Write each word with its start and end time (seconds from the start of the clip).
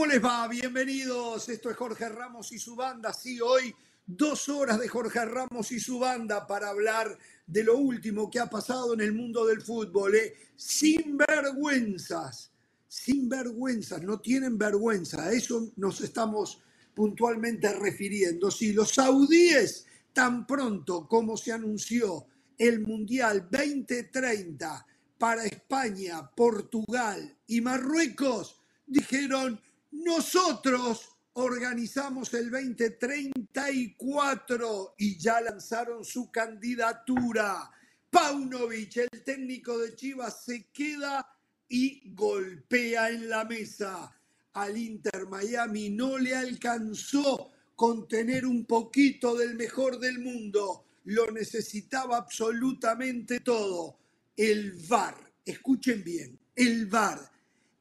¿Cómo 0.00 0.12
les 0.12 0.24
va? 0.24 0.48
Bienvenidos. 0.48 1.46
Esto 1.50 1.68
es 1.68 1.76
Jorge 1.76 2.08
Ramos 2.08 2.52
y 2.52 2.58
su 2.58 2.74
banda. 2.74 3.12
Sí, 3.12 3.38
hoy 3.38 3.74
dos 4.06 4.48
horas 4.48 4.80
de 4.80 4.88
Jorge 4.88 5.22
Ramos 5.26 5.72
y 5.72 5.78
su 5.78 5.98
banda 5.98 6.46
para 6.46 6.70
hablar 6.70 7.18
de 7.46 7.64
lo 7.64 7.76
último 7.76 8.30
que 8.30 8.38
ha 8.40 8.48
pasado 8.48 8.94
en 8.94 9.02
el 9.02 9.12
mundo 9.12 9.44
del 9.44 9.60
fútbol. 9.60 10.14
¿eh? 10.14 10.36
Sin 10.56 11.18
vergüenzas, 11.18 12.50
sin 12.88 13.28
vergüenzas, 13.28 14.02
no 14.02 14.18
tienen 14.20 14.56
vergüenza. 14.56 15.24
A 15.24 15.32
eso 15.32 15.70
nos 15.76 16.00
estamos 16.00 16.62
puntualmente 16.94 17.70
refiriendo. 17.74 18.50
Sí, 18.50 18.72
los 18.72 18.94
saudíes, 18.94 19.84
tan 20.14 20.46
pronto 20.46 21.06
como 21.06 21.36
se 21.36 21.52
anunció 21.52 22.24
el 22.56 22.80
Mundial 22.80 23.48
2030 23.50 24.86
para 25.18 25.44
España, 25.44 26.30
Portugal 26.34 27.36
y 27.46 27.60
Marruecos, 27.60 28.62
dijeron, 28.86 29.60
nosotros 29.92 31.08
organizamos 31.34 32.34
el 32.34 32.50
2034 32.50 34.96
y 34.98 35.16
ya 35.18 35.40
lanzaron 35.40 36.04
su 36.04 36.28
candidatura. 36.30 37.70
Paunovic, 38.10 38.96
el 38.96 39.08
técnico 39.24 39.78
de 39.78 39.94
Chivas, 39.94 40.44
se 40.44 40.66
queda 40.72 41.24
y 41.68 42.12
golpea 42.14 43.10
en 43.10 43.28
la 43.28 43.44
mesa 43.44 44.12
al 44.54 44.76
Inter 44.76 45.28
Miami. 45.28 45.90
No 45.90 46.18
le 46.18 46.34
alcanzó 46.34 47.52
con 47.76 48.08
tener 48.08 48.44
un 48.44 48.64
poquito 48.64 49.36
del 49.36 49.54
mejor 49.54 50.00
del 50.00 50.18
mundo. 50.18 50.84
Lo 51.04 51.30
necesitaba 51.30 52.16
absolutamente 52.18 53.38
todo. 53.40 53.96
El 54.36 54.72
VAR, 54.88 55.16
escuchen 55.44 56.04
bien, 56.04 56.38
el 56.56 56.86
VAR, 56.86 57.30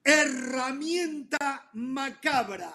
herramienta 0.03 1.69
macabra 1.73 2.73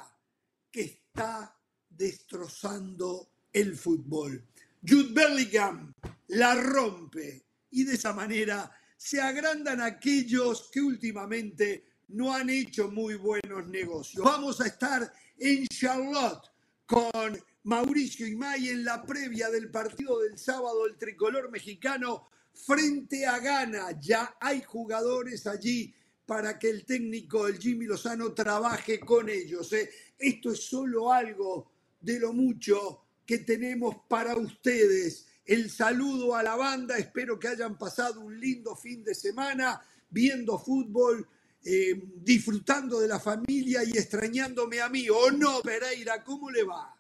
que 0.70 0.82
está 0.82 1.56
destrozando 1.88 3.30
el 3.52 3.76
fútbol. 3.76 4.44
Jude 4.86 5.12
Bellingham 5.12 5.92
la 6.28 6.54
rompe 6.54 7.44
y 7.70 7.84
de 7.84 7.94
esa 7.94 8.12
manera 8.12 8.70
se 8.96 9.20
agrandan 9.20 9.80
aquellos 9.80 10.70
que 10.70 10.80
últimamente 10.80 11.84
no 12.08 12.34
han 12.34 12.50
hecho 12.50 12.90
muy 12.90 13.14
buenos 13.14 13.66
negocios. 13.68 14.24
Vamos 14.24 14.60
a 14.60 14.66
estar 14.66 15.12
en 15.38 15.66
Charlotte 15.68 16.50
con 16.86 17.38
Mauricio 17.64 18.26
Imay 18.26 18.68
en 18.68 18.84
la 18.84 19.02
previa 19.04 19.48
del 19.48 19.70
partido 19.70 20.20
del 20.20 20.38
sábado 20.38 20.86
el 20.86 20.96
tricolor 20.96 21.50
mexicano 21.50 22.28
frente 22.52 23.26
a 23.26 23.38
Ghana. 23.38 23.98
Ya 24.00 24.36
hay 24.40 24.62
jugadores 24.62 25.46
allí 25.46 25.94
para 26.26 26.58
que 26.58 26.70
el 26.70 26.84
técnico, 26.84 27.46
el 27.46 27.58
Jimmy 27.58 27.86
Lozano, 27.86 28.32
trabaje 28.32 29.00
con 29.00 29.28
ellos. 29.28 29.72
¿eh? 29.72 29.90
Esto 30.18 30.52
es 30.52 30.64
solo 30.64 31.12
algo 31.12 31.70
de 32.00 32.18
lo 32.18 32.32
mucho 32.32 33.02
que 33.26 33.38
tenemos 33.38 33.96
para 34.08 34.34
ustedes. 34.36 35.26
El 35.44 35.70
saludo 35.70 36.34
a 36.34 36.42
la 36.42 36.56
banda, 36.56 36.96
espero 36.96 37.38
que 37.38 37.48
hayan 37.48 37.76
pasado 37.76 38.20
un 38.20 38.38
lindo 38.38 38.74
fin 38.76 39.04
de 39.04 39.14
semana 39.14 39.82
viendo 40.08 40.58
fútbol, 40.58 41.26
eh, 41.64 42.02
disfrutando 42.16 43.00
de 43.00 43.08
la 43.08 43.18
familia 43.18 43.82
y 43.84 43.90
extrañándome 43.90 44.80
a 44.80 44.88
mí. 44.88 45.06
¿O 45.10 45.30
no, 45.30 45.60
Pereira? 45.60 46.22
¿Cómo 46.22 46.50
le 46.50 46.64
va? 46.64 46.94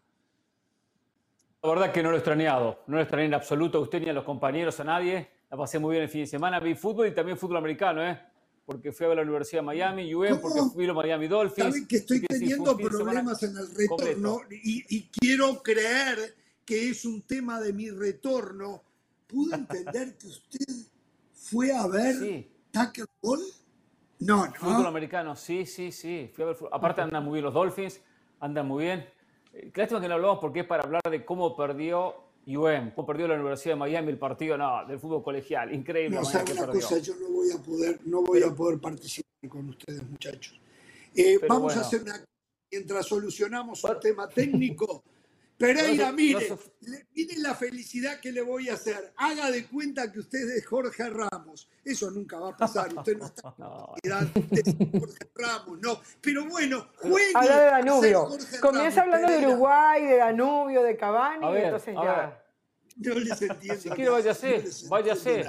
La 1.62 1.70
verdad 1.70 1.92
que 1.92 2.02
no 2.02 2.10
lo 2.10 2.16
he 2.16 2.18
extrañado, 2.18 2.82
no 2.86 2.96
lo 2.96 2.98
he 2.98 3.02
extrañado 3.04 3.28
en 3.28 3.34
absoluto 3.34 3.78
a 3.78 3.80
usted 3.80 4.02
ni 4.02 4.10
a 4.10 4.12
los 4.12 4.24
compañeros, 4.24 4.78
a 4.80 4.84
nadie. 4.84 5.30
La 5.50 5.56
pasé 5.56 5.78
muy 5.78 5.92
bien 5.92 6.02
el 6.02 6.10
fin 6.10 6.22
de 6.22 6.26
semana, 6.26 6.60
vi 6.60 6.74
fútbol 6.74 7.06
y 7.06 7.14
también 7.14 7.38
fútbol 7.38 7.56
americano, 7.56 8.06
¿eh? 8.06 8.20
Porque 8.64 8.92
fui 8.92 9.04
a 9.04 9.08
ver 9.08 9.16
la 9.16 9.22
Universidad 9.22 9.60
de 9.60 9.66
Miami, 9.66 10.14
UM, 10.14 10.40
porque 10.40 10.60
fui 10.72 10.84
a 10.84 10.88
los 10.88 10.96
Miami 10.96 11.28
Dolphins. 11.28 11.68
Saben 11.68 11.86
que 11.86 11.96
estoy 11.96 12.20
teniendo 12.22 12.76
problemas 12.76 13.42
en 13.42 13.56
el 13.56 13.74
retorno 13.74 14.40
y, 14.50 14.96
y, 14.96 15.08
quiero 15.08 15.62
creer 15.62 16.34
que 16.64 16.88
es 16.88 17.04
un 17.04 17.22
tema 17.22 17.60
de 17.60 17.72
mi 17.72 17.90
retorno. 17.90 18.82
¿Pude 19.26 19.54
entender 19.56 20.16
que 20.16 20.26
usted 20.28 20.74
fue 21.34 21.72
a 21.72 21.86
ver 21.86 22.14
sí. 22.14 22.50
Tucker 22.70 23.06
Ball? 23.20 23.40
No, 24.20 24.46
no. 24.46 24.54
Fútbol 24.54 24.86
americano, 24.86 25.36
sí, 25.36 25.66
sí, 25.66 25.92
sí. 25.92 26.30
Fui 26.34 26.44
a 26.44 26.46
ver, 26.48 26.56
aparte 26.72 27.02
andan 27.02 27.22
muy 27.22 27.34
bien 27.34 27.44
los 27.44 27.54
Dolphins, 27.54 28.00
andan 28.40 28.66
muy 28.66 28.84
bien. 28.84 29.06
Eh, 29.52 29.70
lástima 29.74 30.00
que 30.00 30.08
no 30.08 30.14
hablamos 30.14 30.38
porque 30.38 30.60
es 30.60 30.66
para 30.66 30.84
hablar 30.84 31.02
de 31.10 31.24
cómo 31.24 31.54
perdió 31.54 32.23
UM, 32.46 32.92
perdió 33.06 33.26
la 33.28 33.34
Universidad 33.34 33.74
de 33.74 33.78
Miami 33.78 34.10
el 34.10 34.18
partido 34.18 34.56
no, 34.56 34.86
del 34.86 34.98
fútbol 34.98 35.22
colegial. 35.22 35.74
Increíble. 35.74 36.16
No, 36.16 36.24
sabe 36.24 36.52
una 36.52 36.66
cosa, 36.66 36.98
yo 36.98 37.14
no 37.16 37.28
voy 37.30 37.50
a 37.50 37.58
poder, 37.58 38.00
no 38.04 38.22
voy 38.22 38.40
Pero, 38.40 38.52
a 38.52 38.54
poder 38.54 38.78
participar 38.78 39.48
con 39.48 39.68
ustedes, 39.68 40.02
muchachos. 40.08 40.60
Eh, 41.14 41.38
vamos 41.48 41.74
bueno. 41.74 41.80
a 41.80 41.84
hacer 41.84 42.02
una 42.02 42.24
mientras 42.70 43.06
solucionamos 43.06 43.82
un 43.84 44.00
tema 44.00 44.28
técnico. 44.28 45.02
Pereira, 45.56 46.10
mire, 46.10 46.48
mire 47.14 47.38
la 47.38 47.54
felicidad 47.54 48.18
que 48.18 48.32
le 48.32 48.42
voy 48.42 48.68
a 48.68 48.74
hacer. 48.74 49.12
Haga 49.16 49.50
de 49.50 49.66
cuenta 49.66 50.10
que 50.10 50.18
usted 50.18 50.50
es 50.50 50.66
Jorge 50.66 51.08
Ramos. 51.08 51.68
Eso 51.84 52.10
nunca 52.10 52.38
va 52.38 52.50
a 52.50 52.56
pasar. 52.56 52.92
Usted 52.92 53.16
no 53.16 53.26
está 53.26 53.54
no. 53.58 53.94
de 54.02 54.98
Jorge 54.98 55.30
Ramos, 55.34 55.78
no. 55.80 56.00
Pero 56.20 56.46
bueno, 56.48 56.88
juegue. 56.96 57.32
Habla 57.34 57.58
de 57.60 57.66
Danubio. 57.66 58.28
Comienza 58.60 59.02
hablando 59.02 59.28
Pereira. 59.28 59.46
de 59.46 59.52
Uruguay, 59.52 60.06
de 60.06 60.16
Danubio, 60.16 60.82
de 60.82 60.96
Cavani, 60.96 61.52
ver, 61.52 61.64
entonces 61.64 61.94
ya. 61.94 62.40
No 62.96 63.14
les 63.14 63.42
entiendo. 63.42 63.82
Si 63.82 63.90
quiere, 63.90 64.10
váyase, 64.10 64.64
no 64.84 64.88
váyase. 64.88 65.44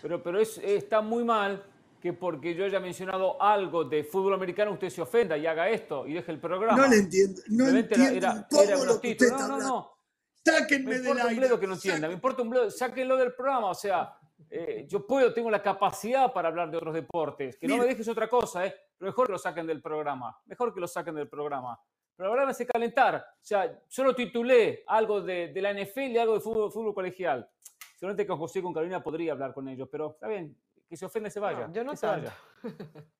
Pero, 0.00 0.22
pero 0.22 0.40
es, 0.40 0.56
está 0.58 1.00
muy 1.00 1.24
mal 1.24 1.60
que 2.06 2.12
porque 2.12 2.54
yo 2.54 2.64
haya 2.64 2.78
mencionado 2.78 3.40
algo 3.42 3.84
de 3.84 4.04
fútbol 4.04 4.34
americano 4.34 4.72
usted 4.72 4.90
se 4.90 5.02
ofenda 5.02 5.36
y 5.36 5.44
haga 5.46 5.68
esto 5.68 6.06
y 6.06 6.12
deje 6.14 6.30
el 6.32 6.40
programa. 6.40 6.76
No 6.76 6.86
le 6.88 6.96
entiendo. 6.98 7.40
No 7.48 7.64
Realmente 7.64 7.94
entiendo 7.94 8.18
era, 8.18 8.48
todo 8.48 8.62
era 8.62 8.76
lo 8.84 9.00
que 9.00 9.10
usted 9.12 9.28
no, 9.30 9.36
está 9.36 9.48
no, 9.48 9.54
hablando. 9.54 9.74
no. 9.74 9.96
Sáquenme 10.44 10.84
Me 10.84 10.90
del 10.92 11.00
importa 11.02 11.22
un 11.22 11.28
aire. 11.28 11.40
bledo 11.40 11.58
que 11.60 11.66
no 11.66 11.74
entienda, 11.74 12.06
me 12.08 12.14
importa 12.14 12.42
un 12.42 12.50
bledo, 12.50 12.70
sáquenlo 12.70 13.16
del 13.16 13.34
programa, 13.34 13.70
o 13.70 13.74
sea, 13.74 14.16
eh, 14.48 14.86
yo 14.88 15.04
puedo, 15.04 15.34
tengo 15.34 15.50
la 15.50 15.60
capacidad 15.60 16.32
para 16.32 16.46
hablar 16.48 16.70
de 16.70 16.76
otros 16.76 16.94
deportes, 16.94 17.56
que 17.56 17.66
no 17.66 17.74
Mira. 17.74 17.84
me 17.86 17.90
dejes 17.90 18.06
otra 18.06 18.28
cosa, 18.28 18.64
eh, 18.64 18.72
pero 18.96 19.10
mejor 19.10 19.26
que 19.26 19.32
lo 19.32 19.38
saquen 19.38 19.66
del 19.66 19.82
programa, 19.82 20.38
mejor 20.46 20.72
que 20.72 20.78
lo 20.78 20.86
saquen 20.86 21.16
del 21.16 21.28
programa. 21.28 21.76
Pero 22.14 22.28
ahora 22.28 22.44
me 22.44 22.52
hace 22.52 22.64
calentar, 22.64 23.16
o 23.16 23.44
sea, 23.44 23.76
solo 23.88 24.14
titulé 24.14 24.84
algo 24.86 25.20
de, 25.20 25.48
de 25.48 25.60
la 25.60 25.72
NFL 25.74 26.00
y 26.12 26.18
algo 26.18 26.34
de 26.34 26.40
fútbol, 26.40 26.70
fútbol 26.70 26.94
colegial. 26.94 27.50
Seguramente 27.96 28.26
con 28.26 28.38
José 28.38 28.60
y 28.60 28.62
con 28.62 28.72
Carolina 28.72 29.02
podría 29.02 29.32
hablar 29.32 29.52
con 29.52 29.66
ellos, 29.68 29.88
pero 29.90 30.12
está 30.12 30.28
bien, 30.28 30.56
que 30.88 30.96
se 30.96 31.04
ofende 31.06 31.30
se 31.30 31.40
vaya. 31.40 31.66
No, 31.68 31.72
yo 31.74 31.84
no 31.84 31.90
que 31.92 31.96
se 31.96 32.06
tanto. 32.06 32.30
vaya. 32.62 32.76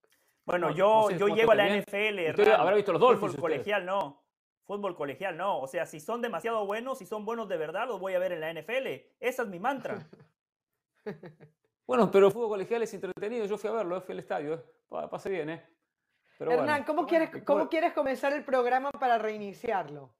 Bueno, 0.46 0.68
No, 0.70 0.74
yo, 0.76 0.86
no 1.02 1.08
sé 1.08 1.18
yo 1.18 1.26
llego 1.26 1.50
a 1.50 1.54
la 1.56 1.64
bien. 1.64 1.80
NFL. 1.82 2.30
Usted 2.40 2.52
habrá 2.52 2.76
visto 2.76 2.92
los 2.92 3.00
Dolphins, 3.00 3.32
Fútbol 3.32 3.50
colegial 3.50 3.84
no. 3.84 4.22
Fútbol 4.64 4.94
colegial 4.94 5.36
no. 5.36 5.58
O 5.60 5.66
sea, 5.66 5.86
si 5.86 5.98
son 5.98 6.22
demasiado 6.22 6.64
buenos, 6.64 6.98
si 6.98 7.06
son 7.06 7.24
buenos 7.24 7.48
de 7.48 7.56
verdad, 7.56 7.88
los 7.88 7.98
voy 7.98 8.14
a 8.14 8.20
ver 8.20 8.30
en 8.30 8.40
la 8.40 8.52
NFL. 8.52 8.86
Esa 9.18 9.42
es 9.42 9.48
mi 9.48 9.58
mantra. 9.58 10.08
Bueno, 11.86 12.10
pero 12.10 12.32
fútbol 12.32 12.48
colegial 12.48 12.82
es 12.82 12.92
entretenido, 12.94 13.46
yo 13.46 13.56
fui 13.56 13.70
a 13.70 13.72
verlo, 13.72 13.96
eh, 13.96 14.00
fui 14.00 14.12
al 14.14 14.18
estadio, 14.18 14.54
eh, 14.54 14.64
pa- 14.88 15.08
pasé 15.08 15.30
bien, 15.30 15.50
¿eh? 15.50 15.64
Pero 16.36 16.50
Hernán, 16.50 16.66
bueno. 16.80 16.84
¿cómo, 16.84 17.06
quieres, 17.06 17.30
¿cómo 17.44 17.68
quieres 17.68 17.92
comenzar 17.92 18.32
el 18.32 18.44
programa 18.44 18.90
para 18.90 19.18
reiniciarlo? 19.18 20.12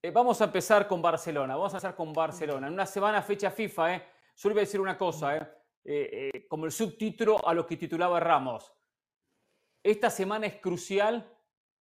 Eh, 0.00 0.12
vamos 0.12 0.40
a 0.40 0.44
empezar 0.44 0.86
con 0.86 1.02
Barcelona. 1.02 1.56
Vamos 1.56 1.74
a 1.74 1.78
empezar 1.78 1.96
con 1.96 2.12
Barcelona. 2.12 2.68
En 2.68 2.72
una 2.74 2.86
semana 2.86 3.20
fecha 3.20 3.50
FIFA, 3.50 3.94
¿eh? 3.96 4.08
Solo 4.32 4.54
voy 4.54 4.60
a 4.60 4.64
decir 4.64 4.80
una 4.80 4.96
cosa, 4.96 5.36
¿eh? 5.36 5.48
Eh, 5.84 6.30
eh, 6.34 6.46
como 6.46 6.66
el 6.66 6.72
subtítulo 6.72 7.46
a 7.46 7.54
lo 7.54 7.66
que 7.66 7.76
titulaba 7.76 8.20
Ramos. 8.20 8.70
Esta 9.82 10.10
semana 10.10 10.46
es 10.46 10.60
crucial 10.60 11.34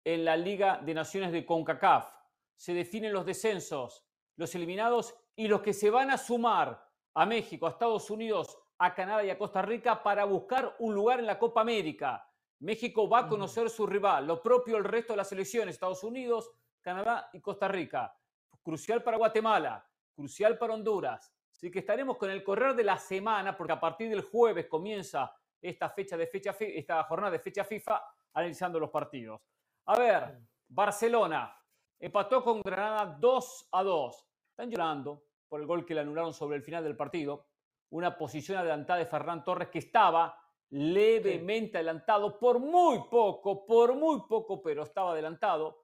en 0.05 0.23
la 0.23 0.37
Liga 0.37 0.77
de 0.77 0.93
Naciones 0.93 1.33
de 1.33 1.45
CONCACAF. 1.45 2.09
Se 2.55 2.73
definen 2.73 3.11
los 3.11 3.25
descensos, 3.25 4.05
los 4.37 4.55
eliminados 4.55 5.13
y 5.35 5.49
los 5.49 5.61
que 5.61 5.73
se 5.73 5.89
van 5.89 6.11
a 6.11 6.17
sumar 6.17 6.87
a 7.13 7.25
México, 7.25 7.67
a 7.67 7.71
Estados 7.71 8.09
Unidos, 8.09 8.57
a 8.77 8.95
Canadá 8.95 9.25
y 9.25 9.31
a 9.31 9.37
Costa 9.37 9.61
Rica 9.61 10.01
para 10.01 10.23
buscar 10.23 10.77
un 10.79 10.95
lugar 10.95 11.19
en 11.19 11.25
la 11.25 11.37
Copa 11.37 11.59
América. 11.59 12.25
México 12.59 13.09
va 13.09 13.19
a 13.19 13.27
conocer 13.27 13.69
su 13.69 13.85
rival, 13.85 14.27
lo 14.27 14.41
propio 14.41 14.77
el 14.77 14.85
resto 14.85 15.11
de 15.13 15.17
las 15.17 15.27
selecciones, 15.27 15.75
Estados 15.75 16.03
Unidos, 16.05 16.51
Canadá 16.79 17.29
y 17.33 17.41
Costa 17.41 17.67
Rica. 17.67 18.15
Crucial 18.63 19.03
para 19.03 19.17
Guatemala, 19.17 19.85
crucial 20.15 20.57
para 20.57 20.73
Honduras. 20.73 21.33
Así 21.59 21.69
que 21.69 21.79
estaremos 21.79 22.15
con 22.15 22.29
el 22.29 22.41
correr 22.41 22.73
de 22.73 22.85
la 22.85 22.97
semana, 22.97 23.57
porque 23.57 23.73
a 23.73 23.79
partir 23.81 24.09
del 24.09 24.21
jueves 24.21 24.67
comienza 24.67 25.35
esta, 25.61 25.89
fecha 25.89 26.15
de 26.15 26.25
fecha, 26.25 26.55
esta 26.57 27.03
jornada 27.03 27.31
de 27.31 27.39
fecha 27.39 27.65
FIFA 27.65 28.01
analizando 28.31 28.79
los 28.79 28.89
partidos. 28.89 29.41
A 29.87 29.99
ver, 29.99 30.39
Barcelona 30.69 31.53
empató 31.99 32.41
con 32.45 32.61
Granada 32.61 33.17
2 33.19 33.67
a 33.73 33.83
2. 33.83 34.27
Están 34.51 34.71
llorando 34.71 35.25
por 35.49 35.59
el 35.59 35.67
gol 35.67 35.85
que 35.85 35.95
le 35.95 35.99
anularon 35.99 36.33
sobre 36.33 36.55
el 36.55 36.63
final 36.63 36.81
del 36.81 36.95
partido. 36.95 37.47
Una 37.89 38.17
posición 38.17 38.57
adelantada 38.57 38.99
de 38.99 39.05
Ferran 39.05 39.43
Torres 39.43 39.67
que 39.67 39.79
estaba 39.79 40.41
levemente 40.69 41.79
adelantado 41.79 42.39
por 42.39 42.59
muy 42.59 42.99
poco, 43.11 43.65
por 43.65 43.95
muy 43.95 44.21
poco, 44.29 44.61
pero 44.61 44.83
estaba 44.83 45.11
adelantado 45.11 45.83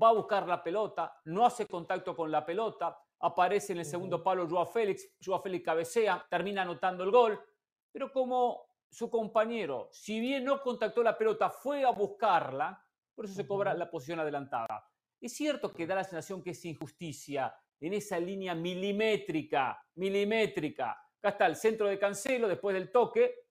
va 0.00 0.08
a 0.08 0.14
buscar 0.14 0.46
la 0.48 0.62
pelota, 0.62 1.20
no 1.24 1.44
hace 1.44 1.66
contacto 1.66 2.16
con 2.16 2.30
la 2.30 2.46
pelota, 2.46 2.98
aparece 3.22 3.72
en 3.72 3.78
el 3.78 3.84
segundo 3.84 4.22
palo 4.22 4.48
Joao 4.48 4.66
Félix, 4.66 5.08
Joao 5.24 5.40
Félix 5.40 5.64
cabecea, 5.64 6.26
termina 6.28 6.62
anotando 6.62 7.04
el 7.04 7.10
gol, 7.10 7.40
pero 7.90 8.12
como 8.12 8.66
su 8.90 9.08
compañero, 9.08 9.88
si 9.90 10.20
bien 10.20 10.44
no 10.44 10.60
contactó 10.60 11.02
la 11.02 11.16
pelota, 11.16 11.48
fue 11.48 11.84
a 11.84 11.90
buscarla, 11.90 12.84
por 13.14 13.24
eso 13.24 13.34
se 13.34 13.46
cobra 13.46 13.74
la 13.74 13.90
posición 13.90 14.20
adelantada. 14.20 14.86
Es 15.20 15.34
cierto 15.34 15.72
que 15.72 15.86
da 15.86 15.94
la 15.94 16.04
sensación 16.04 16.42
que 16.42 16.50
es 16.50 16.64
injusticia 16.64 17.54
en 17.80 17.94
esa 17.94 18.18
línea 18.18 18.54
milimétrica, 18.54 19.80
milimétrica. 19.94 20.90
Acá 21.18 21.28
está 21.28 21.46
el 21.46 21.56
centro 21.56 21.86
de 21.86 21.98
Cancelo 21.98 22.48
después 22.48 22.74
del 22.74 22.90
toque, 22.90 23.46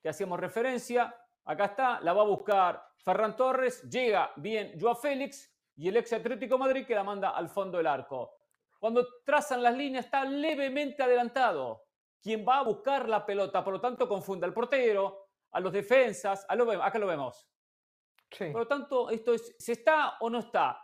que 0.00 0.08
hacíamos 0.08 0.38
referencia. 0.38 1.14
Acá 1.44 1.64
está, 1.66 2.00
la 2.00 2.12
va 2.12 2.22
a 2.22 2.26
buscar 2.26 2.82
Ferran 2.98 3.36
Torres, 3.36 3.82
llega 3.90 4.32
bien 4.36 4.78
Joao 4.80 4.94
Félix 4.94 5.52
y 5.74 5.88
el 5.88 5.96
ex 5.96 6.12
Atlético 6.12 6.56
Madrid 6.56 6.86
que 6.86 6.94
la 6.94 7.02
manda 7.02 7.30
al 7.30 7.48
fondo 7.48 7.78
del 7.78 7.88
arco. 7.88 8.37
Cuando 8.78 9.06
trazan 9.24 9.62
las 9.62 9.76
líneas 9.76 10.04
está 10.04 10.24
levemente 10.24 11.02
adelantado. 11.02 11.84
Quien 12.20 12.44
va 12.46 12.58
a 12.58 12.64
buscar 12.64 13.08
la 13.08 13.24
pelota, 13.24 13.62
por 13.64 13.74
lo 13.74 13.80
tanto 13.80 14.08
confunde 14.08 14.46
al 14.46 14.54
portero, 14.54 15.28
a 15.52 15.60
los 15.60 15.72
defensas, 15.72 16.44
a 16.48 16.54
lo, 16.54 16.70
acá 16.82 16.98
lo 16.98 17.06
vemos. 17.06 17.48
Por 18.36 18.56
lo 18.56 18.66
tanto, 18.66 19.10
esto 19.10 19.32
es, 19.32 19.54
¿se 19.58 19.72
está 19.72 20.18
o 20.20 20.28
no 20.28 20.40
está? 20.40 20.78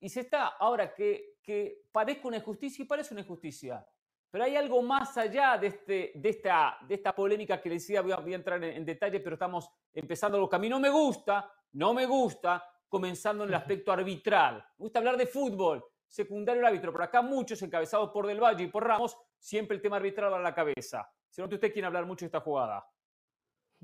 Y 0.00 0.08
se 0.08 0.20
está, 0.20 0.48
ahora 0.58 0.94
que, 0.94 1.36
que 1.42 1.82
parezca 1.92 2.28
una 2.28 2.38
injusticia 2.38 2.82
y 2.82 2.86
parece 2.86 3.14
una 3.14 3.20
injusticia. 3.20 3.86
Pero 4.30 4.44
hay 4.44 4.56
algo 4.56 4.82
más 4.82 5.16
allá 5.16 5.56
de, 5.56 5.68
este, 5.68 6.12
de, 6.14 6.28
esta, 6.28 6.78
de 6.86 6.94
esta 6.94 7.14
polémica 7.14 7.60
que 7.60 7.68
les 7.68 7.82
decía, 7.82 8.02
voy 8.02 8.12
a, 8.12 8.36
entrar 8.36 8.62
en, 8.62 8.84
detalle, 8.84 9.20
pero 9.20 9.34
estamos 9.34 9.70
empezando 9.94 10.38
lo 10.38 10.48
que 10.48 10.56
a 10.56 10.58
mí 10.58 10.68
no 10.68 10.80
me 10.80 10.90
gusta, 10.90 11.50
no 11.72 11.94
me 11.94 12.06
gusta, 12.06 12.62
comenzando 12.88 13.44
en 13.44 13.50
el 13.50 13.54
aspecto 13.54 13.92
arbitral. 13.92 14.56
Me 14.78 14.84
gusta 14.84 14.98
hablar 14.98 15.16
de 15.16 15.26
fútbol, 15.26 15.84
secundario 16.06 16.60
el 16.60 16.66
árbitro, 16.66 16.92
pero 16.92 17.04
acá 17.04 17.22
muchos 17.22 17.60
encabezados 17.62 18.10
por 18.10 18.26
Del 18.26 18.42
Valle 18.42 18.64
y 18.64 18.68
por 18.68 18.86
Ramos, 18.86 19.16
siempre 19.38 19.76
el 19.76 19.82
tema 19.82 19.96
arbitral 19.96 20.34
a 20.34 20.38
la 20.38 20.54
cabeza. 20.54 21.10
Si 21.28 21.40
no, 21.40 21.48
usted 21.48 21.72
quiere 21.72 21.86
hablar 21.86 22.06
mucho 22.06 22.24
de 22.24 22.28
esta 22.28 22.40
jugada. 22.40 22.86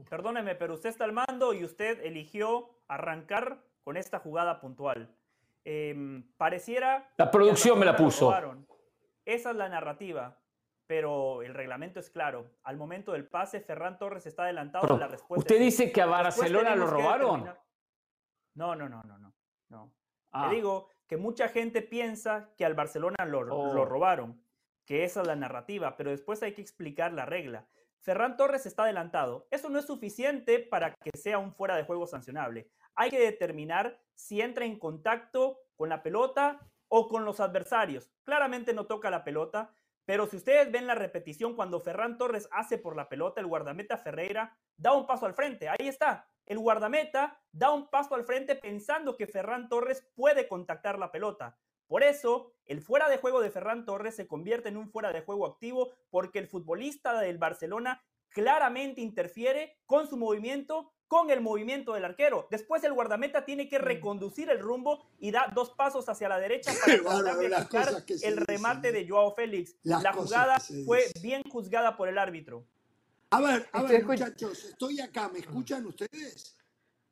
Perdóneme, 0.09 0.55
pero 0.55 0.75
usted 0.75 0.89
está 0.89 1.05
al 1.05 1.13
mando 1.13 1.53
y 1.53 1.65
usted 1.65 2.01
eligió 2.05 2.79
arrancar 2.89 3.63
con 3.85 3.97
esta 3.97 4.21
jugada 4.21 4.61
puntual. 4.61 5.15
Em, 5.65 6.33
pareciera... 6.37 7.13
La 7.19 7.31
producción 7.31 7.79
me 7.79 7.85
la 7.85 7.95
puso. 7.95 8.33
Esa 9.25 9.51
es 9.51 9.57
la 9.57 9.69
narrativa, 9.69 10.41
pero 10.87 11.43
el 11.43 11.55
reglamento 11.55 12.01
es 12.01 12.11
claro. 12.11 12.51
Al 12.65 12.77
momento 12.77 13.13
del 13.13 13.29
pase, 13.29 13.61
Ferran 13.61 13.99
Torres 13.99 14.27
está 14.27 14.45
adelantado. 14.45 14.99
la 14.99 15.09
respuesta 15.09 15.41
¿Usted 15.41 15.59
dice 15.59 15.93
que 15.93 16.01
a 16.01 16.07
Barcelona 16.07 16.75
lo 16.75 16.87
robaron? 16.87 17.45
No, 18.55 18.75
no, 18.75 18.89
no, 18.89 19.03
no, 19.03 19.19
no. 19.19 19.33
no. 19.69 19.93
Ah. 20.33 20.49
digo 20.51 20.89
que 21.13 21.19
mucha 21.19 21.51
gente 21.51 21.83
piensa 21.83 22.55
que 22.57 22.65
al 22.65 22.73
Barcelona 22.73 23.27
lo, 23.27 23.43
lo 23.43 23.59
oh. 23.59 23.85
robaron, 23.85 24.43
que 24.87 25.05
esa 25.05 25.21
es 25.21 25.27
la 25.27 25.37
narrativa, 25.37 25.95
pero 25.95 26.11
después 26.11 26.43
hay 26.43 26.55
que 26.55 26.63
explicar 26.63 27.13
la 27.13 27.27
regla. 27.27 27.69
Ferran 28.01 28.39
Torres 28.39 28.65
está 28.65 28.85
adelantado. 28.85 29.47
Eso 29.51 29.69
no 29.69 29.79
es 29.79 29.85
suficiente 29.85 30.59
para 30.59 30.95
que 30.95 31.11
sea 31.15 31.37
un 31.37 31.53
fuera 31.53 31.77
de 31.77 31.85
juego 31.85 32.07
sancionable. 32.07 32.71
Hay 32.95 33.11
que 33.11 33.21
determinar 33.21 34.01
si 34.15 34.41
entra 34.41 34.65
en 34.65 34.79
contacto 34.79 35.59
con 35.77 35.91
la 35.91 36.03
pelota 36.03 36.67
o 36.89 37.09
con 37.09 37.27
los 37.27 37.41
adversarios. 37.41 38.11
Claramente 38.25 38.73
no 38.73 38.87
toca 38.87 39.11
la 39.11 39.23
pelota, 39.23 39.75
pero 40.05 40.27
si 40.27 40.37
ustedes 40.37 40.71
ven 40.73 40.87
la 40.87 40.95
repetición 40.95 41.55
cuando 41.55 41.81
Ferran 41.81 42.19
Torres 42.19 42.49
hace 42.51 42.79
por 42.79 42.97
la 42.97 43.09
pelota, 43.09 43.41
el 43.41 43.47
guardameta 43.47 43.97
Ferreira 43.99 44.57
da 44.77 44.93
un 44.93 45.07
paso 45.07 45.27
al 45.27 45.35
frente. 45.35 45.69
Ahí 45.69 45.89
está. 45.89 46.29
El 46.47 46.59
guardameta 46.59 47.41
da 47.53 47.71
un 47.71 47.89
paso 47.89 48.15
al 48.15 48.25
frente 48.25 48.57
pensando 48.57 49.17
que 49.17 49.29
Ferran 49.29 49.69
Torres 49.69 50.09
puede 50.15 50.49
contactar 50.49 50.99
la 50.99 51.13
pelota. 51.13 51.57
Por 51.87 52.03
eso, 52.03 52.53
el 52.65 52.81
fuera 52.81 53.09
de 53.09 53.19
juego 53.19 53.41
de 53.41 53.51
Ferran 53.51 53.85
Torres 53.85 54.17
se 54.17 54.27
convierte 54.27 54.69
en 54.71 54.77
un 54.77 54.89
fuera 54.91 55.13
de 55.13 55.21
juego 55.21 55.47
activo 55.47 55.93
porque 56.11 56.39
el 56.39 56.49
futbolista 56.49 57.21
del 57.21 57.39
Barcelona 57.39 58.03
claramente 58.31 59.03
interfiere 59.03 59.79
con 59.87 60.09
su 60.09 60.17
movimiento 60.17 60.93
con 61.13 61.29
el 61.29 61.43
movimiento 61.43 61.93
del 61.93 62.07
arquero. 62.07 62.49
Después 62.51 62.83
el 62.85 62.95
guardameta 62.95 63.45
tiene 63.45 63.69
que 63.69 63.79
mm. 63.79 63.83
reconducir 63.83 64.49
el 64.49 64.59
rumbo 64.61 65.05
y 65.21 65.31
da 65.31 65.53
dos 65.55 65.69
pasos 65.69 66.09
hacia 66.09 66.27
la 66.27 66.39
derecha 66.39 66.73
para 67.05 67.37
tratar 67.37 68.03
de 68.07 68.15
el 68.27 68.39
remate 68.39 68.93
de 68.93 69.07
Joao 69.07 69.35
Félix. 69.35 69.75
la 69.83 70.11
jugada 70.15 70.59
fue 70.87 71.13
bien 71.21 71.43
juzgada 71.51 71.99
por 71.99 72.09
el 72.09 72.17
árbitro. 72.17 72.65
A 73.29 73.43
ver, 73.43 73.69
a 73.73 73.83
ver, 73.83 74.07
muchachos, 74.07 74.65
estoy 74.65 75.01
acá, 75.01 75.29
¿me 75.29 75.41
escuchan 75.41 75.85
ustedes? 75.85 76.57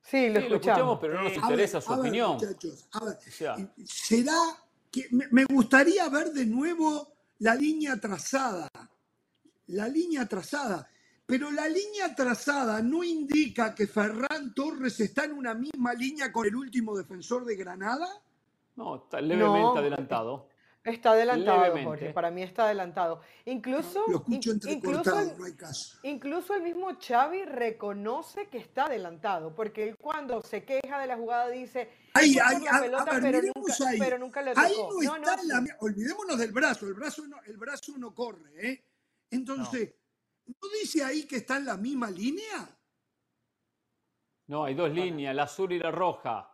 Sí, 0.02 0.31
lo, 0.31 0.41
escuchamos, 0.41 0.99
pero 0.99 1.14
no 1.17 1.25
nos 1.25 1.35
interesa 1.35 1.82
su 1.82 1.93
opinión. 1.93 2.32
muchachos, 2.32 2.88
a 2.93 3.05
ver, 3.05 3.19
¿será 3.85 4.41
que 4.91 5.08
me 5.11 5.44
gustaría 5.44 6.08
ver 6.08 6.32
de 6.32 6.47
nuevo 6.47 7.12
la 7.41 7.55
línea 7.55 8.00
trazada? 8.00 8.70
La 9.67 9.88
línea 9.88 10.25
trazada. 10.26 10.88
Pero 11.30 11.48
la 11.52 11.68
línea 11.68 12.12
trazada 12.12 12.82
no 12.82 13.04
indica 13.04 13.72
que 13.72 13.86
Ferran 13.86 14.52
Torres 14.52 14.98
está 14.98 15.24
en 15.26 15.32
una 15.32 15.54
misma 15.54 15.94
línea 15.94 16.32
con 16.32 16.44
el 16.44 16.56
último 16.56 16.96
defensor 16.96 17.44
de 17.44 17.54
Granada. 17.54 18.08
No, 18.74 18.96
está 18.96 19.20
levemente 19.20 19.78
adelantado. 19.78 20.48
Está 20.82 21.12
adelantado, 21.12 21.76
Jorge. 21.84 22.10
Para 22.10 22.32
mí 22.32 22.42
está 22.42 22.64
adelantado. 22.64 23.20
Incluso, 23.44 24.02
Lo 24.08 24.16
escucho 24.16 24.52
incluso, 24.66 25.34
no 25.38 25.44
hay 25.44 25.52
caso. 25.52 25.98
Incluso 26.02 26.54
el 26.54 26.62
mismo 26.62 26.88
Xavi 26.98 27.44
reconoce 27.44 28.48
que 28.48 28.58
está 28.58 28.86
adelantado, 28.86 29.54
porque 29.54 29.90
él 29.90 29.96
cuando 29.96 30.42
se 30.42 30.64
queja 30.64 30.98
de 30.98 31.06
la 31.06 31.16
jugada 31.16 31.48
dice, 31.48 31.90
ahí, 32.14 32.36
ahí, 32.42 32.64
pero, 33.20 33.40
nunca, 33.54 33.88
ahí. 33.88 33.98
pero 34.00 34.18
nunca 34.18 34.42
le 34.42 34.54
tocó. 34.54 34.66
Ahí 34.66 35.06
no, 35.06 35.16
está 35.16 35.36
la, 35.44 35.64
olvidémonos 35.78 36.38
del 36.38 36.50
brazo, 36.50 36.86
el 36.86 36.94
brazo 36.94 37.24
no, 37.28 37.36
el 37.46 37.56
brazo 37.56 37.96
no 37.98 38.12
corre, 38.14 38.50
¿eh? 38.56 38.84
Entonces, 39.30 39.92
¿No 40.61 40.69
dice 40.81 41.05
ahí 41.05 41.26
que 41.26 41.37
está 41.37 41.58
en 41.58 41.67
la 41.67 41.76
misma 41.76 42.11
línea? 42.11 42.76
No, 44.47 44.64
hay 44.64 44.75
dos 44.75 44.91
líneas, 44.91 45.35
la 45.35 45.44
azul 45.44 45.73
y 45.73 45.79
la 45.79 45.91
roja. 45.91 46.50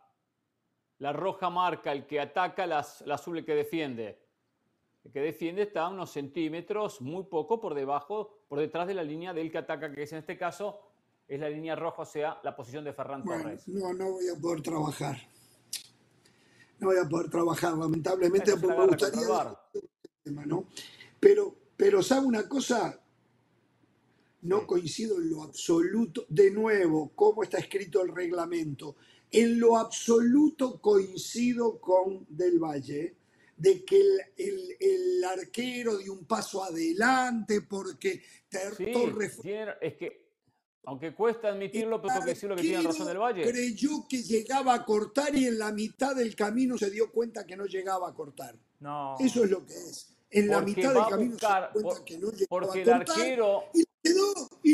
La 0.99 1.13
roja 1.13 1.49
marca 1.49 1.91
el 1.91 2.05
que 2.05 2.19
ataca, 2.19 2.65
la, 2.67 2.79
azul 2.79 3.39
el 3.39 3.45
que 3.45 3.55
defiende. 3.55 4.23
El 5.03 5.11
que 5.11 5.19
defiende 5.19 5.63
está 5.63 5.83
a 5.83 5.89
unos 5.89 6.11
centímetros, 6.11 7.01
muy 7.01 7.23
poco 7.23 7.59
por 7.59 7.73
debajo, 7.73 8.43
por 8.47 8.59
detrás 8.59 8.87
de 8.87 8.93
la 8.93 9.03
línea 9.03 9.33
del 9.33 9.51
que 9.51 9.57
ataca, 9.59 9.93
que 9.93 10.03
es 10.03 10.11
en 10.11 10.19
este 10.19 10.37
caso 10.37 10.79
es 11.27 11.39
la 11.39 11.49
línea 11.49 11.75
roja, 11.75 12.03
o 12.03 12.05
sea, 12.05 12.39
la 12.43 12.55
posición 12.55 12.85
de 12.85 12.93
Ferran 12.93 13.23
Torres. 13.23 13.67
No, 13.67 13.93
no 13.93 14.11
voy 14.11 14.29
a 14.29 14.39
poder 14.39 14.61
trabajar. 14.61 15.17
No 16.79 16.87
voy 16.87 16.97
a 17.03 17.09
poder 17.09 17.29
trabajar, 17.29 17.73
lamentablemente, 17.73 18.55
porque 18.57 18.77
me 18.77 18.87
gustaría. 18.87 19.57
¿no? 20.45 20.65
Pero, 21.19 21.55
pero, 21.75 22.01
¿sabe 22.01 22.27
una 22.27 22.47
cosa? 22.47 22.97
No 24.41 24.65
coincido 24.65 25.17
en 25.17 25.29
lo 25.29 25.43
absoluto, 25.43 26.25
de 26.29 26.51
nuevo, 26.51 27.11
cómo 27.15 27.43
está 27.43 27.57
escrito 27.57 28.01
el 28.03 28.13
reglamento, 28.13 28.95
en 29.31 29.59
lo 29.59 29.77
absoluto 29.77 30.79
coincido 30.79 31.79
con 31.79 32.25
Del 32.29 32.59
Valle, 32.59 33.15
de 33.57 33.83
que 33.83 33.99
el, 34.37 35.23
arquero 35.23 35.97
dio 35.97 36.13
un 36.13 36.25
paso 36.25 36.63
adelante 36.63 37.61
porque 37.61 38.21
Torres... 38.93 39.39
es 39.81 39.95
que, 39.95 40.27
aunque 40.85 41.13
cuesta 41.13 41.49
admitirlo, 41.49 42.01
pero 42.01 42.21
que 42.21 42.29
decirlo 42.29 42.55
que 42.55 42.61
tiene 42.61 42.83
razón 42.83 43.07
Del 43.07 43.17
Valle. 43.17 43.43
Creyó 43.43 44.07
que 44.07 44.21
llegaba 44.23 44.73
a 44.73 44.85
cortar 44.85 45.35
y 45.35 45.45
en 45.45 45.59
la 45.59 45.71
mitad 45.71 46.15
del 46.15 46.35
camino 46.35 46.77
se 46.77 46.89
dio 46.89 47.11
cuenta 47.11 47.45
que 47.45 47.57
no 47.57 47.65
llegaba 47.65 48.07
a 48.07 48.13
cortar. 48.13 48.55
No. 48.79 49.15
Eso 49.19 49.43
es 49.43 49.51
lo 49.51 49.65
que 49.65 49.73
es. 49.73 50.15
En 50.29 50.47
la 50.47 50.61
mitad 50.61 50.93
del 50.93 51.03
camino 51.09 51.37
se 51.37 51.47
dio 51.47 51.69
cuenta 51.73 52.05
que 52.05 52.17
no 52.17 52.31
llegaba 52.31 52.65
a 52.65 52.67
cortar. 52.67 52.77
el 52.77 52.89
arquero 52.89 53.63
y 53.73 53.83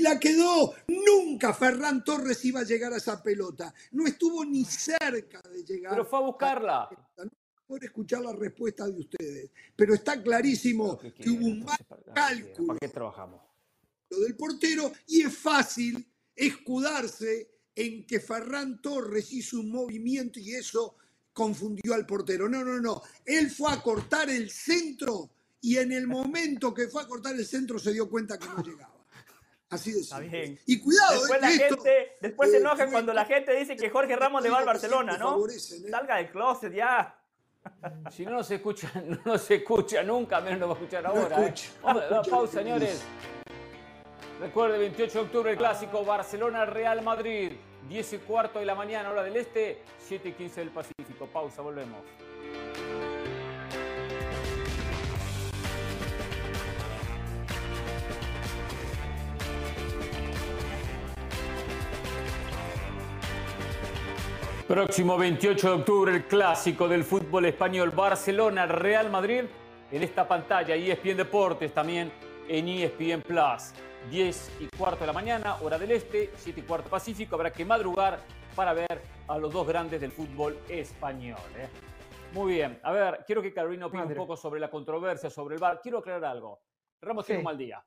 la 0.03 0.19
quedó. 0.19 0.73
Nunca 0.87 1.53
Ferran 1.53 2.03
Torres 2.03 2.43
iba 2.45 2.59
a 2.59 2.63
llegar 2.63 2.93
a 2.93 2.97
esa 2.97 3.23
pelota. 3.23 3.73
No 3.93 4.05
estuvo 4.05 4.45
ni 4.45 4.65
cerca 4.65 5.41
de 5.49 5.63
llegar. 5.63 5.93
Pero 5.93 6.05
fue 6.05 6.19
a 6.19 6.21
buscarla. 6.21 6.89
No 7.17 7.29
por 7.65 7.83
escuchar 7.83 8.21
la 8.21 8.33
respuesta 8.33 8.85
de 8.85 8.99
ustedes. 8.99 9.49
Pero 9.75 9.95
está 9.95 10.21
clarísimo 10.21 10.99
que, 10.99 11.29
hubo 11.29 11.45
un 11.47 11.63
mal 11.63 11.77
cálculo. 12.13 12.67
¿Para 12.67 12.79
qué 12.79 12.89
trabajamos? 12.89 13.41
Lo 14.09 14.19
del 14.19 14.35
portero 14.35 14.91
y 15.07 15.21
es 15.21 15.35
fácil 15.35 16.05
escudarse 16.35 17.49
en 17.73 18.05
que 18.05 18.19
Ferran 18.19 18.81
Torres 18.81 19.31
hizo 19.33 19.59
un 19.59 19.71
movimiento 19.71 20.39
y 20.39 20.53
eso 20.53 20.97
confundió 21.31 21.95
al 21.95 22.05
portero. 22.05 22.47
No, 22.47 22.63
no, 22.63 22.79
no. 22.79 23.01
Él 23.25 23.49
fue 23.49 23.71
a 23.71 23.81
cortar 23.81 24.29
el 24.29 24.51
centro 24.51 25.31
y 25.61 25.77
en 25.77 25.93
el 25.93 26.07
momento 26.07 26.73
que 26.73 26.89
fue 26.89 27.01
a 27.01 27.07
cortar 27.07 27.33
el 27.33 27.45
centro 27.45 27.79
se 27.79 27.93
dio 27.93 28.07
cuenta 28.09 28.37
que 28.37 28.45
no 28.45 28.61
llegaba. 28.61 28.92
Así 29.73 29.91
de 29.91 29.99
Está 30.01 30.19
bien. 30.19 30.59
Y 30.65 30.79
cuidado, 30.79 31.19
después, 31.19 31.41
la 31.41 31.49
gente, 31.49 32.17
después 32.21 32.51
se 32.51 32.57
enoja 32.57 32.89
cuando 32.89 33.13
la 33.13 33.25
gente 33.25 33.55
dice 33.55 33.75
que 33.75 33.89
Jorge 33.89 34.15
Ramos 34.15 34.43
le 34.43 34.49
va 34.49 34.59
al 34.59 34.65
Barcelona, 34.65 35.17
¿no? 35.17 35.45
¿eh? 35.47 35.59
Salga 35.59 36.17
del 36.17 36.29
closet 36.29 36.73
ya. 36.73 37.19
Si 38.11 38.25
no 38.25 38.43
se 38.43 38.55
escucha, 38.55 38.91
no 39.25 39.37
se 39.37 39.55
escucha 39.55 40.03
nunca, 40.03 40.41
menos 40.41 40.59
lo 40.59 40.67
va 40.67 40.73
a 40.73 40.77
escuchar 40.77 41.05
ahora. 41.05 41.47
¿eh? 41.47 41.53
Vamos 41.81 42.03
a 42.03 42.21
pausa, 42.21 42.59
señores. 42.59 43.01
Recuerde, 44.39 44.77
28 44.77 45.13
de 45.13 45.25
octubre, 45.25 45.51
el 45.51 45.57
clásico 45.57 46.03
Barcelona-Real 46.03 47.01
Madrid. 47.01 47.53
10 47.89 48.13
y 48.13 48.17
cuarto 48.19 48.59
de 48.59 48.65
la 48.65 48.75
mañana, 48.75 49.09
hora 49.09 49.23
del 49.23 49.35
este, 49.35 49.81
7 50.07 50.29
y 50.29 50.31
15 50.33 50.59
del 50.61 50.69
Pacífico. 50.69 51.27
Pausa, 51.27 51.61
volvemos. 51.61 51.99
Próximo 64.67 65.17
28 65.17 65.67
de 65.67 65.73
octubre, 65.73 66.15
el 66.15 66.23
clásico 66.25 66.87
del 66.87 67.03
fútbol 67.03 67.45
español 67.45 67.89
Barcelona-Real 67.89 69.11
Madrid. 69.11 69.43
En 69.91 70.01
esta 70.01 70.25
pantalla, 70.25 70.73
ESPN 70.73 71.17
Deportes 71.17 71.73
también 71.73 72.13
en 72.47 72.69
ESPN 72.69 73.23
Plus. 73.23 73.73
10 74.09 74.61
y 74.61 74.77
cuarto 74.77 75.01
de 75.01 75.07
la 75.07 75.13
mañana, 75.13 75.57
hora 75.61 75.77
del 75.77 75.91
este, 75.91 76.31
7 76.37 76.61
y 76.61 76.63
cuarto 76.63 76.89
pacífico. 76.89 77.35
Habrá 77.35 77.51
que 77.51 77.65
madrugar 77.65 78.21
para 78.55 78.71
ver 78.73 79.01
a 79.27 79.37
los 79.37 79.51
dos 79.51 79.67
grandes 79.67 79.99
del 79.99 80.13
fútbol 80.13 80.57
español. 80.69 81.39
¿eh? 81.57 81.67
Muy 82.31 82.53
bien. 82.53 82.79
A 82.83 82.93
ver, 82.93 83.25
quiero 83.27 83.41
que 83.41 83.53
Carolina 83.53 83.87
opine 83.87 84.05
un 84.05 84.15
poco 84.15 84.37
sobre 84.37 84.61
la 84.61 84.69
controversia, 84.69 85.29
sobre 85.29 85.55
el 85.55 85.61
bar. 85.61 85.81
Quiero 85.83 85.97
aclarar 85.97 86.23
algo. 86.23 86.61
Ramos 87.01 87.25
tiene 87.25 87.39
un 87.39 87.45
mal 87.45 87.57
día. 87.57 87.85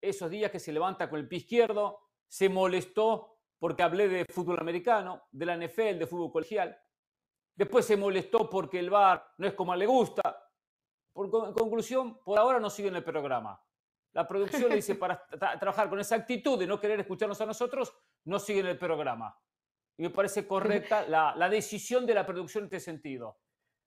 Esos 0.00 0.30
días 0.30 0.50
que 0.50 0.58
se 0.58 0.72
levanta 0.72 1.10
con 1.10 1.20
el 1.20 1.28
pie 1.28 1.40
izquierdo, 1.40 2.00
se 2.26 2.48
molestó 2.48 3.33
porque 3.58 3.82
hablé 3.82 4.08
de 4.08 4.24
fútbol 4.26 4.58
americano, 4.60 5.22
de 5.30 5.46
la 5.46 5.56
NFL, 5.56 5.98
de 5.98 6.06
fútbol 6.06 6.32
colegial. 6.32 6.78
Después 7.54 7.84
se 7.84 7.96
molestó 7.96 8.50
porque 8.50 8.78
el 8.78 8.90
bar 8.90 9.24
no 9.38 9.46
es 9.46 9.54
como 9.54 9.74
le 9.74 9.86
gusta. 9.86 10.22
Por 11.12 11.30
conclusión, 11.30 12.18
por 12.24 12.38
ahora 12.38 12.58
no 12.58 12.68
sigue 12.68 12.88
en 12.88 12.96
el 12.96 13.04
programa. 13.04 13.60
La 14.12 14.26
producción 14.26 14.68
le 14.68 14.76
dice 14.76 14.94
para 14.96 15.24
trabajar 15.58 15.88
con 15.88 16.00
esa 16.00 16.16
actitud 16.16 16.58
de 16.58 16.66
no 16.66 16.80
querer 16.80 17.00
escucharnos 17.00 17.40
a 17.40 17.46
nosotros, 17.46 17.92
no 18.24 18.38
sigue 18.38 18.60
en 18.60 18.66
el 18.66 18.78
programa. 18.78 19.36
Y 19.96 20.02
me 20.02 20.10
parece 20.10 20.46
correcta 20.46 21.06
la, 21.08 21.48
decisión 21.48 22.06
de 22.06 22.14
la 22.14 22.26
producción 22.26 22.62
en 22.64 22.66
este 22.66 22.80
sentido. 22.80 23.38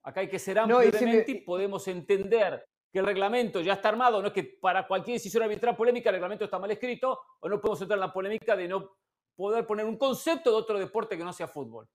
Acá 0.03 0.21
hay 0.21 0.29
que 0.29 0.39
ser 0.39 0.59
amplio 0.59 0.81
y, 0.83 1.41
podemos 1.41 1.86
entender 1.88 2.65
que 2.91 3.00
el 3.00 3.05
reglamento 3.05 3.59
ya 3.59 3.74
está 3.74 3.89
armado, 3.89 4.21
no 4.21 4.27
es 4.27 4.33
que 4.33 4.43
para 4.43 4.88
cualquier 4.88 5.15
decisión 5.15 5.43
arbitral 5.43 5.75
polémica 5.75 6.09
el 6.09 6.15
reglamento 6.15 6.45
está 6.45 6.57
mal 6.57 6.71
escrito, 6.71 7.19
o 7.41 7.50
no 7.50 7.59
podemos 7.59 7.81
entrar 7.81 7.97
en 7.97 8.01
la 8.01 8.13
polémica 8.13 8.55
de 8.55 8.67
no 8.69 8.97
poder 9.38 9.65
poner 9.65 9.86
un 9.86 9.98
concepto 9.98 10.50
de 10.50 10.58
otro 10.58 10.77
deporte 10.77 11.17
que 11.17 11.24
no 11.24 11.32
sea 11.32 11.48
fútbol. 11.48 11.88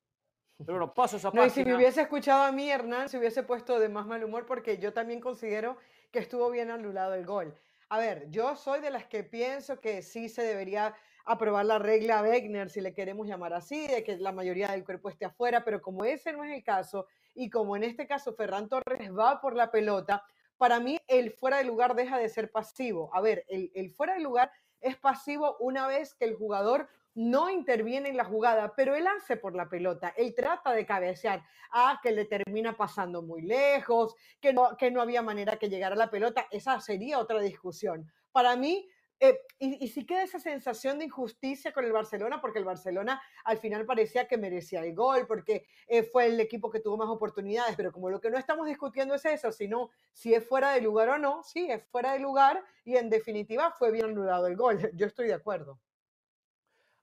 Pero 0.57 0.79
bueno, 0.79 0.95
paso 0.95 1.17
esa 1.17 1.31
no, 1.33 1.45
Y 1.45 1.51
si 1.51 1.65
me 1.65 1.75
hubiese 1.75 2.03
escuchado 2.03 2.45
a 2.45 2.53
mí, 2.53 2.71
Hernán, 2.71 3.09
se 3.09 3.19
hubiese 3.19 3.43
puesto 3.43 3.81
de 3.81 3.89
más 3.89 4.07
mal 4.07 4.23
humor 4.23 4.47
porque 4.47 4.79
yo 4.79 4.93
también 4.93 5.21
considero 5.21 5.77
que 6.13 6.21
estuvo 6.21 6.51
bien 6.51 6.71
anulado 6.71 7.15
el 7.15 7.27
gol. 7.27 7.55
A 7.89 7.99
ver, 7.99 8.31
yo 8.31 8.55
soy 8.55 8.81
de 8.81 8.91
las 8.91 9.07
que 9.07 9.25
pienso 9.25 9.81
que 9.81 10.03
sí 10.03 10.29
se 10.29 10.43
debería 10.43 10.95
aprobar 11.25 11.67
la 11.67 11.79
regla 11.79 12.23
Wegner, 12.23 12.71
si 12.71 12.81
le 12.81 12.95
queremos 12.95 13.27
llamar 13.27 13.53
así, 13.55 13.87
de 13.87 14.03
que 14.03 14.17
la 14.17 14.33
mayoría 14.33 14.71
del 14.71 14.85
cuerpo 14.85 15.09
esté 15.09 15.25
afuera, 15.25 15.65
pero 15.65 15.83
como 15.83 16.05
ese 16.05 16.33
no 16.33 16.45
es 16.45 16.53
el 16.53 16.65
caso, 16.65 17.07
y 17.35 17.51
como 17.51 17.77
en 17.77 17.85
este 17.85 18.07
caso 18.07 18.35
Ferran 18.35 18.69
Torres 18.69 19.11
va 19.17 19.41
por 19.41 19.55
la 19.55 19.71
pelota, 19.71 20.25
para 20.59 20.81
mí 20.81 20.99
el 21.09 21.33
fuera 21.33 21.59
de 21.59 21.65
lugar 21.65 21.95
deja 21.95 22.19
de 22.19 22.29
ser 22.29 22.51
pasivo. 22.51 23.11
A 23.15 23.21
ver, 23.21 23.45
el, 23.49 23.71
el 23.75 23.91
fuera 23.91 24.15
de 24.15 24.21
lugar 24.21 24.53
es 24.81 24.97
pasivo 24.97 25.57
una 25.61 25.87
vez 25.87 26.15
que 26.15 26.25
el 26.25 26.35
jugador 26.35 26.89
no 27.15 27.51
interviene 27.51 28.09
en 28.09 28.17
la 28.17 28.25
jugada, 28.25 28.75
pero 28.77 28.95
él 28.95 29.07
hace 29.07 29.37
por 29.37 29.55
la 29.55 29.69
pelota, 29.69 30.15
él 30.17 30.35
trata 30.35 30.73
de 30.73 30.87
cabecear, 30.87 31.43
a 31.71 32.01
que 32.03 32.13
le 32.13 32.25
termina 32.25 32.77
pasando 32.77 33.23
muy 33.23 33.43
lejos, 33.43 34.15
que 34.41 34.53
no, 34.53 34.77
que 34.77 34.91
no 34.91 35.01
había 35.01 35.23
manera 35.23 35.59
que 35.59 35.69
llegara 35.69 35.97
la 35.97 36.11
pelota, 36.11 36.47
esa 36.51 36.81
sería 36.81 37.19
otra 37.19 37.41
discusión. 37.41 38.11
Para 38.31 38.57
mí, 38.57 38.89
eh, 39.25 39.39
y, 39.61 39.87
si 39.87 40.05
queda 40.05 40.25
esa 40.25 40.41
sensación 40.41 40.99
de 40.99 41.05
injusticia 41.05 41.73
con 41.73 41.85
el 41.85 41.93
Barcelona, 41.93 42.41
porque 42.41 42.59
el 42.59 42.65
Barcelona 42.65 43.23
al 43.45 43.57
final 43.59 43.87
parecía 43.87 44.27
que 44.27 44.37
merecía 44.37 44.81
el 44.81 44.97
gol, 44.97 45.29
porque 45.29 45.65
eh, 45.87 46.03
fue 46.03 46.27
el 46.27 46.41
equipo 46.41 46.71
que 46.71 46.81
tuvo 46.81 46.97
más 46.97 47.09
oportunidades, 47.09 47.77
pero 47.77 47.93
como 47.93 48.11
lo 48.11 48.21
que 48.21 48.31
no 48.31 48.37
estamos 48.37 48.67
discutiendo 48.67 49.15
es 49.15 49.25
eso, 49.25 49.53
sino 49.53 49.91
si 50.13 50.35
es 50.35 50.45
fuera 50.45 50.73
de 50.73 50.81
lugar 50.81 51.09
o 51.11 51.19
no, 51.19 51.45
sí, 51.45 51.71
es 51.71 51.85
fuera 51.85 52.15
de 52.15 52.19
lugar 52.19 52.65
y 52.85 52.97
en 52.97 53.11
definitiva 53.11 53.71
fue 53.71 53.93
bien 53.93 54.07
anulado 54.07 54.49
el 54.49 54.57
gol. 54.57 54.79
Yo 54.97 55.07
estoy 55.07 55.29
de 55.29 55.35
acuerdo. 55.35 55.79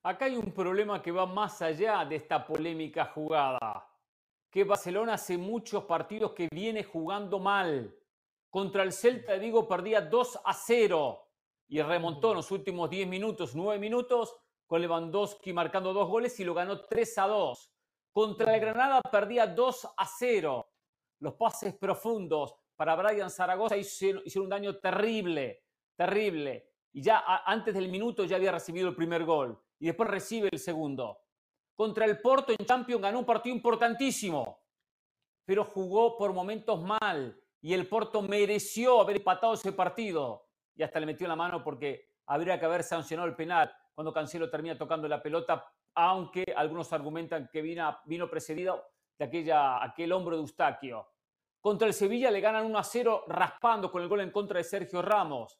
Acá 0.02 0.26
hay 0.26 0.38
un 0.38 0.54
problema 0.54 1.02
que 1.02 1.12
va 1.12 1.26
más 1.26 1.62
allá 1.62 2.06
de 2.06 2.16
esta 2.16 2.48
polémica 2.48 3.04
jugada, 3.04 3.86
que 4.50 4.64
Barcelona 4.64 5.16
hace 5.16 5.38
muchos 5.38 5.84
partidos 5.84 6.32
que 6.32 6.48
viene 6.50 6.86
jugando 6.86 7.38
mal. 7.38 7.94
Contra 8.50 8.84
el 8.84 8.94
Celta 8.94 9.34
de 9.34 9.40
Vigo 9.40 9.68
perdía 9.68 10.00
2 10.00 10.40
a 10.46 10.54
0 10.54 11.28
y 11.68 11.82
remontó 11.82 12.30
en 12.30 12.38
los 12.38 12.50
últimos 12.50 12.90
10 12.90 13.10
minutos, 13.10 13.54
9 13.56 13.78
minutos, 13.78 14.38
con 14.66 14.80
Lewandowski 14.80 15.52
marcando 15.52 15.92
dos 15.92 16.08
goles 16.08 16.40
y 16.40 16.46
lo 16.46 16.54
ganó 16.54 16.80
3 16.80 17.18
a 17.18 17.28
2. 17.28 17.72
Contra 18.14 18.56
el 18.56 18.62
Granada 18.62 19.02
perdía 19.02 19.48
2 19.48 19.86
a 19.98 20.06
0. 20.06 20.66
Los 21.20 21.34
pases 21.34 21.76
profundos 21.76 22.56
para 22.78 22.96
Brian 22.96 23.30
Zaragoza 23.30 23.76
hicieron, 23.76 24.24
un 24.38 24.50
daño 24.50 24.78
terrible, 24.78 25.66
terrible. 25.98 26.70
Y 26.94 27.02
ya 27.02 27.22
antes 27.46 27.74
del 27.74 27.90
minuto 27.90 28.24
ya 28.24 28.38
había 28.38 28.54
recibido 28.54 28.88
el 28.88 28.96
primer 28.96 29.26
gol 29.26 29.62
y 29.80 29.88
después 29.88 30.10
recibe 30.10 30.50
el 30.52 30.60
segundo. 30.60 31.22
Contra 31.76 32.06
el 32.06 32.20
Porto 32.20 32.52
en 32.52 32.66
Champions 32.66 33.02
ganó 33.02 33.20
un 33.20 33.26
partido 33.26 33.56
importantísimo, 33.56 34.60
pero 35.46 35.64
jugó 35.64 36.18
por 36.18 36.34
momentos 36.34 36.82
mal 36.82 37.42
y 37.62 37.74
el 37.74 37.88
Porto 37.88 38.22
mereció 38.22 39.00
haber 39.00 39.18
empatado 39.18 39.54
ese 39.54 39.72
partido 39.72 40.46
y 40.76 40.84
hasta 40.84 41.00
le 41.00 41.06
metió 41.06 41.28
la 41.28 41.36
mano 41.36 41.64
porque 41.64 42.16
habría 42.26 42.60
que 42.60 42.66
haber 42.66 42.84
sancionado 42.84 43.28
el 43.28 43.36
penal 43.36 43.74
cuando 43.94 44.14
Cancelo 44.14 44.50
termina 44.50 44.78
tocando 44.78 45.08
la 45.08 45.22
pelota, 45.22 45.66
aunque 45.96 46.44
algunos 46.56 46.92
argumentan 46.94 47.50
que 47.52 47.62
vino, 47.62 48.30
precedido 48.30 48.86
de 49.18 49.26
aquella, 49.26 49.84
aquel 49.84 50.12
hombro 50.12 50.36
de 50.36 50.42
Eustaquio. 50.42 51.08
Contra 51.60 51.88
el 51.88 51.94
Sevilla 51.94 52.32
le 52.32 52.40
ganan 52.40 52.66
1 52.66 52.78
a 52.78 52.84
0 52.84 53.26
raspando 53.28 53.92
con 53.92 54.02
el 54.02 54.08
gol 54.08 54.22
en 54.22 54.32
contra 54.32 54.58
de 54.58 54.64
Sergio 54.64 55.02
Ramos. 55.02 55.60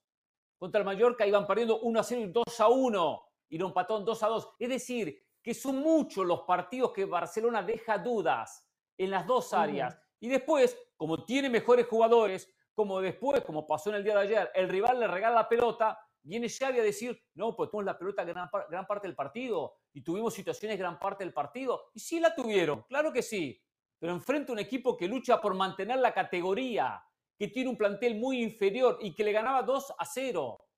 Contra 0.58 0.80
el 0.80 0.86
Mallorca 0.86 1.28
iban 1.28 1.46
perdiendo 1.46 1.80
1 1.80 2.00
a 2.00 2.04
0 2.04 2.22
y 2.22 2.32
2 2.32 2.60
a 2.60 2.68
1 2.70 3.29
y 3.50 3.58
lo 3.58 3.68
empató 3.68 3.98
en 3.98 4.06
2 4.06 4.24
a 4.24 4.28
2. 4.28 4.56
Es 4.60 4.70
decir, 4.70 5.22
que 5.42 5.54
son 5.54 5.78
muchos 5.78 6.26
los 6.26 6.42
partidos 6.42 6.92
que 6.92 7.06
Barcelona 7.06 7.64
deja 7.64 7.98
dudas 7.98 8.70
en 8.98 9.12
las 9.12 9.26
dos 9.26 9.54
áreas. 9.54 9.98
Y 10.20 10.28
después, 10.28 10.78
como 10.96 11.24
tiene 11.26 11.50
mejores 11.50 11.88
jugadores, 11.88 12.54
como 12.74 13.02
después, 13.02 13.42
como 13.44 13.66
pasó 13.66 13.90
en 13.90 13.98
el 13.98 14.04
día 14.04 14.16
de 14.16 14.22
ayer, 14.22 14.52
el 14.54 14.70
rival 14.70 15.00
le 15.00 15.08
regala 15.08 15.36
la 15.36 15.50
pelota, 15.50 16.00
viene 16.22 16.50
Xavi 16.50 16.80
a 16.80 16.84
decir, 16.84 17.22
no, 17.36 17.56
pues 17.56 17.70
tuvimos 17.70 17.86
la 17.86 17.98
pelota 17.98 18.24
gran, 18.24 18.50
gran 18.70 18.86
parte 18.86 19.08
del 19.08 19.16
partido 19.16 19.78
y 19.94 20.02
tuvimos 20.02 20.34
situaciones 20.34 20.78
gran 20.78 21.00
parte 21.00 21.24
del 21.24 21.34
partido. 21.34 21.90
Y 21.94 22.00
sí 22.00 22.20
la 22.20 22.36
tuvieron, 22.36 22.84
claro 22.84 23.12
que 23.12 23.22
sí, 23.22 23.62
pero 23.98 24.14
enfrente 24.14 24.52
a 24.52 24.54
un 24.54 24.60
equipo 24.60 24.96
que 24.96 25.08
lucha 25.08 25.42
por 25.42 25.54
mantener 25.54 26.00
la 26.00 26.14
categoría, 26.14 27.04
que 27.38 27.48
tiene 27.48 27.70
un 27.70 27.78
plantel 27.78 28.16
muy 28.16 28.42
inferior 28.42 28.98
y 29.02 29.14
que 29.14 29.24
le 29.24 29.32
ganaba 29.32 29.64
2 29.64 29.96
a 29.98 30.06
0. 30.06 30.69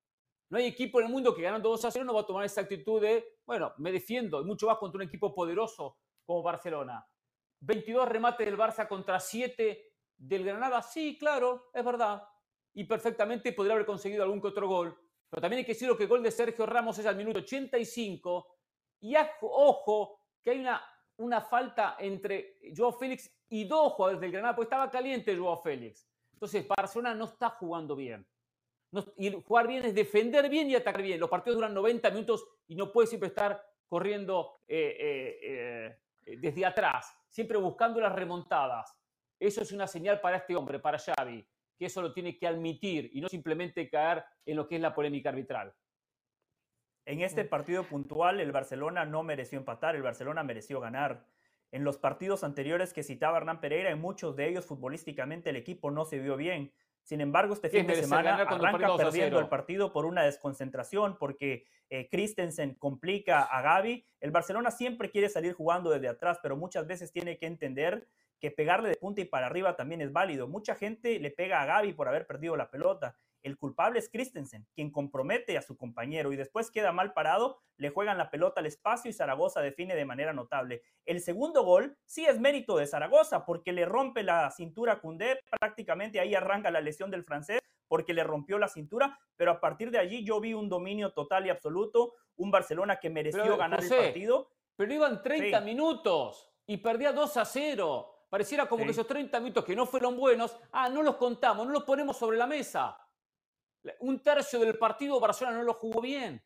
No 0.51 0.57
hay 0.57 0.65
equipo 0.65 0.99
en 0.99 1.05
el 1.05 1.11
mundo 1.13 1.33
que 1.33 1.43
ganando 1.43 1.69
2 1.69 1.85
a 1.85 1.91
0 1.91 2.03
no 2.03 2.13
va 2.13 2.21
a 2.21 2.25
tomar 2.25 2.43
esa 2.43 2.59
actitud 2.59 3.01
de, 3.01 3.37
bueno, 3.45 3.73
me 3.77 3.89
defiendo, 3.89 4.41
y 4.41 4.43
mucho 4.43 4.67
más 4.67 4.77
contra 4.79 4.97
un 4.97 5.07
equipo 5.07 5.33
poderoso 5.33 5.97
como 6.25 6.43
Barcelona. 6.43 7.07
22 7.61 8.09
remates 8.09 8.45
del 8.45 8.57
Barça 8.57 8.85
contra 8.85 9.17
7 9.17 9.93
del 10.17 10.43
Granada, 10.43 10.81
sí, 10.81 11.17
claro, 11.17 11.69
es 11.73 11.85
verdad. 11.85 12.27
Y 12.73 12.83
perfectamente 12.83 13.53
podría 13.53 13.75
haber 13.75 13.85
conseguido 13.85 14.23
algún 14.23 14.41
que 14.41 14.49
otro 14.49 14.67
gol. 14.67 14.93
Pero 15.29 15.41
también 15.41 15.59
hay 15.59 15.65
que 15.65 15.71
decirlo 15.71 15.95
que 15.95 16.03
el 16.03 16.09
gol 16.09 16.21
de 16.21 16.31
Sergio 16.31 16.65
Ramos 16.65 16.99
es 16.99 17.05
al 17.05 17.15
minuto 17.15 17.39
85. 17.39 18.57
Y 18.99 19.15
ojo, 19.39 20.19
que 20.43 20.51
hay 20.51 20.59
una, 20.59 20.83
una 21.15 21.39
falta 21.39 21.95
entre 21.97 22.59
Joao 22.75 22.91
Félix 22.91 23.33
y 23.47 23.63
dos 23.63 23.93
jugadores 23.93 24.19
del 24.19 24.33
Granada, 24.33 24.53
porque 24.53 24.65
estaba 24.65 24.91
caliente 24.91 25.37
Joao 25.37 25.61
Félix. 25.61 26.09
Entonces, 26.33 26.67
Barcelona 26.67 27.15
no 27.15 27.23
está 27.23 27.51
jugando 27.51 27.95
bien. 27.95 28.27
Y 29.17 29.31
jugar 29.31 29.67
bien 29.67 29.85
es 29.85 29.95
defender 29.95 30.49
bien 30.49 30.69
y 30.69 30.75
atacar 30.75 31.01
bien. 31.01 31.19
Los 31.19 31.29
partidos 31.29 31.57
duran 31.57 31.73
90 31.73 32.09
minutos 32.11 32.45
y 32.67 32.75
no 32.75 32.91
puede 32.91 33.07
siempre 33.07 33.29
estar 33.29 33.63
corriendo 33.87 34.61
eh, 34.67 34.97
eh, 34.99 35.97
eh, 36.25 36.37
desde 36.37 36.65
atrás, 36.65 37.13
siempre 37.29 37.57
buscando 37.57 37.99
las 37.99 38.13
remontadas. 38.13 38.97
Eso 39.39 39.61
es 39.61 39.71
una 39.71 39.87
señal 39.87 40.21
para 40.21 40.37
este 40.37 40.55
hombre, 40.55 40.79
para 40.79 40.99
Xavi, 40.99 41.45
que 41.77 41.85
eso 41.85 42.01
lo 42.01 42.13
tiene 42.13 42.37
que 42.37 42.47
admitir 42.47 43.09
y 43.13 43.21
no 43.21 43.27
simplemente 43.27 43.89
caer 43.89 44.23
en 44.45 44.55
lo 44.55 44.67
que 44.67 44.75
es 44.75 44.81
la 44.81 44.93
polémica 44.93 45.29
arbitral. 45.29 45.73
En 47.05 47.21
este 47.21 47.43
partido 47.45 47.83
puntual, 47.83 48.39
el 48.39 48.51
Barcelona 48.51 49.05
no 49.05 49.23
mereció 49.23 49.57
empatar, 49.57 49.95
el 49.95 50.03
Barcelona 50.03 50.43
mereció 50.43 50.79
ganar. 50.79 51.25
En 51.71 51.83
los 51.83 51.97
partidos 51.97 52.43
anteriores 52.43 52.93
que 52.93 53.03
citaba 53.03 53.37
Hernán 53.37 53.59
Pereira, 53.59 53.89
en 53.89 53.99
muchos 53.99 54.35
de 54.35 54.47
ellos 54.47 54.65
futbolísticamente 54.65 55.49
el 55.49 55.55
equipo 55.55 55.89
no 55.89 56.05
se 56.05 56.19
vio 56.19 56.37
bien. 56.37 56.71
Sin 57.03 57.21
embargo, 57.21 57.53
este 57.53 57.69
fin 57.69 57.87
de 57.87 57.95
semana 57.95 58.35
arranca 58.35 58.95
perdiendo 58.95 59.39
el 59.39 59.49
partido 59.49 59.91
por 59.91 60.05
una 60.05 60.23
desconcentración, 60.23 61.17
porque 61.17 61.65
eh, 61.89 62.07
Christensen 62.09 62.75
complica 62.75 63.41
a 63.43 63.61
Gaby. 63.61 64.05
El 64.19 64.31
Barcelona 64.31 64.71
siempre 64.71 65.09
quiere 65.09 65.27
salir 65.29 65.53
jugando 65.53 65.89
desde 65.89 66.07
atrás, 66.07 66.39
pero 66.41 66.55
muchas 66.55 66.87
veces 66.87 67.11
tiene 67.11 67.37
que 67.37 67.47
entender 67.47 68.07
que 68.39 68.51
pegarle 68.51 68.89
de 68.89 68.95
punta 68.95 69.21
y 69.21 69.25
para 69.25 69.47
arriba 69.47 69.75
también 69.75 70.01
es 70.01 70.11
válido. 70.11 70.47
Mucha 70.47 70.75
gente 70.75 71.19
le 71.19 71.31
pega 71.31 71.61
a 71.61 71.65
Gaby 71.65 71.93
por 71.93 72.07
haber 72.07 72.25
perdido 72.25 72.55
la 72.55 72.71
pelota. 72.71 73.17
El 73.43 73.57
culpable 73.57 73.99
es 73.99 74.09
Christensen, 74.09 74.67
quien 74.73 74.91
compromete 74.91 75.57
a 75.57 75.61
su 75.61 75.75
compañero 75.75 76.31
y 76.31 76.35
después 76.35 76.69
queda 76.69 76.91
mal 76.91 77.13
parado, 77.13 77.59
le 77.77 77.89
juegan 77.89 78.17
la 78.17 78.29
pelota 78.29 78.59
al 78.59 78.67
espacio 78.67 79.09
y 79.09 79.13
Zaragoza 79.13 79.61
define 79.61 79.95
de 79.95 80.05
manera 80.05 80.33
notable. 80.33 80.83
El 81.05 81.21
segundo 81.21 81.63
gol 81.63 81.97
sí 82.05 82.25
es 82.25 82.39
mérito 82.39 82.77
de 82.77 82.87
Zaragoza 82.87 83.45
porque 83.45 83.71
le 83.71 83.85
rompe 83.85 84.23
la 84.23 84.51
cintura 84.51 84.93
a 84.93 84.99
Cundé, 84.99 85.39
prácticamente 85.59 86.19
ahí 86.19 86.35
arranca 86.35 86.69
la 86.71 86.81
lesión 86.81 87.09
del 87.09 87.23
francés 87.23 87.59
porque 87.87 88.13
le 88.13 88.23
rompió 88.23 88.57
la 88.57 88.69
cintura, 88.69 89.19
pero 89.35 89.51
a 89.51 89.59
partir 89.59 89.91
de 89.91 89.99
allí 89.99 90.23
yo 90.23 90.39
vi 90.39 90.53
un 90.53 90.69
dominio 90.69 91.11
total 91.11 91.45
y 91.45 91.49
absoluto, 91.49 92.13
un 92.37 92.49
Barcelona 92.49 92.97
que 93.01 93.09
mereció 93.09 93.57
ganar 93.57 93.83
el 93.83 93.89
partido. 93.89 94.49
Pero 94.77 94.93
iban 94.93 95.21
30 95.21 95.59
minutos 95.59 96.49
y 96.65 96.77
perdía 96.77 97.11
2 97.11 97.35
a 97.35 97.43
0. 97.43 98.27
Pareciera 98.29 98.65
como 98.65 98.85
que 98.85 98.91
esos 98.91 99.05
30 99.05 99.37
minutos 99.41 99.65
que 99.65 99.75
no 99.75 99.85
fueron 99.85 100.15
buenos, 100.15 100.57
ah, 100.71 100.87
no 100.87 101.03
los 101.03 101.17
contamos, 101.17 101.67
no 101.67 101.73
los 101.73 101.83
ponemos 101.83 102.15
sobre 102.15 102.37
la 102.37 102.47
mesa. 102.47 102.97
Un 103.99 104.21
tercio 104.21 104.59
del 104.59 104.77
partido 104.77 105.19
Barcelona 105.19 105.57
no 105.57 105.63
lo 105.63 105.73
jugó 105.73 106.01
bien. 106.01 106.43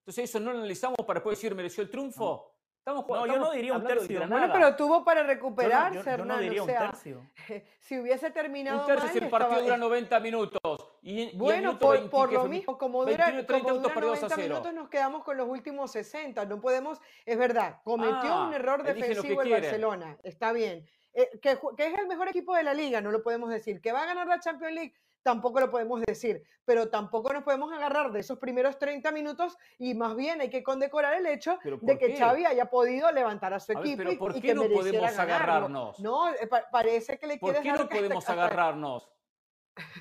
Entonces 0.00 0.28
eso 0.28 0.40
no 0.40 0.52
lo 0.52 0.58
analizamos 0.58 0.98
para 1.06 1.18
después 1.18 1.38
decir 1.38 1.54
mereció 1.54 1.82
el 1.82 1.90
triunfo. 1.90 2.52
Estamos, 2.82 3.06
no, 3.06 3.26
yo 3.28 3.38
no 3.38 3.52
diría 3.52 3.74
un 3.74 3.84
tercio. 3.84 4.26
Bueno, 4.26 4.48
pero 4.52 4.74
tuvo 4.74 5.04
para 5.04 5.22
recuperarse, 5.22 6.18
yo 6.18 6.24
no, 6.24 6.38
diría 6.38 6.62
un 6.64 6.68
tercio. 6.68 7.30
Si 7.78 7.96
hubiese 7.96 8.30
terminado 8.32 8.80
Un 8.80 8.86
tercio 8.86 9.08
si 9.08 9.18
el 9.18 9.30
partido 9.30 9.62
dura 9.62 9.76
90 9.76 10.18
minutos. 10.18 10.60
Y, 11.00 11.36
bueno, 11.36 11.78
por, 11.78 12.32
lo 12.32 12.46
mismo, 12.46 12.76
como 12.76 13.04
dura, 13.04 13.26
30 13.26 13.56
minutos, 13.56 13.94
90 13.94 14.36
minutos 14.36 14.74
nos 14.74 14.88
quedamos 14.88 15.22
con 15.22 15.36
los 15.36 15.48
últimos 15.48 15.92
60. 15.92 16.44
No 16.46 16.60
podemos, 16.60 17.00
es 17.24 17.38
verdad, 17.38 17.80
cometió 17.84 18.46
un 18.46 18.52
ah, 18.52 18.56
error 18.56 18.82
defensivo 18.82 19.42
el 19.42 19.50
Barcelona. 19.50 20.18
Está 20.24 20.52
bien. 20.52 20.84
Eh, 21.14 21.38
que, 21.40 21.56
que 21.76 21.86
es 21.86 21.98
el 21.98 22.08
mejor 22.08 22.28
equipo 22.28 22.52
de 22.56 22.64
la 22.64 22.74
liga, 22.74 23.00
no 23.00 23.12
lo 23.12 23.22
podemos 23.22 23.48
decir. 23.50 23.80
Que 23.80 23.92
va 23.92 24.02
a 24.02 24.06
ganar 24.06 24.26
la 24.26 24.40
Champions 24.40 24.74
League, 24.74 24.94
tampoco 25.22 25.60
lo 25.60 25.70
podemos 25.70 26.00
decir, 26.02 26.42
pero 26.64 26.88
tampoco 26.88 27.32
nos 27.32 27.44
podemos 27.44 27.72
agarrar 27.72 28.12
de 28.12 28.20
esos 28.20 28.38
primeros 28.38 28.78
30 28.78 29.10
minutos 29.12 29.56
y 29.78 29.94
más 29.94 30.16
bien 30.16 30.40
hay 30.40 30.50
que 30.50 30.62
condecorar 30.62 31.14
el 31.14 31.26
hecho 31.26 31.58
de 31.80 31.98
que 31.98 32.16
Xavi 32.16 32.44
haya 32.44 32.66
podido 32.66 33.10
levantar 33.12 33.54
a 33.54 33.60
su 33.60 33.72
equipo 33.72 33.98
pero 33.98 34.18
¿por 34.18 34.36
y, 34.36 34.40
qué 34.40 34.48
que 34.48 34.54
no 34.54 34.68
podemos 34.68 35.18
agarrarnos? 35.18 36.00
No, 36.00 36.28
eh, 36.30 36.48
parece 36.70 37.18
que 37.18 37.26
le 37.26 37.38
¿Por 37.38 37.60
qué 37.60 37.72
no 37.72 37.88
podemos 37.88 38.28
agarrarnos? 38.28 39.08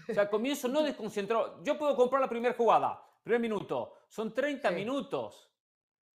O 0.10 0.13
sea, 0.13 0.30
comienzo 0.30 0.68
no 0.68 0.84
desconcentrado. 0.84 1.63
Yo 1.63 1.78
puedo 1.78 1.96
comprar 1.96 2.22
la 2.22 2.28
primera 2.28 2.54
jugada, 2.54 3.01
primer 3.24 3.40
minuto. 3.40 3.94
Son 4.10 4.34
30 4.34 4.70
minutos. 4.72 5.50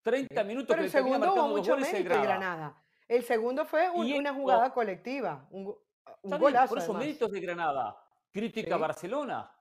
30 0.02 0.44
minutos 0.44 0.68
pero 0.68 0.84
el 0.84 0.90
segundo 0.90 1.32
hubo 1.32 1.48
mucho 1.48 1.76
mérito 1.76 2.14
de 2.14 2.22
Granada. 2.22 2.82
El 3.08 3.22
segundo 3.22 3.64
fue 3.64 3.88
una 3.90 4.34
jugada 4.34 4.72
colectiva, 4.72 5.46
un, 5.50 5.74
un 6.22 6.38
golazo. 6.38 6.68
Por 6.68 6.78
eso 6.78 6.92
méritos 6.92 7.30
de 7.30 7.40
Granada 7.40 7.96
crítica 8.32 8.74
a 8.74 8.78
Barcelona, 8.78 9.52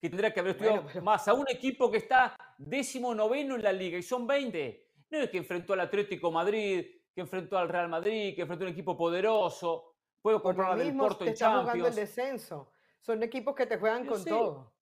que 0.00 0.08
tendría 0.08 0.32
que 0.32 0.40
haber 0.40 0.52
estudiado 0.52 1.02
más 1.02 1.26
a 1.28 1.34
un 1.34 1.46
equipo 1.48 1.90
que 1.90 1.98
está 1.98 2.36
décimo 2.58 3.14
noveno 3.14 3.56
en 3.56 3.62
la 3.62 3.72
liga 3.72 3.98
y 3.98 4.02
son 4.02 4.26
20. 4.26 4.90
No 5.10 5.18
es 5.18 5.30
que 5.30 5.38
enfrentó 5.38 5.74
al 5.74 5.80
Atlético 5.80 6.30
Madrid, 6.30 6.86
que 7.14 7.20
enfrentó 7.20 7.58
al 7.58 7.68
Real 7.68 7.88
Madrid, 7.88 8.34
que 8.34 8.42
enfrentó 8.42 8.64
a 8.64 8.68
un 8.68 8.72
equipo 8.72 8.96
poderoso. 8.96 9.94
Puedo 10.20 10.42
comprar 10.42 10.78
del 10.78 10.96
Porto 10.96 11.24
en 11.24 11.34
Champions. 11.34 11.64
jugando 11.64 11.88
el 11.88 11.94
descenso. 11.94 12.72
Son 13.00 13.22
equipos 13.22 13.54
que 13.54 13.66
te 13.66 13.76
juegan 13.78 14.06
con 14.06 14.24
todo. 14.24 14.72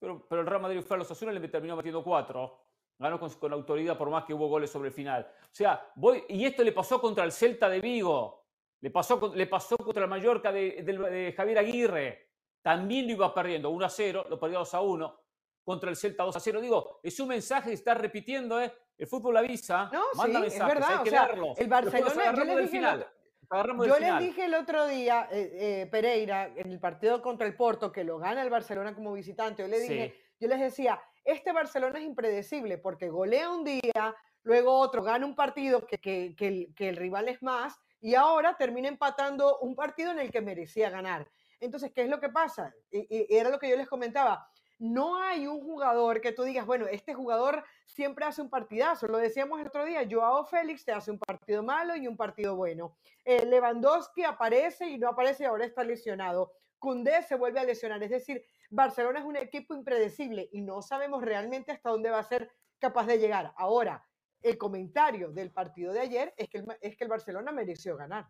Pero, 0.00 0.26
pero, 0.28 0.42
el 0.42 0.46
Real 0.46 0.62
Madrid 0.62 0.82
fue 0.82 0.96
a 0.96 0.98
los 0.98 1.10
Azules 1.10 1.34
y 1.36 1.38
le 1.38 1.48
terminó 1.48 1.76
metiendo 1.76 2.04
cuatro. 2.04 2.64
Ganó 2.98 3.20
con, 3.20 3.52
autoridad 3.52 3.96
por 3.96 4.10
más 4.10 4.24
que 4.24 4.34
hubo 4.34 4.48
goles 4.48 4.70
sobre 4.70 4.88
el 4.88 4.94
final. 4.94 5.30
O 5.42 5.54
sea, 5.54 5.90
voy, 5.94 6.24
y 6.28 6.44
esto 6.44 6.64
le 6.64 6.72
pasó 6.72 7.00
contra 7.00 7.24
el 7.24 7.30
Celta 7.30 7.68
de 7.68 7.80
Vigo. 7.80 8.47
Le 8.80 8.90
pasó, 8.90 9.32
le 9.34 9.46
pasó 9.46 9.76
contra 9.76 10.04
el 10.04 10.10
Mallorca 10.10 10.52
de, 10.52 11.34
Javier 11.36 11.58
Aguirre. 11.58 12.28
También 12.62 13.06
lo 13.06 13.12
iba 13.12 13.34
perdiendo 13.34 13.70
1 13.70 13.84
a 13.84 13.88
0, 13.88 14.26
lo 14.28 14.38
perdió 14.38 14.58
2 14.60 14.74
a 14.74 14.80
1. 14.80 15.20
Contra 15.64 15.90
el 15.90 15.96
Celta 15.96 16.24
2 16.24 16.36
a 16.36 16.40
0. 16.40 16.60
Digo, 16.60 17.00
es 17.02 17.18
un 17.20 17.28
mensaje 17.28 17.70
que 17.70 17.74
está 17.74 17.94
repitiendo, 17.94 18.60
¿eh? 18.60 18.72
El 18.96 19.06
fútbol 19.06 19.36
avisa, 19.36 19.88
no, 19.92 20.02
manda 20.16 20.40
mensajes, 20.40 20.60
es 20.60 20.74
verdad, 20.74 20.88
hay 20.90 21.04
que 21.04 21.08
o 21.08 21.12
sea, 21.12 21.24
El 21.62 21.68
Barcelona, 21.68 22.32
yo, 22.34 22.44
le 22.44 22.62
dije, 22.62 22.78
el, 22.78 23.86
yo 23.86 23.98
le 23.98 24.18
dije 24.24 24.44
el 24.46 24.54
otro 24.54 24.86
día, 24.88 25.28
eh, 25.30 25.82
eh, 25.82 25.88
Pereira, 25.88 26.46
en 26.56 26.72
el 26.72 26.80
partido 26.80 27.22
contra 27.22 27.46
el 27.46 27.54
Porto, 27.54 27.92
que 27.92 28.02
lo 28.02 28.18
gana 28.18 28.42
el 28.42 28.50
Barcelona 28.50 28.96
como 28.96 29.12
visitante, 29.12 29.62
yo 29.62 29.68
le 29.68 29.78
dije, 29.78 30.14
yo 30.40 30.48
les 30.48 30.58
decía, 30.58 31.00
este 31.24 31.52
Barcelona 31.52 32.00
es 32.00 32.04
impredecible 32.04 32.76
porque 32.76 33.08
golea 33.08 33.50
un 33.50 33.62
día, 33.62 34.16
luego 34.42 34.76
otro 34.76 35.04
gana 35.04 35.24
un 35.24 35.36
partido 35.36 35.86
que, 35.86 35.98
que, 35.98 36.34
que 36.74 36.88
el 36.88 36.96
rival 36.96 37.28
es 37.28 37.40
más, 37.40 37.78
y 38.00 38.14
ahora 38.14 38.56
termina 38.56 38.88
empatando 38.88 39.58
un 39.58 39.74
partido 39.74 40.12
en 40.12 40.18
el 40.18 40.30
que 40.30 40.40
merecía 40.40 40.90
ganar. 40.90 41.28
Entonces, 41.60 41.92
¿qué 41.92 42.02
es 42.02 42.08
lo 42.08 42.20
que 42.20 42.28
pasa? 42.28 42.72
Y, 42.90 43.26
era 43.34 43.50
lo 43.50 43.58
que 43.58 43.68
yo 43.68 43.76
les 43.76 43.88
comentaba. 43.88 44.48
No 44.78 45.20
hay 45.20 45.48
un 45.48 45.60
jugador 45.60 46.20
que 46.20 46.30
tú 46.30 46.44
digas, 46.44 46.64
bueno, 46.64 46.86
este 46.86 47.12
jugador 47.12 47.64
siempre 47.84 48.24
hace 48.24 48.40
un 48.40 48.48
partidazo. 48.48 49.08
Lo 49.08 49.18
decíamos 49.18 49.60
el 49.60 49.66
otro 49.66 49.84
día, 49.84 50.06
Joao 50.08 50.44
Félix 50.44 50.84
te 50.84 50.92
hace 50.92 51.10
un 51.10 51.18
partido 51.18 51.64
malo 51.64 51.96
y 51.96 52.06
un 52.06 52.16
partido 52.16 52.54
bueno. 52.54 52.96
Eh, 53.24 53.44
Lewandowski 53.44 54.22
aparece 54.22 54.88
y 54.88 54.98
no 54.98 55.08
aparece 55.08 55.42
y 55.42 55.46
ahora 55.46 55.64
está 55.64 55.82
lesionado. 55.82 56.52
Cundé 56.78 57.24
se 57.24 57.34
vuelve 57.34 57.58
a 57.58 57.64
lesionar. 57.64 58.00
Es 58.04 58.10
decir, 58.10 58.44
Barcelona 58.70 59.18
es 59.18 59.24
un 59.24 59.36
equipo 59.36 59.74
impredecible 59.74 60.48
y 60.52 60.60
no 60.60 60.80
sabemos 60.80 61.24
realmente 61.24 61.72
hasta 61.72 61.90
dónde 61.90 62.10
va 62.10 62.20
a 62.20 62.24
ser 62.24 62.48
capaz 62.78 63.06
de 63.06 63.18
llegar. 63.18 63.52
Ahora, 63.56 64.07
el 64.42 64.58
comentario 64.58 65.30
del 65.30 65.50
partido 65.50 65.92
de 65.92 66.00
ayer 66.00 66.34
es 66.36 66.48
que 66.48 66.58
el, 66.58 66.66
es 66.80 66.96
que 66.96 67.04
el 67.04 67.10
Barcelona 67.10 67.52
mereció 67.52 67.96
ganar. 67.96 68.26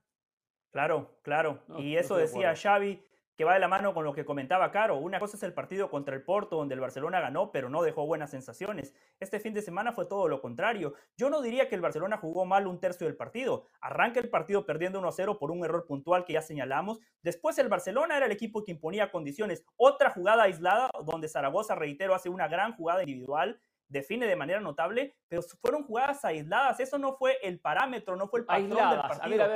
Claro, 0.70 1.18
claro. 1.22 1.62
y 1.78 1.96
eso 1.96 2.16
decía 2.16 2.54
Xavi, 2.54 3.02
que 3.38 3.44
va 3.44 3.54
de 3.54 3.60
la 3.60 3.68
mano 3.68 3.94
con 3.94 4.04
lo 4.04 4.12
que 4.12 4.24
comentaba 4.24 4.72
Caro. 4.72 4.96
Una 4.96 5.20
cosa 5.20 5.36
es 5.36 5.42
el 5.44 5.54
partido 5.54 5.88
contra 5.90 6.12
el 6.12 6.24
Porto, 6.24 6.56
donde 6.56 6.74
el 6.74 6.80
Barcelona 6.80 7.20
ganó, 7.20 7.52
pero 7.52 7.70
no 7.70 7.82
dejó 7.82 8.04
buenas 8.04 8.32
sensaciones. 8.32 8.96
Este 9.20 9.38
fin 9.38 9.54
de 9.54 9.62
semana 9.62 9.92
fue 9.92 10.06
todo 10.06 10.26
lo 10.26 10.40
contrario. 10.40 10.94
Yo 11.16 11.30
no 11.30 11.40
diría 11.40 11.68
que 11.68 11.76
el 11.76 11.80
Barcelona 11.80 12.16
jugó 12.16 12.44
mal 12.44 12.66
un 12.66 12.80
tercio 12.80 13.06
del 13.06 13.16
partido. 13.16 13.66
Arranca 13.80 14.18
el 14.18 14.28
partido 14.28 14.66
perdiendo 14.66 15.00
1-0 15.00 15.38
por 15.38 15.52
un 15.52 15.64
error 15.64 15.86
puntual 15.86 16.24
que 16.24 16.32
ya 16.32 16.42
señalamos. 16.42 16.98
Después 17.22 17.56
el 17.58 17.68
Barcelona 17.68 18.16
era 18.16 18.26
el 18.26 18.32
equipo 18.32 18.64
que 18.64 18.72
imponía 18.72 19.12
condiciones. 19.12 19.64
Otra 19.76 20.10
jugada 20.10 20.42
aislada, 20.42 20.90
donde 21.06 21.28
Zaragoza, 21.28 21.76
reitero, 21.76 22.16
hace 22.16 22.28
una 22.30 22.48
gran 22.48 22.74
jugada 22.74 23.04
individual 23.04 23.60
define 23.88 24.26
de 24.26 24.36
manera 24.36 24.60
notable, 24.60 25.16
pero 25.28 25.42
fueron 25.42 25.84
jugadas 25.84 26.24
aisladas. 26.24 26.80
Eso 26.80 26.98
no 26.98 27.16
fue 27.16 27.38
el 27.42 27.60
parámetro, 27.60 28.16
no 28.16 28.28
fue 28.28 28.40
el 28.40 28.46
patrón 28.46 28.68
del 28.68 29.00
partido. 29.00 29.46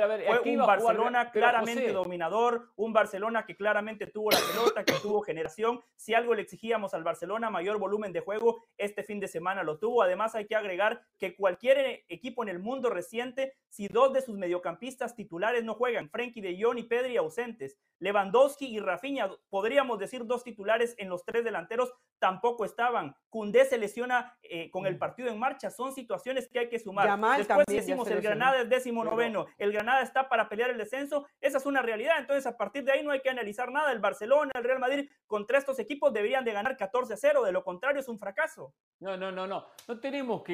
fue 0.41 0.51
un 0.51 0.65
Barcelona 0.65 1.31
claramente 1.31 1.91
dominador, 1.91 2.71
un 2.75 2.93
Barcelona 2.93 3.45
que 3.45 3.55
claramente 3.55 4.07
tuvo 4.07 4.31
la 4.31 4.39
pelota, 4.51 4.83
que 4.83 4.93
tuvo 5.01 5.21
generación. 5.21 5.81
Si 5.95 6.13
algo 6.13 6.33
le 6.33 6.41
exigíamos 6.41 6.93
al 6.93 7.03
Barcelona, 7.03 7.49
mayor 7.49 7.77
volumen 7.79 8.11
de 8.11 8.21
juego, 8.21 8.63
este 8.77 9.03
fin 9.03 9.19
de 9.19 9.27
semana 9.27 9.63
lo 9.63 9.79
tuvo. 9.79 10.01
Además, 10.01 10.35
hay 10.35 10.47
que 10.47 10.55
agregar 10.55 11.01
que 11.17 11.35
cualquier 11.35 12.03
equipo 12.09 12.43
en 12.43 12.49
el 12.49 12.59
mundo 12.59 12.89
reciente, 12.89 13.53
si 13.69 13.87
dos 13.87 14.13
de 14.13 14.21
sus 14.21 14.37
mediocampistas 14.37 15.15
titulares 15.15 15.63
no 15.63 15.75
juegan, 15.75 16.09
Frenkie 16.09 16.41
de 16.41 16.57
Jong 16.61 16.79
y 16.79 16.83
Pedri 16.83 17.17
ausentes, 17.17 17.77
Lewandowski 17.99 18.65
y 18.65 18.79
Rafinha, 18.79 19.29
podríamos 19.49 19.99
decir 19.99 20.25
dos 20.25 20.43
titulares 20.43 20.95
en 20.97 21.09
los 21.09 21.23
tres 21.23 21.43
delanteros, 21.43 21.93
tampoco 22.19 22.65
estaban. 22.65 23.15
Cundé 23.29 23.65
se 23.65 23.77
lesiona 23.77 24.22
eh, 24.41 24.69
con 24.69 24.85
el 24.85 24.95
mm. 24.95 24.99
partido 24.99 25.29
en 25.29 25.39
marcha. 25.39 25.69
Son 25.69 25.93
situaciones 25.93 26.47
que 26.47 26.59
hay 26.59 26.69
que 26.69 26.79
sumar. 26.79 27.19
Después 27.37 27.65
decimos 27.67 28.09
el 28.09 28.21
Granada 28.21 28.61
es 28.61 28.69
décimo 28.69 29.03
noveno, 29.03 29.45
el 29.57 29.71
Granada 29.71 30.01
está 30.01 30.29
para 30.29 30.49
pelear 30.49 30.69
el 30.69 30.77
descenso. 30.77 31.25
Esa 31.41 31.57
es 31.57 31.65
una 31.65 31.81
realidad. 31.81 32.15
Entonces, 32.19 32.45
a 32.45 32.57
partir 32.57 32.83
de 32.83 32.91
ahí 32.91 33.03
no 33.03 33.11
hay 33.11 33.21
que 33.21 33.29
analizar 33.29 33.71
nada. 33.71 33.91
El 33.91 33.99
Barcelona, 33.99 34.51
el 34.55 34.63
Real 34.63 34.79
Madrid, 34.79 35.09
contra 35.27 35.57
estos 35.57 35.79
equipos 35.79 36.13
deberían 36.13 36.45
de 36.45 36.53
ganar 36.53 36.77
14 36.77 37.13
a 37.13 37.17
0. 37.17 37.43
De 37.43 37.51
lo 37.51 37.63
contrario, 37.63 37.99
es 37.99 38.07
un 38.07 38.19
fracaso. 38.19 38.73
No, 38.99 39.17
no, 39.17 39.31
no, 39.31 39.47
no. 39.47 39.65
No 39.87 39.99
tenemos 39.99 40.43
que 40.43 40.53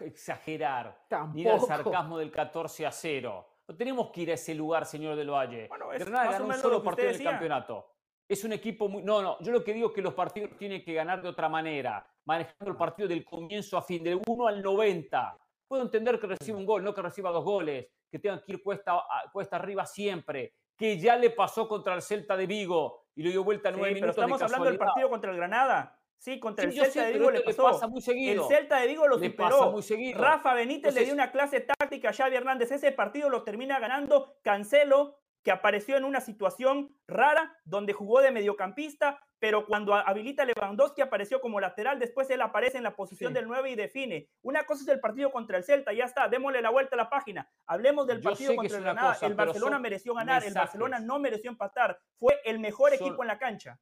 exagerar 0.00 0.98
ni 1.34 1.46
el 1.46 1.60
sarcasmo 1.60 2.18
del 2.18 2.30
14 2.30 2.86
a 2.86 2.92
0. 2.92 3.46
No 3.68 3.76
tenemos 3.76 4.10
que 4.10 4.22
ir 4.22 4.30
a 4.30 4.34
ese 4.34 4.54
lugar, 4.54 4.86
señor 4.86 5.14
del 5.14 5.30
Valle. 5.30 5.68
Bueno, 5.68 5.92
es 5.92 6.00
Granada 6.00 6.32
ganó 6.32 6.46
un 6.46 6.54
solo 6.54 6.82
partido 6.82 7.08
del 7.08 7.22
campeonato. 7.22 7.97
Es 8.28 8.44
un 8.44 8.52
equipo 8.52 8.88
muy. 8.88 9.02
No, 9.02 9.22
no, 9.22 9.38
yo 9.40 9.52
lo 9.52 9.64
que 9.64 9.72
digo 9.72 9.88
es 9.88 9.94
que 9.94 10.02
los 10.02 10.12
partidos 10.12 10.50
tienen 10.58 10.84
que 10.84 10.92
ganar 10.92 11.22
de 11.22 11.28
otra 11.28 11.48
manera, 11.48 12.06
manejando 12.26 12.66
el 12.66 12.76
ah. 12.76 12.78
partido 12.78 13.08
del 13.08 13.24
comienzo 13.24 13.78
a 13.78 13.82
fin, 13.82 14.04
del 14.04 14.20
1 14.26 14.46
al 14.46 14.62
90. 14.62 15.36
Puedo 15.66 15.82
entender 15.82 16.20
que 16.20 16.26
reciba 16.26 16.58
un 16.58 16.66
gol, 16.66 16.84
no 16.84 16.94
que 16.94 17.00
reciba 17.00 17.30
dos 17.30 17.44
goles, 17.44 17.86
que 18.10 18.18
tengan 18.18 18.42
que 18.44 18.52
ir 18.52 18.62
cuesta, 18.62 19.02
cuesta 19.32 19.56
arriba 19.56 19.86
siempre, 19.86 20.54
que 20.76 20.98
ya 20.98 21.16
le 21.16 21.30
pasó 21.30 21.66
contra 21.66 21.94
el 21.94 22.02
Celta 22.02 22.36
de 22.36 22.46
Vigo 22.46 23.06
y 23.14 23.22
le 23.22 23.30
dio 23.30 23.44
vuelta 23.44 23.70
a 23.70 23.72
nueve 23.72 23.94
minutos. 23.94 24.14
Pero 24.14 24.26
estamos 24.26 24.42
hablando 24.42 24.66
del 24.66 24.78
partido 24.78 25.08
contra 25.08 25.30
el 25.30 25.36
Granada. 25.36 25.98
Sí, 26.18 26.38
contra 26.38 26.64
el 26.64 26.72
Celta 26.72 27.06
de 27.06 27.12
Vigo 27.12 27.30
le 27.30 27.40
pasó. 27.40 27.88
muy 27.88 28.02
seguido. 28.02 28.42
El 28.42 28.48
Celta 28.48 28.80
de 28.80 28.88
Vigo 28.88 29.06
lo 29.08 29.18
le 29.18 29.28
superó. 29.28 29.70
muy 29.70 29.82
seguido. 29.82 30.20
Rafa 30.20 30.52
Benítez 30.52 30.94
le 30.94 31.04
dio 31.04 31.14
una 31.14 31.30
clase 31.30 31.60
táctica 31.60 32.10
a 32.10 32.12
Xavi 32.12 32.36
Hernández. 32.36 32.70
Ese 32.72 32.92
partido 32.92 33.30
lo 33.30 33.42
termina 33.42 33.78
ganando 33.78 34.36
Cancelo, 34.42 35.18
que 35.48 35.52
apareció 35.52 35.96
en 35.96 36.04
una 36.04 36.20
situación 36.20 36.94
rara, 37.06 37.56
donde 37.64 37.94
jugó 37.94 38.20
de 38.20 38.30
mediocampista, 38.30 39.18
pero 39.38 39.64
cuando 39.64 39.94
habilita 39.94 40.44
Lewandowski 40.44 41.00
apareció 41.00 41.40
como 41.40 41.58
lateral, 41.58 41.98
después 41.98 42.28
él 42.28 42.42
aparece 42.42 42.76
en 42.76 42.82
la 42.82 42.94
posición 42.94 43.32
del 43.32 43.48
9 43.48 43.70
y 43.70 43.74
define. 43.74 44.28
Una 44.42 44.64
cosa 44.64 44.82
es 44.82 44.88
el 44.88 45.00
partido 45.00 45.32
contra 45.32 45.56
el 45.56 45.64
Celta, 45.64 45.94
ya 45.94 46.04
está, 46.04 46.28
démosle 46.28 46.60
la 46.60 46.68
vuelta 46.68 46.96
a 46.96 46.98
la 46.98 47.08
página. 47.08 47.48
Hablemos 47.64 48.06
del 48.06 48.20
partido 48.20 48.54
contra 48.56 48.76
el 48.76 48.84
Granada. 48.84 49.16
el 49.22 49.34
Barcelona 49.34 49.78
mereció 49.78 50.12
ganar, 50.12 50.44
el 50.44 50.52
Barcelona 50.52 50.98
no 50.98 51.18
mereció 51.18 51.50
empatar. 51.50 51.98
Fue 52.18 52.38
el 52.44 52.58
mejor 52.58 52.92
equipo 52.92 53.22
en 53.22 53.28
la 53.28 53.38
cancha 53.38 53.80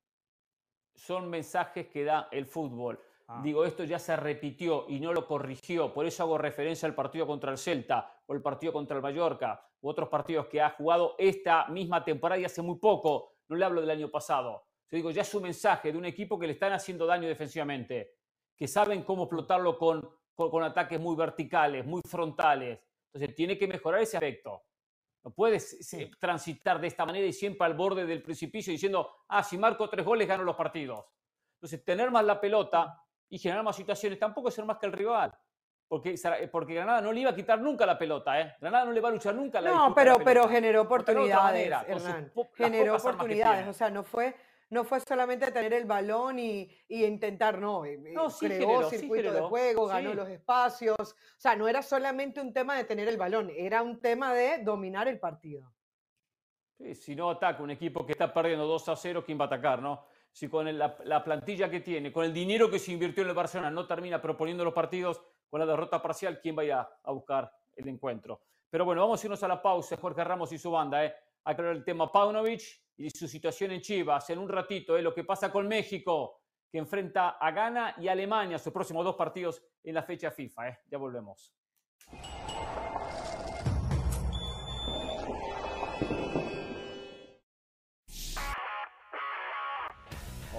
son 0.94 1.28
mensajes 1.28 1.88
que 1.88 2.04
da 2.04 2.28
el 2.30 2.46
fútbol. 2.46 2.98
Ah. 3.28 3.40
Digo, 3.44 3.66
esto 3.66 3.84
ya 3.84 3.98
se 3.98 4.16
repitió 4.16 4.86
y 4.88 4.98
no 4.98 5.12
lo 5.12 5.26
corrigió, 5.26 5.92
por 5.92 6.06
eso 6.06 6.22
hago 6.22 6.38
referencia 6.38 6.88
al 6.88 6.94
partido 6.94 7.26
contra 7.26 7.52
el 7.52 7.58
Celta 7.58 8.15
o 8.26 8.34
el 8.34 8.42
partido 8.42 8.72
contra 8.72 8.96
el 8.96 9.02
Mallorca 9.02 9.60
u 9.80 9.88
otros 9.88 10.08
partidos 10.08 10.46
que 10.46 10.60
ha 10.60 10.70
jugado 10.70 11.14
esta 11.18 11.66
misma 11.68 12.04
temporada 12.04 12.40
y 12.40 12.44
hace 12.44 12.62
muy 12.62 12.78
poco, 12.78 13.32
no 13.48 13.56
le 13.56 13.64
hablo 13.64 13.80
del 13.80 13.90
año 13.90 14.10
pasado. 14.10 14.66
Yo 14.90 14.96
digo, 14.96 15.10
ya 15.10 15.22
es 15.22 15.34
un 15.34 15.42
mensaje 15.42 15.92
de 15.92 15.98
un 15.98 16.04
equipo 16.04 16.38
que 16.38 16.46
le 16.46 16.52
están 16.52 16.72
haciendo 16.72 17.06
daño 17.06 17.28
defensivamente, 17.28 18.16
que 18.56 18.68
saben 18.68 19.02
cómo 19.02 19.24
explotarlo 19.24 19.76
con, 19.76 20.08
con, 20.34 20.62
ataques 20.62 21.00
muy 21.00 21.16
verticales, 21.16 21.84
muy 21.84 22.02
frontales. 22.06 22.80
Entonces 23.12 23.34
tiene 23.34 23.58
que 23.58 23.66
mejorar 23.66 24.00
ese 24.00 24.16
aspecto. 24.16 24.62
No 25.24 25.32
puedes 25.32 25.78
transitar 26.20 26.80
de 26.80 26.86
esta 26.86 27.04
manera 27.04 27.26
y 27.26 27.32
siempre 27.32 27.66
al 27.66 27.74
borde 27.74 28.06
del 28.06 28.22
precipicio 28.22 28.72
diciendo, 28.72 29.10
ah, 29.28 29.42
si 29.42 29.58
marco 29.58 29.88
tres 29.90 30.04
goles 30.04 30.28
gano 30.28 30.44
los 30.44 30.54
partidos. 30.54 31.04
Entonces, 31.56 31.84
tener 31.84 32.10
más 32.10 32.24
la 32.24 32.40
pelota 32.40 33.02
y 33.28 33.38
generar 33.38 33.64
más 33.64 33.76
situaciones 33.76 34.18
tampoco 34.18 34.48
es 34.48 34.54
ser 34.54 34.64
más 34.64 34.78
que 34.78 34.86
el 34.86 34.92
rival. 34.92 35.36
Porque, 35.88 36.16
porque 36.50 36.74
Granada 36.74 37.00
no 37.00 37.12
le 37.12 37.20
iba 37.20 37.30
a 37.30 37.34
quitar 37.34 37.60
nunca 37.60 37.86
la 37.86 37.96
pelota, 37.96 38.40
¿eh? 38.40 38.56
Granada 38.60 38.86
no 38.86 38.92
le 38.92 39.00
va 39.00 39.08
a 39.08 39.12
luchar 39.12 39.34
nunca 39.34 39.60
la 39.60 39.70
No, 39.70 39.94
pero, 39.94 40.16
pero 40.24 40.48
generó 40.48 40.82
oportunidades, 40.82 41.72
Generó 42.54 42.96
oportunidades, 42.96 43.68
o 43.68 43.72
sea, 43.72 43.90
no 43.90 44.02
fue 44.02 44.34
no 44.68 44.84
fue 44.84 45.00
solamente 45.00 45.50
tener 45.52 45.72
el 45.72 45.84
balón 45.84 46.38
y, 46.38 46.68
intentar, 46.88 47.58
no, 47.58 47.84
eh, 47.84 47.94
eh, 47.94 48.12
no 48.12 48.28
creó 48.28 48.88
circuito 48.90 49.32
de 49.32 49.40
juego, 49.42 49.86
ganó 49.86 50.14
los 50.14 50.28
espacios, 50.28 50.96
o 50.98 51.38
sea, 51.40 51.54
no 51.54 51.68
era 51.68 51.82
solamente 51.82 52.40
un 52.40 52.52
tema 52.52 52.76
de 52.76 52.84
tener 52.84 53.08
el 53.08 53.16
balón, 53.16 53.50
era 53.56 53.82
un 53.82 54.00
tema 54.00 54.34
de 54.34 54.62
dominar 54.64 55.08
el 55.08 55.18
partido. 55.20 55.72
si 56.94 57.14
no 57.14 57.30
ataca 57.30 57.62
un 57.62 57.70
equipo 57.70 58.04
que 58.04 58.12
está 58.12 58.32
perdiendo 58.32 58.66
2 58.66 58.88
a 58.88 58.96
0, 58.96 59.22
¿quién 59.24 59.38
va 59.38 59.44
a 59.44 59.46
atacar, 59.46 59.80
no? 59.80 60.04
Si 60.32 60.48
con 60.48 60.66
la, 60.76 61.24
plantilla 61.24 61.70
que 61.70 61.80
tiene, 61.80 62.12
con 62.12 62.24
el 62.24 62.34
dinero 62.34 62.70
que 62.70 62.78
se 62.78 62.92
invirtió 62.92 63.22
en 63.22 63.30
el 63.30 63.34
Barcelona, 63.34 63.70
no 63.70 63.86
termina 63.86 64.20
proponiendo 64.20 64.64
los 64.64 64.74
partidos 64.74 65.22
con 65.48 65.60
la 65.60 65.66
derrota 65.66 66.00
parcial, 66.02 66.40
¿quién 66.40 66.56
va 66.56 66.88
a 67.02 67.10
buscar 67.12 67.50
el 67.76 67.88
encuentro? 67.88 68.40
Pero 68.70 68.84
bueno, 68.84 69.02
vamos 69.02 69.22
a 69.22 69.26
irnos 69.26 69.42
a 69.42 69.48
la 69.48 69.62
pausa, 69.62 69.96
Jorge 69.96 70.24
Ramos 70.24 70.52
y 70.52 70.58
su 70.58 70.70
banda, 70.70 71.04
¿eh? 71.04 71.14
Aclarar 71.44 71.76
el 71.76 71.84
tema 71.84 72.10
Paunovic 72.10 72.62
y 72.96 73.10
su 73.10 73.28
situación 73.28 73.72
en 73.72 73.80
Chivas. 73.80 74.28
En 74.30 74.38
un 74.38 74.48
ratito, 74.48 74.96
¿eh? 74.96 75.02
lo 75.02 75.14
que 75.14 75.24
pasa 75.24 75.52
con 75.52 75.68
México, 75.68 76.40
que 76.70 76.78
enfrenta 76.78 77.30
a 77.30 77.50
Ghana 77.52 77.94
y 77.98 78.08
Alemania 78.08 78.58
sus 78.58 78.72
próximos 78.72 79.04
dos 79.04 79.16
partidos 79.16 79.62
en 79.84 79.94
la 79.94 80.02
fecha 80.02 80.30
FIFA. 80.30 80.68
¿eh? 80.68 80.78
Ya 80.90 80.98
volvemos. 80.98 81.54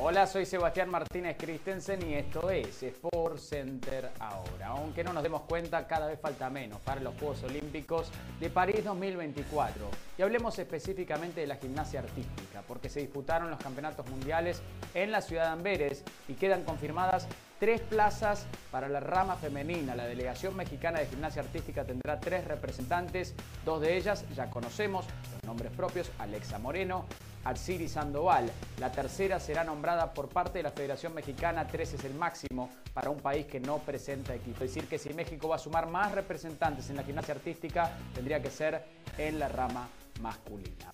Hola, 0.09 0.25
soy 0.25 0.45
Sebastián 0.45 0.89
Martínez 0.89 1.35
Christensen 1.37 2.09
y 2.09 2.13
esto 2.13 2.49
es 2.49 2.81
Sport 2.81 3.39
Center 3.39 4.09
ahora. 4.19 4.67
Aunque 4.67 5.03
no 5.03 5.11
nos 5.11 5.21
demos 5.21 5.41
cuenta, 5.41 5.85
cada 5.85 6.07
vez 6.07 6.17
falta 6.17 6.49
menos 6.49 6.79
para 6.79 7.01
los 7.01 7.13
Juegos 7.15 7.43
Olímpicos 7.43 8.09
de 8.39 8.49
París 8.49 8.85
2024. 8.85 9.89
Y 10.17 10.21
hablemos 10.21 10.57
específicamente 10.59 11.41
de 11.41 11.47
la 11.47 11.57
gimnasia 11.57 11.99
artística, 11.99 12.61
porque 12.65 12.87
se 12.87 13.01
disputaron 13.01 13.49
los 13.49 13.59
campeonatos 13.59 14.09
mundiales 14.09 14.61
en 14.93 15.11
la 15.11 15.19
ciudad 15.19 15.47
de 15.47 15.49
Amberes 15.49 16.05
y 16.29 16.35
quedan 16.35 16.63
confirmadas 16.63 17.27
tres 17.59 17.81
plazas 17.81 18.45
para 18.71 18.87
la 18.87 19.01
rama 19.01 19.35
femenina. 19.35 19.93
La 19.93 20.05
delegación 20.05 20.55
mexicana 20.55 20.99
de 20.99 21.07
gimnasia 21.07 21.41
artística 21.41 21.83
tendrá 21.83 22.17
tres 22.17 22.45
representantes, 22.45 23.35
dos 23.65 23.81
de 23.81 23.97
ellas 23.97 24.23
ya 24.37 24.49
conocemos, 24.49 25.05
los 25.33 25.43
nombres 25.43 25.73
propios, 25.73 26.09
Alexa 26.17 26.59
Moreno, 26.59 27.03
Arsiri 27.47 27.87
Sandoval. 27.87 28.51
La 28.79 28.91
tercera 28.91 29.39
será 29.39 29.63
nombrada 29.63 30.13
por 30.13 30.27
parte 30.27 30.59
de 30.59 30.63
la 30.63 30.71
Federación 30.71 31.13
Mexicana, 31.13 31.65
tres 31.65 31.93
es 31.93 32.03
el 32.03 32.13
máximo 32.13 32.69
para 32.93 33.09
un 33.09 33.19
país 33.19 33.45
que 33.45 33.59
no 33.59 33.77
presenta 33.77 34.35
equipo. 34.35 34.65
Es 34.65 34.73
decir, 34.73 34.89
que 34.89 34.99
si 34.99 35.13
México 35.13 35.47
va 35.47 35.55
a 35.55 35.59
sumar 35.59 35.87
más 35.87 36.11
representantes 36.11 36.89
en 36.89 36.97
la 36.97 37.03
gimnasia 37.03 37.33
artística, 37.33 37.91
tendría 38.13 38.41
que 38.41 38.51
ser 38.51 38.83
en 39.17 39.39
la 39.39 39.47
rama 39.47 39.87
masculina. 40.21 40.91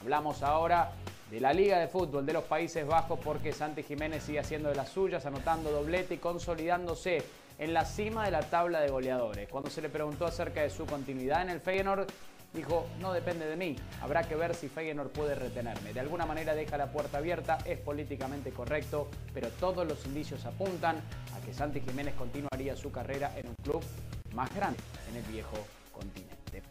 Hablamos 0.00 0.42
ahora 0.44 0.92
de 1.28 1.40
la 1.40 1.52
Liga 1.52 1.78
de 1.78 1.88
Fútbol 1.88 2.24
de 2.24 2.34
los 2.34 2.44
Países 2.44 2.86
Bajos 2.86 3.18
porque 3.22 3.52
Santi 3.52 3.82
Jiménez 3.82 4.22
sigue 4.22 4.38
haciendo 4.38 4.68
de 4.68 4.76
las 4.76 4.90
suyas, 4.90 5.26
anotando 5.26 5.72
doblete 5.72 6.14
y 6.14 6.18
consolidándose 6.18 7.24
en 7.58 7.74
la 7.74 7.84
cima 7.84 8.24
de 8.24 8.30
la 8.30 8.40
tabla 8.40 8.80
de 8.80 8.88
goleadores. 8.88 9.48
Cuando 9.48 9.68
se 9.70 9.82
le 9.82 9.88
preguntó 9.88 10.24
acerca 10.24 10.62
de 10.62 10.70
su 10.70 10.86
continuidad 10.86 11.42
en 11.42 11.50
el 11.50 11.60
Feyenoord, 11.60 12.06
dijo, 12.52 12.86
no 13.00 13.12
depende 13.12 13.46
de 13.46 13.56
mí, 13.56 13.76
habrá 14.00 14.22
que 14.22 14.34
ver 14.36 14.54
si 14.54 14.68
Feyenoord 14.68 15.10
puede 15.10 15.34
retenerme. 15.34 15.92
De 15.92 16.00
alguna 16.00 16.26
manera 16.26 16.54
deja 16.54 16.76
la 16.76 16.90
puerta 16.90 17.18
abierta, 17.18 17.58
es 17.64 17.78
políticamente 17.78 18.50
correcto, 18.50 19.08
pero 19.32 19.48
todos 19.48 19.86
los 19.86 20.04
indicios 20.06 20.44
apuntan 20.46 20.96
a 21.36 21.44
que 21.44 21.54
Santi 21.54 21.80
Jiménez 21.80 22.14
continuaría 22.14 22.76
su 22.76 22.90
carrera 22.90 23.32
en 23.36 23.48
un 23.48 23.54
club 23.62 23.82
más 24.34 24.52
grande 24.54 24.78
en 25.10 25.16
el 25.16 25.22
viejo 25.24 25.56
continente. 25.92 26.62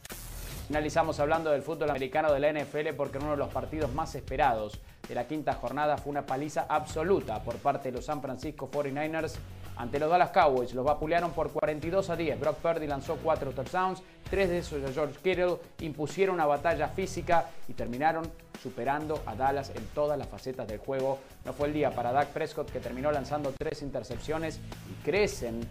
Finalizamos 0.68 1.20
hablando 1.20 1.50
del 1.50 1.64
fútbol 1.64 1.90
americano 1.90 2.32
de 2.32 2.40
la 2.40 2.54
NFL 2.54 2.94
porque 2.96 3.18
uno 3.18 3.32
de 3.32 3.38
los 3.38 3.52
partidos 3.52 3.92
más 3.94 4.14
esperados 4.14 4.80
de 5.08 5.16
la 5.16 5.26
quinta 5.26 5.54
jornada 5.56 5.98
fue 5.98 6.12
una 6.12 6.28
paliza 6.28 6.68
absoluta 6.70 7.42
por 7.44 7.56
parte 7.56 7.90
de 7.90 7.98
los 7.98 8.06
San 8.06 8.22
Francisco 8.22 8.70
49ers 8.70 9.34
ante 9.80 9.98
los 9.98 10.10
Dallas 10.10 10.30
Cowboys. 10.32 10.74
Los 10.74 10.86
vapulearon 10.86 11.32
por 11.32 11.52
42 11.52 12.10
a 12.10 12.16
10. 12.16 12.40
Brock 12.40 12.58
Purdy 12.58 12.86
lanzó 12.86 13.16
cuatro 13.16 13.52
touchdowns, 13.52 14.04
tres 14.30 14.50
de 14.50 14.60
esos 14.60 14.84
a 14.84 14.94
George 14.94 15.16
Kittle, 15.24 15.58
impusieron 15.80 16.36
una 16.36 16.46
batalla 16.46 16.90
física 16.90 17.50
y 17.68 17.74
terminaron 17.74 18.30
superando 18.62 19.22
a 19.26 19.36
Dallas 19.36 19.72
en 19.74 19.86
todas 19.88 20.20
las 20.20 20.28
facetas 20.28 20.68
del 20.68 20.80
juego. 20.80 21.20
No 21.46 21.54
fue 21.54 21.70
el 21.70 21.74
día 21.74 21.92
para 21.92 22.12
Dak 22.12 22.28
Prescott 22.30 22.70
que 22.70 22.80
terminó 22.80 23.12
lanzando 23.12 23.54
tres 23.58 23.82
intercepciones 23.82 24.60
y 24.92 25.04
crecen 25.04 25.62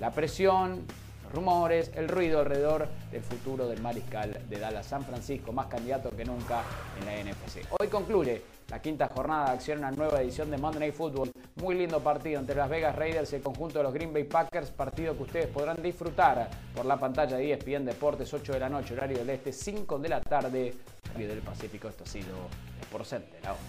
la 0.00 0.10
presión, 0.10 0.84
rumores, 1.32 1.90
el 1.94 2.08
ruido 2.08 2.40
alrededor 2.40 2.88
del 3.10 3.22
futuro 3.22 3.66
del 3.68 3.80
mariscal 3.80 4.38
de 4.50 4.58
Dallas 4.58 4.86
San 4.86 5.02
Francisco, 5.02 5.52
más 5.52 5.66
candidato 5.66 6.10
que 6.10 6.26
nunca 6.26 6.62
en 7.00 7.06
la 7.06 7.32
NFC. 7.32 7.66
Hoy 7.80 7.88
concluye 7.88 8.55
la 8.68 8.80
quinta 8.80 9.08
jornada 9.08 9.46
de 9.46 9.50
acción, 9.52 9.78
una 9.78 9.90
nueva 9.90 10.20
edición 10.20 10.50
de 10.50 10.58
Monday 10.58 10.80
Night 10.80 10.94
Football. 10.94 11.30
Muy 11.56 11.76
lindo 11.76 12.00
partido 12.00 12.40
entre 12.40 12.56
Las 12.56 12.68
Vegas 12.68 12.96
Raiders 12.96 13.32
y 13.32 13.36
el 13.36 13.42
conjunto 13.42 13.78
de 13.78 13.84
los 13.84 13.94
Green 13.94 14.12
Bay 14.12 14.24
Packers, 14.24 14.70
partido 14.70 15.16
que 15.16 15.22
ustedes 15.22 15.46
podrán 15.46 15.80
disfrutar 15.82 16.48
por 16.74 16.84
la 16.84 16.96
pantalla 16.96 17.36
de 17.36 17.52
ESPN 17.52 17.84
Deportes, 17.84 18.32
8 18.32 18.52
de 18.54 18.60
la 18.60 18.68
noche, 18.68 18.94
horario 18.94 19.18
del 19.18 19.30
este, 19.30 19.52
5 19.52 19.98
de 19.98 20.08
la 20.08 20.20
tarde, 20.20 20.74
horario 21.10 21.28
del 21.28 21.40
Pacífico. 21.40 21.88
Esto 21.88 22.04
ha 22.04 22.06
sido 22.06 22.34
Sport 22.82 23.04
Center 23.04 23.46
ahora. 23.46 23.60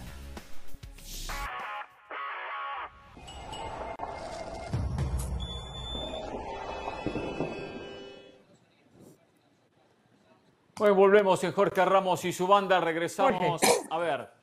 Bueno, 10.78 10.94
volvemos 10.94 11.42
en 11.42 11.50
Jorge 11.50 11.84
Ramos 11.84 12.24
y 12.24 12.32
su 12.32 12.46
banda. 12.46 12.80
Regresamos. 12.80 13.60
A 13.90 13.98
ver, 13.98 14.37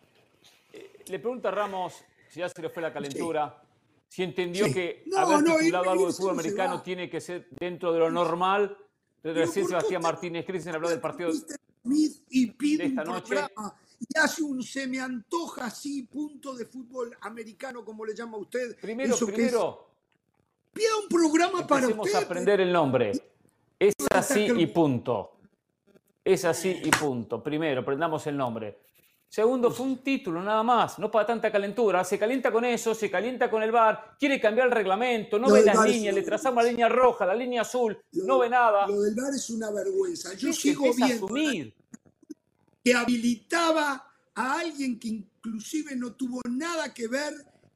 le 1.08 1.20
pregunta 1.20 1.50
a 1.50 1.52
Ramos 1.52 2.04
si 2.30 2.40
ya 2.40 2.50
se 2.50 2.62
le 2.62 2.70
fue 2.70 2.82
la 2.82 2.92
calentura, 2.92 3.62
si 4.08 4.24
entendió 4.24 4.66
que 4.72 5.04
haber 5.18 5.44
titulado 5.44 5.92
algo 5.92 6.08
de 6.08 6.14
fútbol 6.14 6.32
americano 6.32 6.82
tiene 6.82 7.10
que 7.10 7.22
ser 7.22 7.48
dentro 7.50 7.94
de 7.94 8.00
lo 8.00 8.12
normal. 8.12 8.78
Recién 9.24 9.68
Sebastián 9.68 10.02
Martínez 10.02 10.46
Cristian 10.46 10.76
habló 10.76 10.90
del 10.90 11.00
partido 11.00 11.32
Smith 11.32 12.24
y 12.30 12.52
pide 12.52 12.88
esta 12.88 13.04
noche. 13.04 13.36
y 14.00 14.20
hace 14.20 14.44
un 14.44 14.62
se 14.62 14.88
me 14.88 15.00
antoja 15.00 15.66
así 15.66 16.04
punto 16.04 16.56
de 16.56 16.66
fútbol 16.66 17.16
americano 17.22 17.84
como 17.84 18.06
le 18.06 18.16
llama 18.16 18.38
usted. 18.38 18.78
Primero, 18.80 19.18
primero. 19.18 19.88
Pida 20.74 20.98
un 21.02 21.08
programa 21.08 21.66
para 21.66 21.88
usted. 21.88 22.16
a 22.16 22.20
aprender 22.20 22.60
el 22.60 22.72
nombre. 22.72 23.14
Es 23.80 23.96
así 24.14 24.48
y 24.58 24.68
punto. 24.68 25.38
Es 26.24 26.44
así 26.44 26.82
y 26.84 26.90
punto. 26.92 27.42
Primero, 27.42 27.84
prendamos 27.86 28.28
el 28.28 28.36
nombre. 28.36 28.85
Segundo, 29.36 29.70
fue 29.70 29.86
un 29.88 29.98
título 29.98 30.42
nada 30.42 30.64
más, 30.64 30.98
no 30.98 31.12
para 31.12 31.26
tanta 31.26 31.52
calentura. 31.52 32.06
Se 32.06 32.18
calienta 32.18 32.54
con 32.54 32.64
eso, 32.64 32.96
se 32.96 33.12
calienta 33.12 33.52
con 33.52 33.62
el 33.64 33.70
bar, 33.70 34.16
quiere 34.18 34.40
cambiar 34.40 34.68
el 34.68 34.72
reglamento, 34.72 35.38
no 35.38 35.52
ve 35.52 35.62
las 35.62 35.78
líneas, 35.86 36.16
le 36.16 36.22
trazamos 36.22 36.64
la 36.64 36.70
línea 36.70 36.88
roja, 36.88 37.26
la 37.26 37.36
línea 37.36 37.64
azul, 37.64 37.98
no 38.14 38.40
ve 38.40 38.50
nada. 38.50 38.88
Lo 38.88 39.02
del 39.02 39.14
bar 39.14 39.34
es 39.34 39.50
una 39.50 39.70
vergüenza. 39.72 40.34
Yo 40.36 40.54
sigo 40.54 40.86
viendo 40.94 41.28
que 42.82 42.94
habilitaba 42.94 44.10
a 44.36 44.60
alguien 44.60 44.98
que 44.98 45.10
inclusive 45.10 45.98
no 45.98 46.14
tuvo 46.14 46.40
nada 46.50 46.94
que 46.94 47.10
ver 47.10 47.34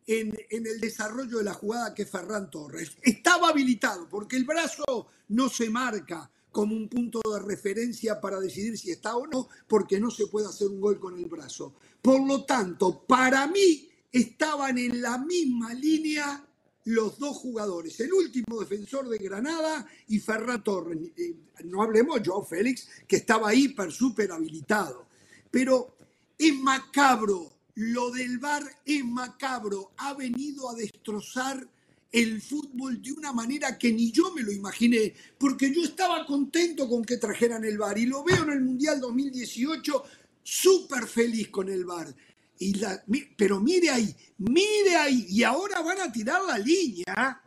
en, 0.08 0.34
en, 0.50 0.65
el 0.65 0.80
desarrollo 0.80 1.39
de 1.39 1.43
la 1.43 1.56
jugada 1.56 1.93
que 1.93 2.04
es 2.04 2.10
Ferran 2.10 2.50
Torres. 2.50 2.93
Estaba 3.02 3.50
habilitado 3.50 4.08
porque 4.08 4.38
el 4.38 4.45
brazo 4.45 5.08
no 5.28 5.50
se 5.50 5.69
marca 5.69 6.32
como 6.52 6.76
un 6.76 6.90
punto 6.90 7.22
de 7.32 7.40
referencia 7.40 8.20
para 8.20 8.40
decidir 8.40 8.78
si 8.78 8.92
está 8.92 9.16
o 9.16 9.28
no, 9.28 9.50
porque 9.68 10.00
no 10.00 10.10
se 10.10 10.28
puede 10.28 10.48
hacer 10.48 10.68
un 10.68 10.82
gol 10.82 11.00
con 11.00 11.18
el 11.18 11.26
brazo. 11.26 11.74
Por 12.02 12.26
lo 12.26 12.46
tanto, 12.46 13.04
para 13.06 13.48
mí 13.48 13.90
estaban 14.12 14.78
en 14.78 15.02
la 15.02 15.18
misma 15.18 15.74
línea 15.74 16.46
los 16.86 17.20
dos 17.20 17.38
jugadores, 17.38 18.00
el 18.00 18.12
último 18.14 18.60
defensor 18.60 19.08
de 19.10 19.20
Granada 19.20 19.86
y 20.08 20.20
Ferran 20.20 20.64
Torres. 20.64 20.98
Eh, 21.18 21.36
no 21.66 21.84
hablemos 21.84 22.22
yo, 22.24 22.42
Félix, 22.42 22.88
que 23.08 23.18
estaba 23.18 23.54
hiper, 23.54 23.92
súper 23.92 24.32
habilitado. 24.32 25.08
Pero 25.52 25.98
es 26.38 26.56
macabro, 26.56 27.52
lo 27.76 28.12
del 28.12 28.40
VAR 28.40 28.64
es 28.86 29.06
macabro, 29.06 29.92
ha 29.98 30.14
venido 30.14 30.70
a 30.70 30.74
destrozar 30.74 31.68
el 32.12 32.41
fútbol 32.41 33.02
de 33.02 33.12
una 33.12 33.32
manera 33.32 33.78
que 33.78 33.91
ni 33.91 34.12
yo 34.12 34.32
me 34.34 34.41
lo 34.41 34.52
imaginé, 34.52 35.13
porque 35.38 35.74
yo 35.74 35.84
estaba 35.84 36.26
contento 36.26 36.89
con 36.89 37.04
que 37.04 37.17
trajeran 37.17 37.63
el 37.65 37.78
VAR 37.78 37.98
y 37.98 38.06
lo 38.06 38.24
veo 38.24 38.43
en 38.43 38.52
el 38.52 38.62
Mundial 38.62 39.00
2018 39.00 40.04
súper 40.43 41.08
feliz 41.08 41.50
con 41.50 41.69
el 41.69 41.86
VAR. 41.86 42.13
Y 42.58 42.74
la, 42.74 43.04
pero 43.38 43.62
mire 43.62 43.89
ahí, 43.89 44.13
mire 44.39 44.95
ahí, 44.95 45.26
y 45.30 45.43
ahora 45.43 45.82
van 45.82 46.02
a 46.02 46.12
tirar 46.12 46.43
la 46.43 46.58
línea 46.58 47.41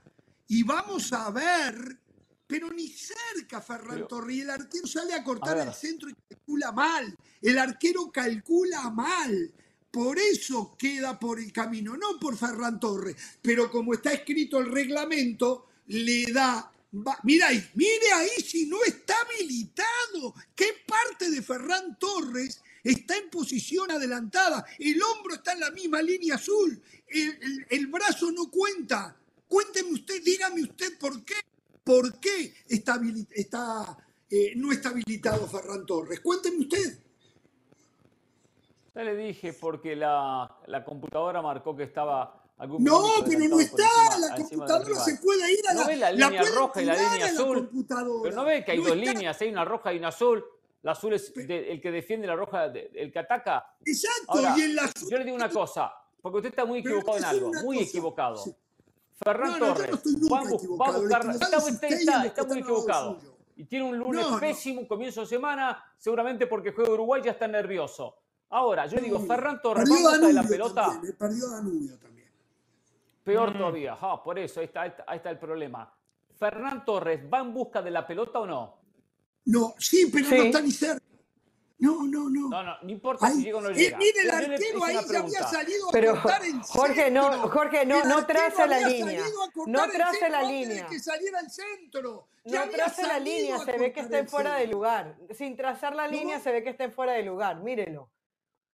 y 0.48 0.62
vamos 0.62 1.12
a 1.12 1.31
ver 1.31 2.03
pero 2.53 2.70
ni 2.70 2.87
cerca 2.87 3.62
Ferran 3.62 4.07
Torres. 4.07 4.37
Y 4.37 4.40
el 4.42 4.51
arquero 4.51 4.87
sale 4.87 5.14
a 5.14 5.25
cortar 5.25 5.57
el 5.57 5.72
centro 5.72 6.11
y 6.11 6.14
calcula 6.29 6.70
mal. 6.70 7.16
El 7.40 7.59
arquero 7.59 8.12
calcula 8.12 8.90
mal. 8.90 9.55
Por 9.92 10.18
eso 10.18 10.74
queda 10.78 11.18
por 11.20 11.38
el 11.38 11.52
camino, 11.52 11.96
no 11.96 12.18
por 12.18 12.37
Ferran 12.37 12.81
Torres. 12.81 13.14
Pero 13.42 13.70
como 13.70 13.92
está 13.94 14.12
escrito 14.12 14.59
el 14.59 14.72
reglamento, 14.72 15.66
le 15.87 16.33
da 16.33 16.72
mira 17.22 17.48
ahí, 17.48 17.70
mire 17.74 18.12
ahí 18.14 18.42
si 18.44 18.66
no 18.66 18.83
está 18.85 19.14
habilitado. 19.20 20.35
¿Qué 20.55 20.66
parte 20.87 21.31
de 21.31 21.42
Ferran 21.42 21.98
Torres 21.98 22.61
está 22.83 23.16
en 23.16 23.31
posición 23.31 23.90
adelantada? 23.90 24.64
El 24.78 25.02
hombro 25.02 25.35
está 25.35 25.52
en 25.52 25.61
la 25.61 25.70
misma 25.70 26.02
línea 26.02 26.35
azul. 26.35 26.81
El, 27.09 27.87
brazo 27.88 28.31
no 28.33 28.50
cuenta. 28.50 29.16
Cuénteme 29.48 29.92
usted, 29.92 30.22
dígame 30.22 30.62
usted 30.62 30.98
por 30.98 31.24
qué. 31.24 31.35
¿Por 31.85 32.20
qué 32.20 32.55
está, 32.68 33.00
está 33.33 33.98
eh, 34.31 34.52
no 34.55 34.70
está 34.70 34.90
habilitado 34.90 35.48
Ferran 35.48 35.85
Torres? 35.85 36.20
Cuénteme 36.20 36.59
usted. 36.59 36.98
Ya 38.94 39.02
le 39.05 39.16
dije, 39.16 39.55
porque 39.55 39.96
la, 39.96 40.59
la 40.66 40.85
computadora 40.85 41.40
marcó 41.40 41.74
que 41.74 41.85
estaba 41.85 42.42
no, 42.66 43.02
pero 43.26 43.48
no 43.48 43.61
está. 43.61 43.85
la 44.20 44.37
computadora 44.37 44.94
se 45.00 45.16
puede 45.16 45.52
ir 45.52 45.68
a 45.68 45.74
la. 45.74 45.81
¿No 45.81 45.87
ve 45.87 45.96
la 45.96 46.12
línea 46.12 46.42
roja 46.55 46.83
y 46.83 46.85
la 46.85 46.94
línea 46.94 47.26
azul? 47.26 47.70
Pero 48.22 48.37
no 48.37 48.44
ve 48.44 48.64
que 48.64 48.72
hay 48.72 48.83
dos 48.83 48.96
líneas, 48.96 49.40
hay 49.40 49.48
una 49.48 49.64
roja 49.64 49.92
y 49.92 49.98
una 49.98 50.09
azul. 50.09 50.44
La 50.83 50.92
azul 50.92 51.14
es 51.14 51.33
el 51.37 51.81
que 51.81 51.90
defiende 51.90 52.26
la 52.26 52.37
roja, 52.37 52.66
el 52.66 53.12
que 53.12 53.18
ataca. 53.18 53.76
Exacto, 53.85 54.40
y 54.57 54.62
el 54.62 54.78
azul. 54.78 55.11
Yo 55.11 55.18
le 55.18 55.24
digo 55.24 55.37
una 55.37 55.48
cosa, 55.48 55.92
porque 56.20 56.38
usted 56.38 56.50
está 56.50 56.64
muy 56.64 56.81
equivocado 56.81 57.18
en 57.18 57.24
algo, 57.24 57.52
muy 57.64 57.78
equivocado. 57.78 58.42
Ferran 59.22 59.59
Torres 59.59 59.90
va, 59.90 60.40
a 60.40 60.98
buscar. 60.98 61.31
Está, 61.31 62.26
está, 62.26 62.44
muy 62.44 62.59
equivocado. 62.59 63.18
Y 63.57 63.64
tiene 63.64 63.85
un 63.85 63.98
lunes 63.98 64.26
pésimo, 64.40 64.87
comienzo 64.88 65.20
de 65.20 65.26
semana, 65.26 65.85
seguramente 65.96 66.46
porque 66.46 66.72
juega 66.72 66.92
Uruguay 66.92 67.22
ya 67.24 67.33
está 67.33 67.46
nervioso. 67.46 68.16
Ahora, 68.53 68.87
yo 68.87 69.01
digo, 69.01 69.19
Ferran 69.21 69.62
Torres 69.62 69.91
va 69.91 69.95
a 69.95 69.99
buscar 69.99 70.21
de 70.21 70.33
la 70.35 70.43
pelota. 70.43 70.87
También, 70.87 71.17
perdió 71.17 71.49
Danubio 71.49 71.99
también. 71.99 72.29
Peor 73.25 73.55
mm. 73.55 73.59
todavía, 73.59 73.99
por 74.23 74.38
eso 74.38 74.61
ahí 74.61 74.67
está, 74.67 74.83
ahí 74.83 75.17
está 75.17 75.31
el 75.31 75.38
problema. 75.38 75.91
¿Fernán 76.38 76.85
Torres 76.85 77.21
va 77.33 77.41
en 77.41 77.55
busca 77.55 77.81
de 77.81 77.91
la 77.91 78.07
pelota 78.07 78.41
o 78.41 78.47
no? 78.47 78.79
No, 79.47 79.75
sí, 79.79 80.11
pero 80.12 80.29
no 80.29 80.43
está 80.43 80.61
ni 80.61 80.71
cerca. 80.71 81.03
No, 81.79 82.05
no, 82.05 82.29
no. 82.29 82.49
No, 82.51 82.62
no, 82.62 82.77
no 82.83 82.91
importa 82.91 83.31
si 83.31 83.43
llega 83.43 83.57
o 83.57 83.61
no 83.62 83.71
llega. 83.71 83.97
mire, 83.97 84.21
el 84.23 84.31
arquero 84.31 84.85
ahí 84.85 84.99
ya 85.11 85.19
había 85.19 85.43
salido 85.45 85.88
a 85.88 85.93
pero, 85.93 86.12
cortar 86.12 86.45
el 86.45 86.61
Jorge, 86.61 87.11
no, 87.11 87.49
Jorge, 87.49 87.87
no, 87.87 88.05
no 88.05 88.27
trace 88.27 88.67
la 88.67 88.81
línea. 88.81 89.23
No 89.67 89.88
trace 89.88 90.29
la 90.29 90.43
línea. 90.43 90.87
que 90.87 91.01
saliera 91.01 91.41
el 91.41 91.51
centro. 91.51 92.29
no 92.45 92.69
trace 92.69 93.03
la 93.07 93.19
línea, 93.19 93.59
se 93.61 93.79
ve 93.79 93.93
que 93.95 94.01
está 94.01 94.27
fuera 94.27 94.57
de 94.57 94.67
lugar. 94.67 95.17
Sin 95.31 95.57
trazar 95.57 95.97
la 95.97 96.07
línea 96.07 96.38
se 96.38 96.53
ve 96.53 96.62
que 96.62 96.71
está 96.71 96.91
fuera 96.91 97.15
de 97.15 97.23
lugar, 97.23 97.62
mírelo. 97.62 98.11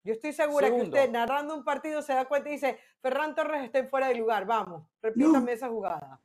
Yo 0.05 0.15
estoy 0.15 0.33
segura 0.33 0.69
que 0.69 0.83
usted 0.83 1.11
narrando 1.11 1.55
un 1.55 1.65
partido 1.65 2.03
se 2.03 2.15
da 2.15 2.27
cuenta 2.27 2.49
y 2.49 2.53
dice, 2.53 2.79
Ferran 3.01 3.35
Torres 3.35 3.65
está 3.65 3.79
en 3.79 3.89
fuera 3.89 4.09
de 4.09 4.15
lugar, 4.15 4.47
vamos, 4.47 4.85
repítame 5.03 5.53
esa 5.53 5.69
jugada. 5.69 6.21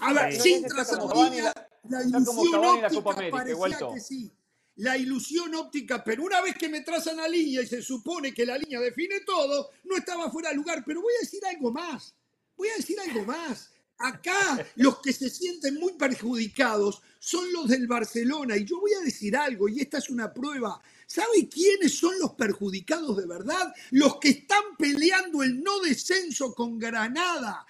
a 0.00 0.12
ver, 0.12 0.32
sin 0.32 0.64
trazar 0.64 0.98
la, 0.98 2.02
ilusión 2.02 2.64
óptica 2.64 3.30
parecía 3.30 3.88
que 3.92 4.00
sí. 4.00 4.32
La 4.76 4.96
ilusión 4.96 5.54
óptica, 5.54 6.02
pero 6.02 6.24
una 6.24 6.40
vez 6.40 6.56
que 6.56 6.68
me 6.68 6.80
trazan 6.80 7.18
la 7.18 7.28
línea 7.28 7.62
y 7.62 7.66
se 7.66 7.80
supone 7.80 8.34
que 8.34 8.44
la 8.44 8.58
línea 8.58 8.80
define 8.80 9.20
todo, 9.20 9.70
no 9.84 9.96
estaba 9.96 10.28
fuera 10.30 10.48
de 10.48 10.56
lugar. 10.56 10.82
Pero 10.84 11.00
voy 11.00 11.14
a 11.14 11.20
decir 11.20 11.40
algo 11.46 11.70
más. 11.70 12.16
Voy 12.56 12.68
a 12.68 12.76
decir 12.76 12.98
algo 12.98 13.24
más. 13.24 13.70
Acá 13.98 14.66
los 14.76 15.00
que 15.00 15.12
se 15.12 15.30
sienten 15.30 15.76
muy 15.76 15.92
perjudicados 15.94 17.00
son 17.18 17.52
los 17.52 17.68
del 17.68 17.86
Barcelona. 17.86 18.56
Y 18.56 18.64
yo 18.64 18.80
voy 18.80 18.92
a 18.94 19.04
decir 19.04 19.36
algo, 19.36 19.68
y 19.68 19.80
esta 19.80 19.98
es 19.98 20.10
una 20.10 20.32
prueba. 20.32 20.80
¿Sabe 21.06 21.48
quiénes 21.48 21.96
son 21.96 22.18
los 22.18 22.32
perjudicados 22.32 23.16
de 23.16 23.26
verdad? 23.26 23.72
Los 23.92 24.18
que 24.18 24.30
están 24.30 24.76
peleando 24.78 25.42
el 25.42 25.62
no 25.62 25.80
descenso 25.80 26.54
con 26.54 26.78
Granada. 26.78 27.66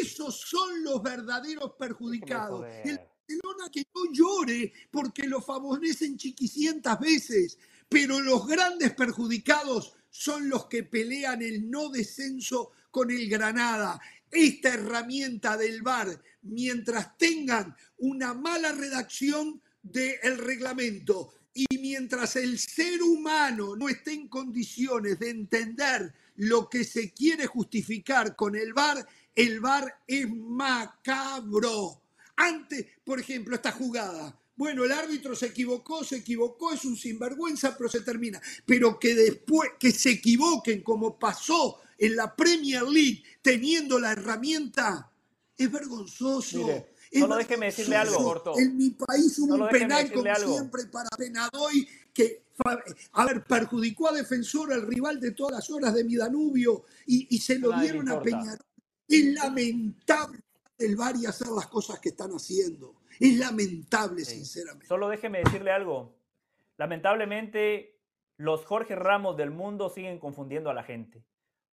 Esos 0.00 0.40
son 0.40 0.84
los 0.84 1.02
verdaderos 1.02 1.72
perjudicados. 1.78 2.66
El 2.84 3.00
Barcelona 3.00 3.70
que 3.72 3.86
no 3.94 4.12
llore 4.12 4.72
porque 4.90 5.26
lo 5.26 5.40
favorecen 5.40 6.16
chiquicientas 6.18 7.00
veces, 7.00 7.58
pero 7.88 8.20
los 8.20 8.46
grandes 8.46 8.92
perjudicados 8.92 9.94
son 10.10 10.48
los 10.48 10.66
que 10.66 10.82
pelean 10.82 11.40
el 11.40 11.70
no 11.70 11.88
descenso 11.88 12.72
con 12.90 13.10
el 13.10 13.28
Granada. 13.28 13.98
Esta 14.32 14.70
herramienta 14.70 15.58
del 15.58 15.82
VAR, 15.82 16.20
mientras 16.40 17.18
tengan 17.18 17.76
una 17.98 18.32
mala 18.32 18.72
redacción 18.72 19.60
del 19.82 20.38
reglamento, 20.38 21.34
y 21.54 21.66
mientras 21.78 22.36
el 22.36 22.58
ser 22.58 23.02
humano 23.02 23.76
no 23.76 23.90
esté 23.90 24.14
en 24.14 24.28
condiciones 24.28 25.18
de 25.18 25.28
entender 25.28 26.14
lo 26.36 26.68
que 26.68 26.82
se 26.84 27.12
quiere 27.12 27.46
justificar 27.46 28.34
con 28.34 28.56
el 28.56 28.72
VAR, 28.72 29.06
el 29.34 29.60
VAR 29.60 30.00
es 30.06 30.28
macabro. 30.30 32.00
Antes, 32.36 32.86
por 33.04 33.20
ejemplo, 33.20 33.54
esta 33.54 33.72
jugada. 33.72 34.38
Bueno, 34.56 34.84
el 34.84 34.92
árbitro 34.92 35.34
se 35.34 35.46
equivocó, 35.46 36.04
se 36.04 36.16
equivocó, 36.16 36.72
es 36.72 36.84
un 36.84 36.96
sinvergüenza, 36.96 37.76
pero 37.76 37.90
se 37.90 38.00
termina. 38.00 38.40
Pero 38.64 38.98
que 38.98 39.14
después, 39.14 39.72
que 39.78 39.92
se 39.92 40.10
equivoquen 40.10 40.82
como 40.82 41.18
pasó 41.18 41.80
en 42.02 42.16
la 42.16 42.34
Premier 42.34 42.82
League 42.82 43.22
teniendo 43.40 43.98
la 43.98 44.12
herramienta, 44.12 45.08
es 45.56 45.70
vergonzoso. 45.70 46.68
Solo 47.12 47.36
déjeme 47.36 47.66
decirle 47.66 47.96
algo, 47.96 48.16
Corto. 48.16 48.58
En 48.58 48.76
mi 48.76 48.90
país 48.90 49.38
hubo 49.38 49.54
un 49.54 49.68
penal, 49.68 50.10
como 50.12 50.34
siempre, 50.34 50.86
para 50.86 51.08
Penadoy, 51.10 51.86
que, 52.12 52.46
a 53.12 53.24
ver, 53.24 53.44
perjudicó 53.44 54.08
a 54.08 54.12
Defensor, 54.12 54.72
el 54.72 54.82
rival 54.82 55.20
de 55.20 55.30
todas 55.30 55.52
las 55.52 55.70
horas 55.70 55.94
de 55.94 56.02
mi 56.02 56.16
Danubio, 56.16 56.84
y, 57.06 57.38
se 57.38 57.58
lo 57.60 57.70
dieron 57.80 58.08
a 58.08 58.20
Peñarol. 58.20 58.66
Es 59.06 59.24
lamentable 59.34 60.40
el 60.78 60.96
VAR 60.96 61.14
y 61.16 61.26
hacer 61.26 61.48
las 61.48 61.68
cosas 61.68 62.00
que 62.00 62.08
están 62.08 62.32
haciendo. 62.32 62.96
Es 63.20 63.36
lamentable, 63.36 64.24
sinceramente. 64.24 64.88
Solo 64.88 65.08
déjeme 65.08 65.38
decirle 65.44 65.70
algo. 65.70 66.16
Lamentablemente, 66.78 68.00
los 68.38 68.64
Jorge 68.64 68.96
Ramos 68.96 69.36
del 69.36 69.52
mundo 69.52 69.88
siguen 69.88 70.18
confundiendo 70.18 70.68
a 70.68 70.74
la 70.74 70.82
gente. 70.82 71.22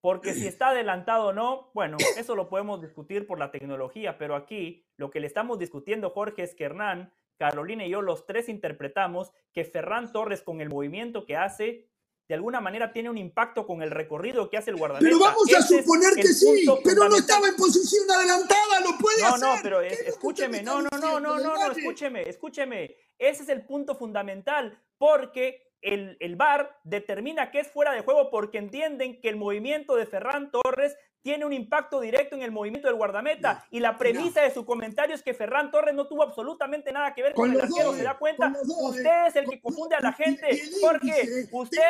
Porque 0.00 0.34
si 0.34 0.46
está 0.48 0.68
adelantado 0.68 1.28
o 1.28 1.32
no, 1.32 1.70
bueno, 1.74 1.96
eso 2.16 2.34
lo 2.34 2.48
podemos 2.48 2.80
discutir 2.80 3.26
por 3.26 3.38
la 3.38 3.50
tecnología, 3.50 4.18
pero 4.18 4.34
aquí 4.36 4.86
lo 4.96 5.10
que 5.10 5.20
le 5.20 5.26
estamos 5.26 5.58
discutiendo, 5.58 6.10
Jorge, 6.10 6.42
es 6.42 6.54
que 6.54 6.64
Hernán, 6.64 7.12
Carolina 7.38 7.86
y 7.86 7.90
yo, 7.90 8.02
los 8.02 8.26
tres 8.26 8.48
interpretamos 8.48 9.32
que 9.52 9.64
Ferran 9.64 10.12
Torres, 10.12 10.42
con 10.42 10.60
el 10.60 10.68
movimiento 10.68 11.24
que 11.24 11.36
hace, 11.36 11.88
de 12.28 12.34
alguna 12.34 12.60
manera 12.60 12.92
tiene 12.92 13.08
un 13.08 13.16
impacto 13.16 13.66
con 13.66 13.80
el 13.80 13.90
recorrido 13.90 14.50
que 14.50 14.58
hace 14.58 14.70
el 14.70 14.76
guardameta. 14.76 15.06
Pero 15.06 15.18
vamos 15.18 15.50
a 15.54 15.62
suponer 15.62 16.14
que 16.14 16.28
sí, 16.28 16.66
pero 16.84 17.08
no 17.08 17.16
estaba 17.16 17.48
en 17.48 17.56
posición 17.56 18.04
adelantada, 18.10 18.80
lo 18.84 18.98
puede 18.98 19.24
hacer. 19.24 19.40
No, 19.40 19.56
no, 19.56 19.62
pero 19.62 19.80
escúcheme, 19.80 20.62
no, 20.62 20.82
no, 20.82 20.88
no, 21.00 21.20
no, 21.20 21.38
no, 21.38 21.54
no, 21.56 21.72
escúcheme, 21.72 22.28
escúcheme. 22.28 22.96
Ese 23.18 23.44
es 23.44 23.48
el 23.48 23.64
punto 23.64 23.94
fundamental, 23.94 24.78
porque 24.98 25.67
el, 25.82 26.16
el 26.20 26.36
VAR 26.36 26.78
determina 26.84 27.50
que 27.50 27.60
es 27.60 27.68
fuera 27.68 27.92
de 27.92 28.00
juego 28.00 28.30
porque 28.30 28.58
entienden 28.58 29.20
que 29.20 29.28
el 29.28 29.36
movimiento 29.36 29.96
de 29.96 30.06
Ferran 30.06 30.50
Torres 30.50 30.96
tiene 31.22 31.44
un 31.44 31.52
impacto 31.52 32.00
directo 32.00 32.36
en 32.36 32.42
el 32.42 32.52
movimiento 32.52 32.88
del 32.88 32.96
guardameta. 32.96 33.66
y 33.70 33.80
la 33.80 33.98
premisa 33.98 34.40
de 34.40 34.52
su 34.52 34.64
comentario 34.64 35.14
es 35.14 35.22
que 35.22 35.34
Ferran 35.34 35.70
Torres 35.70 35.94
no 35.94 36.06
tuvo 36.06 36.22
absolutamente 36.22 36.92
nada 36.92 37.12
que 37.14 37.22
ver 37.22 37.34
con, 37.34 37.50
el 37.50 37.60
arquero. 37.60 37.92
¿Se 37.94 38.02
da 38.02 38.16
cuenta? 38.16 38.52
Usted 38.64 39.26
es 39.26 39.36
el 39.36 39.48
que 39.48 39.60
confunde 39.60 39.96
a 39.96 40.00
la 40.00 40.12
gente. 40.12 40.48
Jorge, 40.80 41.48
usted, 41.50 41.82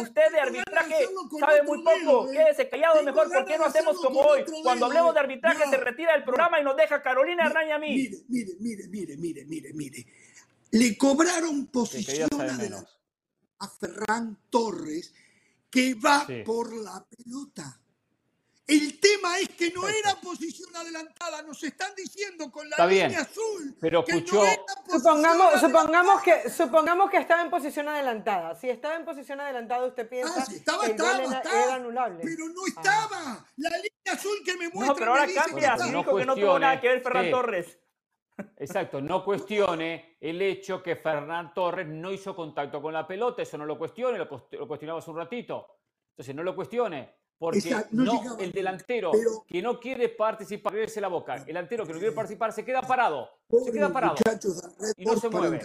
usted 0.00 0.32
de 0.32 0.40
arbitraje 0.40 1.06
sabe 1.40 1.62
muy 1.62 1.82
poco. 1.82 2.30
Quédese 2.30 2.68
callado 2.68 3.02
mejor. 3.02 3.28
¿Por 3.32 3.44
qué 3.44 3.58
no 3.58 3.64
hacemos 3.64 3.96
como 3.96 4.20
hoy? 4.20 4.44
Cuando 4.62 4.86
hablemos 4.86 5.14
de 5.14 5.20
arbitraje 5.20 5.64
se 5.68 5.76
retira 5.76 6.14
el 6.14 6.24
programa 6.24 6.60
y 6.60 6.64
nos 6.64 6.76
deja 6.76 7.02
Carolina 7.02 7.46
Hernán 7.46 7.72
a 7.72 7.78
mí. 7.78 7.96
Mire, 7.96 8.18
mire, 8.28 8.52
mire, 8.60 8.86
mire, 8.88 9.16
mire, 9.16 9.44
mire, 9.44 9.72
mire. 9.72 10.06
Le 10.70 10.96
cobraron 10.96 11.66
posición 11.66 12.28
a 13.64 13.68
Ferran 13.68 14.38
Torres 14.50 15.12
que 15.70 15.94
va 15.94 16.26
por 16.44 16.72
la 16.72 17.04
pelota. 17.04 17.80
El 18.66 18.98
tema 18.98 19.38
es 19.40 19.50
que 19.50 19.70
no 19.72 19.86
era 19.86 20.14
posición 20.22 20.74
adelantada, 20.74 21.42
nos 21.42 21.62
están 21.62 21.94
diciendo 21.94 22.50
con 22.50 22.68
la 22.70 22.86
línea 22.86 23.20
azul 23.20 23.76
pero 23.78 24.02
que 24.02 24.22
no 24.22 24.46
era 24.46 24.62
supongamos, 24.90 25.60
supongamos 25.60 26.22
que 26.22 26.48
supongamos 26.48 27.10
que 27.10 27.18
estaba 27.18 27.42
en 27.42 27.50
posición 27.50 27.88
adelantada. 27.88 28.54
Si 28.54 28.70
estaba 28.70 28.96
en 28.96 29.04
posición 29.04 29.40
adelantada, 29.40 29.84
usted 29.86 30.08
piensa 30.08 30.32
ah, 30.38 30.46
estaba, 30.50 30.84
que 30.84 30.92
estaba, 30.92 31.22
era, 31.22 31.74
anulable. 31.74 32.20
Pero 32.22 32.48
no 32.48 32.62
ah. 32.62 32.68
estaba. 32.68 33.46
La 33.56 33.70
línea 33.70 34.12
azul 34.12 34.38
que 34.42 34.56
me 34.56 34.68
muestra. 34.70 34.86
No, 34.86 34.94
pero 34.94 35.10
ahora 35.10 35.26
cambia. 35.34 35.76
No 35.76 35.98
dijo 35.98 36.16
que 36.16 36.24
no 36.24 36.34
tuvo 36.34 36.58
nada 36.58 36.80
que 36.80 36.88
ver 36.88 37.02
Ferran 37.02 37.30
Torres. 37.30 37.78
Exacto, 38.56 39.00
no 39.00 39.24
cuestione 39.24 40.16
el 40.20 40.40
hecho 40.42 40.82
que 40.82 40.96
Fernán 40.96 41.52
Torres 41.54 41.86
no 41.86 42.12
hizo 42.12 42.34
contacto 42.34 42.80
con 42.80 42.92
la 42.92 43.06
pelota, 43.06 43.42
eso 43.42 43.58
no 43.58 43.66
lo 43.66 43.78
cuestione, 43.78 44.18
lo, 44.18 44.28
cuestionaba 44.28 44.98
hace 44.98 45.10
un 45.10 45.16
ratito. 45.16 45.66
Entonces 46.10 46.34
no 46.34 46.42
lo 46.42 46.54
cuestione. 46.54 47.14
Porque 47.36 47.74
no, 47.90 48.38
el 48.38 48.52
delantero 48.52 49.10
que 49.46 49.60
no 49.60 49.78
quiere 49.78 50.08
participar, 50.08 50.74
la 50.96 51.08
boca. 51.08 51.34
El 51.36 51.46
delantero 51.46 51.84
que 51.84 51.92
no 51.92 51.98
quiere 51.98 52.14
participar 52.14 52.52
se 52.52 52.64
queda 52.64 52.80
parado. 52.80 53.28
Se 53.64 53.72
queda 53.72 53.92
parado. 53.92 54.14
Y 54.96 55.04
no 55.04 55.16
se 55.16 55.28
mueve. 55.28 55.60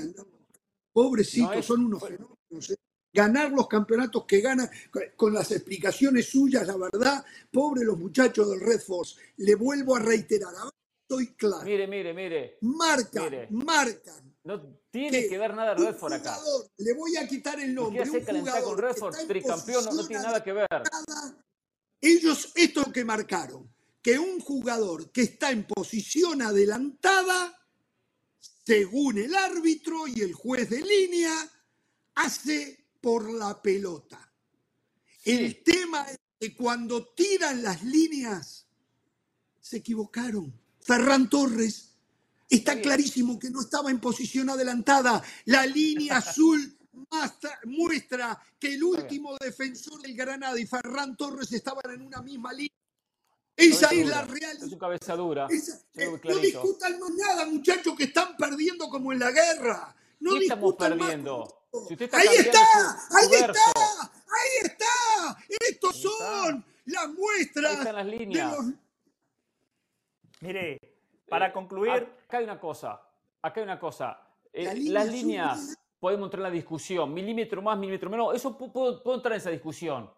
Pobrecitos, 0.91 1.65
son 1.65 1.85
unos 1.85 2.01
fenómenos. 2.03 2.69
¿eh? 2.71 2.75
Ganar 3.13 3.51
los 3.51 3.67
campeonatos 3.67 4.25
que 4.25 4.41
ganan 4.41 4.69
con 5.15 5.33
las 5.33 5.51
explicaciones 5.51 6.29
suyas, 6.29 6.67
la 6.67 6.77
verdad, 6.77 7.23
pobre 7.51 7.83
los 7.83 7.97
muchachos 7.97 8.49
del 8.49 8.59
Red 8.59 8.81
Force. 8.81 9.19
Le 9.37 9.55
vuelvo 9.55 9.95
a 9.95 9.99
reiterar, 9.99 10.53
estoy 11.09 11.35
claro. 11.35 11.63
Mire, 11.63 11.87
mire, 11.87 12.13
mire. 12.13 12.57
Marcan, 12.61 13.47
marcan. 13.49 14.35
No 14.43 14.61
tiene 14.91 15.27
que 15.27 15.37
ver 15.37 15.55
nada 15.55 15.73
Redford 15.73 16.13
acá. 16.13 16.37
Le 16.77 16.93
voy 16.93 17.17
a 17.17 17.27
quitar 17.27 17.59
el 17.59 17.73
nombre. 17.73 18.03
¿Qué 18.03 18.09
hace 18.09 18.23
calentar 18.23 18.63
con 18.63 18.77
Redford? 18.77 19.27
Tricampeón 19.27 19.85
no, 19.85 20.07
tiene 20.07 20.23
nada 20.23 20.43
que 20.43 20.53
ver. 20.53 20.67
Ellos, 21.99 22.51
esto 22.55 22.91
que 22.91 23.03
marcaron, 23.03 23.73
que 24.01 24.17
un 24.19 24.39
jugador 24.39 25.11
que 25.11 25.23
está 25.23 25.51
en 25.51 25.65
posición 25.65 26.41
adelantada, 26.41 27.55
según 28.65 29.17
el 29.17 29.35
árbitro 29.35 30.07
y 30.07 30.21
el 30.21 30.33
juez 30.33 30.69
de 30.69 30.81
línea, 30.81 31.33
hace 32.15 32.87
por 33.01 33.29
la 33.31 33.61
pelota. 33.61 34.31
El 35.25 35.63
tema 35.63 36.03
es 36.03 36.19
que 36.39 36.55
cuando 36.55 37.13
tiran 37.13 37.61
las 37.61 37.83
líneas, 37.83 38.67
se 39.59 39.77
equivocaron. 39.77 40.68
Ferran 40.81 41.29
Torres 41.29 41.89
está 42.49 42.79
clarísimo 42.81 43.37
que 43.37 43.49
no 43.49 43.61
estaba 43.61 43.91
en 43.91 43.99
posición 43.99 44.49
adelantada. 44.49 45.23
La 45.45 45.65
línea 45.65 46.17
azul 46.17 46.77
muestra 47.65 48.41
que 48.59 48.73
el 48.73 48.83
último 48.83 49.37
defensor 49.37 50.01
del 50.01 50.15
Granada 50.15 50.59
y 50.59 50.65
Ferran 50.65 51.15
Torres 51.15 51.51
estaban 51.51 51.91
en 51.91 52.01
una 52.01 52.21
misma 52.21 52.53
línea. 52.53 52.73
Esa 53.55 53.89
es 53.89 54.07
la 54.07 54.23
realidad. 54.23 54.63
Es 54.63 54.69
su 54.69 54.77
cabeza 54.77 55.15
dura. 55.15 55.47
Eh, 55.51 56.19
no 56.23 56.37
discutan 56.37 56.97
más 56.97 57.11
nada, 57.11 57.45
muchachos, 57.45 57.93
que 57.97 58.05
están 58.05 58.37
perdiendo 58.37 58.87
como 58.89 59.11
en 59.11 59.19
la 59.19 59.31
guerra. 59.31 59.95
No 60.21 60.35
¿Qué 60.35 60.43
estamos 60.43 60.75
perdiendo? 60.75 61.65
ahí 62.13 62.27
está, 62.37 63.07
ahí 63.11 63.33
está, 63.33 63.71
ahí 64.01 64.63
está. 64.63 65.37
Estos 65.67 66.01
son 66.01 66.65
las 66.85 67.09
muestras. 67.09 67.83
Las 67.83 68.05
líneas. 68.05 68.55
Mire, 70.41 70.79
para 71.27 71.51
concluir. 71.51 71.91
Acá 71.91 72.37
hay 72.37 72.43
una 72.43 72.59
cosa. 72.59 73.01
Acá 73.41 73.59
hay 73.59 73.63
una 73.63 73.79
cosa. 73.79 74.19
Eh, 74.51 74.89
las 74.89 75.07
líneas 75.07 75.77
podemos 75.99 76.27
entrar 76.27 76.39
en 76.39 76.43
la 76.43 76.51
discusión, 76.51 77.13
milímetro 77.13 77.61
más, 77.61 77.77
milímetro 77.77 78.09
menos, 78.09 78.35
eso 78.35 78.57
puedo, 78.57 79.13
entrar 79.13 79.33
en 79.33 79.37
esa 79.37 79.49
discusión, 79.49 80.09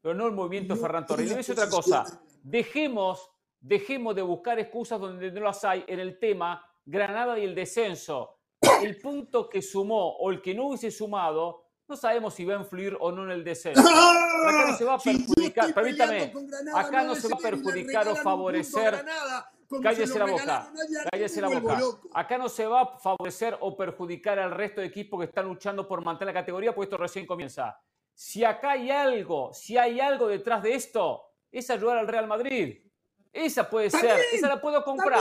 pero 0.00 0.14
no 0.14 0.26
el 0.26 0.32
movimiento 0.32 0.76
Ferran 0.76 1.06
Torres. 1.06 1.26
Y 1.26 1.28
le 1.28 1.34
voy 1.34 1.44
otra 1.50 1.68
cosa, 1.68 2.22
dejemos, 2.42 3.30
dejemos 3.60 4.14
de 4.14 4.22
buscar 4.22 4.58
excusas 4.58 5.00
donde 5.00 5.30
no 5.32 5.40
las 5.40 5.64
hay 5.64 5.84
en 5.88 6.00
el 6.00 6.18
tema 6.18 6.64
Granada 6.86 7.38
y 7.38 7.44
el 7.44 7.54
descenso. 7.54 8.38
El 8.82 8.98
punto 8.98 9.48
que 9.48 9.60
sumó 9.60 10.16
o 10.16 10.30
el 10.30 10.40
que 10.40 10.54
no 10.54 10.68
hubiese 10.68 10.90
sumado, 10.90 11.63
no 11.88 11.96
sabemos 11.96 12.34
si 12.34 12.44
va 12.44 12.54
a 12.54 12.58
influir 12.58 12.96
o 13.00 13.12
no 13.12 13.24
en 13.24 13.30
el 13.30 13.44
descenso. 13.44 13.80
Acá 14.46 14.66
no 14.70 14.76
se 14.76 14.84
va 14.84 14.94
a 14.94 14.98
perjudicar, 14.98 15.74
permítame, 15.74 16.32
acá 16.74 17.04
no 17.04 17.14
se 17.14 17.28
va 17.28 17.36
a 17.36 17.40
perjudicar 17.40 18.08
o 18.08 18.16
favorecer 18.16 19.04
cállese 19.82 20.18
la 20.18 20.26
boca. 20.26 20.72
Cállese 21.10 21.40
la 21.40 21.48
boca. 21.48 21.78
Acá 22.12 22.38
no 22.38 22.48
se 22.48 22.66
va 22.66 22.82
a 22.82 22.98
favorecer 22.98 23.56
o 23.60 23.76
perjudicar 23.76 24.38
al 24.38 24.50
resto 24.50 24.80
de 24.80 24.88
equipos 24.88 25.20
que 25.20 25.26
están 25.26 25.46
luchando 25.46 25.86
por 25.86 26.04
mantener 26.04 26.34
la 26.34 26.40
categoría, 26.40 26.74
porque 26.74 26.86
esto 26.86 26.96
recién 26.96 27.26
comienza. 27.26 27.78
Si 28.12 28.44
acá 28.44 28.72
hay 28.72 28.90
algo, 28.90 29.52
si 29.52 29.76
hay 29.76 30.00
algo 30.00 30.28
detrás 30.28 30.62
de 30.62 30.74
esto, 30.74 31.22
es 31.50 31.68
ayudar 31.70 31.98
al 31.98 32.08
Real 32.08 32.26
Madrid. 32.26 32.80
Esa 33.34 33.68
puede 33.68 33.90
ser, 33.90 34.20
esa 34.32 34.46
la 34.46 34.60
puedo 34.60 34.84
comprar. 34.84 35.18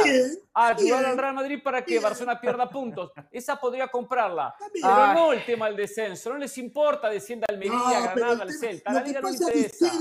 ayudar 0.54 1.06
al 1.06 1.18
Real 1.18 1.34
Madrid 1.34 1.60
para 1.64 1.84
que 1.84 1.98
Barcelona 1.98 2.40
pierda 2.40 2.70
puntos. 2.70 3.12
Esa 3.32 3.60
podría 3.60 3.88
comprarla. 3.88 4.54
Pero 4.72 5.14
no 5.14 5.34
el 5.34 5.44
tema 5.44 5.66
del 5.66 5.76
descenso. 5.76 6.30
No 6.30 6.38
les 6.38 6.56
importa 6.60 7.10
descienda 7.10 7.48
Almería, 7.50 7.74
no, 7.74 8.02
Granada, 8.04 8.44
al 8.44 8.54
Celta. 8.54 8.94
La 8.94 9.02
liga 9.02 9.20
no 9.20 9.30
interesa. 9.32 9.92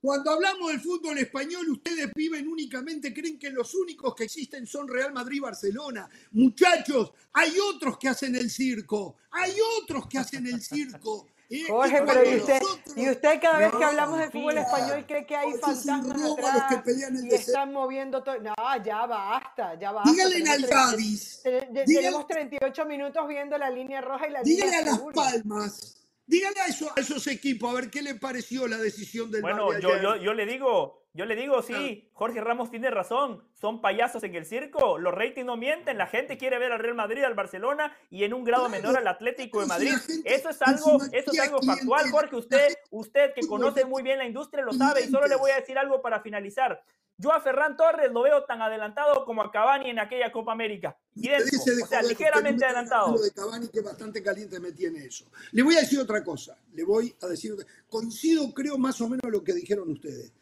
Cuando 0.00 0.30
hablamos 0.30 0.70
del 0.70 0.80
fútbol 0.80 1.18
español, 1.18 1.68
ustedes 1.70 2.12
viven 2.14 2.46
únicamente, 2.46 3.12
creen 3.12 3.36
que 3.36 3.50
los 3.50 3.74
únicos 3.74 4.14
que 4.14 4.24
existen 4.24 4.64
son 4.64 4.86
Real 4.86 5.12
Madrid 5.12 5.38
y 5.38 5.40
Barcelona. 5.40 6.08
Muchachos, 6.30 7.12
hay 7.32 7.58
otros 7.58 7.98
que 7.98 8.06
hacen 8.06 8.36
el 8.36 8.48
circo, 8.48 9.16
hay 9.32 9.52
otros 9.82 10.06
que 10.06 10.18
hacen 10.18 10.46
el 10.46 10.62
circo. 10.62 11.26
Jorge, 11.66 12.02
pero 12.06 12.30
¿y 12.30 12.36
usted, 12.36 12.60
y 12.94 13.08
usted 13.08 13.40
cada 13.40 13.58
vez 13.58 13.72
que 13.74 13.84
hablamos 13.84 14.18
de 14.18 14.30
fútbol 14.30 14.58
español 14.58 15.04
cree 15.06 15.26
que 15.26 15.34
hay 15.34 15.52
fantasmas 15.54 16.22
atrás 16.22 16.64
que 16.68 16.76
pelean 16.78 17.24
y 17.24 17.34
están 17.34 17.72
moviendo 17.72 18.22
todo. 18.22 18.38
No, 18.40 18.54
ya 18.84 19.06
basta, 19.06 19.78
ya 19.78 19.92
basta. 19.92 20.10
Dígale 20.10 20.50
al 20.50 20.68
Cádiz. 20.68 21.42
Tenemos 21.42 22.26
38 22.26 22.84
minutos 22.84 23.26
viendo 23.26 23.56
la 23.56 23.70
línea 23.70 24.02
roja 24.02 24.28
y 24.28 24.30
la 24.30 24.42
línea 24.42 24.66
Dígale 24.66 24.76
a 24.76 24.92
Las 24.92 25.00
Palmas. 25.14 25.94
Dígale 26.26 26.60
a, 26.60 27.00
esos 27.00 27.26
equipos 27.28 27.70
a 27.70 27.74
ver 27.74 27.88
qué 27.88 28.02
le 28.02 28.14
pareció 28.16 28.68
la 28.68 28.76
decisión 28.76 29.30
del 29.30 29.40
Bueno, 29.40 29.78
yo, 29.80 30.16
yo, 30.16 30.34
le 30.34 30.44
digo, 30.44 31.07
yo 31.18 31.26
le 31.26 31.34
digo, 31.34 31.60
sí, 31.62 31.74
ah. 32.06 32.10
Jorge 32.12 32.40
Ramos 32.40 32.70
tiene 32.70 32.90
razón. 32.90 33.42
Son 33.52 33.80
payasos 33.80 34.22
en 34.22 34.36
el 34.36 34.46
circo. 34.46 34.98
Los 34.98 35.12
ratings 35.12 35.44
no 35.44 35.56
mienten. 35.56 35.98
La 35.98 36.06
gente 36.06 36.38
quiere 36.38 36.60
ver 36.60 36.70
al 36.70 36.78
Real 36.78 36.94
Madrid, 36.94 37.24
al 37.24 37.34
Barcelona 37.34 37.92
y 38.08 38.22
en 38.22 38.32
un 38.32 38.44
grado 38.44 38.68
menor 38.68 38.96
al 38.96 39.08
Atlético 39.08 39.60
de 39.60 39.66
Madrid. 39.66 39.94
Eso 40.24 40.50
es 40.50 40.62
algo, 40.62 41.00
eso 41.10 41.32
es 41.32 41.40
algo 41.40 41.60
factual, 41.60 42.08
Jorge. 42.12 42.36
Usted, 42.36 42.68
usted 42.90 43.34
que 43.34 43.44
conoce 43.48 43.84
muy 43.84 44.04
bien 44.04 44.18
la 44.18 44.26
industria 44.26 44.62
lo 44.62 44.72
sabe. 44.72 45.06
Y 45.06 45.08
solo 45.08 45.26
le 45.26 45.34
voy 45.34 45.50
a 45.50 45.56
decir 45.56 45.76
algo 45.76 46.00
para 46.00 46.20
finalizar. 46.20 46.84
Yo 47.16 47.32
a 47.32 47.40
Ferran 47.40 47.76
Torres 47.76 48.12
lo 48.12 48.22
veo 48.22 48.44
tan 48.44 48.62
adelantado 48.62 49.24
como 49.24 49.42
a 49.42 49.50
Cavani 49.50 49.90
en 49.90 49.98
aquella 49.98 50.30
Copa 50.30 50.52
América. 50.52 50.96
Y 51.16 51.28
o 51.30 51.86
sea, 51.88 52.00
ligeramente 52.00 52.64
adelantado. 52.64 53.20
de 53.20 53.32
Cavani 53.32 53.66
que 53.66 53.80
bastante 53.80 54.22
caliente 54.22 54.60
me 54.60 54.70
tiene 54.70 55.04
eso. 55.04 55.24
Le 55.50 55.64
voy 55.64 55.74
a 55.74 55.80
decir 55.80 55.98
otra 55.98 56.22
cosa. 56.22 56.56
Le 56.74 56.84
voy 56.84 57.12
a 57.20 57.26
decir. 57.26 57.56
Coincido, 57.88 58.54
creo, 58.54 58.78
más 58.78 59.00
o 59.00 59.08
menos 59.08 59.32
lo 59.32 59.42
que 59.42 59.52
dijeron 59.52 59.90
ustedes. 59.90 60.32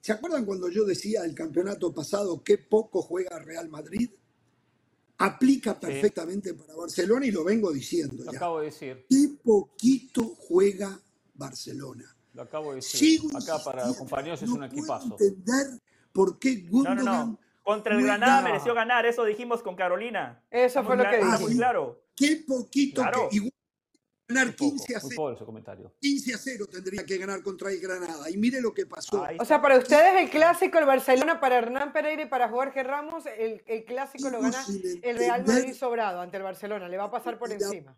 ¿Se 0.00 0.12
acuerdan 0.12 0.44
cuando 0.44 0.68
yo 0.68 0.84
decía 0.84 1.24
el 1.24 1.34
campeonato 1.34 1.92
pasado 1.92 2.42
que 2.42 2.58
poco 2.58 3.02
juega 3.02 3.38
Real 3.38 3.68
Madrid? 3.68 4.10
Aplica 5.18 5.78
perfectamente 5.78 6.54
para 6.54 6.76
Barcelona 6.76 7.26
y 7.26 7.32
lo 7.32 7.42
vengo 7.42 7.72
diciendo. 7.72 8.24
Lo 8.24 8.30
acabo 8.30 8.60
de 8.60 8.66
decir. 8.66 9.06
Qué 9.08 9.36
poquito 9.42 10.36
juega 10.38 11.00
Barcelona. 11.34 12.04
Lo 12.34 12.42
acabo 12.42 12.70
de 12.70 12.76
decir. 12.76 13.20
Acá 13.34 13.62
para 13.64 13.86
los 13.86 13.96
compañeros 13.96 14.40
es 14.42 14.48
un 14.48 14.62
equipazo. 14.62 15.16
entender 15.18 15.80
¿Por 16.18 16.38
qué 16.38 16.66
Gundogan? 16.68 16.96
No, 16.96 17.04
no, 17.04 17.26
no. 17.26 17.38
Contra 17.62 17.94
el 17.94 18.02
Granada 18.02 18.42
mereció 18.42 18.74
ganar, 18.74 19.04
eso 19.06 19.24
dijimos 19.24 19.62
con 19.62 19.76
Carolina. 19.76 20.42
Eso 20.50 20.82
fue 20.82 20.96
lo 20.96 21.04
que 21.04 21.18
dijimos. 21.18 21.50
claro. 21.54 22.02
Qué 22.16 22.42
poquito 22.44 23.02
que 23.30 23.36
igual 23.36 23.52
ganar 24.28 24.54
15 24.54 24.96
a 24.96 25.00
0. 25.00 25.38
Comentario. 25.44 25.92
15 26.00 26.34
a 26.34 26.38
0 26.38 26.66
tendría 26.70 27.04
que 27.04 27.16
ganar 27.16 27.42
contra 27.42 27.70
el 27.70 27.80
Granada. 27.80 28.30
Y 28.30 28.36
mire 28.36 28.60
lo 28.60 28.72
que 28.72 28.86
pasó. 28.86 29.26
o 29.38 29.44
sea, 29.44 29.60
para 29.60 29.78
ustedes 29.78 30.22
el 30.22 30.30
clásico, 30.30 30.78
el 30.78 30.84
Barcelona, 30.84 31.40
para 31.40 31.58
Hernán 31.58 31.92
Pereira 31.92 32.22
y 32.22 32.26
para 32.26 32.48
Jorge 32.48 32.82
Ramos, 32.82 33.24
el, 33.26 33.62
el 33.66 33.84
clásico 33.84 34.30
lo 34.30 34.40
gana 34.40 34.64
el 35.02 35.16
Real 35.16 35.44
Madrid 35.46 35.74
sobrado 35.74 36.20
ante 36.20 36.36
el 36.36 36.42
Barcelona. 36.42 36.88
Le 36.88 36.96
va 36.96 37.04
a 37.04 37.10
pasar 37.10 37.38
por 37.38 37.50
encima. 37.50 37.96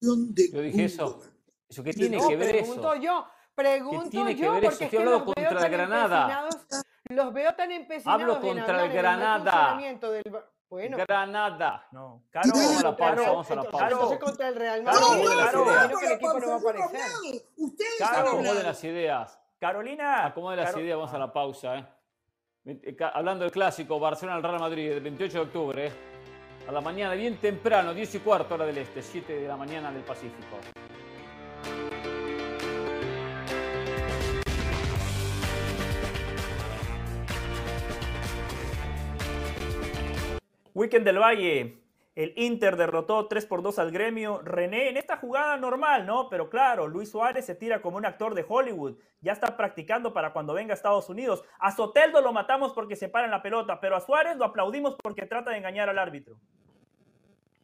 Yo 0.00 0.16
dije 0.16 0.84
eso. 0.84 1.22
¿Eso 1.68 1.84
qué 1.84 1.92
tiene 1.92 2.18
que 2.18 2.36
ver 2.36 2.50
pregunto 2.50 2.96
yo, 2.96 3.26
pregunto 3.54 4.28
yo, 4.30 4.60
porque 4.60 4.84
es 4.86 4.90
que 4.90 5.04
los 5.04 5.22
contra 5.22 5.66
el 5.66 5.70
Granada. 5.70 6.48
Los 7.10 7.32
veo 7.32 7.54
tan 7.54 7.70
empecinados 7.72 8.20
Hablo 8.20 8.40
contra 8.40 8.84
el 8.84 8.92
Granada. 8.92 9.78
Del... 9.78 10.24
Bueno. 10.70 10.96
Granada. 10.98 11.88
No. 11.90 12.22
Caro, 12.30 12.50
vamos 12.54 12.78
a 12.78 12.82
la 12.84 12.96
pausa, 12.96 13.30
vamos 13.30 13.50
a 13.50 13.54
la 13.56 13.62
pausa. 13.64 13.88
Entonces 13.90 14.18
contra 14.20 14.48
el 14.48 14.54
Real 14.54 14.82
Madrid. 14.84 15.00
Claro, 15.24 15.64
claro. 15.64 15.98
que 15.98 16.06
el 16.06 16.12
equipo 16.12 16.38
no 16.38 16.46
va 16.46 16.54
a 16.54 16.58
aparecer. 16.58 17.00
Claro, 17.98 18.28
acomoden 18.28 18.62
las 18.62 18.84
ideas. 18.84 19.40
Carolina. 19.58 20.26
Acomoden 20.26 20.60
las 20.60 20.76
ideas, 20.76 20.96
vamos 20.96 21.12
a 21.12 21.18
la 21.18 21.32
pausa. 21.32 21.76
¿eh? 21.76 22.96
hablando 23.12 23.44
del 23.44 23.52
clásico, 23.52 23.98
Barcelona-Real 23.98 24.60
Madrid, 24.60 24.92
el 24.92 25.00
28 25.00 25.32
de 25.32 25.44
octubre. 25.44 25.86
¿eh? 25.88 25.92
A 26.68 26.72
la 26.72 26.80
mañana, 26.80 27.14
bien 27.14 27.38
temprano, 27.38 27.92
10 27.92 28.14
y 28.14 28.18
cuarto 28.20 28.54
hora 28.54 28.64
del 28.64 28.78
este, 28.78 29.02
7 29.02 29.40
de 29.40 29.48
la 29.48 29.56
mañana 29.56 29.90
del 29.90 30.02
Pacífico. 30.02 30.56
Weekend 40.80 41.04
del 41.04 41.18
Valle. 41.18 41.76
El 42.14 42.32
Inter 42.36 42.74
derrotó 42.74 43.28
3 43.28 43.44
por 43.44 43.60
2 43.60 43.78
al 43.78 43.90
gremio. 43.90 44.40
René, 44.42 44.88
en 44.88 44.96
esta 44.96 45.18
jugada 45.18 45.58
normal, 45.58 46.06
¿no? 46.06 46.30
Pero 46.30 46.48
claro, 46.48 46.88
Luis 46.88 47.10
Suárez 47.10 47.44
se 47.44 47.54
tira 47.54 47.82
como 47.82 47.98
un 47.98 48.06
actor 48.06 48.34
de 48.34 48.46
Hollywood. 48.48 48.96
Ya 49.20 49.32
está 49.32 49.58
practicando 49.58 50.14
para 50.14 50.32
cuando 50.32 50.54
venga 50.54 50.72
a 50.72 50.74
Estados 50.74 51.10
Unidos. 51.10 51.44
A 51.58 51.70
Soteldo 51.70 52.22
lo 52.22 52.32
matamos 52.32 52.72
porque 52.72 52.96
se 52.96 53.10
para 53.10 53.26
en 53.26 53.30
la 53.30 53.42
pelota, 53.42 53.78
pero 53.78 53.94
a 53.94 54.00
Suárez 54.00 54.38
lo 54.38 54.46
aplaudimos 54.46 54.96
porque 55.02 55.26
trata 55.26 55.50
de 55.50 55.58
engañar 55.58 55.90
al 55.90 55.98
árbitro. 55.98 56.36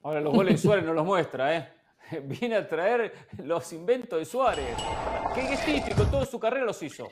Ahora 0.03 0.21
los 0.21 0.35
goles 0.35 0.61
Suárez 0.61 0.85
no 0.85 0.93
los 0.93 1.07
muestra, 1.07 1.57
¿eh? 1.57 1.73
Viene 2.25 2.57
a 2.57 2.69
traer 2.69 3.15
los 3.43 3.73
inventos 3.73 4.19
de 4.19 4.27
Suárez. 4.27 4.77
Que 5.35 5.55
es 5.55 5.65
típico, 5.65 6.05
toda 6.05 6.27
su 6.27 6.39
carrera 6.39 6.67
los 6.67 6.83
hizo. 6.83 7.09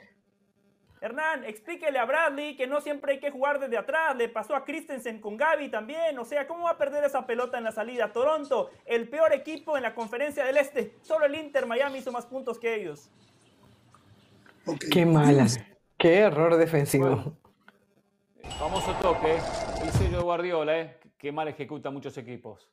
Hernán, 1.05 1.44
explíquele 1.44 1.98
a 1.98 2.07
Bradley 2.07 2.57
que 2.57 2.66
no 2.66 2.80
siempre 2.80 3.12
hay 3.12 3.20
que 3.20 3.30
jugar 3.30 3.61
desde 3.61 3.76
atrás. 3.76 4.16
Le 4.16 4.30
pasó 4.30 4.57
a 4.57 4.64
Christensen 4.64 5.20
con 5.20 5.36
Gaby 5.36 5.68
también. 5.68 6.18
O 6.18 6.24
sea, 6.24 6.46
¿cómo 6.46 6.64
va 6.64 6.70
a 6.70 6.78
perder 6.78 7.05
esa 7.05 7.26
pelota 7.26 7.59
en 7.59 7.64
la 7.64 7.72
salida? 7.72 8.11
Toronto, 8.11 8.70
el 8.86 9.07
peor 9.11 9.34
equipo 9.34 9.76
en 9.76 9.82
la 9.82 9.94
conferencia 9.94 10.46
del 10.46 10.57
Este. 10.57 10.94
Solo 11.02 11.26
el 11.26 11.34
Inter 11.34 11.66
Miami 11.66 11.98
hizo 11.98 12.11
más 12.11 12.24
puntos 12.24 12.59
que 12.59 12.74
ellos. 12.74 13.11
Qué 14.90 15.05
malas. 15.05 15.61
Qué 15.98 16.20
error 16.20 16.57
defensivo. 16.57 17.36
famoso 18.59 18.94
toque, 19.02 19.34
el 19.82 19.90
sello 19.90 20.16
de 20.16 20.22
Guardiola, 20.22 20.78
¿eh? 20.78 20.98
que 21.18 21.30
mal 21.30 21.48
ejecuta 21.48 21.90
muchos 21.90 22.16
equipos. 22.16 22.70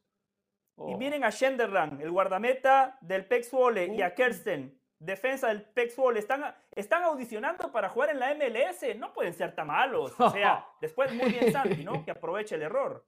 Y 0.88 0.96
miren 0.96 1.26
a 1.26 1.32
Schenderland, 1.32 2.02
el 2.02 2.12
guardameta 2.12 2.98
del 3.02 3.26
Pex 3.26 3.52
y 3.52 4.02
a 4.02 4.08
uh. 4.08 4.16
Kersten, 4.16 4.81
defensa 5.02 5.48
del 5.48 5.64
Pex 5.64 5.96
Están, 6.16 6.56
están 6.72 7.04
audicionando 7.04 7.72
para 7.72 7.90
jugar 7.90 8.12
en 8.12 8.20
la 8.20 8.34
MLS. 8.36 8.96
No 8.98 9.14
pueden 9.14 9.34
ser 9.34 9.54
tan 9.54 9.68
malos. 9.68 10.14
O 10.20 10.30
sea, 10.30 10.66
después 10.82 11.14
muy 11.14 11.32
bien 11.32 11.52
Santi, 11.52 11.84
¿no? 11.84 12.06
Que 12.06 12.12
aproveche 12.12 12.56
el 12.56 12.62
error. 12.62 13.04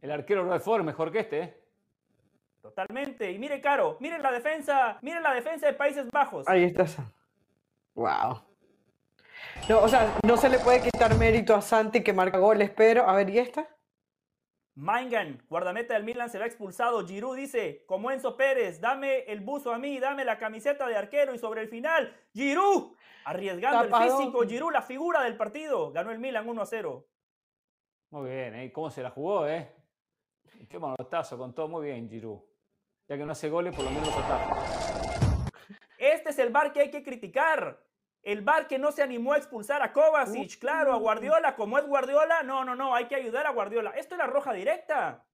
El 0.00 0.10
arquero 0.10 0.48
Redford 0.48 0.82
mejor 0.82 1.12
que 1.12 1.20
este, 1.20 1.40
¿eh? 1.40 1.60
Totalmente. 2.62 3.30
Y 3.30 3.38
mire, 3.38 3.60
Caro, 3.60 3.96
miren 4.00 4.22
la 4.22 4.32
defensa, 4.32 4.98
miren 5.02 5.22
la 5.22 5.34
defensa 5.34 5.66
de 5.66 5.74
Países 5.74 6.10
Bajos. 6.10 6.48
Ahí 6.48 6.64
está. 6.64 6.84
Wow. 7.94 8.42
No, 9.68 9.80
o 9.80 9.88
sea, 9.88 10.18
no 10.24 10.36
se 10.36 10.48
le 10.48 10.58
puede 10.58 10.82
quitar 10.82 11.14
mérito 11.16 11.54
a 11.54 11.60
Santi 11.60 12.02
que 12.02 12.12
marca 12.12 12.38
goles, 12.38 12.70
pero, 12.70 13.08
a 13.08 13.14
ver, 13.14 13.30
¿y 13.30 13.38
esta? 13.38 13.68
Mangan, 14.78 15.42
guardameta 15.48 15.94
del 15.94 16.04
Milan, 16.04 16.30
será 16.30 16.46
expulsado. 16.46 17.04
Giroud 17.04 17.36
dice, 17.36 17.82
como 17.86 18.12
Enzo 18.12 18.36
Pérez, 18.36 18.80
dame 18.80 19.24
el 19.24 19.40
buzo 19.40 19.72
a 19.72 19.78
mí, 19.78 19.98
dame 19.98 20.24
la 20.24 20.38
camiseta 20.38 20.86
de 20.86 20.96
arquero. 20.96 21.34
Y 21.34 21.38
sobre 21.38 21.62
el 21.62 21.68
final, 21.68 22.16
Giroud, 22.32 22.94
arriesgando 23.24 23.82
el 23.82 24.08
físico. 24.08 24.46
Giroud, 24.46 24.72
la 24.72 24.82
figura 24.82 25.24
del 25.24 25.36
partido. 25.36 25.90
Ganó 25.90 26.12
el 26.12 26.20
Milan 26.20 26.48
1 26.48 26.62
a 26.62 26.66
0. 26.66 27.08
Muy 28.10 28.30
bien, 28.30 28.54
¿eh? 28.54 28.70
¿Cómo 28.70 28.88
se 28.88 29.02
la 29.02 29.10
jugó, 29.10 29.48
eh? 29.48 29.68
Qué 30.70 30.78
manotazo, 30.78 31.36
con 31.36 31.52
todo 31.52 31.66
muy 31.66 31.86
bien, 31.86 32.08
Giroud. 32.08 32.38
Ya 33.08 33.16
que 33.16 33.24
no 33.24 33.32
hace 33.32 33.50
goles, 33.50 33.74
por 33.74 33.84
lo 33.84 33.90
menos 33.90 34.16
ataca. 34.16 35.50
Este 35.98 36.30
es 36.30 36.38
el 36.38 36.50
bar 36.50 36.72
que 36.72 36.82
hay 36.82 36.90
que 36.92 37.02
criticar. 37.02 37.82
El 38.22 38.42
bar 38.42 38.66
que 38.66 38.78
no 38.78 38.92
se 38.92 39.02
animó 39.02 39.32
a 39.32 39.36
expulsar 39.36 39.80
a 39.80 39.92
Kovacic, 39.92 40.58
claro, 40.58 40.92
a 40.92 40.96
Guardiola, 40.96 41.54
como 41.54 41.78
es 41.78 41.86
Guardiola, 41.86 42.42
no, 42.42 42.64
no, 42.64 42.74
no, 42.74 42.94
hay 42.94 43.06
que 43.06 43.14
ayudar 43.14 43.46
a 43.46 43.50
Guardiola. 43.50 43.90
Esto 43.90 44.14
es 44.14 44.18
la 44.18 44.26
roja 44.26 44.52
directa. 44.52 45.24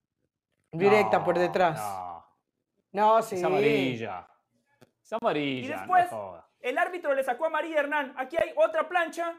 Directa 0.70 1.24
por 1.24 1.38
detrás. 1.38 1.80
No, 2.92 3.22
sí. 3.22 3.36
Es 3.36 3.44
amarilla. 3.44 4.28
Es 5.02 5.12
amarilla. 5.12 5.66
Y 5.66 5.68
después, 5.68 6.06
el 6.60 6.78
árbitro 6.78 7.14
le 7.14 7.24
sacó 7.24 7.46
a 7.46 7.50
María 7.50 7.80
Hernán. 7.80 8.14
Aquí 8.16 8.36
hay 8.36 8.52
otra 8.56 8.88
plancha, 8.88 9.34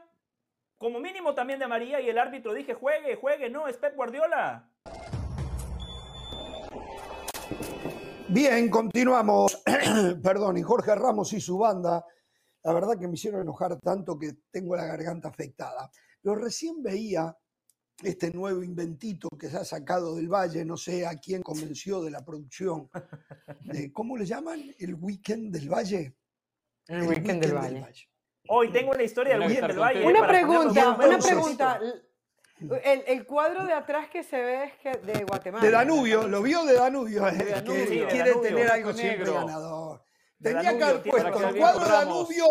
como 0.77 0.99
mínimo 0.99 1.33
también 1.33 1.59
de 1.59 1.67
María, 1.67 2.01
y 2.01 2.09
el 2.09 2.17
árbitro 2.17 2.53
dije, 2.53 2.73
juegue, 2.73 3.15
juegue, 3.15 3.49
no, 3.49 3.67
es 3.67 3.77
Pep 3.77 3.95
Guardiola. 3.95 4.69
Bien, 8.27 8.69
continuamos. 8.69 9.63
Perdón, 10.23 10.57
y 10.57 10.61
Jorge 10.63 10.95
Ramos 10.95 11.31
y 11.31 11.39
su 11.39 11.57
banda 11.59 12.05
la 12.65 12.73
verdad 12.73 12.97
que 12.99 13.07
me 13.07 13.13
hicieron 13.13 13.41
enojar 13.41 13.79
tanto 13.79 14.17
que 14.17 14.33
tengo 14.49 14.75
la 14.75 14.85
garganta 14.85 15.29
afectada. 15.29 15.89
Pero 16.21 16.35
recién 16.35 16.81
veía 16.81 17.37
este 18.03 18.31
nuevo 18.31 18.63
inventito 18.63 19.29
que 19.39 19.49
se 19.49 19.57
ha 19.57 19.63
sacado 19.63 20.15
del 20.15 20.27
Valle, 20.27 20.65
no 20.65 20.75
sé 20.75 21.05
a 21.05 21.15
quién 21.15 21.43
convenció 21.43 22.01
de 22.01 22.09
la 22.09 22.25
producción, 22.25 22.89
de, 23.61 23.91
¿cómo 23.93 24.17
le 24.17 24.25
llaman? 24.25 24.73
¿El 24.79 24.95
Weekend 24.95 25.53
del 25.53 25.69
Valle? 25.69 26.15
El, 26.87 27.03
weekend, 27.03 27.41
del, 27.41 27.53
Valle. 27.53 28.09
Hoy 28.47 28.71
tengo 28.71 28.91
una 28.91 29.03
historia 29.03 29.37
del 29.37 29.47
Weekend 29.47 29.67
del 29.67 29.79
Valle. 29.79 30.05
Una 30.05 30.27
pregunta, 30.27 30.95
una 30.95 31.19
pregunta. 31.19 31.79
El, 32.83 33.25
cuadro 33.27 33.63
de 33.65 33.73
atrás 33.73 34.09
que 34.09 34.23
se 34.23 34.41
ve 34.41 34.71
es 34.83 35.05
de 35.05 35.23
Guatemala. 35.23 35.63
De 35.63 35.69
Danubio, 35.69 36.27
lo 36.27 36.41
vio 36.41 36.65
de 36.65 36.73
Danubio, 36.73 37.27
eh, 37.27 37.63
que 37.63 38.07
quiere 38.07 38.33
tener 38.35 38.71
algo 38.71 38.91
siempre 38.93 39.31
ganador. 39.31 40.04
Tenía 40.41 40.77
que 40.77 40.83
haber 40.83 41.03
puesto 41.03 41.49
el 41.49 41.57
cuadro 41.57 41.85
de 41.85 41.91
Danubio 41.91 42.45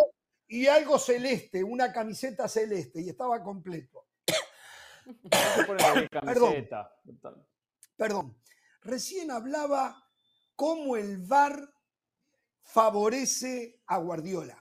y 0.47 0.67
algo 0.67 0.99
celeste, 0.99 1.63
una 1.63 1.93
camiseta 1.93 2.49
celeste, 2.49 3.01
y 3.03 3.09
estaba 3.11 3.43
completo. 3.43 4.07
perdón, 6.25 6.69
perdón. 7.97 8.37
Recién 8.83 9.31
hablaba 9.31 10.05
cómo 10.57 10.97
el 10.97 11.19
VAR 11.19 11.75
favorece 12.63 13.83
a 13.87 13.99
Guardiola. 13.99 14.61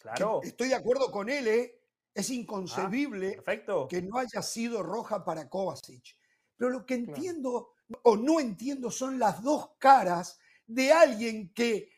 Claro. 0.00 0.40
estoy 0.42 0.68
de 0.68 0.74
acuerdo 0.74 1.12
con 1.12 1.28
él, 1.28 1.46
¿eh? 1.46 1.80
Es 2.12 2.28
inconcebible 2.30 3.40
ah, 3.46 3.86
que 3.88 4.02
no 4.02 4.18
haya 4.18 4.42
sido 4.42 4.82
roja 4.82 5.24
para 5.24 5.48
Kovacic. 5.48 6.16
Pero 6.56 6.70
lo 6.70 6.84
que 6.84 6.94
entiendo 6.94 7.74
o 8.02 8.16
no 8.16 8.40
entiendo 8.40 8.90
son 8.90 9.18
las 9.18 9.42
dos 9.42 9.70
caras 9.78 10.38
de 10.66 10.92
alguien 10.92 11.52
que 11.54 11.91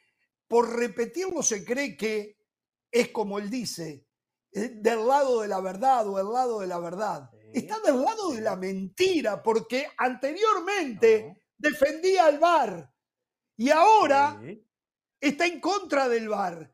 por 0.54 0.72
repetirlo 0.72 1.42
se 1.42 1.64
cree 1.64 1.96
que 1.96 2.38
es 2.88 3.08
como 3.08 3.40
él 3.40 3.50
dice, 3.50 4.06
del 4.52 5.04
lado 5.04 5.40
de 5.40 5.48
la 5.48 5.60
verdad 5.60 6.06
o 6.06 6.20
el 6.20 6.32
lado 6.32 6.60
de 6.60 6.68
la 6.68 6.78
verdad. 6.78 7.28
Está 7.52 7.80
del 7.80 8.00
lado 8.00 8.30
de 8.30 8.40
la 8.40 8.54
mentira 8.54 9.42
porque 9.42 9.88
anteriormente 9.98 11.42
defendía 11.58 12.26
al 12.26 12.38
VAR 12.38 12.88
y 13.56 13.70
ahora 13.70 14.40
está 15.20 15.44
en 15.44 15.58
contra 15.58 16.08
del 16.08 16.28
VAR. 16.28 16.72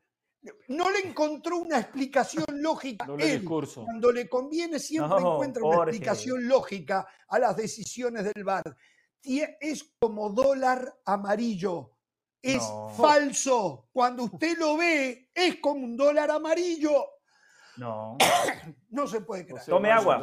No 0.67 0.91
le 0.91 0.99
encontró 0.99 1.57
una 1.57 1.79
explicación 1.79 2.45
lógica. 2.61 3.07
él, 3.17 3.43
cuando 3.43 4.11
le 4.11 4.29
conviene 4.29 4.77
siempre 4.77 5.17
encuentra 5.17 5.63
una 5.63 5.89
explicación 5.89 6.47
lógica 6.47 7.07
a 7.27 7.39
las 7.39 7.57
decisiones 7.57 8.25
del 8.31 8.43
VAR. 8.43 8.77
Es 9.23 9.91
como 9.97 10.29
dólar 10.29 11.01
amarillo 11.03 11.90
es 12.41 12.63
falso. 12.97 13.87
Cuando 13.91 14.23
usted 14.23 14.57
lo 14.57 14.77
ve, 14.77 15.29
es 15.33 15.57
como 15.57 15.85
un 15.85 15.95
dólar 15.95 16.31
amarillo. 16.31 17.05
No. 17.77 18.17
no 18.89 19.07
se 19.07 19.21
puede 19.21 19.45
creer. 19.45 19.65
Tome 19.65 19.91
agua. 19.91 20.19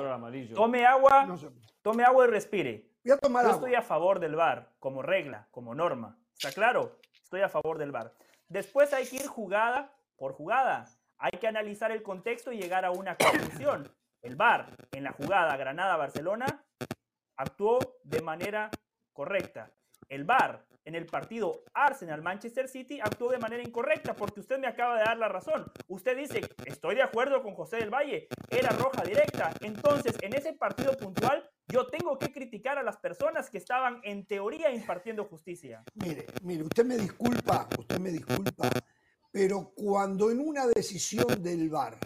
Tome 0.55 0.87
agua. 0.87 1.39
Tome 1.83 2.05
agua 2.05 2.27
y 2.27 2.31
respire. 2.31 2.89
Voy 3.05 3.13
a 3.13 3.19
tomar 3.19 3.45
Yo 3.47 3.53
estoy 3.53 3.75
a 3.75 3.83
favor 3.83 4.21
del 4.21 4.37
VAR 4.37 4.73
como 4.79 5.03
regla, 5.03 5.49
como 5.51 5.75
norma. 5.75 6.19
¿Está 6.35 6.53
claro? 6.53 6.99
Estoy 7.23 7.41
a 7.41 7.49
favor 7.49 7.79
del 7.79 7.91
VAR. 7.91 8.13
Después 8.49 8.93
hay 8.93 9.07
que 9.07 9.17
ir 9.17 9.27
jugada 9.27 9.95
por 10.17 10.33
jugada. 10.33 10.87
Hay 11.19 11.39
que 11.39 11.49
analizar 11.49 11.91
el 11.91 12.03
contexto 12.03 12.53
y 12.53 12.61
llegar 12.61 12.85
a 12.85 12.91
una 12.91 13.17
conclusión. 13.17 13.91
El 14.21 14.37
VAR 14.37 14.75
en 14.93 15.05
la 15.05 15.13
jugada 15.13 15.57
Granada-Barcelona 15.57 16.65
actuó 17.37 17.79
de 18.03 18.21
manera 18.21 18.71
correcta. 19.13 19.71
El 20.09 20.25
VAR 20.25 20.68
en 20.89 20.95
el 20.95 21.05
partido 21.05 21.65
Arsenal-Manchester 21.75 22.67
City 22.67 22.99
actuó 22.99 23.31
de 23.31 23.39
manera 23.39 23.63
incorrecta 23.63 24.17
porque 24.17 24.41
usted 24.41 24.59
me 24.59 24.67
acaba 24.67 24.97
de 24.97 25.05
dar 25.05 25.19
la 25.19 25.29
razón. 25.29 25.71
Usted 25.87 26.17
dice, 26.17 26.41
estoy 26.65 26.95
de 26.95 27.03
acuerdo 27.03 27.43
con 27.43 27.55
José 27.55 27.77
del 27.77 27.91
Valle, 27.91 28.27
era 28.49 28.71
roja 28.71 29.03
directa. 29.03 29.53
Entonces, 29.61 30.17
en 30.23 30.33
ese 30.33 30.55
partido 30.55 30.97
puntual, 30.97 31.47
yo 31.69 31.87
tengo 31.89 32.19
que 32.19 32.33
criticar 32.33 32.79
a 32.79 32.83
las 32.83 32.97
personas 32.97 33.51
que 33.51 33.59
estaban 33.59 34.01
en 34.03 34.25
teoría 34.25 34.73
impartiendo 34.73 35.27
justicia. 35.27 35.85
Mire, 35.97 36.25
usted 36.63 36.87
me 36.87 36.97
disculpa, 36.97 37.69
usted 37.79 37.99
me 37.99 38.11
disculpa, 38.11 38.71
pero 39.31 39.73
cuando 39.75 40.31
en 40.31 40.41
una 40.41 40.67
decisión 40.67 41.43
del 41.43 41.69
VAR 41.69 41.99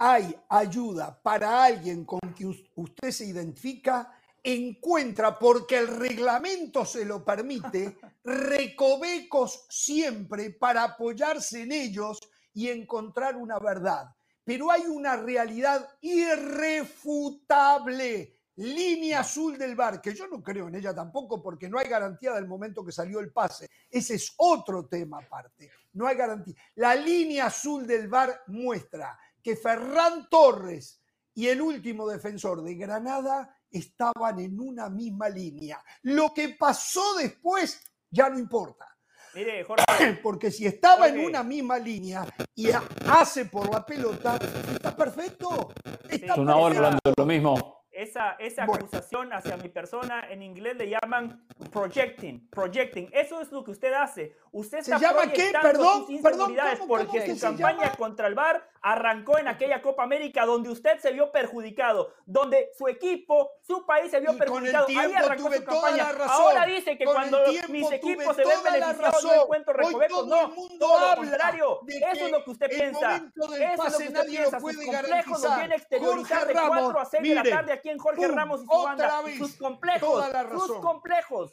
hay 0.00 0.34
ayuda 0.48 1.16
para 1.22 1.62
alguien 1.62 2.04
con 2.04 2.18
quien 2.36 2.52
usted 2.74 3.12
se 3.12 3.26
identifica, 3.26 4.18
encuentra, 4.44 5.36
porque 5.38 5.78
el 5.78 5.88
reglamento 5.88 6.84
se 6.84 7.06
lo 7.06 7.24
permite, 7.24 7.96
recovecos 8.22 9.64
siempre 9.70 10.50
para 10.50 10.84
apoyarse 10.84 11.62
en 11.62 11.72
ellos 11.72 12.20
y 12.52 12.68
encontrar 12.68 13.36
una 13.36 13.58
verdad. 13.58 14.14
Pero 14.44 14.70
hay 14.70 14.82
una 14.82 15.16
realidad 15.16 15.88
irrefutable, 16.02 18.36
línea 18.56 19.20
azul 19.20 19.56
del 19.56 19.74
bar, 19.74 20.02
que 20.02 20.14
yo 20.14 20.28
no 20.28 20.42
creo 20.42 20.68
en 20.68 20.74
ella 20.74 20.94
tampoco 20.94 21.42
porque 21.42 21.70
no 21.70 21.78
hay 21.78 21.88
garantía 21.88 22.34
del 22.34 22.46
momento 22.46 22.84
que 22.84 22.92
salió 22.92 23.20
el 23.20 23.32
pase. 23.32 23.70
Ese 23.90 24.16
es 24.16 24.34
otro 24.36 24.84
tema 24.86 25.20
aparte. 25.24 25.70
No 25.94 26.06
hay 26.06 26.16
garantía. 26.16 26.54
La 26.74 26.94
línea 26.94 27.46
azul 27.46 27.86
del 27.86 28.08
bar 28.08 28.42
muestra 28.48 29.18
que 29.42 29.56
Ferran 29.56 30.28
Torres 30.28 31.00
y 31.34 31.48
el 31.48 31.62
último 31.62 32.06
defensor 32.06 32.62
de 32.62 32.74
Granada 32.74 33.53
estaban 33.78 34.38
en 34.38 34.58
una 34.60 34.88
misma 34.88 35.28
línea. 35.28 35.82
Lo 36.02 36.32
que 36.32 36.50
pasó 36.50 37.14
después 37.16 37.80
ya 38.10 38.30
no 38.30 38.38
importa. 38.38 38.86
Mire, 39.34 39.64
Jorge. 39.64 39.84
Porque 40.22 40.50
si 40.50 40.66
estaba 40.66 41.08
en 41.08 41.18
una 41.18 41.42
misma 41.42 41.78
línea 41.78 42.24
y 42.54 42.68
hace 42.70 43.46
por 43.46 43.70
la 43.70 43.84
pelota, 43.84 44.38
está 44.72 44.96
perfecto. 44.96 45.72
Está 46.08 46.36
una 46.36 46.56
hora 46.56 46.76
hablando 46.76 47.00
de 47.04 47.14
lo 47.16 47.26
mismo. 47.26 47.83
Esa, 47.94 48.32
esa, 48.40 48.64
acusación 48.64 49.32
hacia 49.32 49.56
mi 49.56 49.68
persona, 49.68 50.26
en 50.28 50.42
inglés 50.42 50.76
le 50.76 50.88
llaman 50.88 51.46
projecting, 51.70 52.48
projecting. 52.50 53.08
Eso 53.12 53.40
es 53.40 53.52
lo 53.52 53.62
que 53.62 53.70
usted 53.70 53.92
hace. 53.92 54.36
Usted 54.50 54.78
está 54.78 54.98
¿Se 54.98 55.04
llama 55.04 55.32
qué? 55.32 55.52
Perdón, 55.60 56.06
sus 56.06 56.20
perdón, 56.20 56.54
porque 56.88 57.34
su 57.34 57.40
campaña 57.40 57.92
contra 57.96 58.26
el 58.26 58.34
VAR 58.34 58.68
arrancó 58.82 59.38
en 59.38 59.48
aquella 59.48 59.80
Copa 59.80 60.02
América 60.02 60.44
donde 60.44 60.68
usted 60.68 60.98
se 60.98 61.12
vio 61.12 61.32
perjudicado, 61.32 62.12
donde 62.26 62.70
su 62.76 62.86
equipo, 62.86 63.52
su 63.62 63.86
país 63.86 64.10
se 64.10 64.20
vio 64.20 64.36
perjudicado. 64.36 64.86
Ahí 64.88 65.12
arrancó 65.14 65.52
su 65.52 65.64
campaña. 65.64 66.10
Ahora 66.28 66.66
dice 66.66 66.98
que 66.98 67.04
cuando 67.04 67.38
mis 67.68 67.90
equipos 67.90 68.36
se 68.36 68.44
ven 68.44 68.62
beneficiados 68.62 69.24
no 69.24 69.42
encuentro 69.42 69.72
recovecos. 69.72 70.26
No, 70.26 70.52
todo 70.78 71.00
lo 71.00 71.16
contrario. 71.16 71.80
Eso 71.88 72.26
es 72.26 72.30
lo 72.30 72.44
que 72.44 72.50
usted 72.50 72.68
piensa. 72.68 73.16
Eso 73.16 73.86
es 73.86 73.92
lo 73.92 73.98
que 73.98 74.04
usted 74.08 74.26
piensa. 74.26 74.60
Sus 74.60 74.76
complejos 74.76 75.42
los 75.42 75.56
viene 75.56 75.74
a 75.74 75.76
exteriorizar 75.76 76.46
de 76.46 76.52
4 76.52 77.00
a 77.00 77.04
6 77.04 77.22
de 77.22 77.34
la 77.34 77.42
tarde 77.42 77.72
aquí 77.84 77.90
en 77.90 77.98
Jorge 77.98 78.28
Ramos 78.28 78.62
y 78.62 78.66
su 78.66 78.82
banda. 78.82 79.22
Sus 79.36 79.56
complejos, 79.56 80.24
sus 80.52 80.76
complejos. 80.78 81.52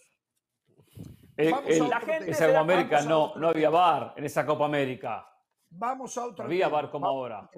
la 1.38 2.00
gente 2.00 2.32
esa 2.32 2.48
Copa 2.48 2.60
América 2.60 3.02
no, 3.02 3.36
no 3.36 3.50
había 3.50 3.70
bar 3.70 4.14
en 4.16 4.24
esa 4.24 4.46
Copa 4.46 4.66
América. 4.66 5.28
Vamos 5.74 6.18
a 6.18 6.26
otro 6.26 6.46
Había 6.46 6.68
bar 6.68 6.90
como 6.90 7.06
ahora. 7.06 7.50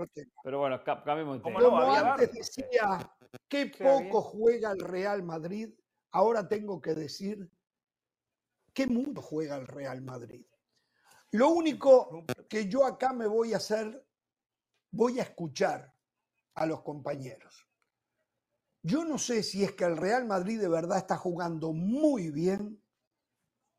Pero 0.43 0.59
bueno, 0.59 0.83
cambiemos 0.83 1.37
de 1.37 1.43
tema. 1.43 1.59
Como 1.59 1.81
antes 1.81 2.31
decía, 2.31 3.11
qué 3.47 3.67
poco 3.67 4.21
juega 4.21 4.71
el 4.71 4.79
Real 4.79 5.23
Madrid, 5.23 5.69
ahora 6.11 6.47
tengo 6.47 6.79
que 6.79 6.93
decir, 6.93 7.49
qué 8.73 8.87
mundo 8.87 9.21
juega 9.21 9.55
el 9.55 9.67
Real 9.67 10.01
Madrid. 10.01 10.45
Lo 11.31 11.49
único 11.49 12.23
que 12.47 12.67
yo 12.67 12.85
acá 12.85 13.13
me 13.13 13.25
voy 13.25 13.53
a 13.53 13.57
hacer, 13.57 14.05
voy 14.91 15.19
a 15.19 15.23
escuchar 15.23 15.91
a 16.53 16.67
los 16.67 16.83
compañeros. 16.83 17.62
Yo 18.85 19.05
no 19.05 19.17
sé 19.17 19.43
si 19.43 19.63
es 19.63 19.71
que 19.71 19.85
el 19.85 19.95
Real 19.95 20.25
Madrid 20.25 20.59
de 20.59 20.67
verdad 20.67 20.97
está 20.97 21.15
jugando 21.15 21.71
muy 21.71 22.31
bien 22.31 22.83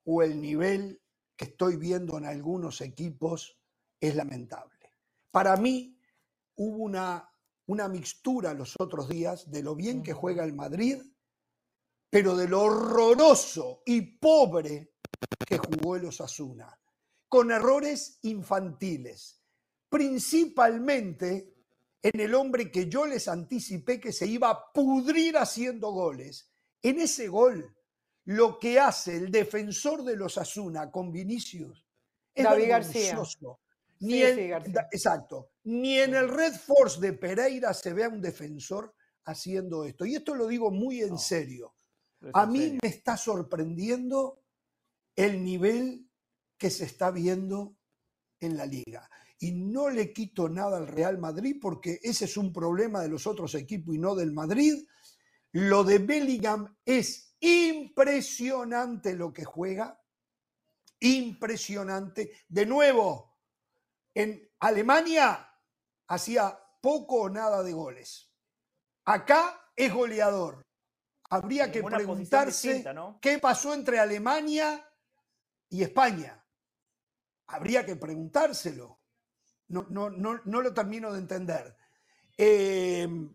o 0.05 0.23
el 0.23 0.41
nivel 0.41 1.03
que 1.37 1.45
estoy 1.45 1.77
viendo 1.77 2.17
en 2.17 2.25
algunos 2.25 2.81
equipos 2.81 3.59
es 4.01 4.17
lamentable. 4.17 4.95
Para 5.31 5.59
mí 5.59 6.01
hubo 6.57 6.79
una, 6.79 7.31
una 7.67 7.87
mixtura 7.89 8.55
los 8.55 8.75
otros 8.79 9.09
días 9.11 9.51
de 9.51 9.63
lo 9.63 9.75
bien 9.75 10.03
que 10.03 10.15
juega 10.15 10.43
el 10.43 10.55
Madrid, 10.55 11.03
pero 12.09 12.35
de 12.35 12.49
lo 12.49 12.63
horroroso 12.63 13.83
y 13.85 14.01
pobre 14.01 14.95
que 15.47 15.59
jugó 15.59 15.97
el 15.97 16.07
Osasuna, 16.07 16.81
con 17.29 17.51
errores 17.51 18.21
infantiles, 18.23 19.43
principalmente 19.91 21.54
en 22.05 22.21
el 22.21 22.35
hombre 22.35 22.71
que 22.71 22.87
yo 22.87 23.07
les 23.07 23.29
anticipé 23.29 23.99
que 23.99 24.13
se 24.13 24.27
iba 24.27 24.51
a 24.51 24.73
pudrir 24.73 25.39
haciendo 25.39 25.91
goles. 25.91 26.53
En 26.83 27.01
ese 27.01 27.29
gol, 27.29 27.75
lo 28.27 28.59
que 28.59 28.79
hace 28.79 29.17
el 29.17 29.31
defensor 29.31 30.05
de 30.05 30.15
los 30.15 30.37
Asuna 30.37 30.91
con 30.91 31.11
Vinicius 31.11 31.83
es 32.35 32.45
David 32.45 32.69
García. 32.69 33.19
Ni 34.01 34.23
exacto. 34.23 35.53
Ni 35.63 35.99
en 35.99 36.15
el 36.15 36.29
Red 36.29 36.53
Force 36.53 37.01
de 37.01 37.15
Pereira 37.15 37.73
se 37.73 37.95
ve 37.95 38.05
a 38.05 38.11
un 38.11 38.21
defensor 38.21 38.95
haciendo 39.25 39.87
esto. 39.87 40.05
Y 40.05 40.17
esto 40.17 40.35
lo 40.35 40.47
digo 40.47 40.71
muy 40.71 41.01
en 41.01 41.17
serio. 41.17 41.75
A 42.35 42.45
mí 42.45 42.77
me 42.83 42.89
está 42.89 43.17
sorprendiendo 43.17 44.43
el 45.17 45.43
nivel 45.43 46.07
que 46.59 46.69
se 46.69 46.85
está 46.85 47.11
viendo 47.11 47.79
en 48.41 48.59
la 48.59 48.67
liga. 48.67 49.09
Y 49.39 49.53
no 49.53 49.91
le 49.91 50.12
quito 50.12 50.49
nada 50.49 50.76
al 50.76 50.87
Real 50.87 51.18
Madrid 51.18 51.57
porque 51.61 51.99
ese 52.03 52.24
es 52.26 52.37
un 52.37 52.53
problema 52.53 53.01
de 53.01 53.09
los 53.09 53.26
otros 53.26 53.55
equipos 53.55 53.95
y 53.95 53.99
no 53.99 54.14
del 54.14 54.32
Madrid. 54.32 54.87
Lo 55.53 55.85
de 55.85 55.99
Bellingham 55.99 56.76
es 56.85 57.37
impresionante 57.41 59.14
lo 59.14 59.32
que 59.32 59.45
juega. 59.45 60.01
Impresionante. 61.01 62.32
De 62.49 62.64
nuevo, 62.64 63.39
en 64.14 64.51
Alemania 64.61 65.49
hacía 66.09 66.59
poco 66.80 67.22
o 67.22 67.28
nada 67.28 67.62
de 67.62 67.72
goles. 67.72 68.30
Acá 69.05 69.70
es 69.76 69.93
goleador. 69.93 70.62
Habría 71.30 71.70
que 71.70 71.82
preguntarse 71.82 72.85
qué 73.20 73.39
pasó 73.39 73.74
entre 73.74 73.99
Alemania 73.99 74.89
y 75.68 75.82
España. 75.82 76.45
Habría 77.47 77.85
que 77.85 77.97
preguntárselo. 77.97 79.04
No, 79.75 79.87
no, 79.89 80.09
no, 80.09 80.41
no 80.45 80.62
lo 80.62 80.72
termino 80.72 81.12
de 81.12 81.18
entender. 81.18 81.77
Em, 82.37 83.35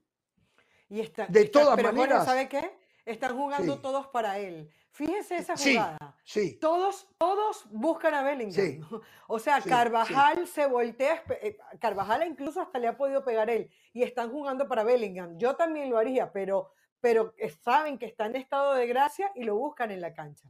y 0.87 1.01
está, 1.01 1.27
de 1.27 1.49
todas 1.49 1.75
pero 1.75 1.91
maneras. 1.91 2.25
¿sabe 2.25 2.47
qué? 2.47 2.79
Están 3.05 3.35
jugando 3.35 3.79
todos 3.79 4.07
para 4.07 4.39
él. 4.39 4.71
Fíjese 4.91 5.35
esa 5.37 5.57
jugada. 5.57 6.15
Sí, 6.23 6.57
Todos, 6.59 7.07
todos 7.17 7.65
buscan 7.71 8.13
a 8.13 8.23
Bellingham. 8.23 8.87
O 9.27 9.37
sea, 9.37 9.61
Carvajal 9.61 10.47
se 10.47 10.65
voltea, 10.65 11.23
eh, 11.41 11.57
Carvajal 11.79 12.25
incluso 12.25 12.61
hasta 12.61 12.79
le 12.79 12.87
ha 12.87 12.97
podido 12.97 13.23
pegar 13.23 13.49
él. 13.49 13.69
Y 13.93 14.03
están 14.03 14.31
jugando 14.31 14.67
para 14.67 14.83
Bellingham. 14.83 15.37
Yo 15.37 15.55
también 15.55 15.89
lo 15.89 15.97
haría, 15.97 16.31
pero, 16.31 16.71
pero 17.01 17.33
saben 17.61 17.97
que 17.97 18.05
está 18.05 18.25
en 18.25 18.37
estado 18.37 18.73
de 18.75 18.87
gracia 18.87 19.31
y 19.35 19.43
lo 19.43 19.55
buscan 19.57 19.91
en 19.91 20.01
la 20.01 20.13
cancha. 20.13 20.49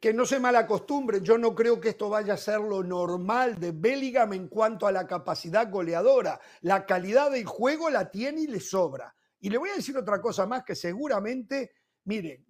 Que 0.00 0.12
no 0.12 0.26
se 0.26 0.38
malacostumbre, 0.38 1.20
yo 1.22 1.38
no 1.38 1.54
creo 1.54 1.80
que 1.80 1.90
esto 1.90 2.08
vaya 2.08 2.34
a 2.34 2.38
ser 2.38 2.60
lo 2.60 2.82
normal 2.82 3.58
de 3.58 3.72
Bellingham 3.72 4.32
en 4.34 4.48
cuanto 4.48 4.86
a 4.86 4.92
la 4.92 5.06
capacidad 5.06 5.70
goleadora. 5.70 6.40
La 6.60 6.86
calidad 6.86 7.30
del 7.30 7.46
juego 7.46 7.90
la 7.90 8.10
tiene 8.10 8.42
y 8.42 8.46
le 8.46 8.60
sobra. 8.60 9.14
Y 9.40 9.50
le 9.50 9.58
voy 9.58 9.70
a 9.70 9.76
decir 9.76 9.96
otra 9.96 10.20
cosa 10.20 10.46
más 10.46 10.64
que 10.64 10.74
seguramente 10.74 11.72
Mire, 12.08 12.46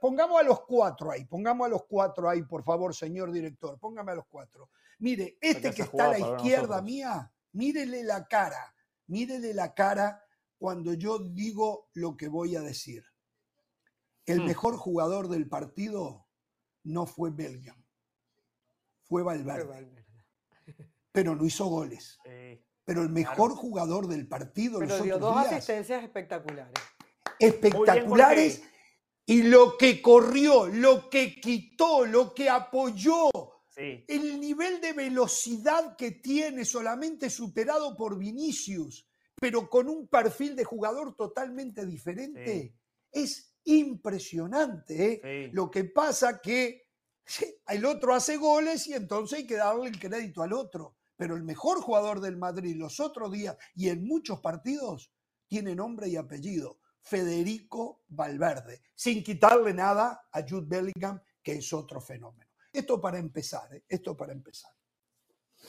pongamos 0.00 0.40
a 0.40 0.42
los 0.42 0.62
cuatro 0.62 1.10
ahí, 1.10 1.26
pongamos 1.26 1.66
a 1.66 1.68
los 1.68 1.84
cuatro 1.84 2.30
ahí, 2.30 2.40
por 2.44 2.64
favor, 2.64 2.94
señor 2.94 3.30
director, 3.30 3.78
póngame 3.78 4.12
a 4.12 4.14
los 4.14 4.24
cuatro. 4.26 4.70
Mire, 5.00 5.36
este 5.38 5.70
que 5.74 5.82
está 5.82 6.06
a 6.06 6.12
la 6.12 6.18
izquierda 6.18 6.80
mía, 6.80 7.30
mírele 7.52 8.02
la 8.04 8.26
cara, 8.26 8.74
mírele 9.06 9.52
la 9.52 9.74
cara 9.74 10.24
cuando 10.56 10.94
yo 10.94 11.18
digo 11.18 11.90
lo 11.92 12.16
que 12.16 12.28
voy 12.28 12.56
a 12.56 12.62
decir. 12.62 13.04
El 14.24 14.40
hmm. 14.40 14.46
mejor 14.46 14.78
jugador 14.78 15.28
del 15.28 15.46
partido 15.46 16.29
no 16.84 17.06
fue 17.06 17.30
Belgium, 17.30 17.76
fue 19.02 19.22
Valverde. 19.22 20.06
Pero 21.12 21.34
no 21.34 21.44
hizo 21.44 21.66
goles. 21.66 22.18
Pero 22.84 23.02
el 23.02 23.08
mejor 23.08 23.52
jugador 23.52 24.06
del 24.06 24.26
partido. 24.28 24.78
Pero 24.78 25.02
dio 25.02 25.18
dos 25.18 25.36
asistencias 25.36 26.02
espectaculares 26.02 26.72
espectaculares 27.40 28.62
y 29.26 29.42
lo 29.42 29.76
que 29.76 30.02
corrió, 30.02 30.66
lo 30.66 31.08
que 31.08 31.40
quitó, 31.40 32.04
lo 32.04 32.34
que 32.34 32.48
apoyó, 32.48 33.30
el 33.76 34.38
nivel 34.38 34.80
de 34.80 34.92
velocidad 34.92 35.96
que 35.96 36.12
tiene 36.12 36.64
solamente 36.64 37.30
superado 37.30 37.96
por 37.96 38.18
Vinicius, 38.18 39.08
pero 39.40 39.70
con 39.70 39.88
un 39.88 40.06
perfil 40.06 40.54
de 40.54 40.64
jugador 40.64 41.16
totalmente 41.16 41.86
diferente, 41.86 42.74
es 43.10 43.49
impresionante. 43.64 45.20
¿eh? 45.22 45.50
Lo 45.52 45.70
que 45.70 45.84
pasa 45.84 46.40
que 46.40 46.88
el 47.68 47.84
otro 47.84 48.14
hace 48.14 48.36
goles 48.36 48.86
y 48.86 48.94
entonces 48.94 49.40
hay 49.40 49.46
que 49.46 49.56
darle 49.56 49.88
el 49.88 49.98
crédito 49.98 50.42
al 50.42 50.52
otro. 50.52 50.96
Pero 51.16 51.36
el 51.36 51.42
mejor 51.42 51.80
jugador 51.80 52.20
del 52.20 52.36
Madrid 52.36 52.76
los 52.76 52.98
otros 52.98 53.30
días 53.30 53.56
y 53.74 53.88
en 53.88 54.06
muchos 54.06 54.40
partidos 54.40 55.12
tiene 55.46 55.74
nombre 55.74 56.08
y 56.08 56.16
apellido. 56.16 56.78
Federico 57.02 58.04
Valverde, 58.08 58.82
sin 58.94 59.22
quitarle 59.24 59.72
nada 59.72 60.28
a 60.30 60.42
Jude 60.42 60.66
Bellingham, 60.66 61.20
que 61.42 61.52
es 61.52 61.72
otro 61.72 62.00
fenómeno. 62.00 62.50
Esto 62.72 63.00
para 63.00 63.18
empezar, 63.18 63.74
¿eh? 63.74 63.84
esto 63.88 64.16
para 64.16 64.32
empezar. 64.32 64.72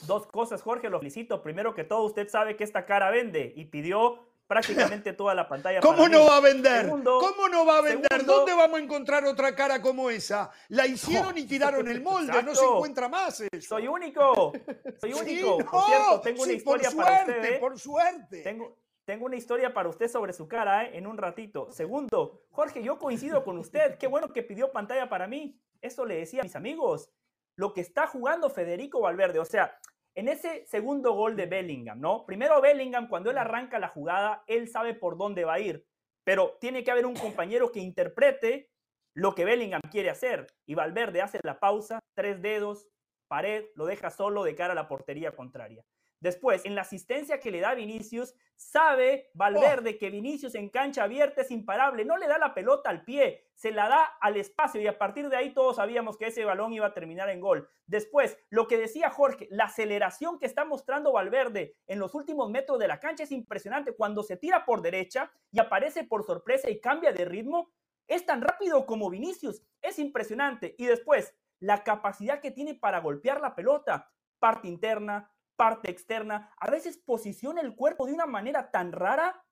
Dos 0.06 0.26
cosas, 0.26 0.62
Jorge, 0.62 0.88
lo 0.88 0.98
felicito. 0.98 1.42
Primero 1.42 1.74
que 1.74 1.84
todo, 1.84 2.04
usted 2.04 2.28
sabe 2.28 2.56
que 2.56 2.64
esta 2.64 2.86
cara 2.86 3.10
vende 3.10 3.52
y 3.56 3.66
pidió 3.66 4.31
prácticamente 4.46 5.12
toda 5.12 5.34
la 5.34 5.48
pantalla. 5.48 5.80
¿Cómo 5.80 6.08
no 6.08 6.26
va 6.26 6.36
a 6.36 6.40
vender? 6.40 6.88
¿Cómo 6.88 7.48
no 7.50 7.64
va 7.64 7.78
a 7.78 7.80
vender? 7.80 8.24
¿Dónde 8.24 8.54
vamos 8.54 8.78
a 8.78 8.82
encontrar 8.82 9.24
otra 9.24 9.54
cara 9.54 9.80
como 9.80 10.10
esa? 10.10 10.50
La 10.68 10.86
hicieron 10.86 11.36
y 11.38 11.44
tiraron 11.46 11.88
el 11.88 12.02
molde, 12.02 12.42
no 12.42 12.54
se 12.54 12.64
encuentra 12.64 13.08
más 13.08 13.40
eso. 13.40 13.48
Soy 13.60 13.88
único, 13.88 14.52
soy 15.00 15.12
único. 15.20 15.58
por 15.58 15.84
cierto, 15.84 16.20
tengo 16.22 16.42
una 16.42 16.52
historia 16.52 16.90
para 16.90 17.20
usted. 17.20 17.44
¿eh? 17.44 17.58
Por 17.58 17.78
suerte. 17.78 18.42
Tengo, 18.42 18.76
tengo 19.04 19.26
una 19.26 19.36
historia 19.36 19.74
para 19.74 19.88
usted 19.88 20.08
sobre 20.08 20.32
su 20.32 20.46
cara 20.46 20.84
¿eh? 20.84 20.98
en 20.98 21.06
un 21.06 21.18
ratito. 21.18 21.70
Segundo, 21.72 22.44
Jorge, 22.50 22.82
yo 22.82 22.98
coincido 22.98 23.44
con 23.44 23.58
usted. 23.58 23.98
Qué 23.98 24.06
bueno 24.06 24.32
que 24.32 24.42
pidió 24.42 24.70
pantalla 24.70 25.08
para 25.08 25.26
mí. 25.26 25.58
Eso 25.80 26.04
le 26.04 26.16
decía 26.16 26.40
a 26.40 26.44
mis 26.44 26.56
amigos. 26.56 27.10
Lo 27.56 27.74
que 27.74 27.80
está 27.80 28.06
jugando 28.06 28.48
Federico 28.48 29.00
Valverde. 29.00 29.38
O 29.38 29.44
sea, 29.44 29.78
en 30.14 30.28
ese 30.28 30.64
segundo 30.66 31.12
gol 31.14 31.36
de 31.36 31.46
Bellingham, 31.46 32.00
¿no? 32.00 32.26
Primero 32.26 32.60
Bellingham, 32.60 33.08
cuando 33.08 33.30
él 33.30 33.38
arranca 33.38 33.78
la 33.78 33.88
jugada, 33.88 34.44
él 34.46 34.68
sabe 34.68 34.94
por 34.94 35.16
dónde 35.16 35.44
va 35.44 35.54
a 35.54 35.60
ir. 35.60 35.86
Pero 36.24 36.56
tiene 36.60 36.84
que 36.84 36.90
haber 36.90 37.06
un 37.06 37.14
compañero 37.14 37.72
que 37.72 37.80
interprete 37.80 38.70
lo 39.14 39.34
que 39.34 39.44
Bellingham 39.44 39.80
quiere 39.90 40.10
hacer. 40.10 40.46
Y 40.66 40.74
Valverde 40.74 41.22
hace 41.22 41.40
la 41.42 41.58
pausa, 41.58 42.00
tres 42.14 42.40
dedos, 42.42 42.88
pared, 43.28 43.64
lo 43.74 43.86
deja 43.86 44.10
solo 44.10 44.44
de 44.44 44.54
cara 44.54 44.72
a 44.72 44.76
la 44.76 44.88
portería 44.88 45.32
contraria. 45.32 45.82
Después, 46.22 46.64
en 46.64 46.76
la 46.76 46.82
asistencia 46.82 47.40
que 47.40 47.50
le 47.50 47.58
da 47.58 47.74
Vinicius, 47.74 48.36
sabe 48.54 49.32
Valverde 49.34 49.98
que 49.98 50.08
Vinicius 50.08 50.54
en 50.54 50.68
cancha 50.68 51.02
abierta 51.02 51.40
es 51.40 51.50
imparable, 51.50 52.04
no 52.04 52.16
le 52.16 52.28
da 52.28 52.38
la 52.38 52.54
pelota 52.54 52.90
al 52.90 53.02
pie, 53.02 53.48
se 53.54 53.72
la 53.72 53.88
da 53.88 54.04
al 54.20 54.36
espacio 54.36 54.80
y 54.80 54.86
a 54.86 54.98
partir 54.98 55.28
de 55.28 55.36
ahí 55.36 55.52
todos 55.52 55.76
sabíamos 55.76 56.16
que 56.16 56.28
ese 56.28 56.44
balón 56.44 56.72
iba 56.72 56.86
a 56.86 56.94
terminar 56.94 57.28
en 57.28 57.40
gol. 57.40 57.68
Después, 57.86 58.38
lo 58.50 58.68
que 58.68 58.78
decía 58.78 59.10
Jorge, 59.10 59.48
la 59.50 59.64
aceleración 59.64 60.38
que 60.38 60.46
está 60.46 60.64
mostrando 60.64 61.10
Valverde 61.10 61.74
en 61.88 61.98
los 61.98 62.14
últimos 62.14 62.48
metros 62.50 62.78
de 62.78 62.86
la 62.86 63.00
cancha 63.00 63.24
es 63.24 63.32
impresionante. 63.32 63.96
Cuando 63.96 64.22
se 64.22 64.36
tira 64.36 64.64
por 64.64 64.80
derecha 64.80 65.32
y 65.50 65.58
aparece 65.58 66.04
por 66.04 66.24
sorpresa 66.24 66.70
y 66.70 66.80
cambia 66.80 67.12
de 67.12 67.24
ritmo, 67.24 67.72
es 68.06 68.24
tan 68.24 68.42
rápido 68.42 68.86
como 68.86 69.10
Vinicius, 69.10 69.60
es 69.80 69.98
impresionante. 69.98 70.76
Y 70.78 70.86
después, 70.86 71.34
la 71.58 71.82
capacidad 71.82 72.40
que 72.40 72.52
tiene 72.52 72.76
para 72.76 73.00
golpear 73.00 73.40
la 73.40 73.56
pelota, 73.56 74.08
parte 74.38 74.68
interna, 74.68 75.28
parte 75.56 75.90
externa, 75.90 76.50
a 76.58 76.70
veces 76.70 76.98
posiciona 76.98 77.60
el 77.60 77.74
cuerpo 77.74 78.06
de 78.06 78.12
una 78.12 78.26
manera 78.26 78.70
tan 78.70 78.92
rara 78.92 79.44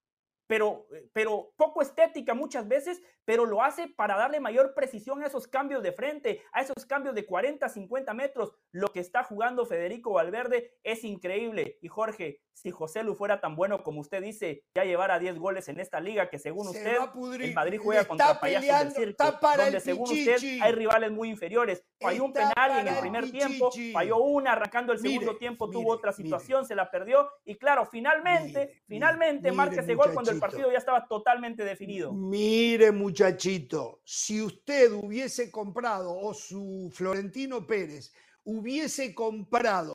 pero, 0.50 0.88
eh, 0.92 1.08
pero 1.12 1.52
poco 1.54 1.80
estética 1.80 2.34
muchas 2.34 2.66
veces, 2.66 3.00
pero 3.24 3.46
lo 3.46 3.62
hace 3.62 3.86
para 3.86 4.16
darle 4.16 4.40
mayor 4.40 4.74
precisión 4.74 5.22
a 5.22 5.28
esos 5.28 5.46
cambios 5.46 5.80
de 5.80 5.92
frente, 5.92 6.42
a 6.52 6.60
esos 6.60 6.84
cambios 6.86 7.14
de 7.14 7.24
40, 7.24 7.68
50 7.68 8.12
metros. 8.14 8.52
Lo 8.72 8.88
que 8.88 8.98
está 8.98 9.22
jugando 9.22 9.64
Federico 9.64 10.14
Valverde 10.14 10.72
es 10.82 11.04
increíble. 11.04 11.78
Y 11.82 11.86
Jorge, 11.86 12.40
si 12.52 12.72
José 12.72 13.04
Lu 13.04 13.14
fuera 13.14 13.40
tan 13.40 13.54
bueno 13.54 13.84
como 13.84 14.00
usted 14.00 14.20
dice, 14.20 14.64
ya 14.74 14.84
llevara 14.84 15.20
10 15.20 15.38
goles 15.38 15.68
en 15.68 15.78
esta 15.78 16.00
liga, 16.00 16.28
que 16.28 16.40
según 16.40 16.66
usted, 16.66 16.96
el 17.40 17.54
Madrid 17.54 17.78
juega 17.80 18.04
contra 18.04 18.40
payasos 18.40 18.94
del 18.94 19.14
circo, 19.16 19.38
donde 19.56 19.80
según 19.80 20.10
usted 20.10 20.36
hay 20.60 20.72
rivales 20.72 21.12
muy 21.12 21.30
inferiores. 21.30 21.84
Falló 22.00 22.24
un 22.24 22.32
penal 22.32 22.80
en 22.80 22.88
el 22.88 22.98
primer 22.98 23.30
tiempo, 23.30 23.70
falló 23.92 24.18
una, 24.18 24.52
arrancando 24.52 24.92
el 24.92 24.98
segundo 24.98 25.36
tiempo, 25.36 25.70
tuvo 25.70 25.92
otra 25.92 26.12
situación, 26.12 26.66
se 26.66 26.74
la 26.74 26.90
perdió. 26.90 27.30
Y 27.44 27.54
claro, 27.54 27.86
finalmente, 27.86 28.82
finalmente 28.88 29.52
marca 29.52 29.80
ese 29.80 29.94
gol 29.94 30.12
cuando 30.12 30.32
el 30.32 30.39
partido 30.40 30.72
ya 30.72 30.78
estaba 30.78 31.06
totalmente 31.06 31.64
definido. 31.64 32.12
Mire, 32.12 32.90
muchachito, 32.90 34.00
si 34.04 34.42
usted 34.42 34.92
hubiese 34.92 35.50
comprado 35.50 36.16
o 36.16 36.34
su 36.34 36.90
Florentino 36.92 37.66
Pérez 37.66 38.12
hubiese 38.44 39.14
comprado 39.14 39.94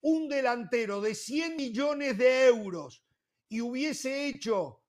un 0.00 0.28
delantero 0.28 1.00
de 1.00 1.14
100 1.14 1.56
millones 1.56 2.16
de 2.16 2.46
euros 2.46 3.04
y 3.48 3.60
hubiese 3.60 4.26
hecho, 4.26 4.82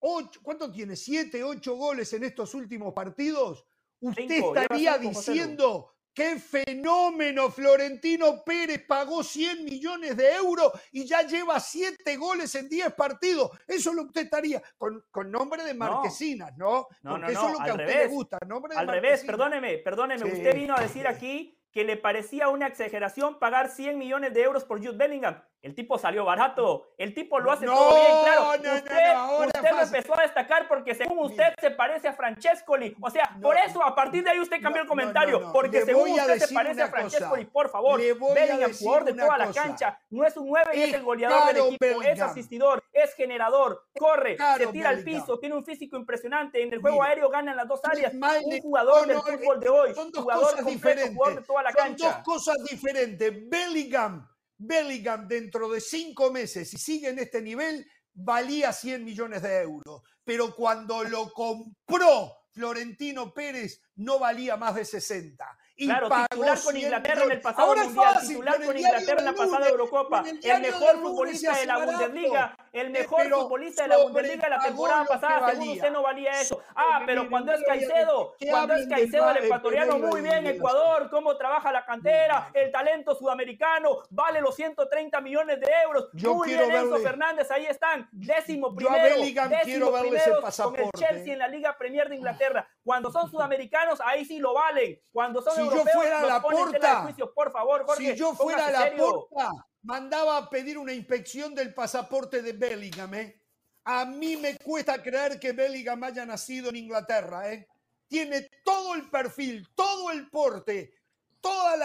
ocho, 0.00 0.40
¿cuánto 0.42 0.72
tiene? 0.72 0.96
¿Siete, 0.96 1.44
ocho 1.44 1.76
goles 1.76 2.12
en 2.12 2.24
estos 2.24 2.54
últimos 2.54 2.92
partidos? 2.92 3.64
Usted 4.00 4.30
estaría 4.30 4.98
diciendo 4.98 5.95
¡Qué 6.16 6.38
fenómeno! 6.38 7.50
Florentino 7.50 8.42
Pérez 8.42 8.82
pagó 8.88 9.22
100 9.22 9.66
millones 9.66 10.16
de 10.16 10.32
euros 10.32 10.72
y 10.90 11.04
ya 11.04 11.20
lleva 11.20 11.60
7 11.60 12.16
goles 12.16 12.54
en 12.54 12.70
10 12.70 12.94
partidos. 12.94 13.50
Eso 13.68 13.90
es 13.90 13.96
lo 13.96 14.04
que 14.04 14.08
usted 14.08 14.22
estaría, 14.22 14.62
con, 14.78 15.30
nombre 15.30 15.62
de 15.62 15.74
Marquesinas, 15.74 16.56
¿no? 16.56 16.86
no 17.02 17.10
Porque 17.10 17.32
eso 17.32 17.48
es 17.48 17.52
lo 17.52 17.58
que 17.62 17.70
a 17.70 17.74
usted 17.74 17.98
le 18.04 18.06
gusta, 18.06 18.38
nombre 18.46 18.74
de 18.74 18.80
Al 18.80 18.88
revés, 18.88 19.24
perdóneme, 19.24 19.76
perdóneme. 19.76 20.32
Usted 20.32 20.54
vino 20.54 20.74
a 20.74 20.80
decir 20.80 21.06
aquí 21.06 21.55
que 21.76 21.84
le 21.84 21.98
parecía 21.98 22.48
una 22.48 22.68
exageración 22.68 23.38
pagar 23.38 23.68
100 23.68 23.98
millones 23.98 24.32
de 24.32 24.40
euros 24.40 24.64
por 24.64 24.78
Jude 24.78 24.96
Bellingham. 24.96 25.42
El 25.60 25.74
tipo 25.74 25.98
salió 25.98 26.24
barato, 26.24 26.86
el 26.96 27.12
tipo 27.12 27.40
lo 27.40 27.50
hace 27.50 27.66
todo 27.66 27.92
bien, 27.92 28.06
claro. 28.22 29.46
usted, 29.46 29.70
lo 29.72 29.80
empezó 29.80 30.16
a 30.16 30.22
destacar 30.22 30.68
porque 30.68 30.94
según 30.94 31.18
usted 31.18 31.52
se 31.60 31.72
parece 31.72 32.06
a 32.06 32.12
Francescoli. 32.12 32.96
O 33.00 33.10
sea, 33.10 33.36
por 33.42 33.56
eso 33.58 33.82
a 33.82 33.92
partir 33.92 34.22
de 34.22 34.30
ahí 34.30 34.38
usted 34.38 34.62
cambió 34.62 34.82
el 34.82 34.88
comentario, 34.88 35.50
porque 35.52 35.84
según 35.84 36.10
usted 36.10 36.38
se 36.38 36.54
parece 36.54 36.82
a 36.82 36.88
Francescoli. 36.88 37.46
Por 37.46 37.68
favor, 37.68 38.00
Bellingham, 38.00 38.72
jugador 38.78 39.04
de 39.06 39.14
toda 39.14 39.38
la 39.38 39.52
cancha, 39.52 39.98
no 40.10 40.24
es 40.24 40.36
un 40.36 40.46
9 40.46 40.70
y 40.72 40.82
es 40.82 40.94
el 40.94 41.02
goleador 41.02 41.52
del 41.52 41.66
equipo, 41.66 42.02
es 42.02 42.20
asistidor, 42.20 42.84
es 42.92 43.14
generador, 43.14 43.86
corre, 43.98 44.36
se 44.58 44.68
tira 44.68 44.90
al 44.90 45.02
piso, 45.02 45.38
tiene 45.40 45.56
un 45.56 45.64
físico 45.64 45.96
impresionante, 45.96 46.62
en 46.62 46.72
el 46.72 46.80
juego 46.80 47.02
aéreo 47.02 47.28
gana 47.28 47.50
en 47.50 47.56
las 47.56 47.66
dos 47.66 47.80
áreas. 47.84 48.14
Un 48.14 48.60
jugador 48.60 49.06
del 49.08 49.18
fútbol 49.18 49.58
de 49.58 49.68
hoy, 49.68 49.94
son 49.94 50.12
dos 50.12 50.22
jugador 50.22 50.64
diferentes. 50.64 51.12
jugador 51.12 51.40
de 51.40 51.46
toda 51.46 51.62
la 51.64 51.65
son 51.72 51.96
dos 51.96 52.16
cosas 52.24 52.56
diferentes. 52.68 53.32
Bellingham 53.48 54.26
Bellingham 54.58 55.28
dentro 55.28 55.68
de 55.68 55.80
cinco 55.80 56.30
meses, 56.30 56.70
si 56.70 56.78
sigue 56.78 57.08
en 57.08 57.18
este 57.18 57.42
nivel, 57.42 57.86
valía 58.14 58.72
100 58.72 59.04
millones 59.04 59.42
de 59.42 59.60
euros. 59.60 60.02
Pero 60.24 60.54
cuando 60.54 61.04
lo 61.04 61.32
compró 61.32 62.32
Florentino 62.50 63.32
Pérez, 63.34 63.82
no 63.96 64.18
valía 64.18 64.56
más 64.56 64.74
de 64.74 64.84
60 64.84 65.46
claro, 65.76 66.08
titular 66.30 66.58
con 66.62 66.76
Inglaterra 66.76 67.24
en 67.24 67.30
el 67.32 67.40
pasado 67.40 67.76
Mundial, 67.76 68.16
titular 68.20 68.64
con 68.64 68.76
Inglaterra 68.76 69.18
en 69.18 69.24
la 69.24 69.32
pasada 69.32 69.68
Eurocopa, 69.68 70.24
el, 70.42 70.62
mejor 70.62 71.00
futbolista 71.00 71.56
de 71.56 71.66
la 71.66 71.84
Bundesliga, 71.84 72.56
el 72.72 72.90
mejor 72.90 73.28
futbolista 73.28 73.82
de 73.82 73.88
la 73.88 73.98
Bundesliga 73.98 74.44
de 74.44 74.50
la 74.50 74.60
temporada 74.60 75.04
pasada, 75.04 75.50
según 75.50 75.68
usted 75.70 75.90
no 75.90 76.02
valía 76.02 76.40
eso. 76.40 76.60
Ah, 76.74 77.02
pero 77.04 77.28
cuando 77.28 77.52
es 77.52 77.62
Caicedo, 77.64 78.34
cuando 78.48 78.74
es 78.74 78.88
Caicedo 78.88 79.30
el 79.30 79.44
ecuatoriano, 79.44 79.98
muy 79.98 80.20
bien 80.22 80.46
Ecuador, 80.46 81.08
cómo 81.10 81.36
trabaja 81.36 81.72
la 81.72 81.84
cantera, 81.84 82.50
el 82.54 82.70
talento 82.70 83.14
sudamericano, 83.14 84.02
vale 84.10 84.40
los 84.40 84.54
130 84.54 85.20
millones 85.20 85.60
de 85.60 85.66
euros. 85.84 86.08
Muy 86.12 86.48
bien 86.48 86.70
Enzo 86.70 86.98
Fernández, 86.98 87.50
ahí 87.50 87.66
están, 87.66 88.08
décimo 88.12 88.74
primero, 88.74 89.16
décimo 89.48 89.92
primero 89.92 90.40
con 90.62 90.76
el 90.76 90.90
Chelsea 90.96 91.32
en 91.32 91.38
la 91.38 91.48
Liga 91.48 91.76
Premier 91.76 92.08
de 92.08 92.16
Inglaterra. 92.16 92.68
Cuando 92.82 93.10
son 93.10 93.30
sudamericanos, 93.30 94.00
ahí 94.00 94.24
sí 94.24 94.38
lo 94.38 94.54
valen. 94.54 95.00
Cuando 95.12 95.42
son 95.42 95.65
si 95.70 95.76
yo 95.76 95.84
fuera 95.92 96.22
la 96.26 96.42
porta, 96.42 97.14
por 97.34 97.52
favor, 97.52 97.86
si 97.96 98.14
yo 98.14 98.34
fuera 98.34 98.70
la 98.70 98.96
porta, 98.96 99.50
mandaba 99.82 100.36
a 100.36 100.50
pedir 100.50 100.78
una 100.78 100.92
inspección 100.92 101.54
del 101.54 101.72
pasaporte 101.72 102.42
de 102.42 102.52
Bellingham. 102.52 103.14
¿eh? 103.14 103.40
A 103.84 104.04
mí 104.04 104.36
me 104.36 104.56
cuesta 104.58 105.02
creer 105.02 105.38
que 105.38 105.52
Bellingham 105.52 106.02
haya 106.04 106.26
nacido 106.26 106.70
en 106.70 106.76
Inglaterra. 106.76 107.52
¿eh? 107.52 107.68
Tiene 108.08 108.48
todo 108.64 108.94
el 108.94 109.08
perfil, 109.08 109.68
todo 109.74 110.10
el 110.10 110.28
porte, 110.28 110.92
toda 111.40 111.76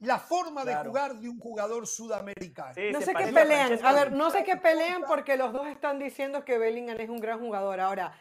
la, 0.00 0.18
forma 0.18 0.64
de 0.64 0.74
jugar 0.76 1.16
de 1.16 1.28
un 1.28 1.38
jugador 1.38 1.86
sudamericano. 1.86 2.74
no 2.92 3.00
sé 3.00 3.14
qué 3.14 3.32
pelean. 3.32 3.78
A 3.84 3.92
ver, 3.92 4.12
no 4.12 4.30
sé 4.30 4.44
qué 4.44 4.56
pelean 4.56 5.02
porque 5.06 5.36
los 5.36 5.52
dos 5.52 5.66
están 5.66 5.98
diciendo 5.98 6.44
que 6.44 6.58
Bellingham 6.58 7.00
es 7.00 7.08
un 7.08 7.18
gran 7.18 7.40
jugador. 7.40 7.80
Ahora, 7.80 8.12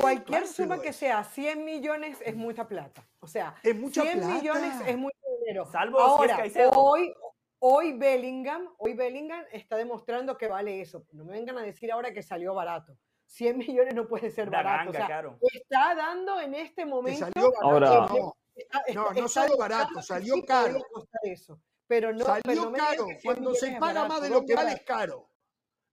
Cualquier 0.00 0.46
suma 0.46 0.80
que 0.80 0.92
sea 0.92 1.24
100 1.24 1.64
millones 1.64 2.18
es 2.24 2.36
mucha 2.36 2.68
plata. 2.68 3.06
O 3.20 3.26
sea, 3.26 3.54
100 3.62 3.80
millones 3.80 4.74
es 4.86 4.96
mucho 4.96 5.16
dinero. 5.40 5.66
Salvo 5.66 5.98
Ahora, 6.00 6.44
hoy, 6.74 7.14
hoy 7.60 7.92
Bellingham, 7.96 8.68
hoy 8.78 8.94
Bellingham 8.94 9.44
está 9.52 9.76
demostrando 9.76 10.36
que 10.36 10.48
vale 10.48 10.80
eso. 10.80 11.06
No 11.12 11.24
me 11.24 11.32
vengan 11.32 11.56
a 11.58 11.62
decir 11.62 11.90
ahora 11.92 12.12
que 12.12 12.22
salió 12.22 12.54
barato. 12.54 12.96
100 13.26 13.58
millones 13.58 13.94
no 13.94 14.06
puede 14.06 14.30
ser 14.30 14.50
barato. 14.50 14.92
Está 15.52 15.94
dando 15.94 16.40
en 16.40 16.54
este 16.54 16.84
momento. 16.84 17.26
Ahora, 17.62 18.08
no, 18.94 19.12
no, 19.12 19.28
salió 19.28 19.56
barato, 19.56 20.02
salió 20.02 20.44
caro. 20.44 20.80
Eso, 21.22 21.58
pero 21.86 22.12
no, 22.12 22.24
salió 22.24 22.72
caro. 22.72 23.06
Cuando 23.24 23.54
se 23.54 23.72
paga 23.78 24.06
más 24.06 24.20
de 24.20 24.28
lo 24.28 24.44
que 24.44 24.54
vale 24.54 24.72
es 24.72 24.82
caro. 24.82 25.28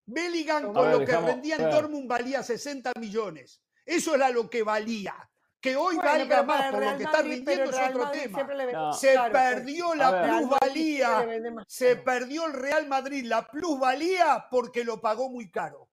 Bellingham 0.05 0.73
con 0.73 0.91
lo 0.91 1.05
que 1.05 1.17
rendía 1.17 1.55
en 1.55 1.69
Dortmund 1.69 2.07
valía 2.07 2.43
60 2.43 2.91
millones. 2.99 3.61
Eso 3.87 4.13
era 4.13 4.29
lo 4.29 4.49
que 4.49 4.63
valía. 4.63 5.15
Que 5.59 5.75
hoy 5.75 5.95
valga 5.97 6.43
más 6.43 6.71
por 6.71 6.85
lo 6.85 6.97
que 6.97 7.03
está 7.03 7.21
rindiendo 7.21 7.71
es 7.71 7.89
otro 7.89 8.11
tema. 8.11 8.93
se 8.93 9.17
perdió 9.31 9.95
la 9.95 10.23
plusvalía. 10.23 11.27
Se 11.67 11.95
perdió 11.95 12.45
el 12.45 12.53
Real 12.53 12.87
Madrid 12.87 13.25
la 13.25 13.47
plusvalía 13.47 14.45
porque 14.51 14.83
lo 14.83 15.01
pagó 15.01 15.29
muy 15.29 15.49
caro. 15.49 15.89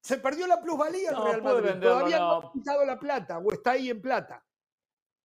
Se 0.00 0.18
perdió 0.18 0.46
la 0.46 0.60
plusvalía 0.60 1.10
el 1.10 1.16
Real 1.16 1.42
Madrid. 1.42 1.70
Todavía 1.80 2.18
no 2.18 2.32
ha 2.36 2.52
quitado 2.52 2.84
la 2.84 2.98
plata 2.98 3.38
o 3.38 3.52
está 3.52 3.72
ahí 3.72 3.90
en 3.90 4.00
plata. 4.00 4.44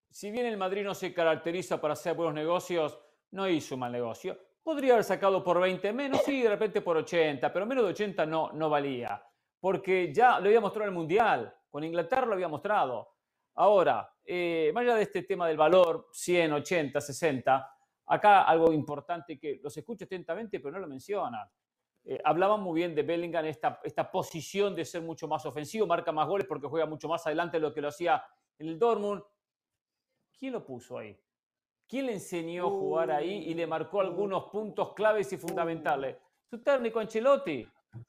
Si 0.09 0.31
bien 0.31 0.45
el 0.45 0.57
Madrid 0.57 0.83
no 0.83 0.95
se 0.95 1.13
caracteriza 1.13 1.79
para 1.79 1.93
hacer 1.93 2.15
buenos 2.15 2.33
negocios, 2.33 2.99
no 3.31 3.47
hizo 3.47 3.75
un 3.75 3.81
mal 3.81 3.91
negocio. 3.91 4.37
Podría 4.63 4.93
haber 4.93 5.03
sacado 5.03 5.43
por 5.43 5.59
20 5.59 5.93
menos, 5.93 6.21
sí, 6.23 6.41
de 6.41 6.49
repente 6.49 6.81
por 6.81 6.97
80, 6.97 7.51
pero 7.51 7.65
menos 7.65 7.83
de 7.83 7.91
80 7.91 8.25
no, 8.25 8.51
no 8.53 8.69
valía. 8.69 9.23
Porque 9.59 10.11
ya 10.13 10.39
lo 10.39 10.47
había 10.47 10.59
mostrado 10.59 10.85
en 10.87 10.93
el 10.93 10.97
Mundial. 10.97 11.55
Con 11.71 11.83
Inglaterra 11.83 12.27
lo 12.27 12.33
había 12.33 12.49
mostrado. 12.49 13.15
Ahora, 13.55 14.13
eh, 14.23 14.71
más 14.73 14.83
allá 14.83 14.95
de 14.95 15.03
este 15.03 15.23
tema 15.23 15.47
del 15.47 15.57
valor, 15.57 16.09
100, 16.11 16.53
80, 16.53 17.01
60, 17.01 17.75
acá 18.07 18.43
algo 18.43 18.71
importante 18.73 19.39
que 19.39 19.59
los 19.63 19.75
escucho 19.75 20.05
atentamente, 20.05 20.59
pero 20.59 20.73
no 20.73 20.79
lo 20.79 20.87
mencionan. 20.87 21.49
Eh, 22.03 22.19
hablaban 22.23 22.61
muy 22.61 22.75
bien 22.79 22.93
de 22.93 23.03
Bellingham, 23.03 23.45
esta, 23.45 23.79
esta 23.83 24.11
posición 24.11 24.75
de 24.75 24.85
ser 24.85 25.01
mucho 25.01 25.27
más 25.27 25.45
ofensivo, 25.45 25.87
marca 25.87 26.11
más 26.11 26.27
goles 26.27 26.45
porque 26.47 26.67
juega 26.67 26.85
mucho 26.85 27.07
más 27.07 27.25
adelante 27.25 27.57
de 27.57 27.61
lo 27.61 27.73
que 27.73 27.81
lo 27.81 27.87
hacía 27.87 28.23
en 28.57 28.67
el 28.67 28.77
Dortmund. 28.77 29.23
¿Quién 30.37 30.53
lo 30.53 30.65
puso 30.65 30.97
ahí? 30.97 31.17
¿Quién 31.87 32.07
le 32.07 32.13
enseñó 32.13 32.67
a 32.67 32.69
jugar 32.69 33.11
ahí 33.11 33.49
y 33.49 33.53
le 33.53 33.67
marcó 33.67 33.97
uh. 33.97 34.01
algunos 34.01 34.45
puntos 34.45 34.93
claves 34.93 35.31
y 35.33 35.37
fundamentales? 35.37 36.17
Su 36.49 36.61
técnico 36.63 36.99
Ancelotti. 36.99 37.67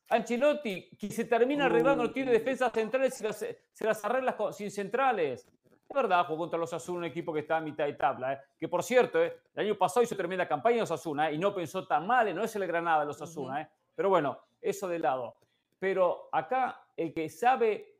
Ancelotti, 0.08 0.90
que 0.96 1.10
se 1.10 1.24
termina 1.24 1.66
arreglando, 1.66 2.04
no 2.04 2.10
tiene 2.12 2.32
defensas 2.32 2.72
centrales, 2.72 3.14
se 3.14 3.24
las, 3.24 3.38
se 3.38 3.84
las 3.84 4.04
arregla 4.04 4.36
sin 4.52 4.70
centrales. 4.70 5.48
Es 5.92 5.94
verdad, 5.94 6.24
jugó 6.24 6.38
contra 6.38 6.58
los 6.58 6.72
Asuna, 6.72 7.00
un 7.00 7.04
equipo 7.04 7.34
que 7.34 7.40
está 7.40 7.58
a 7.58 7.60
mitad 7.60 7.84
de 7.84 7.92
tabla. 7.92 8.32
¿eh? 8.32 8.38
Que 8.58 8.68
por 8.68 8.82
cierto, 8.82 9.22
¿eh? 9.22 9.36
el 9.54 9.66
año 9.66 9.76
pasado 9.76 10.02
hizo 10.02 10.16
tremenda 10.16 10.48
campaña 10.48 10.78
los 10.78 10.90
Asuna 10.90 11.28
¿eh? 11.28 11.34
y 11.34 11.38
no 11.38 11.54
pensó 11.54 11.86
tan 11.86 12.06
mal, 12.06 12.34
no 12.34 12.44
es 12.44 12.56
el 12.56 12.66
Granada 12.66 13.00
de 13.00 13.06
los 13.06 13.20
Asuna. 13.20 13.68
Pero 13.94 14.08
bueno, 14.08 14.38
eso 14.60 14.88
de 14.88 14.98
lado. 14.98 15.36
Pero 15.78 16.30
acá 16.32 16.86
el 16.96 17.12
que 17.12 17.28
sabe 17.28 17.98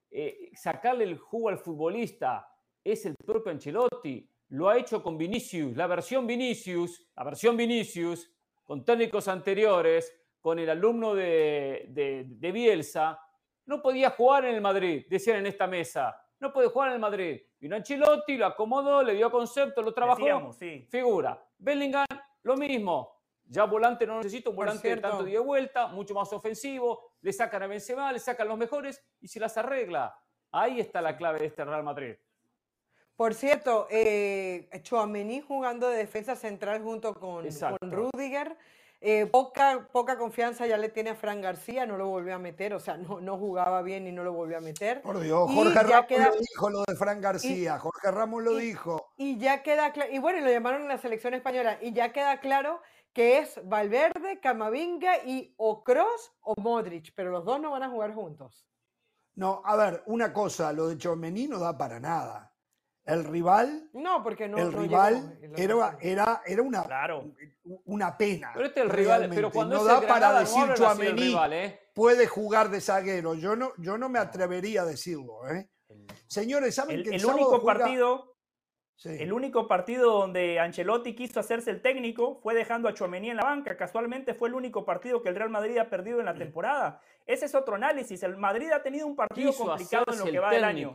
sacarle 0.55 1.05
el 1.05 1.19
jugo 1.19 1.49
al 1.51 1.59
futbolista 1.59 2.49
es 2.83 3.05
el 3.05 3.15
propio 3.15 3.53
Ancelotti. 3.53 4.27
Lo 4.51 4.69
ha 4.69 4.79
hecho 4.79 5.03
con 5.03 5.19
Vinicius, 5.19 5.77
la 5.77 5.87
versión 5.87 6.27
Vinicius, 6.27 7.07
la 7.17 7.25
versión 7.25 7.57
Vinicius, 7.57 8.31
con 8.65 8.85
técnicos 8.85 9.29
anteriores, 9.29 10.22
con 10.43 10.59
el 10.59 10.69
alumno 10.69 11.15
de, 11.15 11.87
de, 11.89 12.53
Bielsa. 12.53 13.19
No 13.65 13.81
podía 13.81 14.11
jugar 14.11 14.45
en 14.45 14.57
el 14.57 14.61
Madrid, 14.61 15.07
decían 15.09 15.39
en 15.39 15.47
esta 15.47 15.67
mesa. 15.67 16.15
No 16.41 16.53
puede 16.53 16.69
jugar 16.69 16.89
en 16.89 16.95
el 16.95 17.01
Madrid. 17.01 17.41
Vino 17.61 17.77
Ancelotti, 17.77 18.37
lo 18.37 18.47
acomodó, 18.47 19.05
le 19.05 19.15
dio 19.15 19.31
concepto, 19.31 19.81
lo 19.81 19.95
trabajó. 19.95 20.53
Figura. 20.91 21.41
Bellingham, 21.57 22.05
lo 22.43 22.57
mismo. 22.57 23.23
Ya 23.45 23.65
volante 23.65 24.07
no 24.07 24.17
necesito, 24.17 24.51
un 24.51 24.57
volante 24.57 24.89
de 24.89 24.97
tanto 24.97 25.23
de 25.23 25.39
vuelta, 25.39 25.87
mucho 25.87 26.13
más 26.13 26.33
ofensivo. 26.33 27.13
Le 27.21 27.33
sacan 27.33 27.63
a 27.63 27.67
Benzema, 27.69 28.13
le 28.13 28.19
sacan 28.19 28.49
los 28.49 28.59
mejores 28.59 29.01
y 29.21 29.29
se 29.29 29.39
las 29.39 29.57
arregla. 29.57 30.17
Ahí 30.51 30.81
está 30.81 31.01
la 31.01 31.17
clave 31.17 31.39
de 31.39 31.47
este 31.47 31.65
Real 31.65 31.85
Madrid. 31.85 32.17
Por 33.15 33.35
cierto, 33.35 33.87
eh, 33.91 34.69
jugando 35.47 35.89
de 35.89 35.99
defensa 35.99 36.35
central 36.35 36.83
junto 36.83 37.15
con, 37.15 37.47
con 37.79 37.93
Rudiger. 37.93 38.57
Eh, 39.05 39.27
poca, 39.27 39.89
poca 39.91 40.17
confianza 40.17 40.65
ya 40.65 40.79
le 40.79 40.89
tiene 40.89 41.11
a 41.11 41.17
Fran 41.17 41.41
García, 41.41 41.87
no 41.87 41.97
lo 41.97 42.07
volvió 42.07 42.37
a 42.37 42.39
meter, 42.39 42.73
o 42.73 42.79
sea, 42.79 42.97
no, 42.97 43.21
no 43.21 43.37
jugaba 43.37 43.83
bien 43.83 44.07
y 44.07 44.13
no 44.13 44.23
lo 44.23 44.33
volvió 44.33 44.59
a 44.59 44.61
meter. 44.61 45.03
Por 45.03 45.19
Dios, 45.19 45.51
Jorge 45.51 45.83
Ramos 45.83 46.07
lo 46.09 46.41
dijo 46.41 46.71
lo 46.71 46.85
de 46.85 46.95
Fran 46.95 47.21
García, 47.21 47.81
Jorge 47.81 48.13
Ramos 48.13 48.45
lo 48.45 48.55
dijo. 48.55 49.13
Y 49.17 49.39
ya 49.39 49.65
queda 49.65 49.91
claro, 49.93 50.13
y 50.13 50.21
bueno, 50.21 50.39
lo 50.39 50.53
llamaron 50.53 50.83
en 50.83 50.89
la 50.89 50.99
selección 50.99 51.35
española, 51.35 51.79
y 51.83 51.93
ya 51.93 52.13
queda 52.13 52.39
claro 52.39 52.81
que 53.13 53.39
es 53.39 53.61
Valverde, 53.65 54.39
Camavinga 54.39 55.25
y 55.25 55.53
o 55.57 55.83
Cross 55.83 56.33
o 56.41 56.55
Modric, 56.61 57.13
pero 57.17 57.33
los 57.33 57.45
dos 57.45 57.61
no 57.61 57.73
van 57.73 57.83
a 57.83 57.91
jugar 57.91 58.15
juntos. 58.15 58.69
No, 59.35 59.63
a 59.65 59.75
ver, 59.75 60.05
una 60.07 60.33
cosa, 60.33 60.73
lo 60.73 60.87
de 60.87 60.97
Chomení 60.97 61.49
no 61.49 61.59
da 61.59 61.77
para 61.77 61.99
nada. 61.99 62.52
El 63.05 63.25
rival. 63.25 63.89
No, 63.95 64.23
porque 64.23 64.49
no. 64.49 64.59
El 64.59 64.73
rival 64.73 65.39
era, 65.57 65.99
era, 66.01 66.43
era 66.47 66.63
una, 66.63 66.85
una 67.85 68.17
pena. 68.17 68.53
Pero 68.55 68.67
este 68.67 68.81
es 68.81 68.87
el 68.87 68.93
rival, 68.93 69.31
pero 69.35 69.51
cuando 69.51 69.77
no 69.77 69.85
da 69.85 70.01
para 70.01 70.39
decir 70.41 70.63
Chuamení 70.75 71.35
¿eh? 71.51 71.81
puede 71.95 72.27
jugar 72.27 72.71
de 72.71 72.81
zaguero. 72.81 73.35
Yo 73.35 73.57
no, 73.57 73.73
yo 73.79 73.99
no 73.99 74.09
me 74.09 74.21
atrevería 74.21 74.83
a 74.83 74.85
decirlo. 74.85 75.49
¿eh? 75.49 75.69
Señores, 76.29 76.77
¿saben 76.77 77.03
que 77.03 77.17
el, 77.17 77.27
único 77.27 77.65
partido. 77.65 78.37
El 79.05 79.33
único 79.33 79.67
partido 79.67 80.13
donde 80.13 80.61
Ancelotti 80.61 81.17
quiso 81.17 81.41
hacerse 81.41 81.73
el 81.73 81.83
técnico 81.83 82.39
fue 82.41 82.55
dejando 82.55 82.89
a 82.89 82.95
Chuamení 82.95 83.31
en 83.31 83.37
la 83.39 83.43
banca. 83.43 83.77
Casualmente 83.77 84.33
fue 84.33 84.49
el 84.49 84.55
único 84.55 84.85
partido 84.85 85.23
que 85.23 85.29
el 85.29 85.35
Real 85.35 85.51
Madrid 85.51 85.77
ha 85.79 85.91
perdido 85.91 86.21
en 86.21 86.27
la 86.27 86.35
temporada. 86.35 87.01
Ese 87.27 87.47
es 87.47 87.55
otro 87.57 87.75
análisis. 87.75 88.23
El 88.23 88.37
Madrid 88.37 88.71
ha 88.71 88.81
tenido 88.81 89.09
un 89.09 89.17
partido 89.17 89.53
complicado 89.53 90.05
en 90.13 90.19
lo 90.21 90.25
que 90.27 90.39
va 90.39 90.51
del 90.53 90.63
año 90.63 90.93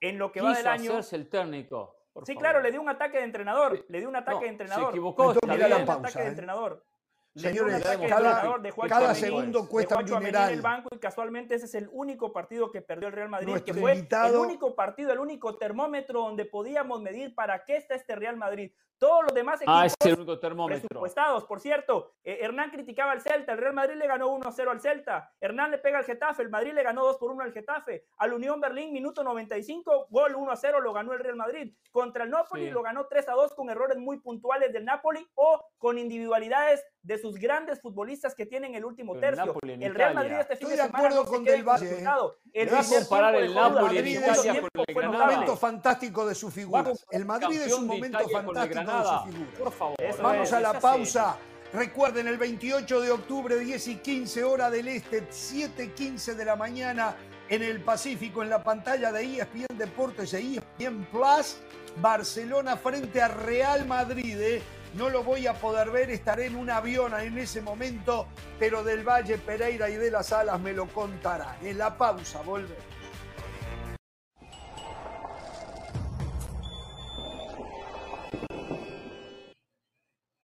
en 0.00 0.18
lo 0.18 0.32
que 0.32 0.40
va 0.40 0.54
del 0.54 0.66
año. 0.66 1.00
el 1.12 1.28
técnico. 1.28 1.96
sí, 2.24 2.34
claro, 2.36 2.60
le 2.60 2.70
dio 2.70 2.80
un 2.80 2.88
ataque 2.88 3.18
de 3.18 3.24
entrenador. 3.24 3.84
Le 3.88 3.98
dio 3.98 4.08
un 4.08 4.16
ataque 4.16 4.44
de 4.44 4.50
entrenador. 4.50 4.86
Se 4.86 4.90
equivocó. 4.90 5.34
Le 5.46 5.56
dio 5.56 5.66
un 5.66 5.90
ataque 5.90 6.18
de 6.18 6.24
¿eh? 6.24 6.28
entrenador. 6.28 6.84
Señores, 7.36 7.84
cada, 8.88 9.14
segundo 9.14 9.68
cuesta 9.68 9.98
un 9.98 10.04
dineral. 10.04 10.48
en 10.48 10.56
el 10.56 10.62
banco 10.62 10.88
y 10.92 10.98
casualmente 10.98 11.54
ese 11.54 11.66
es 11.66 11.74
el 11.76 11.88
único 11.92 12.32
partido 12.32 12.72
que 12.72 12.82
perdió 12.82 13.06
el 13.06 13.14
Real 13.14 13.28
Madrid, 13.28 13.54
que 13.64 13.72
fue 13.72 13.92
el 13.92 14.36
único 14.36 14.74
partido, 14.74 15.12
el 15.12 15.20
único 15.20 15.56
termómetro 15.56 16.22
donde 16.22 16.44
podíamos 16.44 17.00
medir 17.00 17.34
para 17.34 17.64
qué 17.64 17.76
está 17.76 17.94
este 17.94 18.16
Real 18.16 18.36
Madrid. 18.36 18.72
Todos 19.00 19.22
los 19.24 19.32
demás 19.32 19.56
equipos 19.56 19.74
ah, 19.74 19.86
es 19.86 19.94
el 20.04 20.14
único 20.14 20.38
termómetro. 20.38 20.86
presupuestados. 20.86 21.44
Por 21.44 21.58
cierto, 21.58 22.12
eh, 22.22 22.40
Hernán 22.42 22.70
criticaba 22.70 23.12
al 23.12 23.22
Celta, 23.22 23.52
el 23.52 23.58
Real 23.58 23.72
Madrid 23.72 23.94
le 23.94 24.06
ganó 24.06 24.28
1-0 24.28 24.70
al 24.70 24.80
Celta. 24.82 25.32
Hernán 25.40 25.70
le 25.70 25.78
pega 25.78 25.96
al 25.96 26.04
Getafe, 26.04 26.42
el 26.42 26.50
Madrid 26.50 26.74
le 26.74 26.82
ganó 26.82 27.06
2 27.06 27.16
1 27.18 27.42
al 27.42 27.52
Getafe. 27.52 28.04
Al 28.18 28.34
Unión 28.34 28.60
Berlín, 28.60 28.92
minuto 28.92 29.24
95, 29.24 30.08
gol 30.10 30.34
1-0 30.34 30.82
lo 30.82 30.92
ganó 30.92 31.14
el 31.14 31.20
Real 31.20 31.36
Madrid. 31.36 31.72
Contra 31.90 32.24
el 32.24 32.30
Napoli 32.30 32.70
lo 32.70 32.82
ganó 32.82 33.08
3-2 33.08 33.54
con 33.54 33.70
errores 33.70 33.96
muy 33.96 34.18
puntuales 34.18 34.70
del 34.70 34.84
Napoli 34.84 35.26
o 35.34 35.64
con 35.78 35.96
individualidades 35.96 36.84
de 37.02 37.18
sus 37.18 37.36
grandes 37.36 37.80
futbolistas 37.80 38.34
que 38.34 38.46
tienen 38.46 38.74
el 38.74 38.84
último 38.84 39.18
tercio. 39.18 39.56
El, 39.62 39.94
Real 39.94 40.14
Madrid 40.14 40.36
este 40.40 40.56
fin 40.56 40.68
de, 40.68 40.76
de 40.76 40.82
semana 40.82 41.10
no 41.10 41.24
con 41.24 41.44
Del 41.44 41.64
Valle. 41.64 42.04
El 42.52 42.72
va 42.72 42.80
a 42.80 42.84
comparar 42.84 43.34
el 43.36 43.54
Napoli 43.54 43.98
en 43.98 44.08
Italia 44.08 44.60
con 44.60 44.84
el 44.86 44.94
Granada. 44.94 45.24
un 45.24 45.30
momento 45.30 45.56
fantástico 45.56 46.26
de 46.26 46.34
su 46.34 46.50
figura. 46.50 46.92
El 47.10 47.24
Madrid 47.24 47.60
es 47.62 47.72
un 47.72 47.86
momento 47.86 48.28
fantástico 48.28 48.80
de 48.80 49.04
su 49.04 49.32
figura. 49.32 49.58
Por 49.58 49.72
favor. 49.72 49.96
Vamos 50.22 50.52
a 50.52 50.60
la 50.60 50.78
pausa. 50.78 51.38
Recuerden, 51.72 52.26
el 52.26 52.36
28 52.36 53.00
de 53.00 53.10
octubre, 53.12 53.56
10 53.56 53.88
y 53.88 53.96
15 53.96 54.42
hora 54.42 54.70
del 54.70 54.88
este, 54.88 55.24
7 55.30 55.84
y 55.84 55.88
15 55.88 56.34
de 56.34 56.44
la 56.44 56.56
mañana 56.56 57.14
en 57.48 57.62
el 57.62 57.80
Pacífico, 57.80 58.42
en 58.42 58.50
la 58.50 58.62
pantalla 58.62 59.12
de 59.12 59.22
ESPN 59.22 59.78
Deportes 59.78 60.34
e 60.34 60.40
ESPN 60.40 61.06
Plus, 61.12 61.58
Barcelona 61.96 62.76
frente 62.76 63.22
a 63.22 63.28
Real 63.28 63.86
Madrid. 63.86 64.36
¿eh? 64.40 64.62
No 64.94 65.08
lo 65.08 65.22
voy 65.22 65.46
a 65.46 65.54
poder 65.54 65.90
ver, 65.90 66.10
estaré 66.10 66.46
en 66.46 66.56
un 66.56 66.70
avión 66.70 67.12
en 67.18 67.38
ese 67.38 67.60
momento, 67.62 68.26
pero 68.58 68.82
del 68.82 69.04
Valle 69.04 69.38
Pereira 69.38 69.88
y 69.88 69.94
de 69.94 70.10
las 70.10 70.32
Alas 70.32 70.60
me 70.60 70.72
lo 70.72 70.86
contarán. 70.88 71.56
En 71.62 71.78
la 71.78 71.96
pausa, 71.96 72.42
volvemos. 72.42 72.84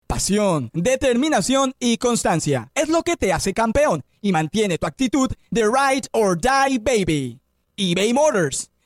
Pasión, 0.06 0.70
determinación 0.74 1.72
y 1.78 1.96
constancia 1.96 2.70
es 2.74 2.88
lo 2.88 3.02
que 3.02 3.16
te 3.16 3.32
hace 3.32 3.54
campeón 3.54 4.04
y 4.20 4.32
mantiene 4.32 4.76
tu 4.76 4.86
actitud 4.86 5.30
de 5.50 5.62
ride 5.62 6.08
or 6.12 6.38
die 6.38 6.78
baby. 6.78 7.40
eBay 7.76 8.12
Motors 8.12 8.70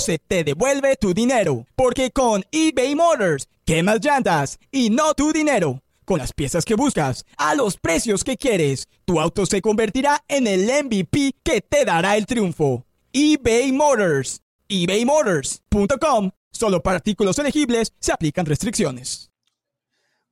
se 0.00 0.18
te 0.18 0.44
devuelve 0.44 0.96
tu 0.96 1.14
dinero. 1.14 1.66
Porque 1.76 2.10
con 2.10 2.44
eBay 2.50 2.94
Motors, 2.94 3.48
quemas 3.64 4.00
llantas 4.04 4.58
y 4.70 4.90
no 4.90 5.14
tu 5.14 5.32
dinero. 5.32 5.82
Con 6.04 6.18
las 6.18 6.32
piezas 6.32 6.64
que 6.64 6.74
buscas, 6.74 7.24
a 7.38 7.54
los 7.54 7.78
precios 7.78 8.24
que 8.24 8.36
quieres, 8.36 8.88
tu 9.04 9.20
auto 9.20 9.46
se 9.46 9.62
convertirá 9.62 10.22
en 10.28 10.46
el 10.46 10.66
MVP 10.66 11.34
que 11.42 11.60
te 11.60 11.84
dará 11.84 12.16
el 12.16 12.26
triunfo. 12.26 12.84
eBay 13.12 13.72
Motors. 13.72 14.42
ebaymotors.com. 14.68 16.30
Solo 16.50 16.82
para 16.82 16.96
artículos 16.96 17.38
elegibles 17.38 17.92
se 17.98 18.12
aplican 18.12 18.46
restricciones. 18.46 19.30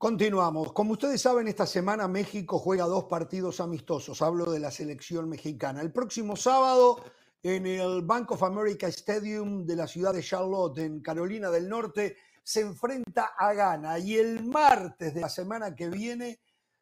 Continuamos. 0.02 0.72
Como 0.72 0.94
ustedes 0.94 1.22
saben, 1.22 1.46
esta 1.46 1.64
semana 1.64 2.08
México 2.08 2.58
juega 2.58 2.86
dos 2.86 3.04
partidos 3.04 3.60
amistosos. 3.60 4.20
Hablo 4.20 4.50
de 4.50 4.58
la 4.58 4.72
selección 4.72 5.28
mexicana. 5.28 5.80
El 5.80 5.92
próximo 5.92 6.34
sábado 6.34 7.04
en 7.42 7.66
el 7.66 8.02
Bank 8.02 8.30
of 8.30 8.42
America 8.44 8.86
Stadium 8.86 9.66
de 9.66 9.74
la 9.74 9.88
ciudad 9.88 10.14
de 10.14 10.22
Charlotte, 10.22 10.78
en 10.78 11.00
Carolina 11.00 11.50
del 11.50 11.68
Norte, 11.68 12.16
se 12.42 12.60
enfrenta 12.60 13.32
a 13.36 13.52
Ghana 13.52 13.98
y 13.98 14.16
el 14.16 14.44
martes 14.44 15.12
de 15.14 15.20
la 15.20 15.28
semana 15.28 15.74
que 15.74 15.88
viene 15.88 16.40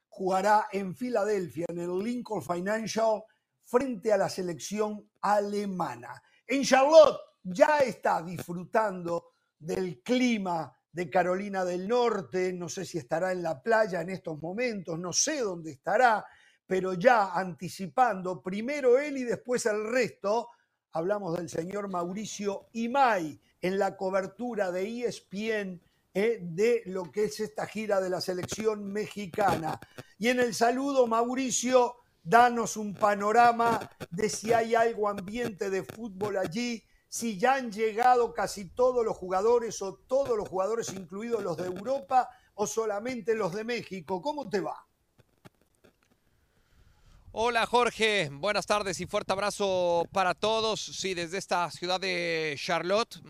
jugará 0.08 0.66
en 0.70 0.94
Filadelfia, 0.94 1.66
en 1.68 1.78
el 1.78 1.98
Lincoln 1.98 2.42
Financial, 2.42 3.22
frente 3.64 4.12
a 4.12 4.18
la 4.18 4.28
selección 4.28 5.10
alemana. 5.22 6.22
En 6.46 6.62
Charlotte 6.62 7.18
ya 7.42 7.78
está 7.78 8.22
disfrutando 8.22 9.32
del 9.58 10.02
clima 10.02 10.76
de 10.92 11.08
Carolina 11.08 11.64
del 11.64 11.86
Norte, 11.86 12.52
no 12.52 12.68
sé 12.68 12.84
si 12.84 12.98
estará 12.98 13.32
en 13.32 13.42
la 13.42 13.62
playa 13.62 14.00
en 14.02 14.10
estos 14.10 14.42
momentos, 14.42 14.98
no 14.98 15.12
sé 15.12 15.40
dónde 15.40 15.70
estará, 15.70 16.26
pero 16.70 16.94
ya 16.94 17.32
anticipando 17.32 18.40
primero 18.40 18.96
él 18.96 19.16
y 19.16 19.24
después 19.24 19.66
el 19.66 19.90
resto, 19.90 20.50
hablamos 20.92 21.36
del 21.36 21.48
señor 21.48 21.88
Mauricio 21.88 22.68
Imay 22.74 23.40
en 23.60 23.76
la 23.76 23.96
cobertura 23.96 24.70
de 24.70 25.04
ESPN 25.04 25.80
eh, 26.14 26.38
de 26.40 26.82
lo 26.86 27.10
que 27.10 27.24
es 27.24 27.40
esta 27.40 27.66
gira 27.66 28.00
de 28.00 28.08
la 28.08 28.20
selección 28.20 28.84
mexicana. 28.84 29.80
Y 30.16 30.28
en 30.28 30.38
el 30.38 30.54
saludo, 30.54 31.08
Mauricio, 31.08 31.96
danos 32.22 32.76
un 32.76 32.94
panorama 32.94 33.90
de 34.08 34.28
si 34.28 34.52
hay 34.52 34.76
algo 34.76 35.08
ambiente 35.08 35.70
de 35.70 35.82
fútbol 35.82 36.36
allí 36.36 36.84
si 37.08 37.36
ya 37.36 37.54
han 37.54 37.72
llegado 37.72 38.32
casi 38.32 38.66
todos 38.66 39.04
los 39.04 39.16
jugadores 39.16 39.82
o 39.82 39.96
todos 40.06 40.36
los 40.36 40.48
jugadores, 40.48 40.92
incluidos 40.92 41.42
los 41.42 41.56
de 41.56 41.66
Europa, 41.66 42.28
o 42.54 42.68
solamente 42.68 43.34
los 43.34 43.52
de 43.52 43.64
México. 43.64 44.22
¿Cómo 44.22 44.48
te 44.48 44.60
va? 44.60 44.86
Hola 47.32 47.64
Jorge, 47.64 48.28
buenas 48.32 48.66
tardes 48.66 48.98
y 48.98 49.06
fuerte 49.06 49.32
abrazo 49.32 50.04
para 50.10 50.34
todos. 50.34 50.80
Sí, 50.80 51.14
desde 51.14 51.38
esta 51.38 51.70
ciudad 51.70 52.00
de 52.00 52.56
Charlotte, 52.58 53.22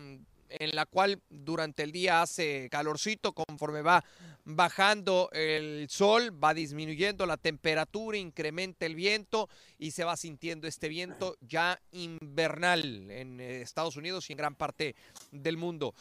en 0.49 0.75
la 0.75 0.87
cual 0.87 1.21
durante 1.29 1.83
el 1.83 1.91
día 1.91 2.23
hace 2.23 2.67
calorcito 2.71 3.33
conforme 3.33 3.83
va 3.83 4.03
bajando 4.43 5.29
el 5.33 5.87
sol, 5.87 6.31
va 6.43 6.55
disminuyendo 6.55 7.27
la 7.27 7.37
temperatura, 7.37 8.17
incrementa 8.17 8.87
el 8.87 8.95
viento 8.95 9.49
y 9.77 9.91
se 9.91 10.03
va 10.03 10.17
sintiendo 10.17 10.67
este 10.67 10.89
viento 10.89 11.37
ya 11.39 11.79
invernal 11.91 13.11
en 13.11 13.39
Estados 13.39 13.97
Unidos 13.97 14.27
y 14.29 14.33
en 14.33 14.37
gran 14.37 14.55
parte 14.55 14.95
del 15.31 15.57
mundo. 15.57 15.93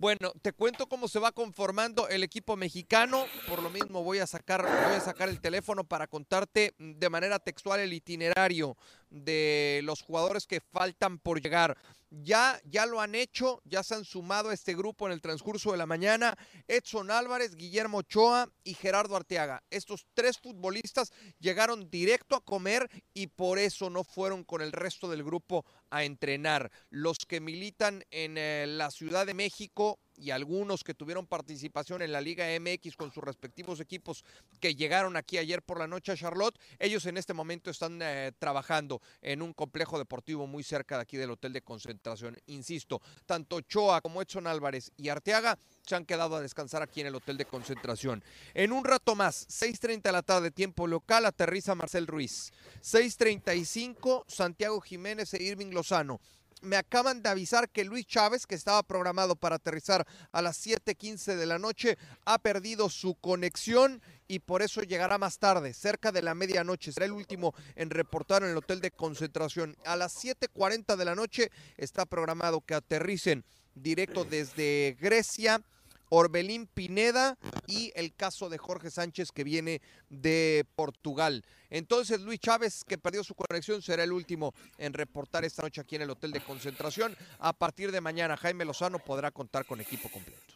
Bueno, 0.00 0.32
te 0.42 0.52
cuento 0.52 0.86
cómo 0.86 1.08
se 1.08 1.18
va 1.18 1.32
conformando 1.32 2.06
el 2.08 2.22
equipo 2.22 2.54
mexicano. 2.54 3.26
Por 3.48 3.60
lo 3.60 3.68
mismo 3.68 4.04
voy 4.04 4.20
a 4.20 4.28
sacar, 4.28 4.62
voy 4.62 4.94
a 4.94 5.00
sacar 5.00 5.28
el 5.28 5.40
teléfono 5.40 5.82
para 5.82 6.06
contarte 6.06 6.72
de 6.78 7.10
manera 7.10 7.40
textual 7.40 7.80
el 7.80 7.92
itinerario 7.92 8.76
de 9.10 9.80
los 9.82 10.02
jugadores 10.02 10.46
que 10.46 10.60
faltan 10.60 11.18
por 11.18 11.42
llegar 11.42 11.76
ya, 12.10 12.60
ya 12.64 12.86
lo 12.86 13.00
han 13.00 13.14
hecho, 13.14 13.60
ya 13.64 13.82
se 13.82 13.94
han 13.94 14.04
sumado 14.04 14.50
a 14.50 14.54
este 14.54 14.74
grupo 14.74 15.06
en 15.06 15.12
el 15.12 15.20
transcurso 15.20 15.72
de 15.72 15.78
la 15.78 15.86
mañana. 15.86 16.36
Edson 16.66 17.10
Álvarez, 17.10 17.54
Guillermo 17.54 17.98
Ochoa 17.98 18.50
y 18.64 18.74
Gerardo 18.74 19.16
Arteaga. 19.16 19.62
Estos 19.70 20.06
tres 20.14 20.38
futbolistas 20.38 21.12
llegaron 21.38 21.90
directo 21.90 22.36
a 22.36 22.44
comer 22.44 22.88
y 23.12 23.26
por 23.28 23.58
eso 23.58 23.90
no 23.90 24.04
fueron 24.04 24.44
con 24.44 24.62
el 24.62 24.72
resto 24.72 25.10
del 25.10 25.22
grupo 25.22 25.64
a 25.90 26.04
entrenar. 26.04 26.70
Los 26.90 27.18
que 27.18 27.40
militan 27.40 28.04
en 28.10 28.36
eh, 28.38 28.66
la 28.66 28.90
Ciudad 28.90 29.26
de 29.26 29.34
México 29.34 29.98
y 30.20 30.30
algunos 30.30 30.84
que 30.84 30.94
tuvieron 30.94 31.26
participación 31.26 32.02
en 32.02 32.12
la 32.12 32.20
Liga 32.20 32.46
MX 32.58 32.96
con 32.96 33.12
sus 33.12 33.22
respectivos 33.22 33.80
equipos 33.80 34.24
que 34.60 34.74
llegaron 34.74 35.16
aquí 35.16 35.38
ayer 35.38 35.62
por 35.62 35.78
la 35.78 35.86
noche 35.86 36.12
a 36.12 36.16
Charlotte, 36.16 36.58
ellos 36.78 37.06
en 37.06 37.16
este 37.16 37.34
momento 37.34 37.70
están 37.70 38.00
eh, 38.02 38.32
trabajando 38.38 39.00
en 39.22 39.42
un 39.42 39.52
complejo 39.52 39.98
deportivo 39.98 40.46
muy 40.46 40.62
cerca 40.62 40.96
de 40.96 41.02
aquí 41.02 41.16
del 41.16 41.30
hotel 41.30 41.52
de 41.52 41.62
concentración. 41.62 42.36
Insisto, 42.46 43.00
tanto 43.26 43.60
Choa 43.60 44.00
como 44.00 44.20
Edson 44.22 44.46
Álvarez 44.46 44.90
y 44.96 45.08
Arteaga 45.08 45.58
se 45.88 45.96
han 45.96 46.04
quedado 46.04 46.36
a 46.36 46.40
descansar 46.40 46.82
aquí 46.82 47.00
en 47.00 47.06
el 47.06 47.14
hotel 47.14 47.38
de 47.38 47.46
concentración. 47.46 48.22
En 48.52 48.72
un 48.72 48.84
rato 48.84 49.14
más, 49.14 49.48
6.30 49.48 50.02
de 50.02 50.12
la 50.12 50.22
tarde, 50.22 50.50
tiempo 50.50 50.86
local, 50.86 51.24
aterriza 51.24 51.74
Marcel 51.74 52.06
Ruiz. 52.06 52.52
6.35, 52.82 54.24
Santiago 54.28 54.80
Jiménez 54.80 55.32
e 55.32 55.42
Irving 55.42 55.72
Lozano 55.72 56.20
me 56.60 56.76
acaban 56.76 57.22
de 57.22 57.28
avisar 57.28 57.68
que 57.68 57.84
Luis 57.84 58.04
Chávez, 58.04 58.44
que 58.44 58.56
estaba 58.56 58.82
programado 58.82 59.36
para 59.36 59.56
aterrizar 59.56 60.04
a 60.32 60.42
las 60.42 60.56
7:15 60.56 61.36
de 61.36 61.46
la 61.46 61.58
noche, 61.58 61.96
ha 62.24 62.38
perdido 62.38 62.88
su 62.90 63.14
conexión 63.14 64.02
y 64.26 64.40
por 64.40 64.62
eso 64.62 64.82
llegará 64.82 65.18
más 65.18 65.38
tarde, 65.38 65.72
cerca 65.72 66.10
de 66.10 66.20
la 66.20 66.34
medianoche. 66.34 66.92
Será 66.92 67.06
el 67.06 67.12
último 67.12 67.54
en 67.76 67.90
reportar 67.90 68.42
en 68.42 68.50
el 68.50 68.56
hotel 68.56 68.80
de 68.80 68.90
concentración. 68.90 69.76
A 69.84 69.94
las 69.94 70.12
7:40 70.12 70.96
de 70.96 71.04
la 71.04 71.14
noche 71.14 71.50
está 71.76 72.06
programado 72.06 72.60
que 72.60 72.74
aterricen 72.74 73.44
directo 73.74 74.24
desde 74.24 74.96
Grecia 75.00 75.62
Orbelín 76.10 76.66
Pineda 76.66 77.38
y 77.66 77.92
el 77.94 78.14
caso 78.14 78.48
de 78.48 78.58
Jorge 78.58 78.90
Sánchez 78.90 79.32
que 79.32 79.44
viene 79.44 79.80
de 80.08 80.66
Portugal. 80.74 81.44
Entonces 81.70 82.20
Luis 82.20 82.40
Chávez, 82.40 82.84
que 82.84 82.98
perdió 82.98 83.22
su 83.24 83.34
conexión, 83.34 83.82
será 83.82 84.04
el 84.04 84.12
último 84.12 84.54
en 84.78 84.92
reportar 84.92 85.44
esta 85.44 85.62
noche 85.62 85.80
aquí 85.80 85.96
en 85.96 86.02
el 86.02 86.10
hotel 86.10 86.32
de 86.32 86.40
concentración. 86.40 87.16
A 87.38 87.52
partir 87.52 87.92
de 87.92 88.00
mañana 88.00 88.36
Jaime 88.36 88.64
Lozano 88.64 88.98
podrá 88.98 89.30
contar 89.30 89.66
con 89.66 89.80
equipo 89.80 90.08
completo. 90.08 90.54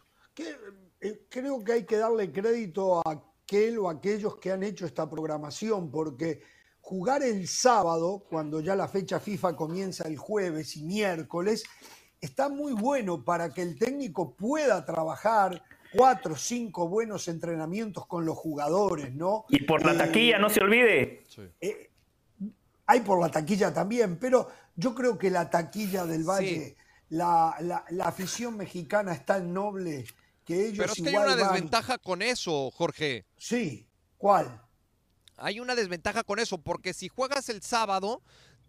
Eh, 1.01 1.27
creo 1.29 1.63
que 1.63 1.73
hay 1.73 1.85
que 1.85 1.97
darle 1.97 2.33
crédito 2.33 2.99
a 2.99 3.03
aquel 3.11 3.79
o 3.79 3.91
aquellos 3.91 4.37
que 4.37 4.53
han 4.53 4.63
hecho 4.63 4.87
esta 4.87 5.09
programación, 5.11 5.91
porque 5.91 6.41
jugar 6.81 7.23
el 7.23 7.47
sábado, 7.49 8.25
cuando 8.31 8.61
ya 8.61 8.75
la 8.75 8.89
fecha 8.89 9.21
FIFA 9.21 9.57
comienza 9.57 10.09
el 10.09 10.17
jueves 10.17 10.77
y 10.77 10.85
miércoles, 10.85 11.65
está 12.23 12.49
muy 12.49 12.73
bueno 12.73 13.23
para 13.25 13.53
que 13.53 13.61
el 13.61 13.79
técnico 13.79 14.35
pueda 14.35 14.87
trabajar 14.87 15.63
cuatro 15.93 16.35
o 16.35 16.37
cinco 16.37 16.89
buenos 16.89 17.29
entrenamientos 17.29 18.07
con 18.07 18.25
los 18.25 18.39
jugadores, 18.39 19.13
¿no? 19.13 19.45
Y 19.49 19.65
por 19.65 19.85
la 19.85 19.99
taquilla, 19.99 20.39
no 20.39 20.49
se 20.49 20.61
olvide. 20.61 21.25
Eh, 21.61 21.91
hay 22.87 23.01
por 23.01 23.21
la 23.21 23.29
taquilla 23.29 23.75
también, 23.75 24.19
pero 24.19 24.49
yo 24.77 24.95
creo 24.95 25.19
que 25.19 25.31
la 25.31 25.51
taquilla 25.51 26.07
del 26.07 26.25
Valle, 26.25 26.77
la, 27.11 27.85
afición 28.05 28.57
mexicana 28.57 29.13
es 29.13 29.27
tan 29.27 29.53
noble 29.53 30.05
que 30.45 30.69
ellos. 30.69 30.79
Pero 30.79 30.93
es 30.93 31.03
que 31.03 31.09
hay 31.09 31.17
una 31.17 31.37
desventaja 31.37 31.99
con 31.99 32.23
eso, 32.23 32.71
Jorge. 32.71 33.27
Sí, 33.37 33.87
¿cuál? 34.17 34.63
Hay 35.37 35.59
una 35.59 35.75
desventaja 35.75 36.23
con 36.23 36.39
eso, 36.39 36.59
porque 36.59 36.95
si 36.95 37.09
juegas 37.09 37.49
el 37.49 37.63
sábado, 37.63 38.23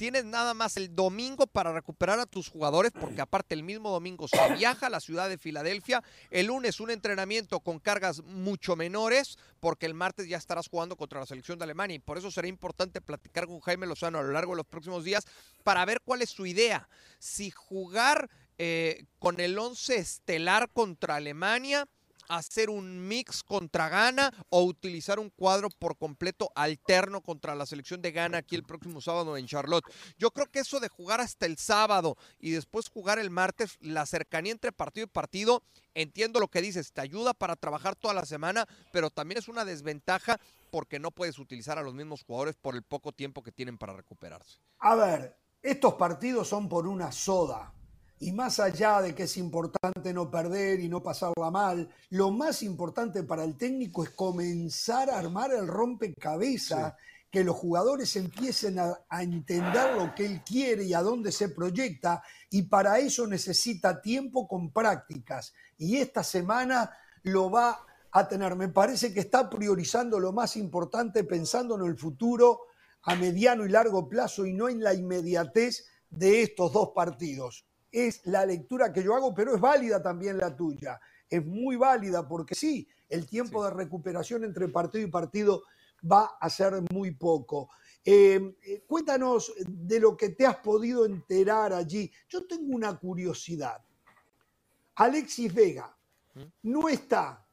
tienes 0.03 0.25
nada 0.25 0.53
más 0.53 0.75
el 0.75 0.93
domingo 0.93 1.47
para 1.47 1.71
recuperar 1.71 2.19
a 2.19 2.25
tus 2.25 2.49
jugadores, 2.49 2.91
porque 2.91 3.21
aparte 3.21 3.55
el 3.55 3.63
mismo 3.63 3.89
domingo 3.89 4.27
se 4.27 4.35
viaja 4.57 4.87
a 4.87 4.89
la 4.89 4.99
ciudad 4.99 5.29
de 5.29 5.37
Filadelfia. 5.37 6.03
El 6.29 6.47
lunes 6.47 6.81
un 6.81 6.91
entrenamiento 6.91 7.61
con 7.61 7.79
cargas 7.79 8.21
mucho 8.21 8.75
menores, 8.75 9.37
porque 9.61 9.85
el 9.85 9.93
martes 9.93 10.27
ya 10.27 10.35
estarás 10.35 10.67
jugando 10.67 10.97
contra 10.97 11.21
la 11.21 11.25
selección 11.25 11.57
de 11.57 11.63
Alemania. 11.63 11.95
Y 11.95 11.99
por 11.99 12.17
eso 12.17 12.29
será 12.31 12.49
importante 12.49 12.99
platicar 12.99 13.47
con 13.47 13.61
Jaime 13.61 13.87
Lozano 13.87 14.19
a 14.19 14.23
lo 14.23 14.33
largo 14.33 14.51
de 14.51 14.57
los 14.57 14.65
próximos 14.65 15.05
días 15.05 15.23
para 15.63 15.85
ver 15.85 16.01
cuál 16.03 16.21
es 16.21 16.31
su 16.31 16.45
idea. 16.45 16.89
Si 17.17 17.49
jugar 17.51 18.29
eh, 18.57 19.05
con 19.19 19.39
el 19.39 19.57
11 19.57 19.95
estelar 19.95 20.69
contra 20.73 21.15
Alemania 21.15 21.87
hacer 22.29 22.69
un 22.69 23.07
mix 23.07 23.43
contra 23.43 23.89
Ghana 23.89 24.31
o 24.49 24.63
utilizar 24.63 25.19
un 25.19 25.29
cuadro 25.29 25.69
por 25.69 25.97
completo 25.97 26.51
alterno 26.55 27.21
contra 27.21 27.55
la 27.55 27.65
selección 27.65 28.01
de 28.01 28.11
Ghana 28.11 28.39
aquí 28.39 28.55
el 28.55 28.63
próximo 28.63 29.01
sábado 29.01 29.37
en 29.37 29.47
Charlotte. 29.47 29.85
Yo 30.17 30.31
creo 30.31 30.47
que 30.47 30.59
eso 30.59 30.79
de 30.79 30.89
jugar 30.89 31.21
hasta 31.21 31.45
el 31.45 31.57
sábado 31.57 32.17
y 32.39 32.51
después 32.51 32.89
jugar 32.89 33.19
el 33.19 33.29
martes, 33.29 33.77
la 33.79 34.05
cercanía 34.05 34.51
entre 34.51 34.71
partido 34.71 35.05
y 35.05 35.09
partido, 35.09 35.63
entiendo 35.93 36.39
lo 36.39 36.47
que 36.47 36.61
dices, 36.61 36.91
te 36.91 37.01
ayuda 37.01 37.33
para 37.33 37.55
trabajar 37.55 37.95
toda 37.95 38.13
la 38.13 38.25
semana, 38.25 38.67
pero 38.91 39.09
también 39.09 39.37
es 39.37 39.47
una 39.47 39.65
desventaja 39.65 40.39
porque 40.71 40.99
no 40.99 41.11
puedes 41.11 41.37
utilizar 41.39 41.77
a 41.77 41.83
los 41.83 41.93
mismos 41.93 42.23
jugadores 42.23 42.55
por 42.55 42.75
el 42.75 42.83
poco 42.83 43.11
tiempo 43.11 43.43
que 43.43 43.51
tienen 43.51 43.77
para 43.77 43.93
recuperarse. 43.93 44.59
A 44.79 44.95
ver, 44.95 45.37
estos 45.61 45.93
partidos 45.93 46.47
son 46.47 46.67
por 46.67 46.87
una 46.87 47.11
soda. 47.11 47.73
Y 48.19 48.31
más 48.31 48.59
allá 48.59 49.01
de 49.01 49.13
que 49.13 49.23
es 49.23 49.37
importante 49.37 50.13
no 50.13 50.29
perder 50.31 50.79
y 50.79 50.87
no 50.87 51.03
pasarla 51.03 51.51
mal, 51.51 51.89
lo 52.09 52.31
más 52.31 52.63
importante 52.63 53.23
para 53.23 53.43
el 53.43 53.57
técnico 53.57 54.03
es 54.03 54.11
comenzar 54.11 55.09
a 55.09 55.19
armar 55.19 55.53
el 55.53 55.67
rompecabezas, 55.67 56.93
que 57.29 57.43
los 57.43 57.55
jugadores 57.55 58.15
empiecen 58.15 58.77
a, 58.77 58.95
a, 59.09 59.23
entender 59.23 59.95
lo 59.95 60.13
que 60.13 60.25
él 60.25 60.41
quiere 60.45 60.83
y 60.83 60.93
a 60.93 61.01
dónde 61.01 61.31
se 61.31 61.49
proyecta, 61.49 62.21
y 62.51 62.61
para 62.61 62.99
eso 62.99 63.25
necesita 63.25 64.01
tiempo 64.01 64.47
con 64.47 64.71
prácticas. 64.71 65.53
Y 65.77 65.97
esta 65.97 66.23
semana 66.23 66.95
lo 67.23 67.49
va 67.49 67.85
a 68.11 68.27
tener. 68.27 68.55
Me 68.55 68.69
parece 68.69 69.13
que 69.13 69.21
está 69.21 69.49
priorizando 69.49 70.19
lo 70.19 70.31
más 70.31 70.55
importante 70.55 71.23
pensando 71.23 71.75
en 71.75 71.85
el 71.85 71.97
futuro 71.97 72.67
a 73.01 73.15
mediano 73.15 73.65
y 73.65 73.69
largo 73.69 74.07
plazo 74.07 74.45
y 74.45 74.53
no 74.53 74.69
en 74.69 74.81
la 74.81 74.93
inmediatez 74.93 75.87
de 76.09 76.43
estos 76.43 76.71
dos 76.71 76.91
partidos 76.93 77.65
es 77.93 78.25
la 78.25 78.43
lectura 78.43 78.91
que 78.91 79.03
yo 79.03 79.15
hago, 79.15 79.33
pero 79.35 79.53
es 79.53 79.61
válida 79.61 80.01
también 80.01 80.39
la 80.39 80.55
tuya. 80.55 80.99
Es 81.29 81.45
muy 81.45 81.75
válida 81.75 82.27
porque 82.27 82.55
sí, 82.55 82.87
el 83.07 83.27
tiempo 83.27 83.63
de 83.63 83.69
recuperación 83.69 84.43
entre 84.43 84.67
partido 84.67 85.07
y 85.07 85.11
partido 85.11 85.63
va 86.11 86.37
a 86.41 86.49
ser 86.49 86.73
muy 86.91 87.11
poco. 87.11 87.69
Eh, 88.03 88.57
eh, 88.63 88.83
cuéntanos 88.87 89.53
de 89.65 89.99
lo 89.99 90.17
que 90.17 90.29
te 90.29 90.45
has 90.45 90.57
podido 90.57 91.05
enterar 91.05 91.71
allí. 91.71 92.11
Yo 92.27 92.45
tengo 92.47 92.75
una 92.75 92.97
curiosidad. 92.97 93.81
Alexis 94.95 95.53
Vega 95.53 95.95
¿Mm? 96.33 96.41
no 96.63 96.89
está 96.89 97.45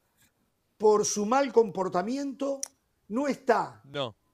por 0.79 1.05
su 1.05 1.27
mal 1.27 1.53
comportamiento, 1.53 2.63
no 3.09 3.29
está 3.29 3.83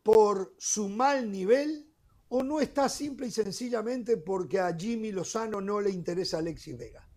por 0.04 0.54
su 0.56 0.88
mal 0.88 1.30
nivel, 1.30 1.92
o 2.28 2.42
no 2.42 2.60
está 2.60 2.88
simple 2.88 3.26
y 3.26 3.30
sencillamente 3.30 4.16
porque 4.16 4.60
a 4.60 4.74
Jimmy 4.76 5.12
Lozano 5.12 5.60
no 5.60 5.80
le 5.80 5.90
interesa 5.90 6.38
Alexis 6.38 6.76
Vega? 6.76 7.08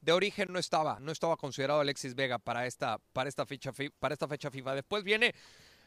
De 0.00 0.12
origen 0.12 0.52
no 0.52 0.58
estaba, 0.58 0.98
no 1.00 1.12
estaba 1.12 1.36
considerado 1.36 1.80
Alexis 1.80 2.14
Vega 2.14 2.38
para 2.38 2.66
esta, 2.66 2.98
para 3.12 3.28
esta 3.28 3.46
fecha, 3.46 3.72
para 3.98 4.14
esta 4.14 4.26
fecha 4.26 4.50
FIFA. 4.50 4.74
Después 4.74 5.04
viene 5.04 5.34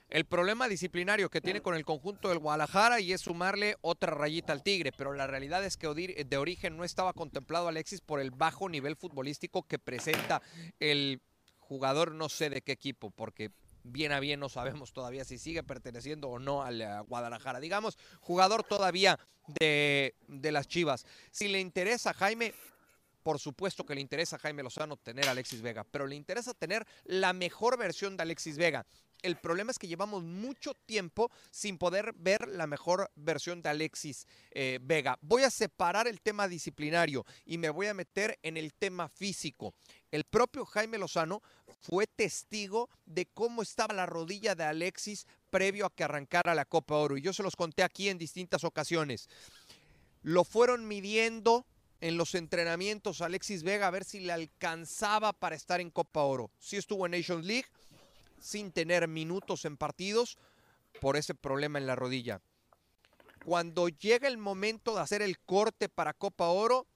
el 0.10 0.26
problema 0.26 0.68
disciplinario 0.68 1.30
que 1.30 1.42
tiene 1.42 1.62
con 1.62 1.76
el 1.76 1.84
conjunto 1.84 2.30
del 2.30 2.40
Guadalajara 2.40 3.00
y 3.00 3.12
es 3.12 3.22
sumarle 3.22 3.76
otra 3.82 4.14
rayita 4.14 4.54
al 4.54 4.64
Tigre, 4.64 4.92
pero 4.92 5.14
la 5.14 5.28
realidad 5.28 5.66
es 5.66 5.78
que 5.78 5.88
de 5.88 6.38
origen 6.38 6.78
no 6.78 6.84
estaba 6.84 7.14
contemplado 7.14 7.68
Alexis 7.68 8.02
por 8.02 8.20
el 8.20 8.32
bajo 8.32 8.70
nivel 8.70 8.96
futbolístico 8.96 9.64
que 9.64 9.80
presenta 9.80 10.42
el 10.80 11.22
jugador 11.60 12.12
no 12.12 12.30
sé 12.30 12.50
de 12.50 12.62
qué 12.62 12.72
equipo, 12.72 13.10
porque 13.10 13.50
bien 13.86 14.12
a 14.12 14.20
bien 14.20 14.40
no 14.40 14.50
sabemos 14.50 14.92
todavía 14.92 15.24
si 15.26 15.38
sigue 15.38 15.64
perteneciendo 15.64 16.30
o 16.30 16.40
no 16.40 16.64
al 16.64 16.82
eh, 16.82 17.00
Guadalajara. 17.08 17.60
Digamos, 17.60 17.98
jugador 18.20 18.64
todavía 18.64 19.20
de, 19.60 20.16
de 20.28 20.52
las 20.52 20.68
Chivas. 20.68 21.06
Si 21.32 21.48
le 21.48 21.60
interesa 21.60 22.10
a 22.10 22.14
Jaime, 22.14 22.54
por 23.24 23.40
supuesto 23.40 23.86
que 23.86 23.96
le 23.96 24.02
interesa 24.02 24.36
a 24.36 24.40
Jaime 24.40 24.64
Lozano 24.64 24.98
tener 24.98 25.28
a 25.28 25.32
Alexis 25.32 25.62
Vega, 25.62 25.84
pero 25.84 26.08
le 26.08 26.16
interesa 26.16 26.54
tener 26.54 26.86
la 27.06 27.34
mejor 27.34 27.78
versión 27.78 28.18
de 28.18 28.24
Alexis 28.24 28.58
Vega. 28.58 28.86
El 29.26 29.38
problema 29.38 29.72
es 29.72 29.80
que 29.80 29.88
llevamos 29.88 30.22
mucho 30.22 30.76
tiempo 30.76 31.32
sin 31.50 31.80
poder 31.80 32.14
ver 32.16 32.48
la 32.48 32.68
mejor 32.68 33.10
versión 33.16 33.64
de 33.64 33.70
Alexis 33.70 34.28
eh, 34.52 34.78
Vega. 34.84 35.18
Voy 35.20 35.42
a 35.42 35.50
separar 35.50 36.08
el 36.08 36.22
tema 36.22 36.48
disciplinario 36.48 37.26
y 37.44 37.58
me 37.58 37.72
voy 37.72 37.88
a 37.88 37.96
meter 37.96 38.38
en 38.44 38.56
el 38.56 38.76
tema 38.76 39.10
físico. 39.10 39.74
El 40.12 40.26
propio 40.26 40.64
Jaime 40.64 41.00
Lozano 41.00 41.42
fue 41.82 42.06
testigo 42.06 42.88
de 43.08 43.26
cómo 43.26 43.64
estaba 43.64 43.96
la 43.96 44.06
rodilla 44.06 44.54
de 44.54 44.66
Alexis 44.66 45.26
previo 45.50 45.88
a 45.88 45.96
que 45.96 46.04
arrancara 46.04 46.54
la 46.54 46.66
Copa 46.66 46.94
Oro. 46.94 47.18
Y 47.18 47.24
yo 47.24 47.34
se 47.34 47.42
los 47.42 47.56
conté 47.56 47.82
aquí 47.82 48.10
en 48.10 48.20
distintas 48.20 48.64
ocasiones. 48.64 49.28
Lo 50.22 50.44
fueron 50.44 50.88
midiendo 50.88 51.66
en 52.00 52.18
los 52.18 52.36
entrenamientos 52.36 53.22
Alexis 53.22 53.64
Vega 53.64 53.88
a 53.88 53.92
ver 53.92 54.04
si 54.04 54.20
le 54.20 54.34
alcanzaba 54.34 55.34
para 55.34 55.56
estar 55.56 55.82
en 55.82 55.90
Copa 55.90 56.22
Oro. 56.22 56.52
Sí 56.60 56.78
estuvo 56.78 57.08
en 57.08 57.14
Nations 57.14 57.44
League 57.44 57.66
sin 58.40 58.72
tener 58.72 59.08
minutos 59.08 59.66
en 59.66 59.78
partidos 59.78 60.38
por 61.02 61.18
ese 61.18 61.36
problema 61.36 61.80
en 61.80 61.88
la 61.88 61.96
rodilla. 61.96 62.42
Cuando 63.44 63.90
llega 63.90 64.28
el 64.28 64.38
momento 64.38 64.96
de 64.96 65.02
hacer 65.02 65.22
el 65.22 65.40
corte 65.40 65.90
para 65.90 66.14
Copa 66.14 66.48
Oro, 66.48 66.88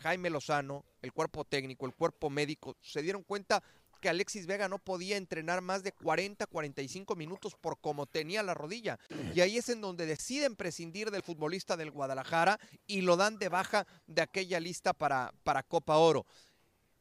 Jaime 0.00 0.30
Lozano, 0.30 0.84
el 1.02 1.12
cuerpo 1.12 1.44
técnico, 1.44 1.86
el 1.86 1.94
cuerpo 1.94 2.30
médico, 2.30 2.76
se 2.80 3.02
dieron 3.02 3.22
cuenta 3.22 3.62
que 4.00 4.08
Alexis 4.08 4.46
Vega 4.46 4.68
no 4.68 4.78
podía 4.78 5.16
entrenar 5.16 5.60
más 5.60 5.82
de 5.82 5.92
40, 5.92 6.46
45 6.46 7.16
minutos 7.16 7.54
por 7.60 7.78
cómo 7.80 8.06
tenía 8.06 8.42
la 8.42 8.54
rodilla. 8.54 8.98
Y 9.34 9.40
ahí 9.42 9.58
es 9.58 9.68
en 9.68 9.80
donde 9.80 10.06
deciden 10.06 10.56
prescindir 10.56 11.10
del 11.10 11.22
futbolista 11.22 11.76
del 11.76 11.90
Guadalajara 11.90 12.58
y 12.86 13.02
lo 13.02 13.16
dan 13.16 13.38
de 13.38 13.48
baja 13.48 13.86
de 14.06 14.22
aquella 14.22 14.58
lista 14.58 14.92
para, 14.92 15.32
para 15.44 15.62
Copa 15.62 15.98
Oro. 15.98 16.26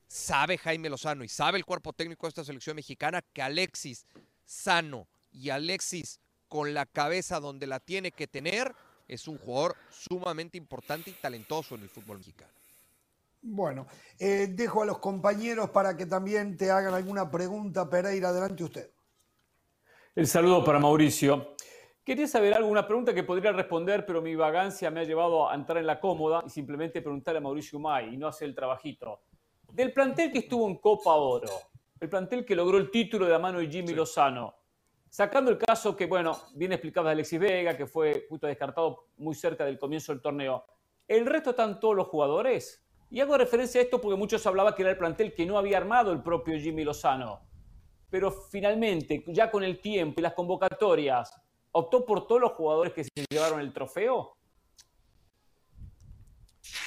Sabe 0.10 0.58
Jaime 0.58 0.90
Lozano 0.90 1.24
y 1.24 1.30
sabe 1.30 1.60
el 1.60 1.66
cuerpo 1.66 1.94
técnico 1.94 2.26
de 2.26 2.30
esta 2.30 2.44
selección 2.44 2.76
mexicana 2.76 3.22
que 3.32 3.44
Alexis 3.44 4.08
sano 4.44 5.08
y 5.32 5.52
Alexis 5.52 6.20
con 6.48 6.74
la 6.74 6.88
cabeza 6.88 7.40
donde 7.40 7.68
la 7.68 7.80
tiene 7.80 8.12
que 8.12 8.26
tener 8.26 8.74
es 9.08 9.28
un 9.28 9.38
jugador 9.38 9.76
sumamente 9.92 10.58
importante 10.58 11.12
y 11.12 11.14
talentoso 11.14 11.76
en 11.76 11.84
el 11.84 11.90
fútbol 11.90 12.18
mexicano. 12.18 12.52
Bueno, 13.44 13.86
eh, 14.18 14.48
dejo 14.50 14.82
a 14.82 14.88
los 14.88 14.98
compañeros 14.98 15.70
para 15.70 15.96
que 15.96 16.08
también 16.08 16.58
te 16.58 16.72
hagan 16.72 16.96
alguna 16.96 17.30
pregunta. 17.30 17.88
Pereira, 17.88 18.30
adelante 18.30 18.64
usted. 18.64 18.90
El 20.16 20.26
saludo 20.26 20.66
para 20.66 20.80
Mauricio. 20.80 21.56
Quería 22.04 22.28
saber 22.28 22.56
alguna 22.56 22.88
pregunta 22.88 23.14
que 23.14 23.24
podría 23.24 23.52
responder, 23.52 24.08
pero 24.08 24.24
mi 24.24 24.34
vagancia 24.34 24.90
me 24.90 25.02
ha 25.02 25.04
llevado 25.04 25.48
a 25.48 25.54
entrar 25.54 25.78
en 25.78 25.86
la 25.86 26.00
cómoda 26.00 26.42
y 26.48 26.50
simplemente 26.50 27.04
preguntarle 27.04 27.38
a 27.38 27.42
Mauricio 27.42 27.80
May 27.80 28.16
y 28.16 28.18
no 28.18 28.28
hacer 28.28 28.50
el 28.50 28.56
trabajito. 28.56 29.22
Del 29.72 29.94
plantel 29.94 30.32
que 30.32 30.40
estuvo 30.40 30.68
en 30.68 30.76
Copa 30.78 31.14
Oro, 31.14 31.50
el 32.00 32.10
plantel 32.10 32.44
que 32.44 32.56
logró 32.56 32.78
el 32.78 32.90
título 32.90 33.26
de 33.26 33.32
la 33.32 33.40
mano 33.40 33.60
de 33.60 33.68
Jimmy 33.68 33.94
Lozano, 33.94 34.56
sacando 35.08 35.52
el 35.52 35.58
caso 35.58 35.96
que, 35.96 36.08
bueno, 36.08 36.38
viene 36.56 36.76
explicado 36.76 37.06
de 37.06 37.14
Alexis 37.14 37.40
Vega, 37.40 37.78
que 37.78 37.86
fue 37.86 38.26
justo 38.28 38.48
descartado 38.48 39.08
muy 39.18 39.36
cerca 39.36 39.66
del 39.66 39.78
comienzo 39.78 40.12
del 40.12 40.22
torneo, 40.22 40.66
¿el 41.08 41.26
resto 41.26 41.52
están 41.52 41.80
todos 41.80 41.96
los 41.96 42.08
jugadores? 42.08 42.84
Y 43.12 43.20
hago 43.22 43.38
referencia 43.38 43.80
a 43.80 43.84
esto 43.84 44.02
porque 44.02 44.18
muchos 44.18 44.46
hablaban 44.48 44.74
que 44.74 44.82
era 44.82 44.92
el 44.92 44.98
plantel 44.98 45.34
que 45.34 45.46
no 45.46 45.58
había 45.58 45.78
armado 45.78 46.12
el 46.12 46.22
propio 46.22 46.60
Jimmy 46.60 46.84
Lozano. 46.84 47.42
Pero 48.10 48.32
finalmente, 48.32 49.24
ya 49.28 49.52
con 49.52 49.64
el 49.64 49.80
tiempo 49.80 50.20
y 50.20 50.24
las 50.24 50.34
convocatorias, 50.34 51.40
¿optó 51.72 52.06
por 52.06 52.26
todos 52.28 52.42
los 52.42 52.52
jugadores 52.54 52.94
que 52.94 53.04
se 53.04 53.12
llevaron 53.30 53.60
el 53.60 53.72
trofeo? 53.72 54.39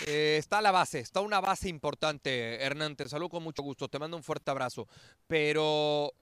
Eh, 0.07 0.37
está 0.39 0.61
la 0.61 0.71
base, 0.71 1.01
está 1.01 1.21
una 1.21 1.41
base 1.41 1.69
importante, 1.69 2.63
Hernán. 2.63 2.97
Te 2.97 3.09
saludo 3.09 3.31
con 3.31 3.43
mucho 3.43 3.63
gusto, 3.63 3.89
te 3.89 3.99
mando 3.99 4.17
un 4.17 4.23
fuerte 4.23 4.51
abrazo. 4.51 4.89
Pero, 5.27 6.13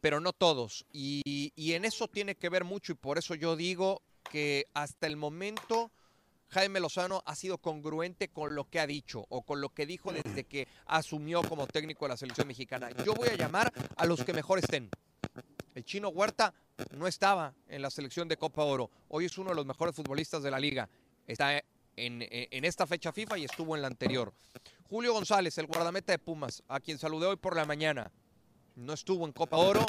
pero 0.00 0.20
no 0.20 0.32
todos. 0.32 0.86
Y, 0.92 1.52
y 1.54 1.72
en 1.72 1.84
eso 1.84 2.08
tiene 2.08 2.34
que 2.34 2.48
ver 2.48 2.64
mucho 2.64 2.92
y 2.92 2.96
por 2.96 3.18
eso 3.18 3.34
yo 3.34 3.56
digo 3.56 4.02
que 4.30 4.66
hasta 4.74 5.06
el 5.06 5.16
momento 5.16 5.90
Jaime 6.48 6.80
Lozano 6.80 7.22
ha 7.26 7.34
sido 7.34 7.58
congruente 7.58 8.28
con 8.28 8.54
lo 8.54 8.68
que 8.70 8.78
ha 8.78 8.86
dicho 8.86 9.26
o 9.28 9.42
con 9.42 9.60
lo 9.60 9.70
que 9.70 9.86
dijo 9.86 10.12
desde 10.12 10.44
que 10.44 10.68
asumió 10.86 11.42
como 11.42 11.66
técnico 11.66 12.04
de 12.04 12.10
la 12.10 12.16
selección 12.16 12.46
mexicana. 12.46 12.90
Yo 13.04 13.14
voy 13.14 13.28
a 13.28 13.36
llamar 13.36 13.72
a 13.96 14.06
los 14.06 14.24
que 14.24 14.32
mejor 14.32 14.60
estén. 14.60 14.88
El 15.74 15.84
chino 15.84 16.10
Huerta 16.10 16.54
no 16.92 17.08
estaba 17.08 17.54
en 17.66 17.82
la 17.82 17.90
selección 17.90 18.28
de 18.28 18.36
Copa 18.36 18.62
Oro. 18.62 18.90
Hoy 19.08 19.24
es 19.24 19.36
uno 19.36 19.50
de 19.50 19.56
los 19.56 19.66
mejores 19.66 19.96
futbolistas 19.96 20.42
de 20.42 20.50
la 20.50 20.60
liga. 20.60 20.88
Está 21.26 21.60
en, 21.96 22.64
esta 22.64 22.86
fecha 22.86 23.12
FIFA 23.12 23.38
y 23.38 23.44
estuvo 23.44 23.74
en 23.76 23.82
la 23.82 23.88
anterior. 23.88 24.32
Julio 24.88 25.12
González, 25.12 25.56
el 25.58 25.66
guardameta 25.66 26.12
de 26.12 26.18
Pumas, 26.18 26.62
a 26.68 26.80
quien 26.80 26.98
saludé 26.98 27.26
hoy 27.26 27.36
por 27.36 27.56
la 27.56 27.64
mañana, 27.64 28.10
no 28.76 28.92
estuvo 28.92 29.26
en 29.26 29.32
Copa 29.32 29.56
Oro. 29.56 29.84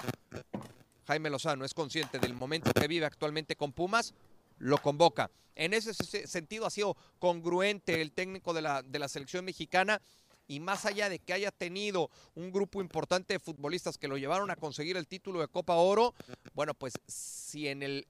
Jaime 1.08 1.30
Lozano 1.30 1.66
es 1.66 1.74
consciente 1.74 2.20
del 2.20 2.34
momento 2.34 2.72
que 2.74 2.88
vive 2.88 3.06
actualmente 3.06 3.56
con 3.56 3.74
Pumas, 3.74 4.14
lo 4.58 4.78
convoca. 4.80 5.30
En 5.56 5.74
ese 5.74 5.94
sentido 5.94 6.66
ha 6.66 6.70
sido 6.70 6.98
congruente 7.20 8.02
el 8.02 8.12
técnico 8.12 8.54
de 8.54 8.62
la, 8.62 8.82
de 8.82 9.00
la 9.00 9.08
selección 9.08 9.46
mexicana 9.46 10.02
y 10.48 10.60
más 10.60 10.86
allá 10.86 11.10
de 11.10 11.20
que 11.20 11.34
haya 11.34 11.52
tenido 11.52 12.10
un 12.36 12.52
grupo 12.52 12.82
importante 12.82 13.34
de 13.34 13.40
futbolistas 13.40 13.98
que 13.98 14.08
lo 14.08 14.18
llevaron 14.18 14.52
a 14.52 14.56
conseguir 14.56 14.98
el 14.98 15.08
título 15.08 15.42
de 15.42 15.48
Copa 15.48 15.76
Oro, 15.76 16.14
bueno, 16.54 16.74
pues 16.74 16.94
si 17.08 17.68
en 17.68 17.84
el, 17.84 18.06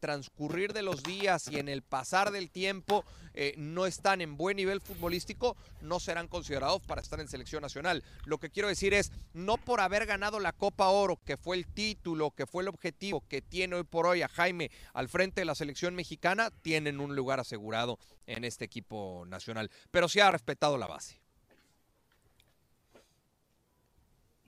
transcurrir 0.00 0.72
de 0.72 0.82
los 0.82 1.02
días 1.02 1.48
y 1.48 1.58
en 1.58 1.68
el 1.68 1.82
pasar 1.82 2.30
del 2.30 2.50
tiempo 2.50 3.04
eh, 3.34 3.54
no 3.56 3.86
están 3.86 4.20
en 4.20 4.36
buen 4.36 4.56
nivel 4.56 4.80
futbolístico, 4.80 5.56
no 5.80 6.00
serán 6.00 6.28
considerados 6.28 6.82
para 6.82 7.00
estar 7.00 7.20
en 7.20 7.28
selección 7.28 7.62
nacional. 7.62 8.02
Lo 8.24 8.38
que 8.38 8.50
quiero 8.50 8.68
decir 8.68 8.94
es, 8.94 9.12
no 9.32 9.56
por 9.56 9.80
haber 9.80 10.06
ganado 10.06 10.40
la 10.40 10.52
Copa 10.52 10.88
Oro, 10.88 11.18
que 11.24 11.36
fue 11.36 11.56
el 11.56 11.66
título, 11.66 12.30
que 12.30 12.46
fue 12.46 12.62
el 12.62 12.68
objetivo 12.68 13.22
que 13.28 13.42
tiene 13.42 13.76
hoy 13.76 13.84
por 13.84 14.06
hoy 14.06 14.22
a 14.22 14.28
Jaime 14.28 14.70
al 14.92 15.08
frente 15.08 15.40
de 15.40 15.44
la 15.44 15.54
selección 15.54 15.94
mexicana, 15.94 16.50
tienen 16.62 17.00
un 17.00 17.14
lugar 17.14 17.40
asegurado 17.40 17.98
en 18.26 18.44
este 18.44 18.64
equipo 18.64 19.24
nacional. 19.26 19.70
Pero 19.90 20.08
sí 20.08 20.20
ha 20.20 20.30
respetado 20.30 20.78
la 20.78 20.86
base. 20.86 21.25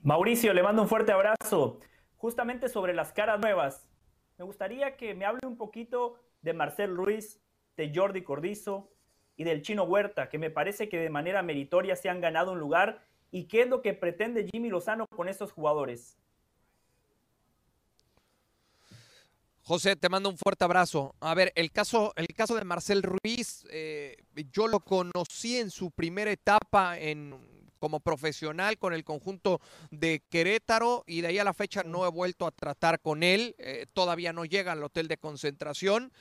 Mauricio, 0.08 0.54
le 0.54 0.62
mando 0.62 0.80
un 0.80 0.88
fuerte 0.88 1.12
abrazo. 1.12 1.80
Justamente 2.16 2.70
sobre 2.70 2.94
las 2.94 3.12
caras 3.12 3.38
nuevas, 3.38 3.86
me 4.38 4.44
gustaría 4.46 4.96
que 4.96 5.14
me 5.14 5.26
hable 5.26 5.46
un 5.46 5.58
poquito 5.58 6.14
de 6.40 6.54
Marcel 6.54 6.96
Ruiz, 6.96 7.42
de 7.76 7.92
Jordi 7.94 8.22
Cordizo 8.22 8.90
y 9.36 9.44
del 9.44 9.60
Chino 9.60 9.82
Huerta, 9.82 10.30
que 10.30 10.38
me 10.38 10.48
parece 10.48 10.88
que 10.88 10.96
de 10.96 11.10
manera 11.10 11.42
meritoria 11.42 11.94
se 11.94 12.08
han 12.08 12.22
ganado 12.22 12.52
un 12.52 12.58
lugar. 12.58 13.04
¿Y 13.30 13.48
qué 13.48 13.60
es 13.60 13.68
lo 13.68 13.82
que 13.82 13.92
pretende 13.92 14.48
Jimmy 14.50 14.70
Lozano 14.70 15.04
con 15.14 15.28
estos 15.28 15.52
jugadores? 15.52 16.16
José, 19.60 19.94
te 19.94 20.08
mando 20.08 20.30
un 20.30 20.38
fuerte 20.38 20.64
abrazo. 20.64 21.14
A 21.20 21.34
ver, 21.34 21.52
el 21.54 21.70
caso, 21.70 22.14
el 22.16 22.28
caso 22.28 22.54
de 22.56 22.64
Marcel 22.64 23.02
Ruiz, 23.02 23.66
eh, 23.70 24.16
yo 24.54 24.68
lo 24.68 24.80
conocí 24.80 25.58
en 25.58 25.70
su 25.70 25.90
primera 25.90 26.30
etapa 26.30 26.98
en 26.98 27.57
como 27.78 28.00
profesional 28.00 28.78
con 28.78 28.92
el 28.92 29.04
conjunto 29.04 29.60
de 29.90 30.22
Querétaro 30.28 31.04
y 31.06 31.20
de 31.20 31.28
ahí 31.28 31.38
a 31.38 31.44
la 31.44 31.54
fecha 31.54 31.82
no 31.82 32.06
he 32.06 32.10
vuelto 32.10 32.46
a 32.46 32.50
tratar 32.50 33.00
con 33.00 33.22
él, 33.22 33.54
eh, 33.58 33.86
todavía 33.92 34.32
no 34.32 34.44
llega 34.44 34.72
al 34.72 34.82
hotel 34.82 35.08
de 35.08 35.16
concentración 35.16 36.12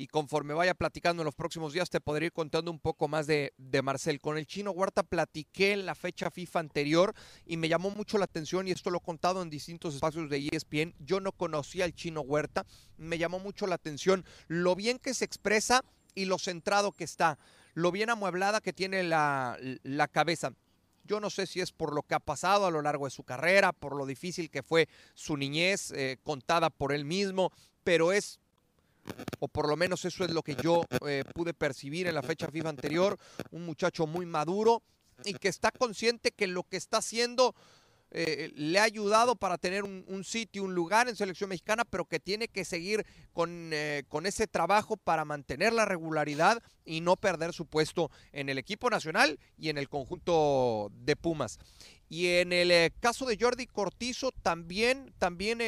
y 0.00 0.06
conforme 0.06 0.54
vaya 0.54 0.72
platicando 0.72 1.22
en 1.22 1.26
los 1.26 1.34
próximos 1.34 1.74
días 1.74 1.90
te 1.90 2.00
podré 2.00 2.26
ir 2.26 2.32
contando 2.32 2.70
un 2.70 2.78
poco 2.78 3.06
más 3.06 3.26
de, 3.26 3.52
de, 3.58 3.82
Marcel. 3.82 4.18
Con 4.18 4.38
el 4.38 4.46
chino 4.46 4.70
Huerta 4.70 5.02
platiqué 5.02 5.72
en 5.72 5.84
la 5.84 5.94
fecha 5.94 6.30
FIFA 6.30 6.60
anterior 6.60 7.14
y 7.44 7.58
me 7.58 7.68
llamó 7.68 7.90
mucho 7.90 8.16
la 8.16 8.24
atención 8.24 8.66
y 8.66 8.70
esto 8.70 8.88
lo 8.88 8.96
he 8.96 9.02
contado 9.02 9.42
en 9.42 9.50
distintos 9.50 9.94
espacios 9.94 10.30
de 10.30 10.48
ESPN. 10.50 10.94
Yo 11.00 11.20
no 11.20 11.32
conocía 11.32 11.84
al 11.84 11.94
chino 11.94 12.22
Huerta, 12.22 12.64
me 12.96 13.18
llamó 13.18 13.40
mucho 13.40 13.66
la 13.66 13.74
atención 13.74 14.24
lo 14.48 14.74
bien 14.74 14.98
que 14.98 15.12
se 15.12 15.26
expresa 15.26 15.84
y 16.14 16.24
lo 16.24 16.38
centrado 16.38 16.92
que 16.92 17.04
está 17.04 17.38
lo 17.74 17.92
bien 17.92 18.10
amueblada 18.10 18.60
que 18.60 18.72
tiene 18.72 19.02
la, 19.02 19.56
cabeza. 20.12 20.52
Yo 21.04 21.20
no 21.20 21.30
sé 21.30 21.46
si 21.46 21.60
es 21.60 21.72
por 21.72 21.94
lo 21.94 22.02
que 22.02 22.14
ha 22.14 22.20
pasado 22.20 22.66
a 22.66 22.70
lo 22.70 22.82
largo 22.82 23.06
de 23.06 23.10
su 23.10 23.24
carrera, 23.24 23.72
por 23.72 23.96
lo 23.96 24.06
difícil 24.06 24.50
que 24.50 24.62
fue 24.62 24.88
su 25.14 25.36
niñez 25.36 25.90
eh, 25.92 26.18
contada 26.22 26.70
por 26.70 26.92
él 26.92 27.04
mismo, 27.04 27.52
pero 27.82 28.12
es, 28.12 28.38
o 29.40 29.48
por 29.48 29.68
lo 29.68 29.76
menos 29.76 30.04
eso 30.04 30.24
es 30.24 30.30
lo 30.30 30.42
que 30.42 30.54
yo 30.56 30.84
eh, 31.06 31.24
pude 31.34 31.54
percibir 31.54 32.06
en 32.06 32.14
la 32.14 32.22
fecha 32.22 32.48
FIFA 32.48 32.68
anterior, 32.68 33.18
un 33.50 33.66
muchacho 33.66 34.06
muy 34.06 34.26
maduro 34.26 34.82
y 35.24 35.34
que 35.34 35.48
está 35.48 35.70
consciente 35.70 36.30
que 36.30 36.46
lo 36.46 36.62
que 36.62 36.76
está 36.76 36.98
haciendo 36.98 37.54
eh, 38.12 38.50
le 38.56 38.78
ha 38.80 38.84
ayudado 38.84 39.36
para 39.36 39.56
tener 39.56 39.84
un, 39.84 40.24
sitio, 40.24 40.64
un 40.64 40.74
lugar 40.74 41.08
en 41.08 41.16
selección 41.16 41.50
mexicana, 41.50 41.84
pero 41.84 42.04
que 42.04 42.18
tiene 42.18 42.48
que 42.48 42.64
seguir 42.64 43.06
con, 43.32 43.70
eh, 43.72 44.02
con 44.08 44.26
ese 44.26 44.46
trabajo 44.46 44.96
para 44.96 45.24
mantener 45.24 45.72
la 45.72 45.84
regularidad 45.84 46.60
y 46.84 47.00
no 47.00 47.16
perder 47.16 47.52
su 47.52 47.66
puesto 47.66 48.10
en 48.32 48.48
el 48.48 48.58
equipo 48.58 48.90
nacional 48.90 49.38
y 49.56 49.68
en 49.68 49.78
el 49.78 49.88
conjunto 49.88 50.90
de 50.92 51.14
Pumas. 51.14 51.58
Y 52.08 52.26
en 52.26 52.52
el 52.52 52.72
eh, 52.72 52.92
caso 52.98 53.24
de 53.26 53.38
Jordi 53.40 53.68
Cortizo, 53.68 54.32
también, 54.42 55.14
también 55.18 55.58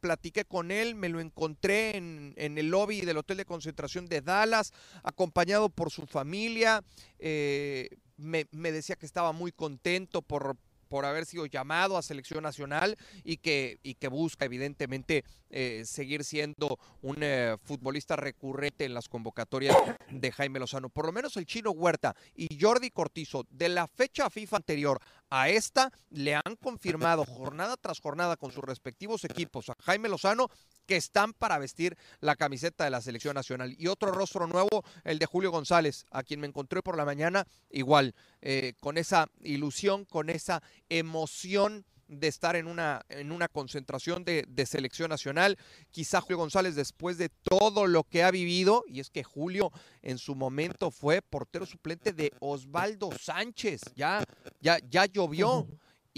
platiqué 0.00 0.46
con 0.46 0.70
él, 0.70 0.94
me 0.94 1.10
lo 1.10 1.20
encontré 1.20 1.94
en, 1.94 2.32
en, 2.38 2.56
el 2.56 2.70
lobby 2.70 3.02
del 3.02 3.18
Hotel 3.18 3.36
de 3.36 3.44
Concentración 3.44 4.06
de 4.06 4.22
Dallas, 4.22 4.72
acompañado 5.02 5.68
por 5.68 5.90
su 5.90 6.06
familia. 6.06 6.82
Me, 7.20 8.46
me, 8.50 8.72
decía 8.72 8.96
que 8.96 9.06
estaba 9.06 9.32
muy 9.32 9.52
contento 9.52 10.22
por, 10.22 10.56
por 10.88 11.04
haber 11.04 11.26
sido 11.26 11.46
llamado 11.46 11.96
a 11.96 12.02
selección 12.02 12.42
nacional 12.42 12.96
y 13.24 13.38
que, 13.38 13.78
y 13.82 13.94
que 13.94 14.08
busca 14.08 14.44
evidentemente 14.44 15.24
eh, 15.50 15.82
seguir 15.84 16.24
siendo 16.24 16.78
un 17.02 17.16
eh, 17.20 17.56
futbolista 17.62 18.16
recurrente 18.16 18.84
en 18.84 18.94
las 18.94 19.08
convocatorias 19.08 19.76
de 20.10 20.32
Jaime 20.32 20.58
Lozano. 20.58 20.88
Por 20.88 21.06
lo 21.06 21.12
menos 21.12 21.36
el 21.36 21.46
chino 21.46 21.70
Huerta 21.70 22.14
y 22.34 22.58
Jordi 22.60 22.90
Cortizo, 22.90 23.46
de 23.50 23.68
la 23.68 23.86
fecha 23.86 24.30
FIFA 24.30 24.56
anterior 24.56 25.00
a 25.30 25.48
esta, 25.48 25.92
le 26.10 26.34
han 26.34 26.56
confirmado 26.60 27.24
jornada 27.24 27.76
tras 27.76 28.00
jornada 28.00 28.36
con 28.36 28.52
sus 28.52 28.64
respectivos 28.64 29.24
equipos 29.24 29.68
a 29.70 29.76
Jaime 29.80 30.08
Lozano 30.08 30.48
que 30.86 30.96
están 30.96 31.34
para 31.34 31.58
vestir 31.58 31.96
la 32.20 32.34
camiseta 32.34 32.84
de 32.84 32.90
la 32.90 33.02
selección 33.02 33.34
nacional. 33.34 33.76
Y 33.78 33.88
otro 33.88 34.10
rostro 34.10 34.46
nuevo, 34.46 34.82
el 35.04 35.18
de 35.18 35.26
Julio 35.26 35.50
González, 35.50 36.06
a 36.10 36.22
quien 36.22 36.40
me 36.40 36.46
encontré 36.46 36.82
por 36.82 36.96
la 36.96 37.04
mañana, 37.04 37.46
igual, 37.70 38.14
eh, 38.40 38.72
con 38.80 38.96
esa 38.96 39.28
ilusión, 39.42 40.06
con 40.06 40.30
esa 40.30 40.62
emoción 40.88 41.84
de 42.08 42.28
estar 42.28 42.56
en 42.56 42.66
una, 42.66 43.02
en 43.08 43.30
una 43.32 43.48
concentración 43.48 44.24
de, 44.24 44.44
de, 44.48 44.66
selección 44.66 45.10
nacional. 45.10 45.56
Quizá 45.90 46.20
Julio 46.20 46.38
González, 46.38 46.74
después 46.74 47.18
de 47.18 47.28
todo 47.28 47.86
lo 47.86 48.04
que 48.04 48.22
ha 48.22 48.30
vivido, 48.30 48.84
y 48.88 49.00
es 49.00 49.10
que 49.10 49.22
Julio 49.22 49.70
en 50.02 50.18
su 50.18 50.34
momento 50.34 50.90
fue 50.90 51.22
portero 51.22 51.66
suplente 51.66 52.12
de 52.12 52.32
Osvaldo 52.40 53.10
Sánchez, 53.12 53.82
ya, 53.94 54.24
ya, 54.60 54.78
ya 54.88 55.06
llovió 55.06 55.66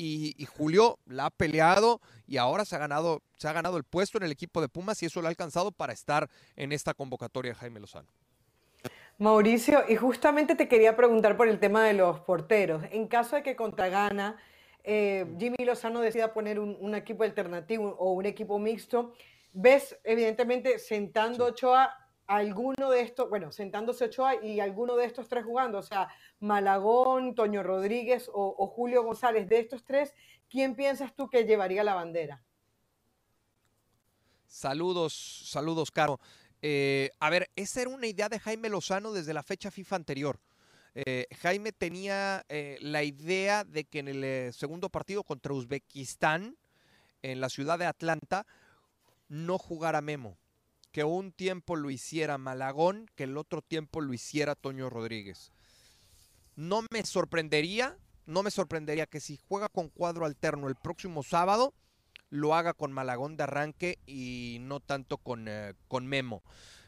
y, 0.02 0.46
Julio 0.46 0.98
la 1.06 1.26
ha 1.26 1.30
peleado 1.30 2.00
y 2.26 2.38
ahora 2.38 2.64
se 2.64 2.76
ha 2.76 2.78
ganado, 2.78 3.22
se 3.36 3.48
ha 3.48 3.52
ganado 3.52 3.76
el 3.76 3.84
puesto 3.84 4.18
en 4.18 4.24
el 4.24 4.32
equipo 4.32 4.60
de 4.60 4.68
Pumas 4.68 5.02
y 5.02 5.06
eso 5.06 5.20
lo 5.20 5.26
ha 5.26 5.30
alcanzado 5.30 5.72
para 5.72 5.92
estar 5.92 6.28
en 6.56 6.72
esta 6.72 6.94
convocatoria 6.94 7.54
Jaime 7.54 7.80
Lozano. 7.80 8.08
Mauricio, 9.18 9.84
y 9.86 9.96
justamente 9.96 10.54
te 10.54 10.68
quería 10.68 10.96
preguntar 10.96 11.36
por 11.36 11.48
el 11.48 11.58
tema 11.60 11.84
de 11.84 11.92
los 11.92 12.20
porteros. 12.20 12.82
En 12.90 13.06
caso 13.06 13.36
de 13.36 13.42
que 13.42 13.54
contra 13.54 13.90
Gana 13.90 14.38
eh, 14.84 15.26
Jimmy 15.38 15.64
Lozano 15.64 16.00
decida 16.00 16.32
poner 16.32 16.58
un, 16.58 16.94
equipo 16.94 17.24
alternativo 17.24 17.96
o 17.98 18.12
un 18.12 18.26
equipo 18.26 18.58
mixto, 18.58 19.12
ves 19.52 19.98
evidentemente 20.04 20.78
sentando 20.78 21.46
Ochoa 21.46 21.96
alguno 22.26 22.90
de 22.90 23.00
estos, 23.00 23.28
bueno, 23.28 23.50
sentándose 23.50 24.04
Ochoa 24.04 24.42
y 24.42 24.60
alguno 24.60 24.96
de 24.96 25.04
estos 25.04 25.28
tres 25.28 25.44
jugando, 25.44 25.78
o 25.78 25.82
sea, 25.82 26.08
Malagón, 26.38 27.34
Toño 27.34 27.62
Rodríguez 27.62 28.30
o, 28.32 28.66
Julio 28.68 29.02
González, 29.02 29.48
de 29.48 29.58
estos 29.58 29.84
tres, 29.84 30.14
¿quién 30.48 30.76
piensas 30.76 31.14
tú 31.14 31.28
que 31.28 31.44
llevaría 31.44 31.82
la 31.82 31.94
bandera? 31.94 32.44
Saludos, 34.46 35.48
saludos, 35.50 35.90
Caro. 35.90 36.20
Eh, 36.62 37.10
a 37.18 37.30
ver, 37.30 37.50
esa 37.56 37.82
era 37.82 37.90
una 37.90 38.06
idea 38.06 38.28
de 38.28 38.38
Jaime 38.38 38.68
Lozano 38.68 39.12
desde 39.12 39.34
la 39.34 39.42
fecha 39.42 39.70
FIFA 39.70 39.96
anterior. 39.96 40.40
Eh, 40.94 41.26
Jaime 41.40 41.72
tenía 41.72 42.44
eh, 42.48 42.78
la 42.80 43.02
idea 43.02 43.64
de 43.64 43.84
que 43.84 44.00
en 44.00 44.08
el 44.08 44.52
segundo 44.52 44.90
partido 44.90 45.24
contra 45.24 45.52
Uzbekistán, 45.52 46.56
en 47.22 47.40
la 47.40 47.48
ciudad 47.48 47.78
de 47.78 47.86
Atlanta, 47.86 48.46
no 49.28 49.58
jugara 49.58 50.00
Memo 50.00 50.36
que 50.92 51.04
un 51.04 51.32
tiempo 51.32 51.76
lo 51.76 51.90
hiciera 51.90 52.38
Malagón, 52.38 53.08
que 53.14 53.24
el 53.24 53.36
otro 53.36 53.62
tiempo 53.62 54.00
lo 54.00 54.12
hiciera 54.12 54.54
Toño 54.54 54.90
Rodríguez. 54.90 55.52
No 56.56 56.82
me 56.90 57.04
sorprendería, 57.04 57.96
no 58.26 58.42
me 58.42 58.50
sorprendería 58.50 59.06
que 59.06 59.20
si 59.20 59.38
juega 59.48 59.68
con 59.68 59.88
cuadro 59.88 60.26
alterno 60.26 60.68
el 60.68 60.74
próximo 60.74 61.22
sábado, 61.22 61.74
lo 62.28 62.54
haga 62.54 62.74
con 62.74 62.92
Malagón 62.92 63.36
de 63.36 63.44
arranque 63.44 63.98
y 64.06 64.58
no 64.60 64.80
tanto 64.80 65.18
con, 65.18 65.46
eh, 65.48 65.74
con 65.88 66.06
Memo. 66.06 66.42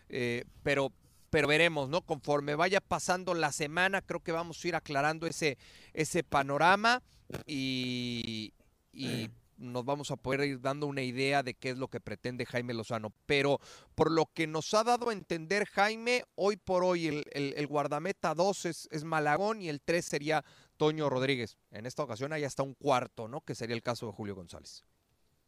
Eh, 0.09 0.44
pero, 0.62 0.92
pero 1.33 1.49
veremos, 1.49 1.89
¿no? 1.89 2.03
Conforme 2.03 2.57
vaya 2.57 2.83
pasando 2.83 3.33
la 3.33 3.53
semana, 3.53 4.03
creo 4.03 4.20
que 4.20 4.33
vamos 4.33 4.62
a 4.62 4.68
ir 4.68 4.74
aclarando 4.74 5.26
ese, 5.26 5.57
ese 5.95 6.22
panorama 6.22 7.03
y, 7.47 8.53
y 8.93 9.30
nos 9.57 9.87
vamos 9.87 10.11
a 10.11 10.16
poder 10.16 10.47
ir 10.47 10.61
dando 10.61 10.87
una 10.87 11.01
idea 11.01 11.43
de 11.43 11.55
qué 11.55 11.70
es 11.70 11.78
lo 11.78 11.89
que 11.89 12.01
pretende 12.01 12.45
Jaime 12.45 12.74
Lozano. 12.74 13.14
Pero 13.24 13.61
por 13.95 14.11
lo 14.11 14.26
que 14.26 14.47
nos 14.47 14.74
ha 14.74 14.85
dado 14.85 15.09
a 15.09 15.14
entender 15.14 15.64
Jaime, 15.64 16.24
hoy 16.35 16.59
por 16.59 16.85
hoy 16.85 17.24
el, 17.33 17.66
guardameta 17.66 18.35
2 18.35 18.66
es, 18.66 18.89
es, 18.91 19.05
Malagón 19.05 19.62
y 19.62 19.70
el 19.70 19.80
3 19.80 20.05
sería 20.05 20.45
Toño 20.76 21.09
Rodríguez. 21.09 21.57
En 21.70 21.87
esta 21.87 22.03
ocasión 22.03 22.35
hay 22.35 22.45
hasta 22.45 22.62
un 22.62 22.74
cuarto, 22.74 23.26
¿no? 23.26 23.41
Que 23.41 23.55
sería 23.55 23.74
el 23.74 23.83
caso 23.83 24.05
de 24.05 24.12
Julio 24.12 24.35
González. 24.35 24.85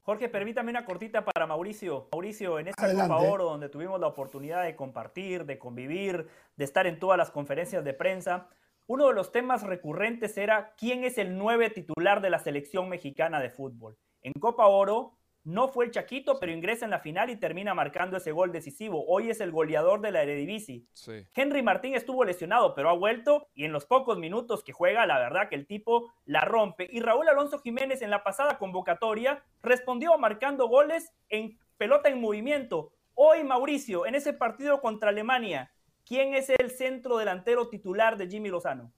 Jorge, 0.04 0.28
permítame 0.28 0.70
una 0.70 0.84
cortita 0.84 1.24
para 1.24 1.46
Mauricio. 1.46 2.08
Mauricio, 2.12 2.58
en 2.58 2.68
este 2.68 2.92
Copa 2.92 3.16
Oro, 3.16 3.44
donde 3.44 3.70
tuvimos 3.70 3.98
la 3.98 4.06
oportunidad 4.06 4.62
de 4.62 4.76
compartir, 4.76 5.46
de 5.46 5.58
convivir, 5.58 6.28
de 6.56 6.64
estar 6.64 6.86
en 6.86 6.98
todas 6.98 7.16
las 7.16 7.30
conferencias 7.30 7.82
de 7.82 7.94
prensa, 7.94 8.50
uno 8.86 9.06
de 9.08 9.14
los 9.14 9.32
temas 9.32 9.62
recurrentes 9.62 10.36
era 10.36 10.74
quién 10.76 11.04
es 11.04 11.16
el 11.16 11.38
nueve 11.38 11.70
titular 11.70 12.20
de 12.20 12.28
la 12.28 12.38
selección 12.38 12.90
mexicana 12.90 13.40
de 13.40 13.48
fútbol. 13.48 13.96
En 14.20 14.34
Copa 14.34 14.66
Oro 14.66 15.16
no 15.44 15.68
fue 15.68 15.84
el 15.84 15.90
Chaquito, 15.90 16.40
pero 16.40 16.52
ingresa 16.52 16.84
en 16.84 16.90
la 16.90 16.98
final 16.98 17.30
y 17.30 17.36
termina 17.36 17.74
marcando 17.74 18.16
ese 18.16 18.32
gol 18.32 18.50
decisivo. 18.50 19.04
Hoy 19.06 19.30
es 19.30 19.40
el 19.40 19.52
goleador 19.52 20.00
de 20.00 20.10
la 20.10 20.22
Eredivisie. 20.22 20.86
Henry 21.34 21.62
Martín 21.62 21.94
estuvo 21.94 22.24
lesionado, 22.24 22.74
pero 22.74 22.88
ha 22.88 22.94
vuelto 22.94 23.48
y 23.54 23.64
en 23.64 23.72
los 23.72 23.86
pocos 23.86 24.18
minutos 24.18 24.64
que 24.64 24.72
juega, 24.72 25.06
la 25.06 25.18
verdad 25.18 25.48
que 25.48 25.54
el 25.54 25.66
tipo 25.66 26.12
la 26.24 26.40
rompe. 26.40 26.88
Y 26.90 27.00
Raúl 27.00 27.28
Alonso 27.28 27.58
Jiménez 27.60 28.02
en 28.02 28.10
la 28.10 28.24
pasada 28.24 28.58
convocatoria 28.58 29.44
respondió 29.62 30.18
marcando 30.18 30.66
goles 30.66 31.12
en 31.28 31.58
pelota 31.76 32.08
en 32.08 32.20
movimiento. 32.20 32.92
Hoy 33.14 33.44
Mauricio, 33.44 34.06
en 34.06 34.14
ese 34.14 34.32
partido 34.32 34.80
contra 34.80 35.10
Alemania, 35.10 35.70
¿Quién 36.04 36.34
es 36.34 36.50
el 36.50 36.70
centro 36.70 37.16
delantero 37.16 37.68
titular 37.68 38.16
de 38.18 38.28
Jimmy 38.28 38.50
Lozano? 38.50 38.92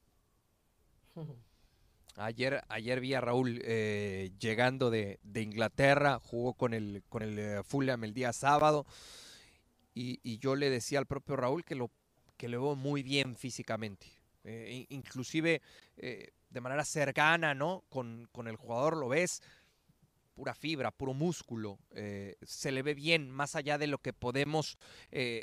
Ayer, 2.19 2.65
ayer 2.71 2.99
vi 3.01 3.13
a 3.13 3.21
Raúl 3.21 3.61
eh, 3.63 4.33
llegando 4.39 4.91
de, 4.91 5.19
Inglaterra, 5.35 6.19
jugó 6.19 6.55
con 6.55 6.73
el, 6.73 7.03
con 7.11 7.23
el 7.23 7.39
eh, 7.39 7.63
Fulham 7.63 8.05
el 8.05 8.15
día 8.15 8.33
sábado 8.33 8.87
y, 9.95 10.39
yo 10.39 10.57
le 10.57 10.71
decía 10.71 10.99
al 10.99 11.07
propio 11.07 11.37
Raúl 11.37 11.63
que 11.63 11.75
lo, 11.75 11.91
que 12.39 12.49
lo 12.49 12.63
veo 12.63 12.75
muy 12.75 13.03
bien 13.03 13.37
físicamente. 13.37 14.07
Eh, 14.45 14.87
inclusive 14.91 15.61
de 15.97 16.61
manera 16.61 16.85
cercana, 16.85 17.55
¿no? 17.55 17.85
Con, 17.91 18.29
con 18.33 18.49
el 18.49 18.57
jugador 18.57 18.97
lo 18.97 19.09
ves 19.09 19.43
pura 20.35 20.55
fibra, 20.55 20.91
puro 20.91 21.13
músculo. 21.15 21.79
Se 22.43 22.71
le 22.73 22.83
ve 22.83 22.95
bien, 22.95 23.31
más 23.31 23.57
allá 23.57 23.79
de 23.79 23.87
lo 23.87 23.99
que 23.99 24.13
podemos 24.13 24.79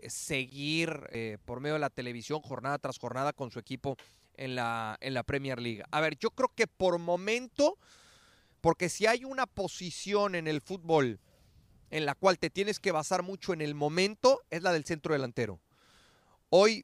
seguir 0.08 1.40
por 1.46 1.60
medio 1.60 1.74
de 1.74 1.80
la 1.80 1.90
televisión 1.90 2.42
jornada 2.42 2.78
tras 2.78 3.00
jornada 3.00 3.34
con 3.34 3.50
su 3.50 3.60
equipo 3.60 3.98
en 4.36 4.56
la, 4.56 4.98
en 5.02 5.14
la 5.14 5.24
Premier 5.24 5.62
League. 5.62 5.84
A 5.92 6.02
ver, 6.02 6.18
yo 6.18 6.32
creo 6.32 6.52
que 6.56 6.68
por 6.68 7.00
momento, 7.00 7.78
porque 8.62 8.90
si 8.90 9.06
hay 9.06 9.26
una 9.26 9.46
posición 9.46 10.36
en 10.36 10.48
el 10.48 10.62
fútbol 10.62 11.20
en 11.90 12.06
la 12.06 12.16
cual 12.16 12.40
te 12.40 12.50
tienes 12.50 12.80
que 12.80 12.92
basar 12.92 13.22
mucho 13.22 13.54
en 13.54 13.62
el 13.62 13.76
momento, 13.76 14.42
es 14.50 14.64
la 14.64 14.74
del 14.74 14.86
centro 14.86 15.14
delantero. 15.14 15.60
Hoy 16.50 16.84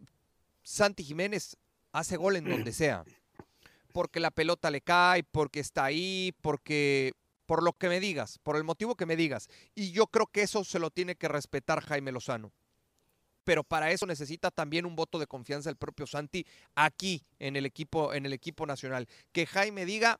Santi 0.63 1.03
Jiménez 1.03 1.57
hace 1.91 2.17
gol 2.17 2.35
en 2.35 2.45
donde 2.45 2.73
sea. 2.73 3.03
Porque 3.91 4.19
la 4.19 4.29
pelota 4.29 4.69
le 4.69 4.81
cae, 4.81 5.23
porque 5.23 5.59
está 5.59 5.85
ahí, 5.85 6.35
porque 6.41 7.13
por 7.47 7.63
lo 7.63 7.73
que 7.73 7.89
me 7.89 7.99
digas, 7.99 8.37
por 8.43 8.55
el 8.55 8.63
motivo 8.63 8.95
que 8.95 9.07
me 9.07 9.15
digas. 9.15 9.49
Y 9.73 9.91
yo 9.91 10.05
creo 10.05 10.27
que 10.27 10.43
eso 10.43 10.63
se 10.63 10.77
lo 10.77 10.91
tiene 10.91 11.15
que 11.15 11.27
respetar 11.27 11.81
Jaime 11.81 12.11
Lozano. 12.11 12.53
Pero 13.49 13.63
para 13.63 13.89
eso 13.89 14.05
necesita 14.05 14.51
también 14.51 14.85
un 14.85 14.95
voto 14.95 15.17
de 15.17 15.25
confianza 15.25 15.71
el 15.71 15.75
propio 15.75 16.05
Santi 16.05 16.45
aquí 16.75 17.25
en 17.39 17.55
el 17.55 17.65
equipo, 17.65 18.13
en 18.13 18.27
el 18.27 18.33
equipo 18.33 18.67
nacional. 18.67 19.07
Que 19.31 19.47
Jaime 19.47 19.87
diga, 19.87 20.19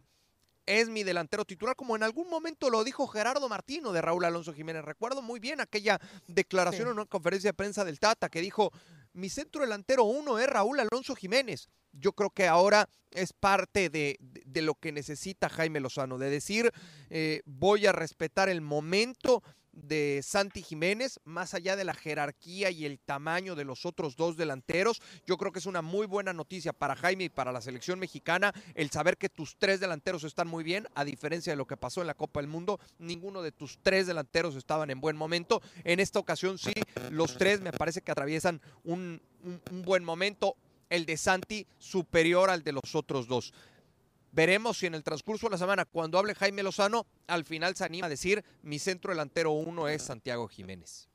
es 0.66 0.90
mi 0.90 1.04
delantero 1.04 1.46
titular, 1.46 1.76
como 1.76 1.96
en 1.96 2.02
algún 2.02 2.28
momento 2.28 2.72
lo 2.72 2.84
dijo 2.84 3.06
Gerardo 3.06 3.48
Martino 3.48 3.92
de 3.92 4.02
Raúl 4.02 4.26
Alonso 4.26 4.52
Jiménez. 4.52 4.84
Recuerdo 4.84 5.22
muy 5.22 5.40
bien 5.40 5.62
aquella 5.62 6.00
declaración 6.26 6.88
en 6.88 6.96
una 6.96 7.06
conferencia 7.06 7.50
de 7.50 7.54
prensa 7.54 7.86
del 7.86 8.00
Tata 8.00 8.30
que 8.30 8.42
dijo, 8.42 8.72
mi 9.14 9.30
centro 9.30 9.62
delantero 9.62 10.06
uno 10.06 10.40
es 10.40 10.48
Raúl 10.48 10.80
Alonso 10.80 11.16
Jiménez 11.16 11.70
yo 11.94 12.14
creo 12.14 12.30
que 12.30 12.48
ahora 12.48 12.90
es 13.12 13.34
parte 13.34 13.90
de, 13.90 14.18
lo 14.62 14.76
que 14.76 14.92
necesita 14.92 15.50
Jaime 15.50 15.80
Lozano, 15.80 16.18
de 16.18 16.30
decir, 16.30 16.72
eh, 17.10 17.42
voy 17.46 17.86
a 17.86 17.92
respetar 17.92 18.50
el 18.50 18.62
momento 18.62 19.44
de 19.84 20.22
Santi 20.24 20.62
Jiménez, 20.62 21.20
más 21.24 21.54
allá 21.54 21.76
de 21.76 21.84
la 21.84 21.94
jerarquía 21.94 22.72
y 22.72 22.86
el 22.86 23.00
tamaño 23.00 23.56
de 23.56 23.66
los 23.66 23.86
otros 23.86 24.16
dos 24.16 24.38
delanteros. 24.38 25.02
Yo 25.26 25.38
creo 25.38 25.52
que 25.52 25.60
es 25.60 25.66
una 25.66 25.82
muy 25.82 26.06
buena 26.06 26.34
noticia 26.34 26.74
para 26.74 26.96
Jaime 26.96 27.26
y 27.26 27.30
para 27.30 27.52
la 27.52 27.62
selección 27.62 28.00
mexicana 28.00 28.54
el 28.76 28.90
saber 28.90 29.18
que 29.18 29.30
tus 29.30 29.58
tres 29.58 29.80
delanteros 29.80 30.24
están 30.24 30.48
muy 30.48 30.64
bien, 30.64 30.88
a 30.96 31.04
diferencia 31.06 31.54
de 31.54 31.58
lo 31.58 31.68
que 31.68 31.78
pasó 31.78 32.02
en 32.02 32.08
la 32.08 32.14
Copa 32.14 32.40
del 32.42 32.50
Mundo. 32.50 32.80
Ninguno 32.98 33.42
de 33.42 33.52
tus 33.52 33.80
tres 33.82 34.08
delanteros 34.08 34.56
estaban 34.56 34.90
en 34.90 35.02
buen 35.02 35.18
momento. 35.18 35.62
En 35.84 36.00
esta 36.00 36.20
ocasión 36.20 36.58
sí, 36.58 36.74
los 37.12 37.38
tres 37.38 37.62
me 37.62 37.72
parece 37.72 38.02
que 38.02 38.12
atraviesan 38.12 38.62
un, 38.84 39.22
un 39.44 39.82
buen 39.84 40.04
momento. 40.04 40.56
El 40.90 41.06
de 41.06 41.18
Santi 41.18 41.68
superior 41.78 42.50
al 42.50 42.64
de 42.64 42.72
los 42.72 42.96
otros 42.96 43.28
dos. 43.28 43.54
Veremos 44.32 44.78
si 44.78 44.86
en 44.86 44.96
el 44.96 45.04
transcurso 45.04 45.48
de 45.48 45.52
la 45.52 45.58
semana, 45.58 45.86
cuando 45.86 46.20
hable 46.20 46.36
Jaime 46.36 46.64
Lozano, 46.64 47.06
al 47.28 47.46
final 47.46 47.76
se 47.76 47.84
anima 47.84 48.08
a 48.08 48.10
decir 48.10 48.44
mi 48.62 48.78
centro 48.80 49.12
delantero 49.12 49.52
uno 49.52 49.88
es 49.88 50.04
Santiago 50.04 50.48
Jiménez. 50.48 51.08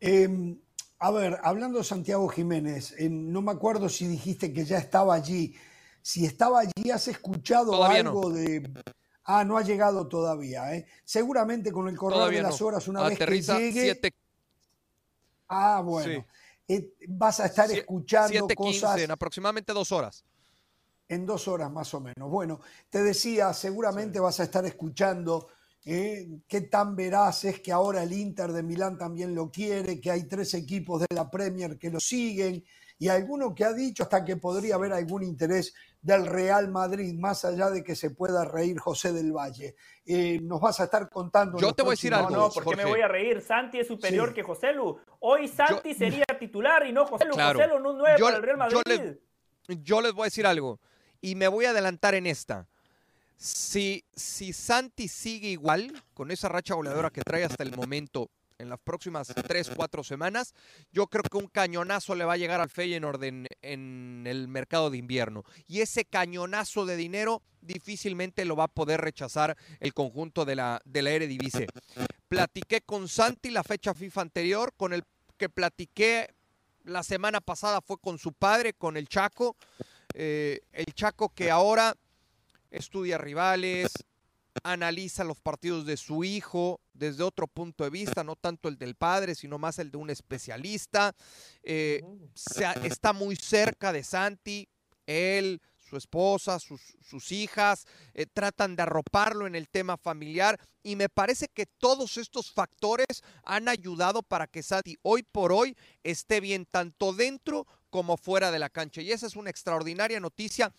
Em, 0.00 0.58
a 0.98 1.10
ver, 1.10 1.38
hablando 1.42 1.78
de 1.78 1.84
Santiago 1.84 2.28
Jiménez, 2.28 2.94
no 3.10 3.42
me 3.42 3.52
acuerdo 3.52 3.88
si 3.88 4.06
dijiste 4.06 4.52
que 4.52 4.64
ya 4.64 4.78
estaba 4.78 5.14
allí. 5.14 5.54
Si 6.00 6.24
estaba 6.24 6.60
allí, 6.60 6.90
¿has 6.90 7.08
escuchado 7.08 7.82
algo 7.84 8.30
de... 8.30 8.70
Ah, 9.24 9.42
no 9.44 9.56
ha 9.56 9.62
llegado 9.62 10.06
todavía. 10.06 10.74
¿eh? 10.74 10.86
Seguramente 11.04 11.72
con 11.72 11.88
el 11.88 11.96
correr 11.96 12.34
de 12.34 12.42
las 12.42 12.60
horas, 12.60 12.86
una 12.88 13.02
vez 13.08 13.18
que 13.18 13.42
llegue... 13.42 14.00
Ah, 15.48 15.82
bueno. 15.84 16.26
Eh, 16.66 16.94
vas 17.08 17.40
a 17.40 17.46
estar 17.46 17.70
escuchando 17.70 18.48
cosas... 18.48 19.00
en 19.00 19.10
aproximadamente 19.10 19.72
dos 19.74 19.92
horas 19.92 20.24
en 21.08 21.26
dos 21.26 21.48
horas 21.48 21.70
más 21.70 21.92
o 21.94 22.00
menos. 22.00 22.30
Bueno, 22.30 22.60
te 22.90 23.02
decía, 23.02 23.52
seguramente 23.52 24.20
vas 24.20 24.40
a 24.40 24.44
estar 24.44 24.64
escuchando 24.64 25.48
eh, 25.86 26.40
qué 26.48 26.62
tan 26.62 26.96
veraz 26.96 27.44
es 27.44 27.60
que 27.60 27.70
ahora 27.70 28.02
el 28.02 28.12
Inter 28.12 28.52
de 28.52 28.62
Milán 28.62 28.96
también 28.96 29.34
lo 29.34 29.50
quiere, 29.50 30.00
que 30.00 30.10
hay 30.10 30.26
tres 30.26 30.54
equipos 30.54 31.02
de 31.02 31.14
la 31.14 31.30
Premier 31.30 31.78
que 31.78 31.90
lo 31.90 32.00
siguen 32.00 32.64
y 32.98 33.08
alguno 33.08 33.54
que 33.54 33.64
ha 33.64 33.72
dicho 33.72 34.04
hasta 34.04 34.24
que 34.24 34.36
podría 34.36 34.76
haber 34.76 34.94
algún 34.94 35.22
interés 35.22 35.74
del 36.00 36.26
Real 36.26 36.70
Madrid, 36.70 37.12
más 37.18 37.44
allá 37.44 37.68
de 37.68 37.84
que 37.84 37.96
se 37.96 38.10
pueda 38.10 38.46
reír 38.46 38.78
José 38.78 39.12
del 39.12 39.32
Valle. 39.32 39.74
Eh, 40.06 40.38
nos 40.40 40.60
vas 40.60 40.80
a 40.80 40.84
estar 40.84 41.10
contando. 41.10 41.58
Yo 41.58 41.72
te 41.72 41.82
voy 41.82 41.90
a 41.90 41.92
decir 41.92 42.14
algo. 42.14 42.30
No, 42.30 42.50
¿por 42.50 42.64
qué 42.64 42.76
me 42.76 42.84
voy 42.86 43.00
a 43.00 43.08
reír? 43.08 43.42
Santi 43.42 43.80
es 43.80 43.88
superior 43.88 44.32
que 44.32 44.42
José 44.42 44.72
Lu. 44.72 44.98
Hoy 45.20 45.48
Santi 45.48 45.92
sería 45.92 46.24
titular 46.38 46.86
y 46.86 46.92
no 46.92 47.04
José 47.04 47.26
Lu. 47.26 47.34
José 47.34 47.66
Lu 47.66 47.78
no 47.80 47.90
es 47.90 47.96
nueve 47.96 48.18
para 48.20 48.36
el 48.36 48.42
Real 48.42 48.56
Madrid. 48.56 49.16
yo 49.68 50.00
les 50.00 50.12
voy 50.12 50.22
a 50.22 50.24
decir 50.26 50.46
algo 50.46 50.80
y 51.24 51.36
me 51.36 51.48
voy 51.48 51.64
a 51.64 51.70
adelantar 51.70 52.14
en 52.14 52.26
esta. 52.26 52.68
Si, 53.38 54.04
si 54.14 54.52
Santi 54.52 55.08
sigue 55.08 55.48
igual, 55.48 56.04
con 56.12 56.30
esa 56.30 56.50
racha 56.50 56.74
goleadora 56.74 57.08
que 57.08 57.22
trae 57.22 57.44
hasta 57.44 57.62
el 57.62 57.74
momento, 57.74 58.28
en 58.58 58.68
las 58.68 58.78
próximas 58.78 59.28
tres, 59.28 59.70
cuatro 59.74 60.04
semanas, 60.04 60.54
yo 60.92 61.06
creo 61.06 61.22
que 61.22 61.38
un 61.38 61.48
cañonazo 61.48 62.14
le 62.14 62.26
va 62.26 62.34
a 62.34 62.36
llegar 62.36 62.60
al 62.60 62.68
Feyenoord 62.68 63.24
en, 63.24 63.46
en 63.62 64.24
el 64.26 64.48
mercado 64.48 64.90
de 64.90 64.98
invierno. 64.98 65.44
Y 65.66 65.80
ese 65.80 66.04
cañonazo 66.04 66.84
de 66.84 66.96
dinero 66.96 67.40
difícilmente 67.62 68.44
lo 68.44 68.54
va 68.54 68.64
a 68.64 68.68
poder 68.68 69.00
rechazar 69.00 69.56
el 69.80 69.94
conjunto 69.94 70.44
de 70.44 70.56
la, 70.56 70.82
de 70.84 71.00
Eredivisie. 71.00 71.68
Platiqué 72.28 72.82
con 72.82 73.08
Santi 73.08 73.50
la 73.50 73.64
fecha 73.64 73.94
FIFA 73.94 74.20
anterior, 74.20 74.74
con 74.76 74.92
el 74.92 75.04
que 75.38 75.48
platiqué 75.48 76.34
la 76.84 77.02
semana 77.02 77.40
pasada 77.40 77.80
fue 77.80 77.96
con 77.98 78.18
su 78.18 78.34
padre, 78.34 78.74
con 78.74 78.98
el 78.98 79.08
Chaco. 79.08 79.56
Eh, 80.14 80.60
el 80.72 80.94
Chaco 80.94 81.28
que 81.28 81.50
ahora 81.50 81.94
estudia 82.70 83.18
rivales, 83.18 83.92
analiza 84.62 85.24
los 85.24 85.40
partidos 85.40 85.84
de 85.84 85.96
su 85.96 86.24
hijo 86.24 86.80
desde 86.92 87.24
otro 87.24 87.46
punto 87.48 87.84
de 87.84 87.90
vista, 87.90 88.22
no 88.22 88.36
tanto 88.36 88.68
el 88.68 88.78
del 88.78 88.94
padre, 88.94 89.34
sino 89.34 89.58
más 89.58 89.78
el 89.78 89.90
de 89.90 89.96
un 89.96 90.10
especialista. 90.10 91.14
Eh, 91.62 92.02
está 92.84 93.12
muy 93.12 93.36
cerca 93.36 93.92
de 93.92 94.04
Santi, 94.04 94.68
él, 95.06 95.60
su 95.80 95.96
esposa, 95.96 96.58
sus, 96.58 97.32
hijas, 97.32 97.86
eh, 98.14 98.26
tratan 98.26 98.74
de 98.76 98.82
arroparlo 98.82 99.46
en 99.46 99.54
el 99.54 99.68
tema 99.68 99.96
familiar 99.96 100.58
y 100.82 100.96
me 100.96 101.08
parece 101.08 101.48
que 101.48 101.66
todos 101.66 102.16
estos 102.16 102.50
factores 102.50 103.22
han 103.42 103.68
ayudado 103.68 104.22
para 104.22 104.46
que 104.46 104.62
Santi 104.62 104.96
hoy 105.02 105.22
por 105.22 105.52
hoy 105.52 105.76
esté 106.02 106.40
bien 106.40 106.66
tanto 106.66 107.12
dentro 107.12 107.66
como 107.94 108.16
fuera 108.16 108.50
de 108.50 108.58
la 108.58 108.70
cancha. 108.70 109.02
Y 109.02 109.12
esa 109.12 109.28
es 109.28 109.36
una 109.36 109.50
extraordinaria 109.50 110.18
noticia, 110.18 110.74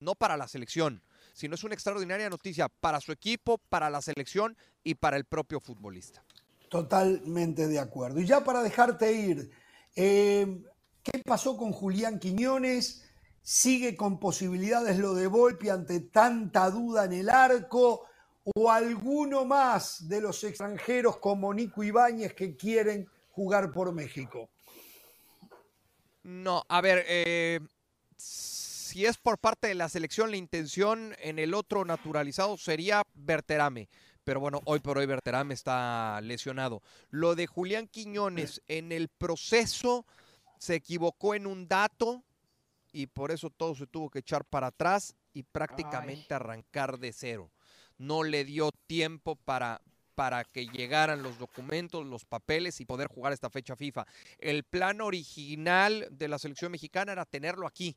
no 0.00 0.14
para 0.14 0.36
la 0.36 0.46
selección, 0.46 1.02
sino 1.32 1.54
es 1.54 1.64
una 1.64 1.72
extraordinaria 1.72 2.28
noticia 2.28 2.68
para 2.68 3.00
su 3.00 3.10
equipo, 3.10 3.56
para 3.56 3.88
la 3.88 4.02
selección 4.02 4.54
y 4.84 4.94
para 4.96 5.16
el 5.16 5.24
propio 5.24 5.60
futbolista. 5.60 6.22
Totalmente 6.68 7.68
de 7.68 7.78
acuerdo. 7.78 8.20
Y 8.20 8.26
ya 8.26 8.44
para 8.44 8.62
dejarte 8.62 9.10
ir, 9.14 9.50
eh, 9.96 10.62
¿qué 11.02 11.22
pasó 11.24 11.56
con 11.56 11.72
Julián 11.72 12.18
Quiñones? 12.18 13.02
¿Sigue 13.40 13.96
con 13.96 14.20
posibilidades 14.20 14.98
lo 14.98 15.14
de 15.14 15.26
Volpi 15.26 15.70
ante 15.70 16.00
tanta 16.00 16.68
duda 16.68 17.06
en 17.06 17.14
el 17.14 17.30
arco? 17.30 18.04
¿O 18.44 18.70
alguno 18.70 19.46
más 19.46 20.06
de 20.06 20.20
los 20.20 20.44
extranjeros 20.44 21.16
como 21.16 21.54
Nico 21.54 21.82
Ibáñez 21.82 22.34
que 22.34 22.58
quieren 22.58 23.08
jugar 23.30 23.72
por 23.72 23.90
México? 23.94 24.50
No, 26.28 26.62
a 26.68 26.82
ver, 26.82 27.06
eh, 27.08 27.58
si 28.18 29.06
es 29.06 29.16
por 29.16 29.38
parte 29.38 29.68
de 29.68 29.74
la 29.74 29.88
selección, 29.88 30.30
la 30.30 30.36
intención 30.36 31.16
en 31.20 31.38
el 31.38 31.54
otro 31.54 31.86
naturalizado 31.86 32.58
sería 32.58 33.02
Berterame. 33.14 33.88
Pero 34.24 34.38
bueno, 34.38 34.60
hoy 34.66 34.80
por 34.80 34.98
hoy 34.98 35.06
Berterame 35.06 35.54
está 35.54 36.20
lesionado. 36.20 36.82
Lo 37.08 37.34
de 37.34 37.46
Julián 37.46 37.88
Quiñones 37.88 38.60
en 38.68 38.92
el 38.92 39.08
proceso 39.08 40.04
se 40.58 40.74
equivocó 40.74 41.34
en 41.34 41.46
un 41.46 41.66
dato 41.66 42.22
y 42.92 43.06
por 43.06 43.30
eso 43.30 43.48
todo 43.48 43.74
se 43.74 43.86
tuvo 43.86 44.10
que 44.10 44.18
echar 44.18 44.44
para 44.44 44.66
atrás 44.66 45.16
y 45.32 45.44
prácticamente 45.44 46.34
arrancar 46.34 46.98
de 46.98 47.14
cero. 47.14 47.50
No 47.96 48.22
le 48.22 48.44
dio 48.44 48.70
tiempo 48.86 49.34
para, 49.34 49.80
para 50.18 50.42
que 50.42 50.66
llegaran 50.66 51.22
los 51.22 51.38
documentos, 51.38 52.04
los 52.04 52.24
papeles 52.24 52.80
y 52.80 52.84
poder 52.84 53.06
jugar 53.06 53.32
esta 53.32 53.50
fecha 53.50 53.76
FIFA. 53.76 54.04
El 54.40 54.64
plan 54.64 55.00
original 55.00 56.08
de 56.10 56.26
la 56.26 56.40
selección 56.40 56.72
mexicana 56.72 57.12
era 57.12 57.24
tenerlo 57.24 57.68
aquí, 57.68 57.96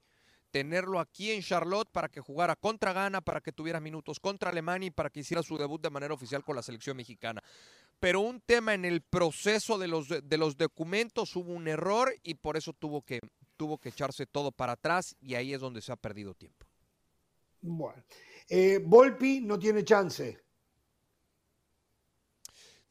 tenerlo 0.52 1.00
aquí 1.00 1.32
en 1.32 1.42
Charlotte 1.42 1.90
para 1.92 2.10
que 2.10 2.22
jugara 2.22 2.56
contra 2.56 2.94
Ghana, 2.94 3.22
para 3.22 3.42
que 3.42 3.52
tuviera 3.52 3.80
minutos 3.80 4.20
contra 4.20 4.52
Alemania 4.52 4.86
y 4.86 4.92
para 4.92 5.10
que 5.10 5.22
hiciera 5.22 5.42
su 5.42 5.58
debut 5.58 5.82
de 5.82 5.90
manera 5.90 6.14
oficial 6.14 6.44
con 6.44 6.56
la 6.56 6.62
selección 6.62 6.96
mexicana. 6.96 7.42
Pero 8.00 8.20
un 8.20 8.40
tema 8.40 8.76
en 8.76 8.86
el 8.86 9.02
proceso 9.02 9.80
de 9.80 9.88
los, 9.88 10.08
de 10.08 10.38
los 10.38 10.56
documentos 10.58 11.36
hubo 11.36 11.52
un 11.52 11.68
error 11.68 12.14
y 12.22 12.36
por 12.36 12.56
eso 12.56 12.72
tuvo 12.74 13.02
que, 13.02 13.20
tuvo 13.58 13.80
que 13.80 13.90
echarse 13.90 14.28
todo 14.28 14.52
para 14.52 14.74
atrás 14.74 15.16
y 15.22 15.34
ahí 15.34 15.56
es 15.56 15.60
donde 15.60 15.82
se 15.82 15.92
ha 15.92 15.96
perdido 15.96 16.36
tiempo. 16.36 16.68
Bueno, 17.62 18.04
eh, 18.48 18.80
Volpi 18.86 19.42
no 19.42 19.58
tiene 19.58 19.84
chance 19.84 20.51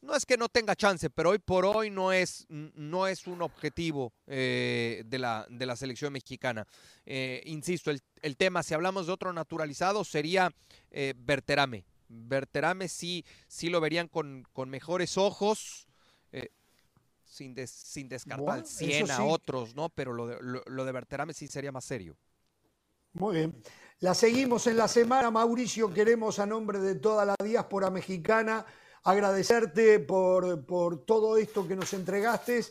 no 0.01 0.15
es 0.15 0.25
que 0.25 0.37
no 0.37 0.49
tenga 0.49 0.75
chance, 0.75 1.09
pero 1.09 1.29
hoy 1.29 1.39
por 1.39 1.65
hoy 1.65 1.89
no 1.89 2.11
es, 2.11 2.45
no 2.49 3.07
es 3.07 3.27
un 3.27 3.41
objetivo 3.41 4.13
eh, 4.27 5.03
de, 5.05 5.19
la, 5.19 5.45
de, 5.49 5.65
la, 5.65 5.75
selección 5.75 6.11
mexicana. 6.13 6.67
Eh, 7.05 7.41
insisto, 7.45 7.91
el, 7.91 8.37
tema, 8.37 8.63
si 8.63 8.73
hablamos 8.73 9.05
de 9.05 9.13
otro 9.13 9.31
naturalizado, 9.31 10.03
sería 10.03 10.51
eh, 10.89 11.13
Berterame. 11.15 11.85
Berterame 12.07 12.87
sí, 12.87 13.23
sí 13.47 13.69
lo 13.69 13.79
verían 13.79 14.07
con, 14.07 14.45
con 14.51 14.69
mejores 14.69 15.17
ojos, 15.17 15.87
sin, 17.23 17.55
sin 17.65 18.09
descartar 18.09 18.65
100 18.65 19.09
a 19.11 19.23
otros, 19.23 19.73
¿no? 19.73 19.87
Pero 19.87 20.11
lo 20.11 20.27
de, 20.27 20.37
lo 20.41 20.85
de 20.85 20.91
Berterame 20.91 21.33
sí 21.33 21.47
sería 21.47 21.71
más 21.71 21.85
serio. 21.85 22.17
Muy 23.13 23.35
bien. 23.35 23.63
La 23.99 24.13
seguimos 24.13 24.67
en 24.67 24.75
la 24.75 24.89
semana, 24.89 25.31
Mauricio. 25.31 25.93
Queremos 25.93 26.39
a 26.39 26.45
nombre 26.45 26.79
de 26.79 26.95
toda 26.95 27.23
la 27.23 27.35
diáspora 27.41 27.89
mexicana 27.89 28.65
agradecerte 29.03 29.99
por, 29.99 30.65
por 30.65 31.05
todo 31.05 31.37
esto 31.37 31.67
que 31.67 31.75
nos 31.75 31.93
entregaste 31.93 32.61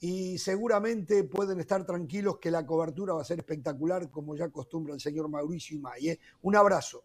y 0.00 0.38
seguramente 0.38 1.24
pueden 1.24 1.60
estar 1.60 1.84
tranquilos 1.84 2.38
que 2.38 2.50
la 2.50 2.64
cobertura 2.64 3.14
va 3.14 3.22
a 3.22 3.24
ser 3.24 3.38
espectacular, 3.38 4.10
como 4.10 4.36
ya 4.36 4.46
acostumbra 4.46 4.94
el 4.94 5.00
señor 5.00 5.28
Mauricio 5.28 5.80
y 5.98 6.10
¿eh? 6.10 6.20
Un 6.42 6.56
abrazo. 6.56 7.04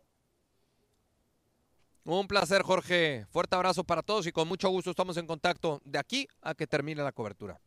Un 2.06 2.28
placer, 2.28 2.62
Jorge. 2.64 3.26
Fuerte 3.30 3.56
abrazo 3.56 3.84
para 3.84 4.04
todos 4.04 4.28
y 4.28 4.32
con 4.32 4.48
mucho 4.48 4.70
gusto 4.70 4.90
estamos 4.90 5.16
en 5.18 5.26
contacto 5.26 5.82
de 5.86 5.98
aquí 5.98 6.28
a 6.42 6.54
que 6.54 6.68
termine 6.68 7.02
la 7.02 7.14
cobertura. 7.14 7.60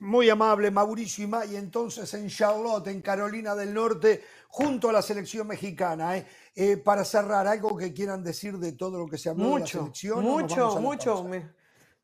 Muy 0.00 0.30
amable, 0.30 0.70
Mauricio 0.70 1.24
Imay, 1.24 1.56
entonces 1.56 2.12
en 2.14 2.28
Charlotte, 2.28 2.86
en 2.86 3.02
Carolina 3.02 3.54
del 3.54 3.74
Norte, 3.74 4.24
junto 4.48 4.88
a 4.88 4.92
la 4.92 5.02
selección 5.02 5.46
mexicana. 5.46 6.16
¿eh? 6.16 6.26
Eh, 6.54 6.78
para 6.78 7.04
cerrar, 7.04 7.46
algo 7.46 7.76
que 7.76 7.92
quieran 7.92 8.24
decir 8.24 8.56
de 8.56 8.72
todo 8.72 8.98
lo 8.98 9.06
que 9.06 9.18
se 9.18 9.28
habló 9.28 9.44
mucho, 9.44 9.58
de 9.58 9.64
la 9.64 9.94
selección. 9.94 10.22
Mucho, 10.24 10.80
mucho. 10.80 11.26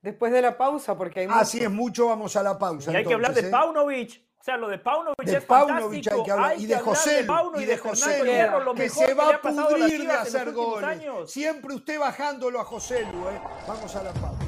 Después 0.02 0.31
de 0.31 0.43
la 0.43 0.59
pausa, 0.59 0.97
porque 0.97 1.20
hay 1.20 1.27
Así 1.31 1.59
es, 1.59 1.70
mucho, 1.70 2.09
vamos 2.09 2.36
a 2.36 2.43
la 2.43 2.59
pausa. 2.59 2.93
Y 2.93 2.97
hay 2.97 3.05
que 3.06 3.14
hablar 3.14 3.32
de 3.32 3.40
¿eh? 3.40 3.51
Paunovic. 3.51 4.23
O 4.39 4.44
sea, 4.44 4.59
lo 4.59 4.68
de 4.68 4.78
Paunovic 4.78 5.27
es 5.27 5.44
Paunovic 5.44 6.12
hay 6.12 6.23
que 6.23 6.31
hablar. 6.31 6.55
y 6.60 6.66
de 6.66 6.78
José, 6.78 7.27
y 7.56 7.64
de 7.64 7.78
José, 7.78 8.51
que 8.77 8.89
se 8.90 9.14
va 9.14 9.35
a 9.35 9.40
pudrir 9.40 10.06
de 10.06 10.12
hacer 10.12 10.52
goles. 10.52 11.01
Siempre 11.31 11.74
usted 11.74 11.98
bajándolo 11.98 12.60
a 12.60 12.64
José 12.64 13.01
Lu, 13.10 13.28
¿eh? 13.31 13.40
Vamos 13.66 13.97
a 13.97 14.02
la 14.02 14.12
pausa. 14.12 14.45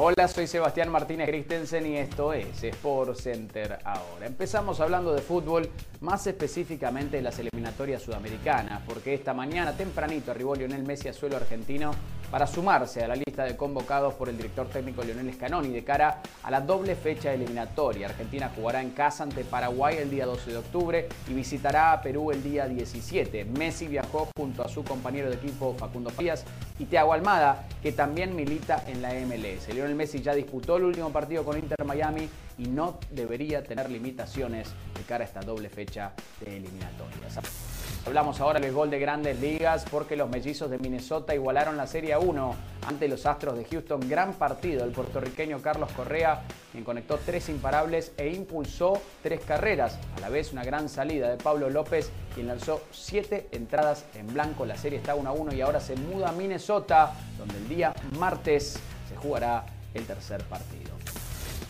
Hola, 0.00 0.28
soy 0.28 0.46
Sebastián 0.46 0.90
Martínez 0.90 1.28
Christensen 1.28 1.84
y 1.84 1.96
esto 1.96 2.32
es 2.32 2.62
Sport 2.62 3.16
Center 3.16 3.80
ahora. 3.82 4.26
Empezamos 4.26 4.78
hablando 4.78 5.12
de 5.12 5.20
fútbol, 5.20 5.68
más 6.02 6.24
específicamente 6.28 7.16
de 7.16 7.22
las 7.24 7.36
eliminatorias 7.40 8.02
sudamericanas, 8.02 8.80
porque 8.86 9.12
esta 9.12 9.34
mañana 9.34 9.76
tempranito 9.76 10.30
arribó 10.30 10.54
Lionel 10.54 10.84
Messi 10.84 11.08
a 11.08 11.12
suelo 11.12 11.36
argentino 11.36 11.90
para 12.30 12.46
sumarse 12.46 13.02
a 13.02 13.08
la 13.08 13.16
lista 13.16 13.44
de 13.44 13.56
convocados 13.56 14.14
por 14.14 14.28
el 14.28 14.36
director 14.36 14.68
técnico 14.68 15.02
Lionel 15.02 15.32
Scaloni 15.32 15.70
de 15.70 15.84
cara 15.84 16.20
a 16.42 16.50
la 16.50 16.60
doble 16.60 16.94
fecha 16.94 17.32
eliminatoria. 17.32 18.08
Argentina 18.08 18.50
jugará 18.54 18.82
en 18.82 18.90
casa 18.90 19.22
ante 19.22 19.44
Paraguay 19.44 19.96
el 19.98 20.10
día 20.10 20.26
12 20.26 20.50
de 20.50 20.56
octubre 20.58 21.08
y 21.28 21.34
visitará 21.34 21.92
a 21.92 22.02
Perú 22.02 22.30
el 22.30 22.42
día 22.42 22.66
17. 22.66 23.44
Messi 23.44 23.86
viajó 23.86 24.28
junto 24.36 24.62
a 24.62 24.68
su 24.68 24.84
compañero 24.84 25.30
de 25.30 25.36
equipo 25.36 25.74
Facundo 25.78 26.10
Frías 26.10 26.44
y 26.78 26.84
Thiago 26.84 27.12
Almada, 27.12 27.66
que 27.82 27.92
también 27.92 28.36
milita 28.36 28.84
en 28.86 29.02
la 29.02 29.12
MLS. 29.14 29.72
Lionel 29.72 29.94
Messi 29.94 30.20
ya 30.20 30.34
disputó 30.34 30.76
el 30.76 30.84
último 30.84 31.10
partido 31.10 31.44
con 31.44 31.58
Inter 31.58 31.84
Miami 31.84 32.28
y 32.58 32.66
no 32.66 32.98
debería 33.10 33.62
tener 33.62 33.90
limitaciones 33.90 34.68
de 34.94 35.02
cara 35.02 35.24
a 35.24 35.26
esta 35.26 35.40
doble 35.40 35.68
fecha 35.68 36.12
de 36.40 36.56
eliminatorias. 36.56 37.38
Hablamos 38.06 38.40
ahora 38.40 38.58
del 38.58 38.72
gol 38.72 38.88
de 38.88 38.98
grandes 38.98 39.38
ligas 39.38 39.84
porque 39.90 40.16
los 40.16 40.30
mellizos 40.30 40.70
de 40.70 40.78
Minnesota 40.78 41.34
igualaron 41.34 41.76
la 41.76 41.86
Serie 41.86 42.16
1 42.16 42.54
ante 42.86 43.06
los 43.06 43.26
Astros 43.26 43.58
de 43.58 43.64
Houston. 43.66 44.00
Gran 44.08 44.32
partido 44.34 44.84
el 44.84 44.92
puertorriqueño 44.92 45.60
Carlos 45.60 45.90
Correa, 45.92 46.42
quien 46.72 46.84
conectó 46.84 47.18
tres 47.18 47.50
imparables 47.50 48.12
e 48.16 48.28
impulsó 48.28 49.00
tres 49.22 49.40
carreras. 49.44 49.98
A 50.16 50.20
la 50.20 50.30
vez 50.30 50.52
una 50.52 50.64
gran 50.64 50.88
salida 50.88 51.28
de 51.28 51.36
Pablo 51.36 51.68
López, 51.68 52.10
quien 52.34 52.46
lanzó 52.46 52.80
siete 52.92 53.48
entradas 53.52 54.06
en 54.14 54.32
blanco. 54.32 54.64
La 54.64 54.78
serie 54.78 54.98
está 54.98 55.14
1 55.14 55.28
a 55.28 55.32
1 55.32 55.54
y 55.54 55.60
ahora 55.60 55.80
se 55.80 55.94
muda 55.96 56.30
a 56.30 56.32
Minnesota, 56.32 57.12
donde 57.36 57.58
el 57.58 57.68
día 57.68 57.94
martes 58.18 58.78
se 59.08 59.16
jugará 59.16 59.66
el 59.92 60.06
tercer 60.06 60.42
partido. 60.44 60.92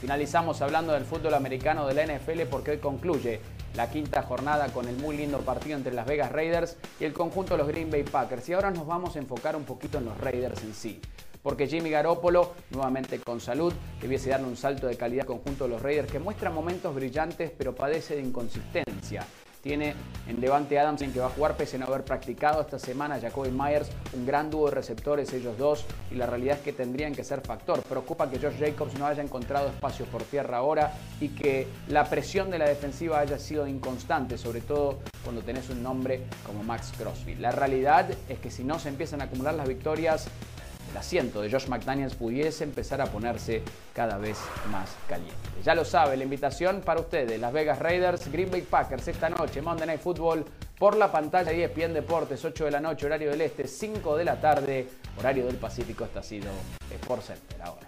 Finalizamos 0.01 0.63
hablando 0.63 0.93
del 0.93 1.05
fútbol 1.05 1.35
americano 1.35 1.85
de 1.89 1.95
la 1.95 2.07
NFL 2.07 2.43
porque 2.49 2.71
hoy 2.73 2.79
concluye 2.79 3.41
la 3.79 3.89
quinta 3.89 4.23
jornada 4.23 4.73
con 4.73 4.89
el 4.89 4.97
muy 4.97 5.17
lindo 5.17 5.39
partido 5.39 5.77
entre 5.77 5.95
Las 5.95 6.05
Vegas 6.05 6.33
Raiders 6.33 6.77
y 6.99 7.05
el 7.05 7.13
conjunto 7.13 7.55
de 7.55 7.59
los 7.59 7.69
Green 7.69 7.89
Bay 7.89 8.03
Packers. 8.03 8.49
Y 8.49 8.53
ahora 8.53 8.73
nos 8.73 8.89
vamos 8.89 9.15
a 9.15 9.21
enfocar 9.21 9.55
un 9.55 9.63
poquito 9.63 9.99
en 9.99 10.05
los 10.05 10.19
Raiders 10.19 10.65
en 10.65 10.75
sí. 10.75 11.01
Porque 11.45 11.69
Jimmy 11.69 11.89
Garoppolo, 11.89 12.55
nuevamente 12.71 13.21
con 13.21 13.41
salud, 13.41 13.73
debiese 14.01 14.31
darle 14.31 14.49
un 14.49 14.57
salto 14.57 14.89
de 14.89 14.97
calidad 14.97 15.23
al 15.23 15.29
conjunto 15.29 15.65
de 15.65 15.71
los 15.71 15.81
Raiders 15.81 16.11
que 16.11 16.19
muestra 16.19 16.51
momentos 16.51 16.93
brillantes 16.93 17.53
pero 17.57 17.73
padece 17.73 18.17
de 18.17 18.23
inconsistencia. 18.23 19.25
Tiene 19.63 19.95
en 20.29 20.41
Levante 20.41 20.79
Adams 20.79 21.03
en 21.03 21.13
que 21.13 21.21
va 21.21 21.27
a 21.27 21.31
jugar 21.31 21.57
pese 21.57 21.77
a 21.77 21.81
no 21.81 21.87
haber 21.87 22.05
practicado 22.05 22.61
esta 22.61 22.79
semana 22.79 23.21
Jacoby 23.21 23.51
Myers, 23.51 23.89
un 24.13 24.25
gran 24.25 24.51
dúo 24.51 24.69
de 24.69 24.75
receptores 24.75 25.33
ellos 25.33 25.59
dos 25.59 25.85
y 26.11 26.15
la 26.15 26.27
realidad 26.27 26.59
es 26.59 26.63
que 26.63 26.73
tendrían 26.73 27.15
que 27.15 27.25
ser 27.25 27.41
factor. 27.41 27.83
Preocupa 27.83 28.31
que 28.31 28.39
Josh 28.39 28.59
Jacobs 28.59 28.99
no 28.99 29.07
haya 29.07 29.23
encontrado 29.23 29.69
espacio 29.69 30.07
por 30.07 30.23
tierra 30.23 30.59
ahora 30.59 30.93
y 31.21 31.31
que 31.31 31.67
la 31.89 32.05
presión 32.05 32.51
de 32.51 32.59
la 32.59 32.69
defensiva 32.69 33.19
haya 33.19 33.39
sido 33.39 33.67
inconstante, 33.67 34.39
sobre 34.39 34.61
todo 34.61 34.99
cuando 35.25 35.43
tenés 35.43 35.69
un 35.71 35.83
nombre 35.83 36.23
como 36.47 36.63
Max 36.63 36.93
Crosby. 36.97 37.35
La 37.35 37.51
realidad 37.51 38.09
es 38.29 38.39
que 38.39 38.51
si 38.51 38.65
no 38.65 38.79
se 38.79 38.89
empiezan 38.89 39.21
a 39.21 39.25
acumular 39.25 39.55
las 39.55 39.67
victorias, 39.67 40.29
el 40.91 40.97
asiento 40.97 41.41
de 41.41 41.51
Josh 41.51 41.69
McDaniels 41.69 42.15
pudiese 42.15 42.65
empezar 42.65 43.01
a 43.01 43.07
ponerse 43.07 43.63
cada 43.95 44.19
vez 44.19 44.39
más 44.71 44.91
caliente. 45.09 45.37
Ya 45.65 45.75
lo 45.75 45.85
sabe, 45.85 46.17
la 46.17 46.25
invitación 46.25 46.81
para 46.85 47.01
ustedes, 47.01 47.41
Las 47.41 47.53
Vegas 47.53 47.79
Raiders, 47.79 48.31
Green 48.31 48.51
Bay 48.51 48.63
Packers 48.63 49.09
esta 49.09 49.29
noche, 49.29 49.61
Monday 49.63 49.87
Night 49.87 50.01
Football 50.01 50.45
por 50.79 50.97
la 50.97 51.11
pantalla 51.11 51.51
de 51.51 51.65
ESPN 51.65 51.93
Deportes, 51.93 52.45
8 52.45 52.67
de 52.67 52.71
la 52.71 52.81
noche, 52.81 53.07
horario 53.07 53.31
del 53.31 53.41
Este, 53.41 53.67
5 53.67 54.17
de 54.17 54.25
la 54.25 54.41
tarde, 54.41 54.87
horario 55.19 55.47
del 55.47 55.57
Pacífico, 55.57 56.05
está 56.05 56.21
ha 56.21 56.23
sido 56.23 56.51
Sport 56.91 57.23
Center 57.23 57.63
ahora. 57.63 57.88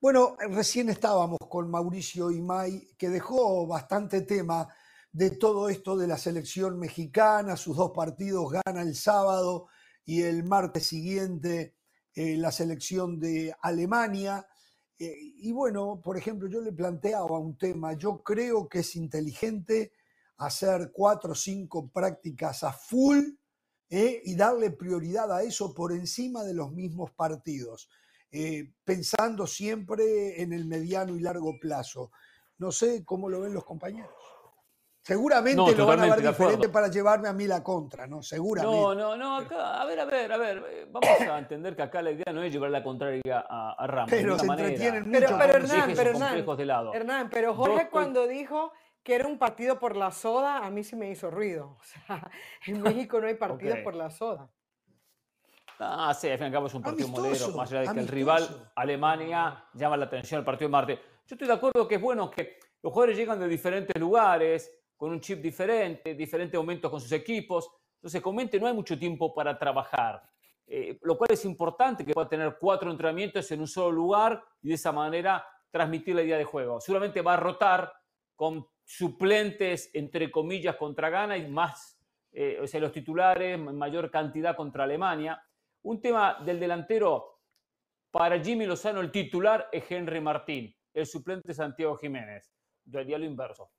Bueno, 0.00 0.34
recién 0.38 0.88
estábamos 0.88 1.36
con 1.50 1.70
Mauricio 1.70 2.30
Imay, 2.30 2.88
que 2.96 3.10
dejó 3.10 3.66
bastante 3.66 4.22
tema 4.22 4.66
de 5.12 5.32
todo 5.32 5.68
esto 5.68 5.94
de 5.94 6.06
la 6.06 6.16
selección 6.16 6.78
mexicana, 6.78 7.54
sus 7.54 7.76
dos 7.76 7.90
partidos 7.94 8.50
gana 8.50 8.80
el 8.80 8.96
sábado 8.96 9.66
y 10.06 10.22
el 10.22 10.42
martes 10.42 10.86
siguiente 10.86 11.74
eh, 12.14 12.38
la 12.38 12.50
selección 12.50 13.20
de 13.20 13.54
Alemania. 13.60 14.46
Eh, 14.98 15.14
y 15.18 15.52
bueno, 15.52 16.00
por 16.02 16.16
ejemplo, 16.16 16.48
yo 16.48 16.62
le 16.62 16.72
planteaba 16.72 17.38
un 17.38 17.58
tema, 17.58 17.92
yo 17.92 18.22
creo 18.22 18.70
que 18.70 18.78
es 18.78 18.96
inteligente 18.96 19.92
hacer 20.38 20.92
cuatro 20.94 21.32
o 21.32 21.34
cinco 21.34 21.90
prácticas 21.90 22.64
a 22.64 22.72
full 22.72 23.18
eh, 23.90 24.22
y 24.24 24.34
darle 24.34 24.70
prioridad 24.70 25.30
a 25.30 25.42
eso 25.42 25.74
por 25.74 25.92
encima 25.92 26.42
de 26.42 26.54
los 26.54 26.72
mismos 26.72 27.10
partidos. 27.10 27.90
Eh, 28.32 28.70
pensando 28.84 29.46
siempre 29.46 30.40
en 30.40 30.52
el 30.52 30.64
mediano 30.64 31.16
y 31.16 31.20
largo 31.20 31.58
plazo. 31.60 32.12
No 32.58 32.70
sé 32.70 33.04
cómo 33.04 33.28
lo 33.28 33.40
ven 33.40 33.54
los 33.54 33.64
compañeros. 33.64 34.10
Seguramente 35.02 35.74
lo 35.74 35.86
van 35.86 36.00
a 36.00 36.14
ver 36.14 36.28
diferente 36.28 36.68
para 36.68 36.88
llevarme 36.88 37.28
a 37.28 37.32
mí 37.32 37.46
la 37.46 37.64
contra, 37.64 38.06
¿no? 38.06 38.22
Seguramente. 38.22 38.76
No, 38.76 38.94
no, 38.94 39.16
no, 39.16 39.38
acá, 39.38 39.80
a 39.80 39.84
ver, 39.86 39.98
a 39.98 40.04
ver, 40.04 40.30
a 40.30 40.36
ver, 40.36 40.64
eh, 40.68 40.86
vamos 40.90 41.20
a 41.20 41.38
entender 41.38 41.74
que 41.74 41.82
acá 41.82 42.02
la 42.02 42.10
idea 42.10 42.32
no 42.32 42.42
es 42.42 42.52
llevar 42.52 42.70
la 42.70 42.82
contraria 42.82 43.44
a, 43.48 43.86
Ramos. 43.86 44.10
Pero 44.10 44.38
se 44.38 44.46
entretienen 44.46 45.08
mucho. 45.08 45.20
Pero, 45.20 45.38
pero 45.38 45.54
Hernán, 45.54 45.92
pero 45.96 46.10
Hernán, 46.10 46.94
Hernán, 46.94 47.30
pero 47.30 47.54
Jorge 47.54 47.88
cuando 47.90 48.26
dijo 48.26 48.72
que 49.02 49.14
era 49.14 49.26
un 49.26 49.38
partido 49.38 49.78
por 49.78 49.96
la 49.96 50.10
soda, 50.10 50.58
a 50.58 50.70
mí 50.70 50.84
sí 50.84 50.96
me 50.96 51.10
hizo 51.10 51.30
ruido. 51.30 51.78
O 51.80 51.84
sea, 51.84 52.30
en 52.66 52.82
México 52.82 53.20
no 53.20 53.26
hay 53.26 53.34
partidos 53.34 53.78
por 53.78 53.94
la 53.94 54.10
soda. 54.10 54.50
Ah, 55.82 56.12
sí, 56.12 56.28
al 56.28 56.36
fin 56.36 56.44
y 56.44 56.46
al 56.48 56.52
cabo 56.52 56.66
es 56.66 56.74
un 56.74 56.82
partido 56.82 57.08
modelo, 57.08 57.48
más 57.56 57.72
allá 57.72 57.88
de 57.88 57.94
que 57.94 58.00
el 58.00 58.08
rival, 58.08 58.70
Alemania, 58.76 59.64
llama 59.72 59.96
la 59.96 60.04
atención 60.04 60.40
el 60.40 60.44
partido 60.44 60.68
de 60.68 60.72
Marte. 60.72 60.98
Yo 61.26 61.34
estoy 61.34 61.48
de 61.48 61.54
acuerdo 61.54 61.88
que 61.88 61.94
es 61.94 62.00
bueno 62.00 62.30
que 62.30 62.58
los 62.82 62.92
jugadores 62.92 63.16
llegan 63.16 63.40
de 63.40 63.48
diferentes 63.48 63.98
lugares, 63.98 64.70
con 65.00 65.10
un 65.12 65.20
chip 65.22 65.40
diferente, 65.40 66.14
diferentes 66.14 66.58
momentos 66.58 66.90
con 66.90 67.00
sus 67.00 67.12
equipos. 67.12 67.70
Entonces, 67.94 68.20
comente, 68.20 68.60
no 68.60 68.66
hay 68.66 68.74
mucho 68.74 68.98
tiempo 68.98 69.32
para 69.32 69.58
trabajar. 69.58 70.22
Eh, 70.66 70.98
lo 71.02 71.16
cual 71.16 71.30
es 71.32 71.44
importante 71.46 72.04
que 72.04 72.12
pueda 72.12 72.28
tener 72.28 72.58
cuatro 72.60 72.90
entrenamientos 72.90 73.50
en 73.50 73.60
un 73.60 73.66
solo 73.66 73.90
lugar 73.90 74.44
y 74.60 74.68
de 74.68 74.74
esa 74.74 74.92
manera 74.92 75.42
transmitir 75.70 76.14
la 76.14 76.22
idea 76.22 76.36
de 76.36 76.44
juego. 76.44 76.80
Seguramente 76.82 77.22
va 77.22 77.32
a 77.34 77.36
rotar 77.38 77.90
con 78.36 78.66
suplentes, 78.84 79.90
entre 79.94 80.30
comillas, 80.30 80.76
contra 80.76 81.08
Ghana 81.08 81.38
y 81.38 81.48
más, 81.48 81.98
eh, 82.32 82.58
o 82.62 82.66
sea, 82.66 82.80
los 82.80 82.92
titulares, 82.92 83.58
mayor 83.58 84.10
cantidad 84.10 84.54
contra 84.54 84.84
Alemania. 84.84 85.42
Un 85.82 86.00
tema 86.00 86.38
del 86.44 86.60
delantero, 86.60 87.40
para 88.10 88.38
Jimmy 88.42 88.66
Lozano 88.66 89.00
el 89.00 89.10
titular 89.10 89.68
es 89.72 89.90
Henry 89.90 90.20
Martín, 90.20 90.74
el 90.92 91.06
suplente 91.06 91.54
Santiago 91.54 91.96
Jiménez. 91.96 92.52
Yo 92.84 92.98
haría 92.98 93.18
lo 93.18 93.24
inverso. 93.24 93.70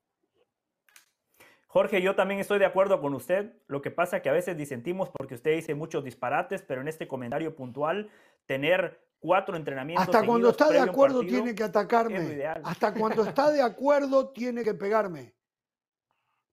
Jorge, 1.68 2.02
yo 2.02 2.16
también 2.16 2.40
estoy 2.40 2.60
de 2.60 2.66
acuerdo 2.66 3.00
con 3.00 3.14
usted. 3.14 3.54
Lo 3.68 3.82
que 3.82 3.92
pasa 3.92 4.18
es 4.18 4.24
que 4.24 4.30
a 4.30 4.34
veces 4.34 4.58
disentimos 4.58 5.10
porque 5.10 5.36
usted 5.36 5.56
dice 5.56 5.74
muchos 5.74 6.04
disparates, 6.04 6.62
pero 6.62 6.82
en 6.82 6.88
este 6.88 7.08
comentario 7.08 7.56
puntual, 7.56 8.10
tener 8.46 9.08
cuatro 9.20 9.56
entrenamientos. 9.56 10.06
Hasta 10.06 10.26
cuando 10.26 10.50
está 10.50 10.70
de 10.70 10.80
acuerdo 10.80 11.22
tiene 11.22 11.56
que 11.56 11.64
atacarme. 11.64 12.46
Hasta 12.64 12.94
cuando 12.94 13.24
está 13.24 13.52
de 13.52 13.62
acuerdo 13.62 14.32
tiene 14.32 14.64
que 14.64 14.74
pegarme. 14.74 15.34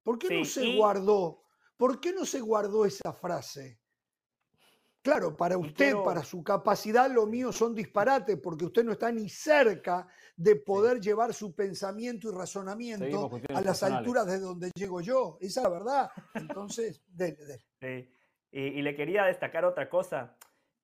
¿Por 0.04 0.18
qué 0.18 0.38
no 0.38 0.44
se 0.44 0.76
guardó? 0.76 1.42
¿Por 1.76 2.00
qué 2.00 2.12
no 2.12 2.24
se 2.24 2.40
guardó 2.40 2.84
esa 2.84 3.12
frase? 3.12 3.80
Claro, 5.02 5.36
para 5.36 5.56
usted, 5.56 5.94
para 6.04 6.22
su 6.22 6.42
capacidad, 6.42 7.10
lo 7.10 7.26
mío 7.26 7.52
son 7.52 7.74
disparates, 7.74 8.36
porque 8.38 8.64
usted 8.64 8.84
no 8.84 8.92
está 8.92 9.12
ni 9.12 9.28
cerca 9.28 10.06
de 10.36 10.56
poder 10.56 11.00
llevar 11.00 11.32
su 11.32 11.54
pensamiento 11.54 12.28
y 12.28 12.34
razonamiento 12.34 13.30
a 13.54 13.60
las 13.60 13.82
alturas 13.82 14.26
de 14.26 14.38
donde 14.38 14.70
llego 14.74 15.00
yo. 15.00 15.38
Esa 15.40 15.60
es 15.60 15.64
la 15.64 15.70
verdad. 15.70 16.10
Entonces, 16.34 17.02
dele, 17.08 17.38
dele. 17.80 18.12
y, 18.50 18.82
le 18.82 18.96
quería 18.96 19.24
destacar 19.24 19.64
otra 19.64 19.88
cosa. 19.88 20.36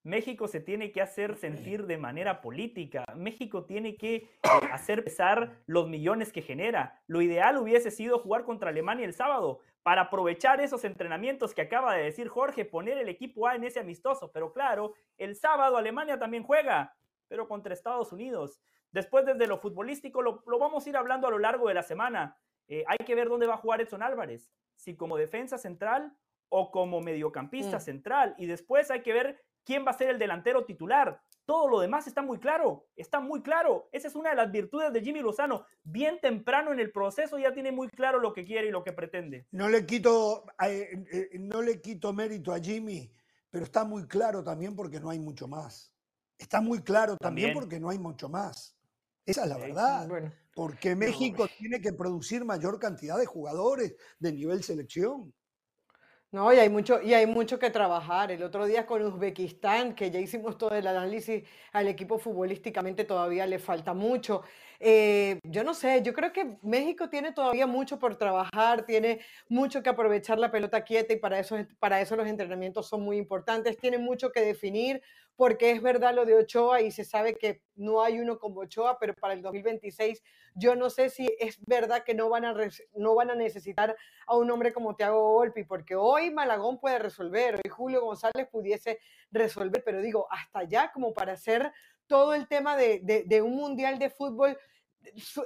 México 0.04 0.48
se 0.48 0.60
tiene 0.60 0.92
que 0.92 1.00
hacer 1.00 1.34
sentir 1.36 1.86
de 1.86 1.96
manera 1.96 2.42
política. 2.42 3.06
México 3.16 3.64
tiene 3.64 3.96
que 3.96 4.16
eh, 4.16 4.28
hacer 4.70 5.02
pesar 5.02 5.62
los 5.66 5.88
millones 5.88 6.30
que 6.30 6.42
genera. 6.42 7.02
Lo 7.06 7.22
ideal 7.22 7.56
hubiese 7.56 7.90
sido 7.90 8.18
jugar 8.18 8.44
contra 8.44 8.68
Alemania 8.68 9.06
el 9.06 9.14
sábado 9.14 9.60
para 9.82 10.02
aprovechar 10.02 10.60
esos 10.60 10.84
entrenamientos 10.84 11.54
que 11.54 11.62
acaba 11.62 11.94
de 11.94 12.04
decir 12.04 12.28
Jorge, 12.28 12.66
poner 12.66 12.98
el 12.98 13.08
equipo 13.08 13.48
A 13.48 13.54
en 13.54 13.64
ese 13.64 13.80
amistoso. 13.80 14.30
Pero 14.30 14.52
claro, 14.52 14.92
el 15.16 15.36
sábado 15.36 15.78
Alemania 15.78 16.18
también 16.18 16.42
juega, 16.42 16.94
pero 17.26 17.48
contra 17.48 17.72
Estados 17.72 18.12
Unidos. 18.12 18.60
Después 18.92 19.24
desde 19.24 19.46
lo 19.46 19.58
futbolístico 19.58 20.20
lo, 20.20 20.42
vamos 20.58 20.84
a 20.84 20.90
ir 20.90 20.98
hablando 20.98 21.28
a 21.28 21.30
lo 21.30 21.38
largo 21.38 21.68
de 21.68 21.74
la 21.74 21.82
semana. 21.82 22.36
Eh, 22.68 22.84
hay 22.86 22.98
que 22.98 23.14
ver 23.14 23.30
dónde 23.30 23.46
va 23.46 23.54
a 23.54 23.58
jugar 23.58 23.80
Edson 23.80 24.02
Álvarez, 24.02 24.52
si 24.76 24.96
como 24.96 25.16
defensa 25.16 25.56
central 25.56 26.14
o 26.50 26.70
como 26.70 27.00
mediocampista 27.00 27.78
mm. 27.78 27.80
central. 27.80 28.34
Y 28.36 28.46
después 28.46 28.90
hay 28.90 29.00
que 29.00 29.14
ver 29.14 29.42
quién 29.64 29.84
va 29.86 29.90
a 29.90 29.98
ser 29.98 30.10
el 30.10 30.18
delantero 30.18 30.64
titular. 30.64 31.20
Todo 31.46 31.68
lo 31.68 31.80
demás 31.80 32.06
está 32.06 32.22
muy 32.22 32.38
claro, 32.38 32.86
está 32.96 33.20
muy 33.20 33.42
claro. 33.42 33.88
Esa 33.92 34.08
es 34.08 34.14
una 34.14 34.30
de 34.30 34.36
las 34.36 34.50
virtudes 34.50 34.92
de 34.92 35.02
Jimmy 35.02 35.20
Lozano. 35.20 35.66
Bien 35.82 36.18
temprano 36.20 36.72
en 36.72 36.80
el 36.80 36.90
proceso 36.90 37.38
ya 37.38 37.52
tiene 37.52 37.70
muy 37.70 37.88
claro 37.88 38.18
lo 38.18 38.32
que 38.32 38.44
quiere 38.44 38.68
y 38.68 38.70
lo 38.70 38.82
que 38.82 38.92
pretende. 38.92 39.46
No 39.50 39.68
le 39.68 39.84
quito, 39.84 40.44
eh, 40.66 41.04
eh, 41.12 41.30
no 41.38 41.60
le 41.60 41.82
quito 41.82 42.12
mérito 42.14 42.52
a 42.52 42.60
Jimmy, 42.60 43.12
pero 43.50 43.64
está 43.64 43.84
muy 43.84 44.06
claro 44.06 44.42
también 44.42 44.74
porque 44.74 45.00
no 45.00 45.10
hay 45.10 45.18
mucho 45.18 45.46
más. 45.46 45.94
Está 46.38 46.60
muy 46.60 46.82
claro 46.82 47.16
también, 47.16 47.54
porque 47.54 47.78
no 47.78 47.90
hay 47.90 47.98
mucho 47.98 48.28
más. 48.28 48.76
Esa 49.24 49.44
es 49.44 49.48
la 49.48 49.58
verdad. 49.58 50.08
Porque 50.54 50.94
México 50.94 51.48
tiene 51.58 51.80
que 51.80 51.92
producir 51.92 52.44
mayor 52.44 52.78
cantidad 52.78 53.18
de 53.18 53.26
jugadores 53.26 53.96
de 54.18 54.32
nivel 54.32 54.62
selección. 54.62 55.32
No, 56.34 56.52
y 56.52 56.58
hay 56.58 56.68
mucho, 56.68 57.00
y 57.00 57.14
hay 57.14 57.26
mucho 57.26 57.60
que 57.60 57.70
trabajar. 57.70 58.32
El 58.32 58.42
otro 58.42 58.66
día 58.66 58.86
con 58.86 59.00
Uzbekistán, 59.02 59.94
que 59.94 60.10
ya 60.10 60.18
hicimos 60.18 60.58
todo 60.58 60.74
el 60.74 60.84
análisis 60.84 61.44
al 61.70 61.86
equipo 61.86 62.18
futbolísticamente, 62.18 63.04
todavía 63.04 63.46
le 63.46 63.60
falta 63.60 63.94
mucho. 63.94 64.42
Eh, 64.80 65.38
yo 65.44 65.62
no 65.62 65.74
sé, 65.74 66.02
yo 66.02 66.12
creo 66.12 66.32
que 66.32 66.56
México 66.62 67.08
tiene 67.08 67.30
todavía 67.30 67.68
mucho 67.68 68.00
por 68.00 68.16
trabajar, 68.16 68.84
tiene 68.84 69.20
mucho 69.48 69.80
que 69.84 69.90
aprovechar 69.90 70.40
la 70.40 70.50
pelota 70.50 70.82
quieta 70.82 71.12
y 71.12 71.18
para 71.18 71.38
eso, 71.38 71.56
para 71.78 72.00
eso 72.00 72.16
los 72.16 72.26
entrenamientos 72.26 72.88
son 72.88 73.02
muy 73.02 73.16
importantes, 73.16 73.76
tiene 73.76 73.98
mucho 73.98 74.32
que 74.32 74.40
definir 74.40 75.02
porque 75.36 75.70
es 75.70 75.82
verdad 75.82 76.16
lo 76.16 76.24
de 76.24 76.34
Ochoa 76.34 76.80
y 76.80 76.90
se 76.90 77.04
sabe 77.04 77.36
que 77.36 77.62
no 77.76 78.02
hay 78.02 78.18
uno 78.18 78.40
como 78.40 78.62
Ochoa, 78.62 78.98
pero 78.98 79.14
para 79.14 79.34
el 79.34 79.42
2026 79.42 80.20
yo 80.54 80.76
no 80.76 80.88
sé 80.88 81.10
si 81.10 81.28
es 81.38 81.58
verdad 81.66 82.04
que 82.04 82.14
no 82.14 82.28
van 82.28 82.44
a, 82.44 82.54
no 82.94 83.14
van 83.14 83.30
a 83.30 83.34
necesitar 83.34 83.96
a 84.26 84.36
un 84.36 84.50
hombre 84.50 84.72
como 84.72 84.94
Thiago 84.94 85.32
Volpi, 85.32 85.64
porque 85.64 85.96
hoy 85.96 86.30
Malagón 86.30 86.78
puede 86.78 86.98
resolver, 86.98 87.56
hoy 87.56 87.70
Julio 87.70 88.02
González 88.02 88.48
pudiese 88.50 89.00
resolver, 89.30 89.82
pero 89.84 90.00
digo, 90.00 90.28
hasta 90.30 90.60
allá 90.60 90.92
como 90.92 91.12
para 91.12 91.32
hacer 91.32 91.72
todo 92.06 92.34
el 92.34 92.46
tema 92.46 92.76
de, 92.76 93.00
de, 93.26 93.42
un 93.42 93.56
mundial 93.56 93.98
de 93.98 94.10
fútbol, 94.10 94.56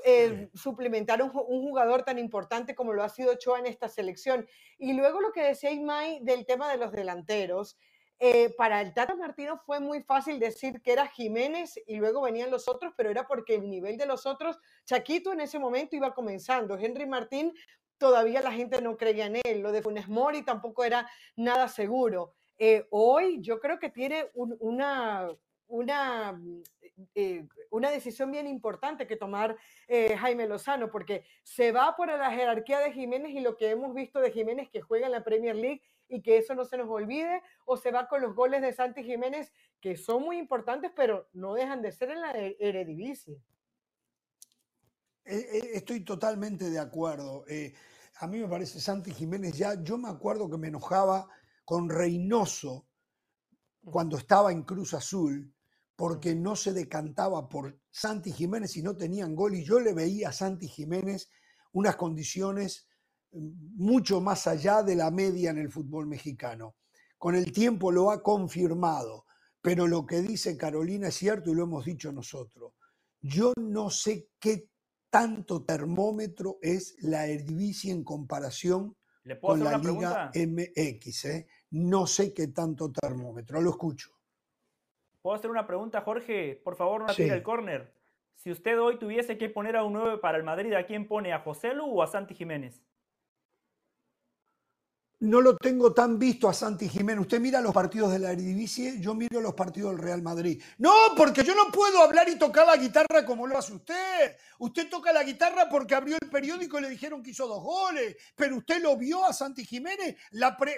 eh, 0.05 0.51
suplementar 0.55 1.22
un, 1.22 1.30
un, 1.35 1.62
jugador 1.62 2.05
tan 2.05 2.18
importante 2.18 2.74
como 2.74 2.93
lo 2.93 3.02
ha 3.02 3.09
sido 3.09 3.32
Ochoa 3.32 3.59
en 3.59 3.66
esta 3.66 3.89
selección. 3.89 4.47
Y 4.76 4.93
luego 4.93 5.20
lo 5.20 5.32
que 5.32 5.43
decía 5.43 5.70
Imai 5.70 6.20
del 6.22 6.47
tema 6.47 6.70
de 6.70 6.76
los 6.76 6.93
delanteros, 6.93 7.76
eh, 8.20 8.53
para 8.57 8.81
el 8.81 8.93
Tata 8.93 9.15
Martino 9.15 9.59
fue 9.59 9.78
muy 9.78 10.03
fácil 10.03 10.40
decir 10.40 10.82
que 10.82 10.93
era 10.93 11.07
Jiménez 11.07 11.81
y 11.86 11.97
luego 11.97 12.23
venían 12.23 12.51
los 12.51 12.66
otros, 12.66 12.93
pero 12.97 13.11
era 13.11 13.28
porque 13.28 13.55
el 13.55 13.70
nivel 13.70 13.97
de 13.97 14.07
los 14.07 14.27
otros, 14.27 14.59
Chaquito 14.85 15.32
en 15.32 15.40
ese 15.40 15.61
momento 15.61 15.95
iba 15.95 16.15
comenzando. 16.15 16.77
Henry 16.77 17.07
Martín 17.07 17.55
todavía 17.97 18.43
la 18.43 18.51
gente 18.51 18.82
no 18.82 18.97
creía 18.97 19.27
en 19.27 19.36
él. 19.45 19.61
Lo 19.61 19.70
de 19.70 19.82
Funes 19.82 20.09
Mori 20.09 20.45
tampoco 20.45 20.85
era 20.85 21.09
nada 21.36 21.69
seguro. 21.69 22.35
Eh, 22.59 22.89
hoy 22.90 23.40
yo 23.40 23.61
creo 23.61 23.78
que 23.78 23.89
tiene 23.89 24.27
una, 24.35 25.28
una, 25.69 26.40
eh, 27.15 27.47
una 27.70 27.90
decisión 27.90 28.32
bien 28.32 28.49
importante 28.49 29.07
que 29.07 29.16
tomar 29.16 29.57
Jaime 29.89 30.49
Lozano, 30.49 30.90
porque 30.90 31.24
se 31.45 31.70
va 31.70 31.95
por 31.95 32.09
la 32.09 32.32
jerarquía 32.32 32.81
de 32.81 32.93
Jiménez 32.93 33.31
y 33.31 33.40
lo 33.40 33.57
que 33.57 33.70
hemos 33.70 33.95
visto 33.95 34.19
de 34.19 34.32
Jiménez 34.32 34.69
que 34.70 34.81
juega 34.81 35.07
en 35.07 35.12
la 35.12 35.23
Premier 35.23 35.55
League 35.55 35.82
y 36.09 36.22
que 36.22 36.39
eso 36.39 36.55
no 36.55 36.64
se 36.64 36.78
nos 36.78 36.89
olvide, 36.89 37.43
o 37.66 37.76
se 37.76 37.90
va 37.90 38.09
con 38.09 38.22
los 38.22 38.35
goles 38.35 38.62
de 38.62 38.72
Santi 38.72 39.02
Jiménez, 39.02 39.52
que 39.80 39.97
son 39.97 40.22
muy 40.22 40.39
importantes, 40.39 40.90
pero 40.97 41.28
no 41.32 41.55
dejan 41.55 41.82
de 41.82 41.93
ser 41.93 42.10
en 42.10 42.20
la 42.20 42.32
Eredivisie. 42.32 43.43
E, 45.24 45.36
e, 45.36 45.76
estoy 45.76 46.05
totalmente 46.05 46.70
de 46.70 46.78
acuerdo. 46.78 47.44
Eh, 47.48 47.74
a 48.20 48.26
mí 48.26 48.39
me 48.39 48.48
parece 48.48 48.80
Santi 48.80 49.12
Jiménez 49.12 49.56
ya, 49.56 49.80
yo 49.82 49.98
me 49.98 50.09
acuerdo 50.09 50.51
que 50.51 50.59
me 50.59 50.68
enojaba 50.68 51.28
con 51.64 51.89
Reynoso 51.89 52.89
cuando 53.85 54.16
estaba 54.16 54.51
en 54.51 54.62
Cruz 54.62 54.94
Azul, 54.94 55.55
porque 55.94 56.35
no 56.35 56.56
se 56.56 56.72
decantaba 56.72 57.48
por 57.48 57.78
Santi 57.90 58.32
Jiménez 58.32 58.76
y 58.76 58.82
no 58.82 58.97
tenían 58.97 59.35
gol, 59.35 59.55
y 59.55 59.64
yo 59.64 59.80
le 59.80 59.93
veía 59.93 60.30
a 60.30 60.32
Santi 60.32 60.66
Jiménez 60.66 61.30
unas 61.72 61.97
condiciones 61.97 62.88
mucho 63.32 64.20
más 64.20 64.46
allá 64.46 64.82
de 64.82 64.96
la 64.96 65.10
media 65.10 65.50
en 65.50 65.59
el 65.59 65.70
fútbol 65.70 66.06
mexicano. 66.06 66.76
Con 67.16 67.34
el 67.34 67.52
tiempo 67.52 67.90
lo 67.90 68.10
ha 68.10 68.22
confirmado, 68.22 69.26
pero 69.60 69.86
lo 69.86 70.06
que 70.06 70.20
dice 70.20 70.56
Carolina 70.56 71.09
es 71.09 71.16
cierto 71.16 71.50
y 71.50 71.55
lo 71.55 71.64
hemos 71.64 71.84
dicho 71.84 72.12
nosotros. 72.12 72.74
Yo 73.20 73.52
no 73.56 73.90
sé 73.90 74.28
qué 74.38 74.68
tanto 75.10 75.64
termómetro 75.64 76.59
es 76.62 76.96
la 77.00 77.26
Eredivisie 77.26 77.92
en 77.92 78.05
comparación 78.05 78.96
con 79.40 79.62
la 79.62 79.78
Liga 79.78 80.30
MX. 80.34 81.24
¿eh? 81.26 81.46
No 81.70 82.06
sé 82.06 82.32
qué 82.32 82.48
tanto 82.48 82.90
termómetro, 82.92 83.60
lo 83.60 83.70
escucho. 83.70 84.10
¿Puedo 85.20 85.36
hacer 85.36 85.50
una 85.50 85.66
pregunta, 85.66 86.00
Jorge? 86.02 86.60
Por 86.62 86.76
favor, 86.76 87.02
no 87.02 87.14
tire 87.14 87.34
el 87.34 87.42
córner. 87.42 87.92
Si 88.34 88.52
usted 88.52 88.80
hoy 88.80 88.98
tuviese 88.98 89.36
que 89.36 89.50
poner 89.50 89.76
a 89.76 89.82
un 89.82 89.94
9 89.94 90.18
para 90.18 90.38
el 90.38 90.44
Madrid, 90.44 90.72
¿a 90.74 90.86
quién 90.86 91.09
pone? 91.09 91.32
¿A 91.32 91.40
José 91.40 91.74
Lu 91.74 91.86
o 91.86 92.02
a 92.02 92.06
Santi 92.06 92.34
Jiménez? 92.34 92.80
No 95.20 95.40
lo 95.40 95.57
tengo 95.57 95.93
tan 95.93 96.19
visto 96.19 96.49
a 96.49 96.55
Santi 96.55 96.89
Jiménez. 96.89 97.23
Usted 97.23 97.40
mira 97.40 97.61
los 97.61 97.74
partidos 97.74 98.12
de 98.12 98.20
la 98.20 98.32
Eredivisie, 98.32 99.01
yo 99.01 99.15
miro 99.15 99.40
los 99.40 99.55
partidos 99.55 99.93
del 99.93 100.03
Real 100.03 100.23
Madrid. 100.23 100.62
No, 100.78 100.93
porque 101.16 101.43
yo 101.43 101.55
no 101.55 101.73
puedo 101.73 102.03
hablar 102.03 102.28
y 102.28 102.39
tocar 102.39 102.66
la 102.66 102.77
guitarra 102.77 103.24
como 103.27 103.47
lo 103.47 103.59
hace 103.59 103.73
usted. 103.73 104.36
Usted 104.59 104.89
toca 104.89 105.12
la 105.12 105.24
guitarra 105.24 105.69
porque 105.69 105.95
abrió 105.95 106.16
el 106.20 106.31
periódico 106.31 106.78
y 106.78 106.82
le 106.82 106.90
dijeron 106.90 107.23
que 107.23 107.31
hizo 107.31 107.49
dos 107.49 107.62
goles. 107.62 108.16
Pero 108.36 108.57
usted 108.57 108.81
lo 108.81 108.97
vio 108.97 109.24
a 109.24 109.32
Santi 109.32 109.65
Jiménez. 109.65 110.16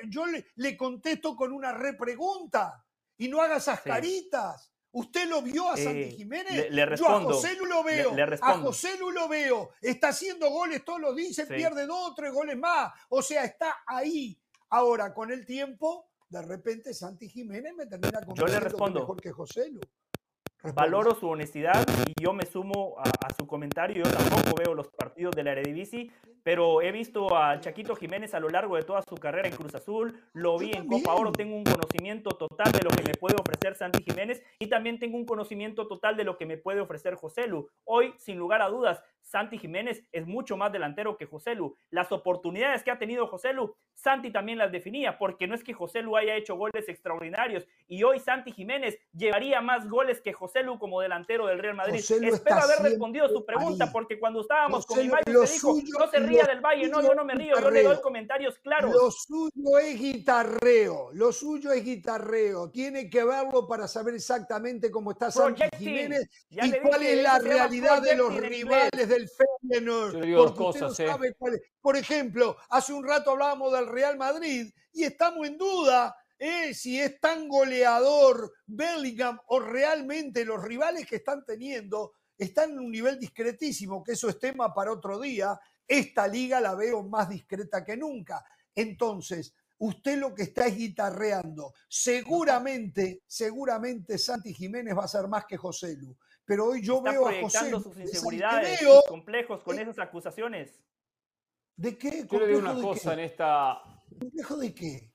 yo 0.08 0.24
le, 0.56 0.76
contesto 0.76 1.36
con 1.36 1.52
una 1.52 1.72
repregunta. 1.72 2.82
Y 3.18 3.28
no 3.28 3.42
haga 3.42 3.56
esas 3.56 3.82
caritas. 3.82 4.72
¿Usted 4.92 5.28
lo 5.28 5.42
vio 5.42 5.70
a 5.70 5.76
Santi 5.76 6.02
eh, 6.02 6.10
Jiménez? 6.10 6.70
Le, 6.70 6.84
respondo, 6.84 7.30
Yo 7.30 7.30
a 7.30 7.34
José 7.34 7.54
Lu 7.56 7.66
lo 7.66 7.84
veo. 7.84 8.12
a 8.42 8.58
José 8.58 8.98
Lu 8.98 9.10
lo 9.10 9.28
veo. 9.28 9.70
Está 9.80 10.08
haciendo 10.08 10.50
goles 10.50 10.84
todos 10.84 11.00
los 11.00 11.14
días, 11.14 11.46
pierde 11.46 11.86
dos 11.86 12.10
o 12.10 12.14
tres 12.14 12.32
goles 12.32 12.56
más. 12.58 12.92
O 13.08 13.22
sea, 13.22 13.44
está 13.44 13.82
ahí. 13.86 14.36
Ahora, 14.70 15.14
con 15.14 15.30
el 15.30 15.46
tiempo, 15.46 16.08
de 16.28 16.42
repente 16.42 16.94
Santi 16.94 17.28
Jiménez 17.28 17.74
me 17.74 17.86
termina 17.86 18.20
Yo 18.34 18.46
le 18.46 18.60
respondo. 18.60 19.00
mejor 19.00 19.20
que 19.20 19.30
José 19.32 19.70
Lu. 19.70 19.80
Valoro 20.74 21.14
su 21.14 21.26
honestidad 21.28 21.86
y 22.06 22.22
yo 22.22 22.32
me 22.32 22.44
sumo 22.44 22.96
a, 22.98 23.08
a, 23.26 23.34
su 23.34 23.46
comentario. 23.46 24.04
Yo 24.04 24.10
tampoco 24.10 24.56
veo 24.62 24.74
los 24.74 24.88
partidos 24.88 25.34
de 25.34 25.42
la 25.42 25.52
Eredivisie, 25.52 26.10
pero 26.42 26.82
he 26.82 26.92
visto 26.92 27.34
a 27.36 27.60
Chaquito 27.60 27.96
Jiménez 27.96 28.34
a 28.34 28.40
lo 28.40 28.50
largo 28.50 28.76
de 28.76 28.82
toda 28.82 29.00
su 29.08 29.14
carrera 29.14 29.48
en 29.48 29.56
Cruz 29.56 29.74
Azul. 29.74 30.20
Lo 30.34 30.58
vi 30.58 30.72
en 30.72 30.86
Copa 30.86 31.14
Oro. 31.14 31.32
Tengo 31.32 31.56
un 31.56 31.64
conocimiento 31.64 32.30
total 32.30 32.72
de 32.72 32.82
lo 32.82 32.90
que 32.90 33.02
me 33.02 33.14
puede 33.14 33.36
ofrecer 33.36 33.74
Santi 33.74 34.02
Jiménez 34.02 34.42
y 34.58 34.68
también 34.68 34.98
tengo 34.98 35.16
un 35.16 35.24
conocimiento 35.24 35.86
total 35.86 36.16
de 36.16 36.24
lo 36.24 36.36
que 36.36 36.46
me 36.46 36.58
puede 36.58 36.80
ofrecer 36.80 37.14
José 37.14 37.46
Lu. 37.46 37.68
Hoy, 37.84 38.12
sin 38.18 38.38
lugar 38.38 38.60
a 38.60 38.68
dudas, 38.68 39.02
Santi 39.30 39.58
Jiménez 39.58 40.02
es 40.10 40.26
mucho 40.26 40.56
más 40.56 40.72
delantero 40.72 41.16
que 41.16 41.24
José 41.24 41.54
Lu. 41.54 41.76
Las 41.90 42.10
oportunidades 42.10 42.82
que 42.82 42.90
ha 42.90 42.98
tenido 42.98 43.28
José 43.28 43.52
Lu, 43.52 43.76
Santi 43.94 44.32
también 44.32 44.58
las 44.58 44.72
definía, 44.72 45.18
porque 45.18 45.46
no 45.46 45.54
es 45.54 45.62
que 45.62 45.72
José 45.72 46.02
Lu 46.02 46.16
haya 46.16 46.34
hecho 46.34 46.56
goles 46.56 46.88
extraordinarios 46.88 47.64
y 47.86 48.02
hoy 48.02 48.18
Santi 48.18 48.50
Jiménez 48.50 48.98
llevaría 49.12 49.60
más 49.60 49.88
goles 49.88 50.20
que 50.20 50.32
José 50.32 50.64
Lu 50.64 50.80
como 50.80 51.00
delantero 51.00 51.46
del 51.46 51.60
Real 51.60 51.76
Madrid. 51.76 51.98
Espero 51.98 52.56
haber 52.56 52.80
respondido 52.80 53.28
su 53.28 53.44
pregunta, 53.44 53.92
porque 53.92 54.18
cuando 54.18 54.40
estábamos 54.40 54.84
con 54.84 54.98
mi 54.98 55.08
se 55.08 55.52
dijo, 55.52 55.76
no 55.98 56.08
se 56.08 56.18
ría 56.18 56.44
del 56.44 56.60
Valle, 56.60 56.88
no, 56.88 57.00
yo 57.00 57.14
no 57.14 57.24
me 57.24 57.34
río, 57.34 57.54
yo 57.60 57.70
le 57.70 57.84
doy 57.84 58.00
comentarios 58.00 58.58
claros. 58.58 58.92
Lo 58.92 59.12
suyo 59.12 59.78
es 59.78 59.96
guitarreo, 59.96 61.10
lo 61.12 61.30
suyo 61.30 61.70
es 61.70 61.84
guitarreo. 61.84 62.70
Tiene 62.70 63.08
que 63.08 63.22
verlo 63.22 63.68
para 63.68 63.86
saber 63.86 64.14
exactamente 64.14 64.90
cómo 64.90 65.12
está 65.12 65.30
Santi 65.30 65.62
Jiménez 65.78 66.28
y 66.50 66.72
cuál 66.80 67.02
es 67.04 67.22
la 67.22 67.38
realidad 67.38 68.02
de 68.02 68.16
los 68.16 68.34
rivales 68.34 69.08
del 69.08 69.19
Feyenoord. 69.28 70.54
cosas, 70.54 70.98
eh. 71.00 71.08
Por 71.80 71.96
ejemplo, 71.96 72.56
hace 72.68 72.92
un 72.92 73.06
rato 73.06 73.32
hablábamos 73.32 73.72
del 73.72 73.86
Real 73.86 74.16
Madrid 74.16 74.72
y 74.92 75.04
estamos 75.04 75.46
en 75.46 75.58
duda 75.58 76.16
eh, 76.42 76.72
si 76.72 76.98
es 76.98 77.20
tan 77.20 77.48
goleador 77.48 78.54
Bellingham 78.66 79.38
o 79.48 79.60
realmente 79.60 80.42
los 80.44 80.62
rivales 80.62 81.06
que 81.06 81.16
están 81.16 81.44
teniendo 81.44 82.12
están 82.38 82.70
en 82.70 82.78
un 82.78 82.90
nivel 82.90 83.18
discretísimo, 83.18 84.02
que 84.02 84.12
eso 84.12 84.30
es 84.30 84.38
tema 84.38 84.72
para 84.72 84.92
otro 84.92 85.20
día. 85.20 85.60
Esta 85.86 86.26
liga 86.26 86.58
la 86.58 86.74
veo 86.74 87.02
más 87.02 87.28
discreta 87.28 87.84
que 87.84 87.94
nunca. 87.98 88.42
Entonces, 88.74 89.54
usted 89.76 90.16
lo 90.16 90.34
que 90.34 90.44
está 90.44 90.66
es 90.66 90.76
guitarreando. 90.76 91.74
Seguramente, 91.86 93.22
seguramente 93.26 94.16
Santi 94.16 94.54
Jiménez 94.54 94.96
va 94.96 95.04
a 95.04 95.08
ser 95.08 95.28
más 95.28 95.44
que 95.44 95.58
José 95.58 95.94
Lu 95.96 96.16
pero 96.50 96.66
hoy 96.66 96.82
yo 96.82 97.00
veo 97.00 97.28
a 97.28 97.40
José. 97.42 97.70
sus 97.70 97.96
inseguridades, 97.96 98.80
sus 98.80 99.04
complejos 99.06 99.62
con 99.62 99.78
esas 99.78 99.96
acusaciones. 100.00 100.82
¿De 101.76 101.96
qué? 101.96 102.26
Yo 102.28 102.40
le 102.40 102.48
digo 102.48 102.58
una 102.58 102.74
cosa 102.74 103.12
en 103.12 103.20
esta. 103.20 103.80
¿Complejo 104.18 104.56
de 104.56 104.74
qué? 104.74 105.14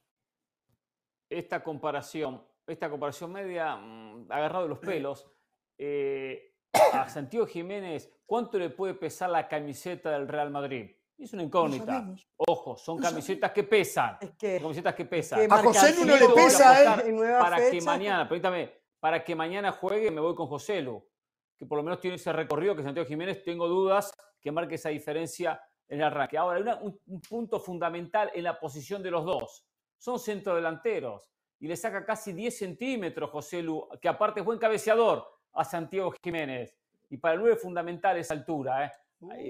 Esta 1.29 1.61
comparación, 1.61 2.41
esta 2.65 2.89
comparación 2.89 3.33
media, 3.33 3.75
mm, 3.75 4.31
agarrado 4.31 4.63
de 4.63 4.69
los 4.69 4.79
pelos. 4.79 5.29
Eh, 5.77 6.55
a 6.93 7.09
Santiago 7.09 7.45
Jiménez, 7.47 8.09
¿cuánto 8.25 8.57
le 8.57 8.69
puede 8.69 8.93
pesar 8.93 9.29
la 9.29 9.49
camiseta 9.49 10.11
del 10.11 10.29
Real 10.29 10.51
Madrid? 10.51 10.89
Es 11.17 11.33
una 11.33 11.43
incógnita. 11.43 12.15
Ojo, 12.37 12.77
son 12.77 12.97
camisetas 12.97 13.51
que 13.51 13.63
pesan. 13.63 14.19
Es 14.21 14.31
que, 14.37 14.61
camisetas 14.61 14.95
que 14.95 15.03
pesan. 15.03 15.51
a 15.51 15.57
José 15.57 15.95
no 16.05 16.15
le 16.15 16.29
pesa 16.29 17.03
Para 17.41 17.69
que 17.69 17.81
mañana, 17.81 18.25
permítame, 18.25 18.71
para 19.01 19.21
que 19.21 19.35
mañana 19.35 19.73
juegue, 19.73 20.09
me 20.11 20.21
voy 20.21 20.33
con 20.33 20.47
José 20.47 20.81
Lu, 20.81 21.05
que 21.57 21.65
por 21.65 21.77
lo 21.77 21.83
menos 21.83 21.99
tiene 21.99 22.15
ese 22.15 22.33
recorrido 22.33 22.75
que 22.75 22.83
Santiago 22.83 23.07
Jiménez, 23.07 23.43
tengo 23.43 23.67
dudas 23.67 24.11
que 24.39 24.51
marque 24.51 24.75
esa 24.75 24.89
diferencia 24.89 25.61
en 25.87 25.99
el 25.99 26.05
arranque. 26.05 26.37
Ahora, 26.37 26.57
hay 26.57 26.79
un, 26.81 26.99
un 27.05 27.21
punto 27.21 27.59
fundamental 27.59 28.31
en 28.33 28.43
la 28.43 28.59
posición 28.59 29.01
de 29.01 29.11
los 29.11 29.25
dos. 29.25 29.65
Son 29.97 30.19
centrodelanteros 30.19 31.31
y 31.59 31.67
le 31.67 31.75
saca 31.75 32.05
casi 32.05 32.33
10 32.33 32.57
centímetros 32.57 33.29
José 33.29 33.61
Lu, 33.61 33.87
que 34.01 34.07
aparte 34.09 34.41
es 34.41 34.45
buen 34.45 34.59
cabeceador 34.59 35.25
a 35.53 35.63
Santiago 35.63 36.13
Jiménez. 36.23 36.75
Y 37.09 37.17
para 37.17 37.35
el 37.35 37.39
9 37.39 37.55
fundamental 37.55 38.17
esa 38.17 38.33
altura. 38.33 38.85
¿eh? 38.85 38.91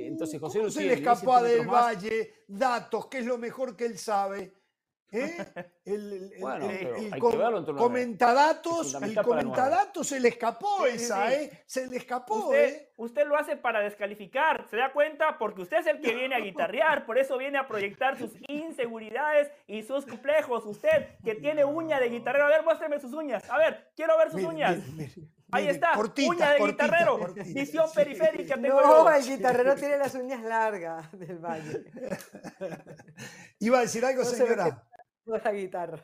Entonces, 0.08 0.40
José 0.40 0.60
Lu 0.60 0.70
se 0.70 0.84
le 0.84 0.94
escapó 0.94 1.34
a 1.34 1.42
Del 1.42 1.68
Valle 1.68 2.44
datos, 2.48 3.08
que 3.08 3.20
es 3.20 3.26
lo 3.26 3.38
mejor 3.38 3.76
que 3.76 3.86
él 3.86 3.98
sabe. 3.98 4.54
¿Eh? 5.12 5.46
El, 5.86 6.34
bueno, 6.40 6.70
el, 6.70 7.14
hay 7.14 7.22
que 7.22 7.38
verlo 7.38 7.60
en 7.60 7.78
comentadatos, 7.78 8.96
el 8.96 9.22
comentadatos 9.22 10.08
se 10.08 10.20
le 10.20 10.30
escapó 10.30 10.86
esa, 10.86 11.32
¿eh? 11.34 11.64
Se 11.66 11.88
le 11.88 11.98
escapó, 11.98 12.48
usted, 12.48 12.70
¿eh? 12.70 12.94
Usted 12.98 13.28
lo 13.28 13.38
hace 13.38 13.58
para 13.58 13.82
descalificar, 13.82 14.66
¿se 14.70 14.78
da 14.78 14.94
cuenta? 14.94 15.38
Porque 15.38 15.62
usted 15.62 15.80
es 15.80 15.88
el 15.88 16.00
que 16.00 16.16
viene 16.16 16.36
a 16.36 16.40
guitarrear, 16.40 17.06
por 17.06 17.18
eso 17.18 17.38
viene 17.38 17.58
a 17.58 17.68
proyectar 17.68 18.18
sus 18.18 18.32
inseguridades 18.48 19.52
y 19.68 19.84
sus 19.84 20.06
complejos. 20.06 20.66
Usted 20.66 21.18
que 21.24 21.36
tiene 21.36 21.66
uña 21.66 22.00
de 22.00 22.10
guitarrero, 22.10 22.46
a 22.46 22.50
ver, 22.50 22.64
muéstreme 22.64 23.00
sus 23.00 23.14
uñas. 23.14 23.50
A 23.50 23.58
ver, 23.58 23.92
quiero 23.96 24.18
ver 24.18 24.32
sus 24.32 24.44
uñas. 24.44 24.80
Ahí 25.52 25.68
está, 25.68 25.94
uña 25.98 26.54
de 26.54 26.66
guitarrero, 26.66 27.34
visión 27.46 27.86
periférica. 27.94 28.56
Tengo 28.56 28.82
no, 28.82 29.10
el 29.10 29.24
guitarrero 29.24 29.76
tiene 29.76 29.98
las 29.98 30.16
uñas 30.16 30.42
largas 30.42 31.12
del 31.18 31.38
valle. 31.40 31.86
Iba 33.60 33.80
a 33.80 33.82
decir 33.82 34.04
algo, 34.04 34.24
señora 34.24 34.86
la 35.26 35.52
guitarra. 35.52 36.04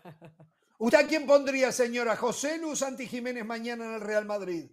¿Usted 0.77 0.97
a 0.97 1.07
quién 1.07 1.25
pondría, 1.27 1.71
señora? 1.71 2.15
¿José 2.15 2.57
Lu 2.57 2.75
Santi 2.75 3.07
Jiménez 3.07 3.45
mañana 3.45 3.85
en 3.85 3.93
el 3.93 4.01
Real 4.01 4.25
Madrid? 4.25 4.71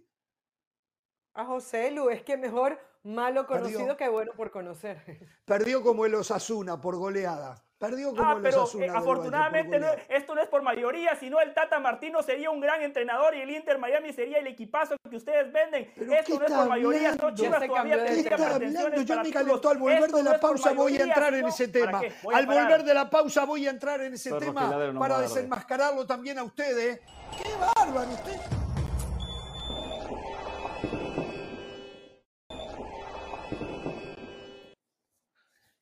A 1.33 1.45
José 1.45 1.91
Lu, 1.91 2.09
es 2.09 2.23
que 2.23 2.37
mejor 2.37 2.79
malo 3.03 3.45
conocido 3.45 3.95
que 3.97 4.09
bueno 4.09 4.31
por 4.35 4.51
conocer. 4.51 5.01
Perdió 5.45 5.81
como 5.83 6.05
el 6.05 6.15
Osasuna 6.15 6.79
por 6.81 6.97
goleada. 6.97 7.55
Perdió 7.79 8.09
como 8.09 8.23
ah, 8.23 8.39
pero 8.41 8.67
eh, 8.77 8.89
afortunadamente 8.93 9.79
esto 10.09 10.35
no 10.35 10.41
es 10.41 10.49
por 10.49 10.61
mayoría, 10.61 11.15
sino 11.15 11.39
el 11.39 11.53
Tata 11.53 11.79
Martino 11.79 12.21
sería 12.21 12.49
un 12.49 12.59
gran 12.59 12.81
entrenador 12.81 13.33
y 13.35 13.39
el 13.39 13.49
Inter 13.51 13.77
Miami 13.77 14.11
sería 14.11 14.39
el 14.39 14.47
equipazo 14.47 14.97
que 15.09 15.15
ustedes 15.15 15.49
venden. 15.53 15.89
esto 15.95 16.37
no 16.39 16.45
es 16.45 16.51
por 16.51 16.67
mayoría, 16.67 17.15
no 17.15 17.33
Chivas 17.33 17.65
todavía 17.65 18.03
tendría 18.03 18.35
pretensiones 18.35 19.05
Ya 19.05 19.23
me 19.23 19.31
calentó, 19.31 19.69
al 19.69 19.77
volver 19.77 20.11
de 20.11 20.23
la 20.23 20.39
pausa 20.41 20.73
voy 20.73 20.97
a 20.97 21.03
entrar 21.03 21.33
en 21.33 21.47
ese 21.47 21.69
tema. 21.69 22.01
Al 22.33 22.45
volver 22.45 22.83
de 22.83 22.93
la 22.93 23.09
pausa 23.09 23.45
voy 23.45 23.65
a 23.65 23.69
entrar 23.69 24.01
en 24.01 24.13
ese 24.13 24.33
tema 24.33 24.93
para 24.99 25.21
desenmascararlo 25.21 26.05
también 26.05 26.37
a 26.37 26.43
ustedes. 26.43 26.99
¡Qué 27.41 27.49
bárbaro 27.77 28.09
usted! 28.11 28.68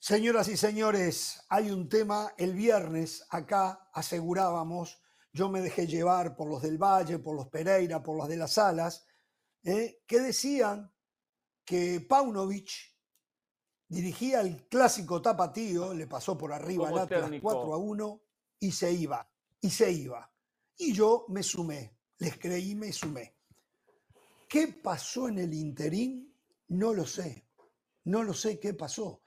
Señoras 0.08 0.48
y 0.48 0.56
señores, 0.56 1.42
hay 1.50 1.70
un 1.70 1.90
tema, 1.90 2.34
el 2.38 2.54
viernes 2.54 3.26
acá 3.30 3.90
asegurábamos, 3.92 5.02
yo 5.34 5.50
me 5.50 5.60
dejé 5.60 5.86
llevar 5.86 6.38
por 6.38 6.48
los 6.48 6.62
del 6.62 6.78
Valle, 6.78 7.20
por 7.20 7.36
los 7.36 7.50
Pereira, 7.50 8.02
por 8.02 8.16
los 8.16 8.30
de 8.30 8.38
las 8.38 8.58
Alas, 8.58 9.06
¿eh? 9.66 10.02
que 10.08 10.22
decían 10.22 10.94
que 11.66 12.00
Paunovic 12.00 12.70
dirigía 13.90 14.40
el 14.40 14.70
clásico 14.70 15.22
tapatío, 15.22 15.94
le 15.94 16.08
pasó 16.08 16.38
por 16.38 16.54
arriba 16.54 16.88
al 16.88 17.00
Atlas 17.00 17.30
4 17.42 17.74
a 17.74 17.78
1 17.78 18.22
y 18.62 18.72
se 18.72 18.90
iba, 18.94 19.30
y 19.60 19.70
se 19.70 19.92
iba. 19.92 20.32
Y 20.78 20.94
yo 20.94 21.26
me 21.28 21.44
sumé, 21.44 21.98
les 22.20 22.38
creí, 22.38 22.76
me 22.76 22.94
sumé. 22.94 23.36
¿Qué 24.48 24.70
pasó 24.70 25.28
en 25.28 25.40
el 25.40 25.54
interín? 25.54 26.34
No 26.70 26.94
lo 26.94 27.06
sé, 27.06 27.46
no 28.06 28.24
lo 28.24 28.34
sé 28.34 28.58
qué 28.58 28.74
pasó 28.74 29.22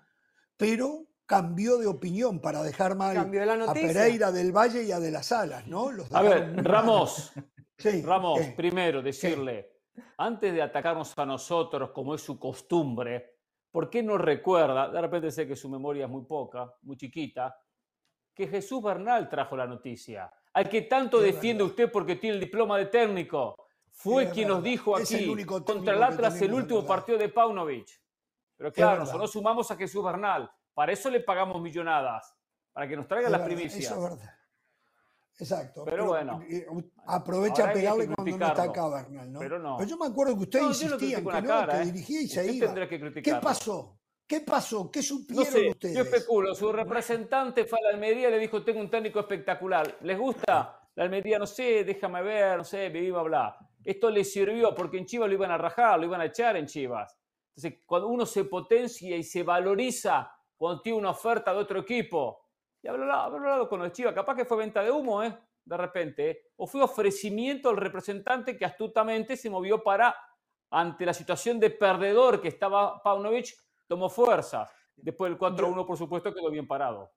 pero 0.60 1.06
cambió 1.24 1.78
de 1.78 1.86
opinión 1.86 2.38
para 2.38 2.62
dejar 2.62 2.94
mal 2.94 3.16
a 3.16 3.72
Pereira 3.72 4.30
del 4.30 4.52
Valle 4.52 4.82
y 4.82 4.92
a 4.92 5.00
de 5.00 5.10
las 5.10 5.32
Alas, 5.32 5.66
¿no? 5.66 5.90
a 6.12 6.22
ver, 6.22 6.62
Ramos, 6.62 7.32
Ramos, 8.04 8.40
primero 8.54 9.00
decirle, 9.00 9.70
antes 10.18 10.52
de 10.52 10.60
atacarnos 10.60 11.16
a 11.16 11.24
nosotros 11.24 11.92
como 11.92 12.14
es 12.14 12.20
su 12.20 12.38
costumbre, 12.38 13.38
¿por 13.70 13.88
qué 13.88 14.02
no 14.02 14.18
recuerda, 14.18 14.90
de 14.90 15.00
repente 15.00 15.30
sé 15.30 15.48
que 15.48 15.56
su 15.56 15.70
memoria 15.70 16.04
es 16.04 16.10
muy 16.10 16.26
poca, 16.26 16.74
muy 16.82 16.98
chiquita, 16.98 17.56
que 18.34 18.46
Jesús 18.46 18.82
Bernal 18.82 19.30
trajo 19.30 19.56
la 19.56 19.66
noticia? 19.66 20.30
Al 20.52 20.68
que 20.68 20.82
tanto 20.82 21.20
defiende 21.20 21.64
usted 21.64 21.90
porque 21.90 22.16
tiene 22.16 22.36
el 22.36 22.40
diploma 22.42 22.76
de 22.76 22.86
técnico. 22.86 23.56
Fue 23.92 24.30
quien 24.30 24.48
nos 24.48 24.62
dijo 24.62 24.96
aquí, 24.96 25.32
contra 25.46 25.94
el 25.94 26.02
Atlas, 26.02 26.42
el 26.42 26.52
último 26.52 26.84
partido 26.84 27.16
de 27.16 27.28
Paunovic. 27.28 27.99
Pero 28.60 28.72
claro, 28.74 28.98
nosotros 28.98 29.32
sumamos 29.32 29.70
a 29.70 29.76
Jesús 29.76 30.04
Bernal. 30.04 30.50
Para 30.74 30.92
eso 30.92 31.08
le 31.08 31.20
pagamos 31.20 31.62
millonadas, 31.62 32.36
para 32.74 32.86
que 32.86 32.94
nos 32.94 33.08
traiga 33.08 33.30
las 33.30 33.40
primicias. 33.40 33.84
Eso 33.84 33.94
es 33.94 34.02
verdad. 34.02 34.34
Exacto. 35.38 35.84
Pero, 35.86 36.08
bueno. 36.08 36.42
Eh, 36.46 36.66
aprovecha 37.06 37.70
a 37.70 37.72
pegarle 37.72 38.06
cuando 38.08 38.36
no 38.36 38.46
está 38.46 38.64
acá 38.64 38.86
Bernal, 38.86 39.32
¿no? 39.32 39.38
Pero 39.40 39.58
no. 39.58 39.78
Pero 39.78 39.88
yo 39.88 39.96
me 39.96 40.08
acuerdo 40.08 40.36
que 40.36 40.42
usted 40.42 40.60
insistía 40.60 41.18
en 41.20 41.26
que, 41.26 41.40
no, 41.40 41.68
que 41.68 41.76
¿eh? 41.76 41.84
dirigía 41.86 42.20
y 42.20 42.28
se 42.28 42.52
iba. 42.52 42.74
¿Qué 43.22 43.34
pasó? 43.40 43.98
¿Qué 44.26 44.42
pasó? 44.42 44.90
¿Qué 44.90 45.02
supieron 45.02 45.42
no 45.46 45.50
sé, 45.50 45.70
ustedes? 45.70 45.96
Yo 45.96 46.02
especulo. 46.02 46.54
Su 46.54 46.70
representante 46.70 47.64
fue 47.64 47.78
a 47.78 47.84
la 47.84 47.88
Almería 47.94 48.28
y 48.28 48.32
le 48.32 48.38
dijo, 48.38 48.62
tengo 48.62 48.80
un 48.80 48.90
técnico 48.90 49.20
espectacular. 49.20 49.96
¿Les 50.02 50.18
gusta? 50.18 50.86
La 50.96 51.04
Almería, 51.04 51.38
no 51.38 51.46
sé, 51.46 51.82
déjame 51.82 52.20
ver, 52.22 52.58
no 52.58 52.64
sé, 52.64 52.90
viva, 52.90 53.22
bla. 53.22 53.56
Esto 53.82 54.10
le 54.10 54.22
sirvió 54.22 54.74
porque 54.74 54.98
en 54.98 55.06
Chivas 55.06 55.30
lo 55.30 55.34
iban 55.34 55.50
a 55.50 55.56
rajar, 55.56 55.98
lo 55.98 56.04
iban 56.04 56.20
a 56.20 56.26
echar 56.26 56.58
en 56.58 56.66
Chivas. 56.66 57.16
Entonces, 57.60 57.82
cuando 57.84 58.08
uno 58.08 58.24
se 58.24 58.44
potencia 58.44 59.16
y 59.16 59.22
se 59.22 59.42
valoriza 59.42 60.34
cuando 60.56 60.80
tiene 60.80 60.98
una 60.98 61.10
oferta 61.10 61.52
de 61.52 61.58
otro 61.58 61.80
equipo, 61.80 62.46
y 62.82 62.88
habrá 62.88 63.24
hablado, 63.24 63.68
con 63.68 63.82
el 63.82 63.92
Chivas, 63.92 64.14
capaz 64.14 64.34
que 64.34 64.46
fue 64.46 64.56
venta 64.56 64.82
de 64.82 64.90
humo, 64.90 65.22
¿eh? 65.22 65.36
De 65.62 65.76
repente, 65.76 66.30
¿eh? 66.30 66.42
o 66.56 66.66
fue 66.66 66.82
ofrecimiento 66.82 67.68
al 67.68 67.76
representante 67.76 68.56
que 68.56 68.64
astutamente 68.64 69.36
se 69.36 69.50
movió 69.50 69.82
para, 69.82 70.16
ante 70.70 71.04
la 71.04 71.12
situación 71.12 71.60
de 71.60 71.68
perdedor 71.68 72.40
que 72.40 72.48
estaba 72.48 73.02
Paunovic, 73.02 73.54
tomó 73.86 74.08
fuerzas. 74.08 74.70
Después 74.96 75.30
del 75.30 75.38
4-1, 75.38 75.86
por 75.86 75.98
supuesto, 75.98 76.32
quedó 76.32 76.50
bien 76.50 76.66
parado. 76.66 77.12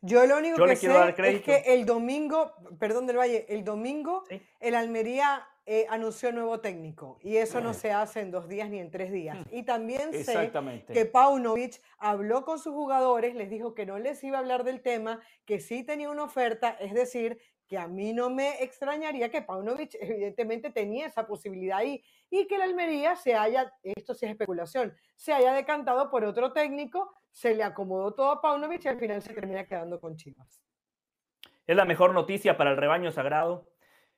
Yo 0.00 0.24
lo 0.24 0.38
único 0.38 0.64
que 0.64 0.76
sé 0.76 1.14
es 1.18 1.42
que 1.42 1.64
el 1.66 1.84
domingo, 1.84 2.52
perdón 2.78 3.06
del 3.06 3.18
Valle, 3.18 3.46
el 3.48 3.64
domingo 3.64 4.22
el 4.60 4.74
Almería 4.76 5.44
eh, 5.66 5.86
anunció 5.88 6.30
nuevo 6.30 6.60
técnico 6.60 7.18
y 7.22 7.38
eso 7.38 7.62
no 7.62 7.72
se 7.72 7.90
hace 7.90 8.20
en 8.20 8.30
dos 8.30 8.48
días 8.48 8.68
ni 8.68 8.80
en 8.80 8.90
tres 8.90 9.10
días. 9.10 9.38
Hmm. 9.38 9.48
Y 9.50 9.62
también 9.62 10.12
sé 10.12 10.52
que 10.92 11.06
Paunovic 11.06 11.80
habló 11.96 12.44
con 12.44 12.58
sus 12.58 12.74
jugadores, 12.74 13.34
les 13.34 13.48
dijo 13.48 13.74
que 13.74 13.86
no 13.86 13.98
les 13.98 14.22
iba 14.24 14.36
a 14.36 14.40
hablar 14.40 14.64
del 14.64 14.82
tema, 14.82 15.20
que 15.46 15.60
sí 15.60 15.82
tenía 15.82 16.10
una 16.10 16.24
oferta, 16.24 16.76
es 16.80 16.92
decir, 16.92 17.38
que 17.66 17.78
a 17.78 17.88
mí 17.88 18.12
no 18.12 18.28
me 18.28 18.62
extrañaría 18.62 19.30
que 19.30 19.40
Paunovic 19.40 19.94
evidentemente 20.00 20.70
tenía 20.70 21.06
esa 21.06 21.26
posibilidad 21.26 21.78
ahí 21.78 22.04
y 22.28 22.46
que 22.46 22.58
la 22.58 22.64
Almería 22.64 23.16
se 23.16 23.34
haya, 23.34 23.72
esto 23.82 24.14
sí 24.14 24.26
es 24.26 24.32
especulación, 24.32 24.94
se 25.16 25.32
haya 25.32 25.54
decantado 25.54 26.10
por 26.10 26.24
otro 26.24 26.52
técnico, 26.52 27.14
se 27.30 27.54
le 27.54 27.62
acomodó 27.62 28.12
todo 28.12 28.30
a 28.32 28.42
Paunovic 28.42 28.84
y 28.84 28.88
al 28.88 28.98
final 28.98 29.22
se 29.22 29.32
termina 29.32 29.64
quedando 29.64 29.98
con 29.98 30.16
Chivas. 30.16 30.62
Es 31.66 31.74
la 31.74 31.86
mejor 31.86 32.12
noticia 32.12 32.58
para 32.58 32.72
el 32.72 32.76
rebaño 32.76 33.10
sagrado 33.10 33.73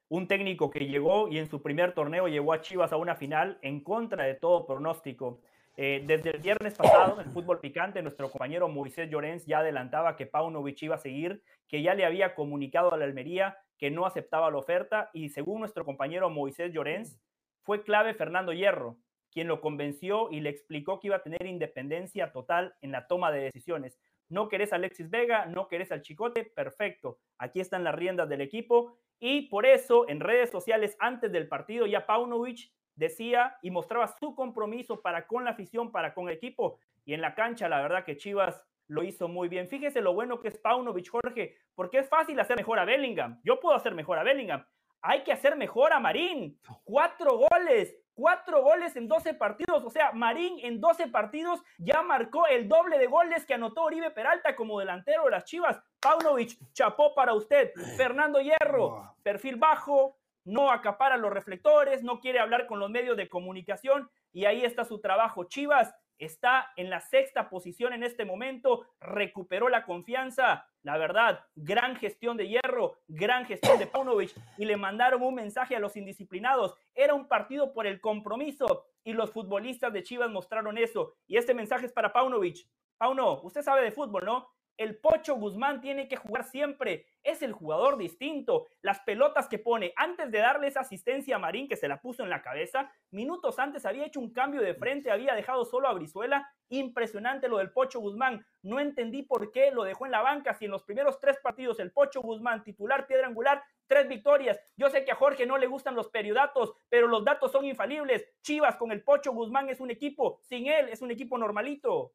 un 0.09 0.29
técnico 0.29 0.71
que 0.71 0.87
llegó 0.87 1.29
y 1.29 1.39
en 1.39 1.49
su 1.49 1.63
primer 1.63 1.93
torneo 1.93 2.29
llevó 2.29 2.53
a 2.53 2.61
Chivas 2.61 2.93
a 2.93 2.97
una 2.97 3.17
final 3.17 3.59
en 3.63 3.81
contra 3.81 4.25
de 4.25 4.35
todo 4.35 4.67
pronóstico. 4.67 5.41
Eh, 5.77 6.03
desde 6.07 6.31
el 6.31 6.39
viernes 6.39 6.75
pasado, 6.75 7.21
en 7.21 7.31
fútbol 7.33 7.61
picante, 7.61 8.03
nuestro 8.03 8.31
compañero 8.31 8.69
Moisés 8.69 9.11
Llorens 9.11 9.45
ya 9.45 9.59
adelantaba 9.59 10.17
que 10.17 10.27
Paunovic 10.27 10.83
iba 10.83 10.95
a 10.95 10.99
seguir, 10.99 11.43
que 11.69 11.83
ya 11.83 11.95
le 11.95 12.07
había 12.07 12.35
comunicado 12.35 12.93
a 12.93 12.97
la 12.97 13.05
Almería 13.05 13.59
que 13.79 13.91
no 13.91 14.07
aceptaba 14.07 14.51
la 14.51 14.59
oferta 14.59 15.11
y 15.13 15.29
según 15.29 15.61
nuestro 15.61 15.85
compañero 15.85 16.31
Moisés 16.31 16.73
Llorens, 16.73 17.21
fue 17.63 17.83
clave 17.83 18.15
Fernando 18.15 18.53
Hierro, 18.53 18.97
quien 19.31 19.49
lo 19.49 19.61
convenció 19.61 20.31
y 20.31 20.41
le 20.41 20.51
explicó 20.51 20.99
que 20.99 21.09
iba 21.09 21.17
a 21.17 21.23
tener 21.23 21.45
independencia 21.47 22.33
total 22.33 22.75
en 22.81 22.93
la 22.93 23.07
toma 23.07 23.31
de 23.33 23.41
decisiones. 23.41 23.99
No 24.29 24.49
querés 24.49 24.73
Alexis 24.73 25.11
Vega, 25.11 25.47
no 25.47 25.69
querés 25.69 25.93
al 25.93 26.03
Chicote, 26.03 26.45
perfecto. 26.45 27.19
Aquí 27.39 27.61
están 27.61 27.85
las 27.85 27.95
riendas 27.95 28.29
del 28.29 28.41
equipo 28.41 28.99
y 29.19 29.49
por 29.49 29.67
eso 29.67 30.09
en 30.09 30.21
redes 30.21 30.51
sociales 30.51 30.97
antes 30.99 31.33
del 31.33 31.49
partido 31.49 31.87
ya 31.87 32.07
Paunovic 32.07 32.71
decía 32.95 33.57
y 33.63 33.71
mostraba 33.71 34.09
su 34.09 34.35
compromiso 34.35 35.01
para 35.01 35.27
con 35.27 35.45
la 35.45 35.51
afición, 35.51 35.93
para 35.93 36.15
con 36.15 36.29
el 36.29 36.35
equipo. 36.35 36.79
Y 37.05 37.15
en 37.15 37.21
la 37.21 37.35
cancha, 37.35 37.69
la 37.69 37.81
verdad 37.81 38.05
que 38.05 38.17
Chivas 38.17 38.63
lo 38.89 39.03
hizo 39.03 39.29
muy 39.29 39.49
bien. 39.49 39.69
Fíjese 39.69 40.01
lo 40.01 40.15
bueno 40.15 40.41
que 40.41 40.49
es 40.49 40.59
Paunovic, 40.59 41.09
Jorge, 41.09 41.57
porque 41.75 41.99
es 41.99 42.09
fácil 42.09 42.39
hacer 42.41 42.57
mejor 42.57 42.79
a 42.79 42.85
Bellingham. 42.85 43.41
Yo 43.45 43.61
puedo 43.61 43.77
hacer 43.77 43.95
mejor 43.95 44.19
a 44.19 44.23
Bellingham. 44.23 44.65
Hay 45.03 45.23
que 45.23 45.33
hacer 45.33 45.57
mejor 45.57 45.93
a 45.93 46.01
Marín. 46.01 46.59
Cuatro 46.85 47.39
goles, 47.51 47.97
cuatro 48.17 48.63
goles 48.63 48.97
en 48.97 49.07
12 49.07 49.35
partidos. 49.35 49.85
O 49.85 49.91
sea, 49.91 50.11
Marín 50.11 50.59
en 50.63 50.81
12 50.81 51.09
partidos 51.09 51.63
ya 51.79 52.03
marcó 52.03 52.47
el 52.49 52.67
doble 52.67 52.99
de 52.99 53.07
goles 53.07 53.47
que 53.47 53.55
anotó 53.55 53.83
Oribe 53.83 54.11
Peralta 54.11 54.57
como 54.57 54.81
delantero 54.81 55.27
de 55.27 55.31
las 55.31 55.45
Chivas. 55.45 55.79
Paunovic, 56.01 56.59
chapó 56.73 57.15
para 57.15 57.35
usted. 57.35 57.73
Fernando 57.97 58.41
Hierro, 58.41 59.15
perfil 59.23 59.57
bajo, 59.57 60.17
no 60.45 60.71
acapara 60.71 61.17
los 61.17 61.33
reflectores, 61.33 62.03
no 62.03 62.19
quiere 62.21 62.41
hablar 62.41 62.67
con 62.67 62.81
los 62.81 62.91
medios 62.91 63.17
de 63.17 63.29
comunicación 63.29 64.11
y 64.33 64.47
ahí 64.47 64.65
está 64.65 64.85
su 64.85 65.01
trabajo. 65.01 65.45
Chivas 65.45 65.95
está 66.19 66.73
en 66.77 66.91
la 66.91 67.01
sexta 67.01 67.49
posición 67.49 67.93
en 67.93 68.03
este 68.03 68.25
momento, 68.25 68.87
recuperó 69.01 69.69
la 69.69 69.85
confianza, 69.85 70.67
la 70.83 70.97
verdad, 70.99 71.45
gran 71.55 71.97
gestión 71.97 72.37
de 72.37 72.49
Hierro, 72.49 72.99
gran 73.09 73.45
gestión 73.47 73.79
de 73.79 73.87
Paunovic 73.87 74.33
y 74.57 74.65
le 74.65 74.77
mandaron 74.77 75.23
un 75.23 75.35
mensaje 75.35 75.77
a 75.77 75.81
los 75.81 75.97
indisciplinados. 75.97 76.75
Era 76.95 77.15
un 77.15 77.29
partido 77.29 77.73
por 77.73 77.87
el 77.87 78.01
compromiso 78.01 78.87
y 79.05 79.13
los 79.13 79.31
futbolistas 79.31 79.93
de 79.93 80.03
Chivas 80.03 80.31
mostraron 80.31 80.79
eso. 80.79 81.15
Y 81.27 81.37
este 81.37 81.55
mensaje 81.55 81.87
es 81.87 81.93
para 81.93 82.13
Paunovic. 82.13 82.69
Pauno, 82.99 83.41
usted 83.43 83.63
sabe 83.63 83.83
de 83.83 83.91
fútbol, 83.91 84.25
¿no? 84.25 84.49
El 84.77 84.99
Pocho 84.99 85.37
Guzmán 85.37 85.81
tiene 85.81 86.07
que 86.07 86.17
jugar 86.17 86.45
siempre. 86.45 87.07
Es 87.23 87.41
el 87.41 87.53
jugador 87.53 87.97
distinto. 87.97 88.67
Las 88.83 89.01
pelotas 89.01 89.49
que 89.49 89.59
pone, 89.59 89.95
antes 89.97 90.31
de 90.31 90.39
darle 90.39 90.67
esa 90.67 90.81
asistencia 90.81 91.37
a 91.37 91.39
Marín 91.39 91.67
que 91.67 91.77
se 91.77 91.89
la 91.89 92.01
puso 92.01 92.23
en 92.23 92.29
la 92.29 92.43
cabeza, 92.43 92.93
minutos 93.11 93.59
antes 93.59 93.87
había 93.87 94.05
hecho 94.05 94.21
un 94.21 94.33
cambio 94.33 94.61
de 94.61 94.75
frente, 94.75 95.11
había 95.11 95.35
dejado 95.35 95.65
solo 95.65 95.89
a 95.89 95.95
Brizuela. 95.95 96.47
Impresionante 96.69 97.49
lo 97.49 97.59
del 97.59 97.71
Pocho 97.71 98.01
Guzmán. 98.01 98.45
No 98.63 98.79
entendí 98.79 99.23
por 99.23 99.51
qué 99.51 99.71
lo 99.71 99.85
dejó 99.85 100.05
en 100.05 100.13
la 100.13 100.21
banca. 100.21 100.53
Si 100.53 100.67
en 100.67 100.73
los 100.73 100.83
primeros 100.83 101.21
tres 101.21 101.39
partidos 101.43 101.81
el 101.81 101.93
Pocho 101.93 102.21
Guzmán, 102.21 102.63
titular 102.63 103.07
piedra 103.07 103.29
angular, 103.29 103.63
tres 103.87 104.09
victorias. 104.09 104.61
Yo 104.77 104.91
sé 104.91 105.05
que 105.05 105.13
a 105.13 105.17
Jorge 105.17 105.47
no 105.47 105.57
le 105.57 105.69
gustan 105.69 105.95
los 105.95 106.09
periodatos, 106.09 106.75
pero 106.91 107.07
los 107.07 107.25
datos 107.25 107.51
son 107.51 107.65
infalibles. 107.65 108.29
Chivas 108.43 108.77
con 108.77 108.93
el 108.93 109.03
Pocho 109.03 109.33
Guzmán 109.33 109.71
es 109.71 109.81
un 109.81 109.91
equipo. 109.91 110.41
Sin 110.43 110.67
él 110.67 110.91
es 110.91 111.01
un 111.01 111.11
equipo 111.11 111.39
normalito. 111.39 112.13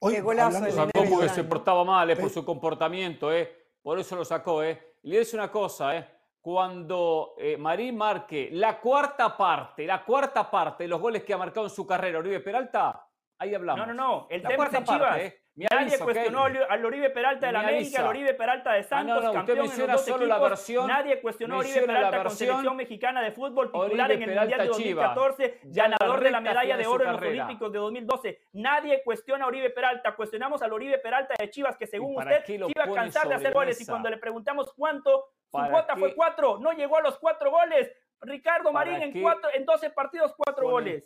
Oye, 0.00 0.20
golazo 0.20 0.60
lo 0.60 0.70
sacó 0.70 1.04
porque 1.10 1.28
se 1.28 1.44
portaba 1.44 1.84
mal, 1.84 2.10
eh, 2.10 2.16
por 2.16 2.30
su 2.30 2.44
comportamiento, 2.44 3.32
eh. 3.32 3.52
Por 3.82 3.98
eso 3.98 4.16
lo 4.16 4.24
sacó, 4.24 4.62
eh. 4.62 4.94
Y 5.02 5.10
le 5.10 5.20
dice 5.20 5.36
una 5.36 5.50
cosa, 5.50 5.96
eh. 5.96 6.06
Cuando 6.40 7.34
eh, 7.38 7.56
Marín 7.56 7.96
marque 7.96 8.50
la 8.52 8.80
cuarta 8.80 9.36
parte, 9.36 9.84
la 9.84 10.04
cuarta 10.04 10.48
parte 10.48 10.84
de 10.84 10.88
los 10.88 11.00
goles 11.00 11.24
que 11.24 11.34
ha 11.34 11.38
marcado 11.38 11.66
en 11.66 11.70
su 11.70 11.84
carrera 11.86 12.18
Oribe 12.20 12.40
Peralta, 12.40 13.04
ahí 13.38 13.54
hablamos. 13.54 13.86
No, 13.86 13.92
no, 13.92 13.94
no. 13.94 14.26
El 14.30 14.42
tema 14.42 14.66
es 14.66 14.72
de 14.72 14.84
Chivas. 14.84 15.18
eh. 15.18 15.40
Nadie 15.56 15.98
cuestionó 15.98 16.44
al 16.44 16.84
Oribe 16.84 17.08
Peralta 17.10 17.46
de 17.46 17.52
la 17.52 17.60
América, 17.60 18.00
al 18.00 18.06
Oribe 18.08 18.34
Peralta 18.34 18.72
de 18.74 18.82
Santos, 18.82 19.18
ah, 19.20 19.26
no, 19.26 19.32
campeón 19.32 19.58
en 19.58 19.64
los 19.64 19.78
dos 19.78 20.08
equipos. 20.08 20.28
La 20.28 20.38
versión, 20.38 20.86
Nadie 20.86 21.20
cuestionó 21.20 21.56
a 21.56 21.58
Oribe 21.58 21.82
Peralta 21.82 22.22
con 22.24 22.30
selección 22.36 22.76
mexicana 22.76 23.22
de 23.22 23.32
fútbol, 23.32 23.72
titular 23.72 24.12
en 24.12 24.22
el 24.22 24.38
Mundial 24.38 24.60
de 24.60 24.66
2014, 24.66 25.60
ganador 25.64 26.22
de 26.22 26.30
la 26.30 26.40
medalla 26.40 26.76
de 26.76 26.86
oro 26.86 27.04
en 27.04 27.12
los 27.12 27.22
Olímpicos 27.22 27.72
de 27.72 27.78
2012. 27.78 28.40
Nadie 28.52 29.02
cuestiona 29.02 29.46
a 29.46 29.48
Oribe 29.48 29.70
Peralta. 29.70 30.14
Cuestionamos 30.14 30.60
al 30.60 30.72
Oribe 30.72 30.98
Peralta 30.98 31.34
de 31.38 31.48
Chivas, 31.48 31.76
que 31.76 31.86
según 31.86 32.16
usted 32.16 32.44
iba 32.48 32.84
a 32.84 32.92
cansar 32.92 33.26
de 33.28 33.34
hacer 33.34 33.52
goles. 33.54 33.80
Y 33.80 33.86
cuando 33.86 34.10
le 34.10 34.18
preguntamos 34.18 34.74
cuánto, 34.74 35.30
su 35.50 35.58
cuota 35.70 35.96
fue 35.96 36.14
cuatro. 36.14 36.58
No 36.58 36.72
llegó 36.72 36.98
a 36.98 37.00
los 37.00 37.18
cuatro 37.18 37.50
goles. 37.50 37.90
Ricardo 38.20 38.72
Marín 38.72 39.02
en, 39.02 39.22
cuatro, 39.22 39.50
en 39.54 39.64
12 39.64 39.90
partidos, 39.90 40.34
cuatro 40.36 40.68
goles. 40.68 41.04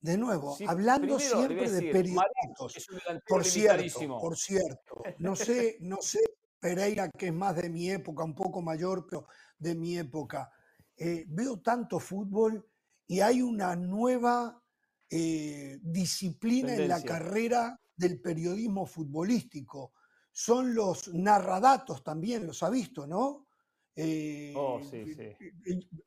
De 0.00 0.16
nuevo, 0.16 0.56
hablando 0.68 1.18
siempre 1.18 1.70
de 1.70 1.90
periodistas. 1.90 2.86
Por 3.26 3.44
cierto, 3.44 4.20
por 4.20 4.36
cierto, 4.36 5.02
no 5.18 5.34
sé, 5.34 5.78
no 5.80 5.96
sé 6.00 6.20
Pereira, 6.58 7.10
que 7.10 7.28
es 7.28 7.32
más 7.32 7.56
de 7.56 7.68
mi 7.68 7.90
época, 7.90 8.24
un 8.24 8.34
poco 8.34 8.62
mayor, 8.62 9.06
pero 9.08 9.26
de 9.58 9.74
mi 9.74 9.98
época. 9.98 10.50
Eh, 10.96 11.24
veo 11.28 11.60
tanto 11.60 11.98
fútbol 11.98 12.66
y 13.06 13.20
hay 13.20 13.42
una 13.42 13.76
nueva 13.76 14.62
eh, 15.08 15.78
disciplina 15.82 16.74
en 16.74 16.88
la 16.88 17.02
carrera 17.02 17.78
del 17.94 18.20
periodismo 18.20 18.86
futbolístico. 18.86 19.92
Son 20.32 20.74
los 20.74 21.12
narradatos 21.14 22.02
también, 22.02 22.46
los 22.46 22.62
ha 22.62 22.70
visto, 22.70 23.06
¿no? 23.06 23.46
Eh, 23.94 24.52
oh, 24.56 24.80
sí, 24.82 25.14
sí. 25.14 25.36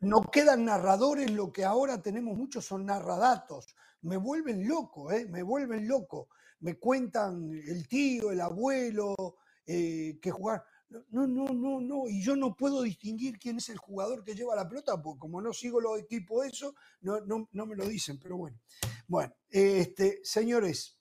No 0.02 0.22
quedan 0.22 0.66
narradores, 0.66 1.32
lo 1.32 1.52
que 1.52 1.66
ahora 1.66 2.02
tenemos 2.02 2.38
muchos 2.38 2.66
son 2.66 2.86
narradatos. 2.86 3.66
Me 4.02 4.18
vuelven 4.18 4.68
loco, 4.68 5.12
¿eh? 5.12 5.26
me 5.26 5.44
vuelven 5.44 5.88
loco. 5.88 6.30
Me 6.62 6.78
cuentan 6.78 7.52
el 7.54 7.88
tío, 7.88 8.32
el 8.32 8.42
abuelo, 8.42 9.38
eh, 9.66 10.18
que 10.22 10.32
jugar. 10.32 10.64
No, 10.90 11.28
no, 11.28 11.46
no, 11.46 11.80
no. 11.80 12.08
Y 12.08 12.22
yo 12.24 12.36
no 12.36 12.56
puedo 12.56 12.82
distinguir 12.82 13.38
quién 13.38 13.58
es 13.58 13.70
el 13.70 13.78
jugador 13.78 14.24
que 14.24 14.34
lleva 14.34 14.56
la 14.56 14.68
pelota, 14.68 15.02
porque 15.02 15.20
como 15.20 15.42
no 15.42 15.54
sigo 15.54 15.80
los 15.80 16.00
equipos 16.00 16.46
eso, 16.46 16.74
no, 17.02 17.22
no, 17.22 17.48
no 17.52 17.66
me 17.66 17.76
lo 17.76 17.86
dicen, 17.86 18.20
pero 18.20 18.38
bueno. 18.38 18.58
Bueno, 19.08 19.34
este, 19.50 20.20
señores, 20.24 21.00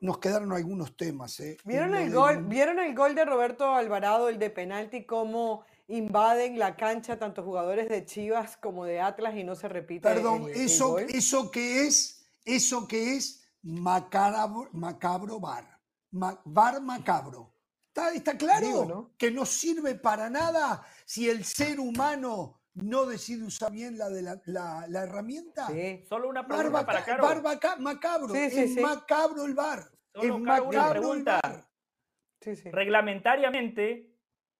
nos 0.00 0.18
quedaron 0.18 0.52
algunos 0.52 0.96
temas. 0.96 1.38
¿eh? 1.40 1.56
¿Vieron, 1.64 1.94
el 1.94 2.12
gol, 2.12 2.44
¿Vieron 2.44 2.78
el 2.78 2.94
gol 2.94 3.14
de 3.14 3.24
Roberto 3.24 3.74
Alvarado, 3.74 4.28
el 4.28 4.38
de 4.38 4.50
penalti, 4.50 5.06
cómo 5.06 5.64
invaden 5.88 6.58
la 6.58 6.76
cancha 6.76 7.18
tanto 7.18 7.42
jugadores 7.42 7.88
de 7.88 8.04
Chivas 8.04 8.56
como 8.56 8.84
de 8.84 9.00
Atlas 9.00 9.34
y 9.34 9.44
no 9.44 9.54
se 9.54 9.68
repite? 9.68 10.08
Perdón, 10.08 10.48
eso, 10.54 10.98
eso 10.98 11.50
que 11.50 11.86
es, 11.86 12.26
eso 12.44 12.86
que 12.86 13.16
es 13.16 13.48
macabro, 13.62 14.68
macabro 14.72 15.40
bar. 15.40 15.80
bar 16.10 16.80
macabro. 16.80 17.52
¿Está, 17.88 18.12
está 18.12 18.36
claro? 18.36 19.10
Que 19.18 19.30
no 19.30 19.44
sirve 19.44 19.94
para 19.96 20.30
nada 20.30 20.84
si 21.04 21.28
el 21.28 21.44
ser 21.44 21.80
humano 21.80 22.60
no 22.74 23.06
decide 23.06 23.44
usar 23.44 23.72
bien 23.72 23.98
la, 23.98 24.08
de 24.08 24.22
la, 24.22 24.40
la, 24.86 25.02
herramienta. 25.02 25.66
Sí. 25.68 26.04
Solo 26.08 26.28
una 26.28 26.46
pregunta 26.46 26.86
para 26.86 27.04
Caro. 27.04 27.22
Bar 27.24 27.42
macabro. 27.80 28.34
es 28.34 28.76
macabro 28.76 29.44
el 29.44 29.54
bar. 29.54 29.90
es 30.14 30.38
macabro 30.38 31.14
el 31.14 31.24
bar. 31.24 31.64
Reglamentariamente, 32.72 34.07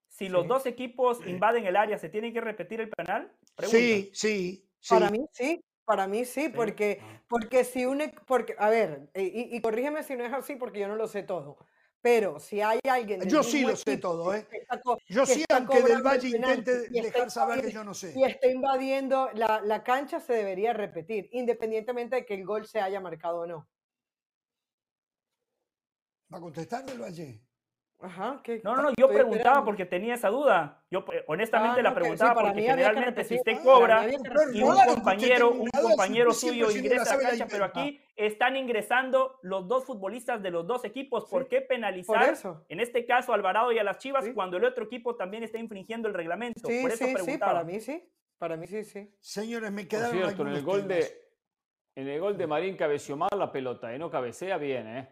si 0.09 0.27
los 0.27 0.47
dos 0.47 0.65
equipos 0.65 1.25
invaden 1.25 1.65
el 1.65 1.77
área, 1.77 1.97
¿se 1.97 2.09
tiene 2.09 2.33
que 2.33 2.41
repetir 2.41 2.81
el 2.81 2.89
penal? 2.89 3.31
Sí, 3.59 4.11
sí, 4.13 4.69
Para 4.89 5.09
mí 5.09 5.25
sí. 5.31 5.63
Para 5.85 6.05
mí 6.05 6.23
sí, 6.23 6.49
porque, 6.49 6.99
ah. 7.01 7.23
porque 7.27 7.63
si 7.63 7.87
un... 7.87 7.99
Porque, 8.27 8.55
a 8.59 8.69
ver, 8.69 9.09
y, 9.15 9.55
y 9.55 9.59
corrígeme 9.59 10.03
si 10.03 10.15
no 10.15 10.23
es 10.23 10.31
así, 10.31 10.55
porque 10.55 10.79
yo 10.79 10.87
no 10.87 10.95
lo 10.95 11.07
sé 11.07 11.23
todo. 11.23 11.57
Pero 12.01 12.39
si 12.39 12.61
hay 12.61 12.79
alguien. 12.87 13.27
Yo 13.27 13.43
sí 13.43 13.61
lo 13.61 13.75
sé 13.75 13.97
todo, 13.97 14.33
¿eh? 14.33 14.47
yo 15.09 15.25
sí, 15.25 15.43
aunque 15.49 15.81
del 15.81 16.01
Valle 16.01 16.29
intente 16.29 16.89
dejar 16.89 17.29
saber 17.29 17.61
que 17.61 17.71
yo 17.71 17.83
no 17.83 17.93
sé. 17.93 18.13
Si 18.13 18.23
está 18.23 18.47
invadiendo 18.47 19.29
la, 19.33 19.61
la, 19.61 19.83
cancha, 19.83 20.19
se 20.19 20.33
debería 20.33 20.71
repetir, 20.73 21.27
independientemente 21.33 22.17
de 22.17 22.25
que 22.25 22.35
el 22.35 22.45
gol 22.45 22.67
se 22.67 22.79
haya 22.79 23.01
marcado 23.01 23.39
o 23.39 23.47
no. 23.47 23.67
¿Va 26.31 26.37
a 26.37 26.41
contestar 26.41 26.85
del 26.85 27.01
Valle? 27.01 27.41
Ajá, 28.01 28.41
no, 28.63 28.75
no, 28.77 28.81
no, 28.83 28.89
yo 28.97 29.09
preguntaba 29.09 29.65
porque 29.65 29.85
tenía 29.85 30.13
esa 30.13 30.29
duda. 30.29 30.81
Yo 30.89 31.03
eh, 31.11 31.25
honestamente 31.27 31.81
ah, 31.81 31.83
la 31.83 31.93
preguntaba 31.93 32.33
porque 32.41 32.61
generalmente 32.61 33.25
si 33.25 33.35
usted 33.35 33.61
cobra 33.61 34.07
y 34.53 34.61
un 34.63 34.77
compañero, 34.85 35.51
un 35.51 35.69
compañero 35.69 36.33
suyo 36.33 36.71
ingresa 36.71 37.13
a 37.13 37.17
la 37.17 37.29
cancha, 37.29 37.47
pero 37.51 37.65
aquí 37.65 37.99
están 38.15 38.55
ingresando 38.55 39.37
los 39.41 39.67
dos 39.67 39.83
futbolistas 39.83 40.41
de 40.41 40.49
los 40.49 40.65
dos 40.65 40.85
equipos. 40.85 41.25
¿Por 41.25 41.49
qué 41.49 41.59
penalizar 41.59 42.35
en 42.69 42.79
este 42.79 43.05
caso 43.05 43.33
a 43.33 43.35
Alvarado 43.35 43.73
y 43.73 43.79
a 43.79 43.83
las 43.83 43.97
Chivas 43.97 44.25
cuando 44.33 44.55
el 44.55 44.63
otro 44.63 44.85
equipo 44.85 45.15
también 45.15 45.43
está 45.43 45.57
infringiendo 45.57 46.07
el 46.07 46.13
reglamento? 46.13 46.61
Por 46.61 46.91
eso 46.91 47.05
sí, 47.25 47.37
para 47.37 47.65
mí 47.65 47.81
sí. 47.81 48.09
Para 48.37 48.55
mí 48.55 48.65
sí, 48.67 48.85
sí. 48.85 49.13
Señores, 49.19 49.69
me 49.73 49.85
quedaron 49.85 50.15
cierto, 50.15 50.43
en 50.43 50.47
el 50.47 50.63
gol 50.63 50.87
de 50.87 51.29
en 51.95 52.07
el 52.07 52.21
gol 52.21 52.37
de 52.37 52.47
Marín 52.47 52.77
cabeció 52.77 53.17
mal 53.17 53.29
la 53.35 53.51
pelota, 53.51 53.93
y 53.93 53.99
no 53.99 54.09
cabecea 54.09 54.57
bien, 54.57 54.87
¿eh? 54.87 55.09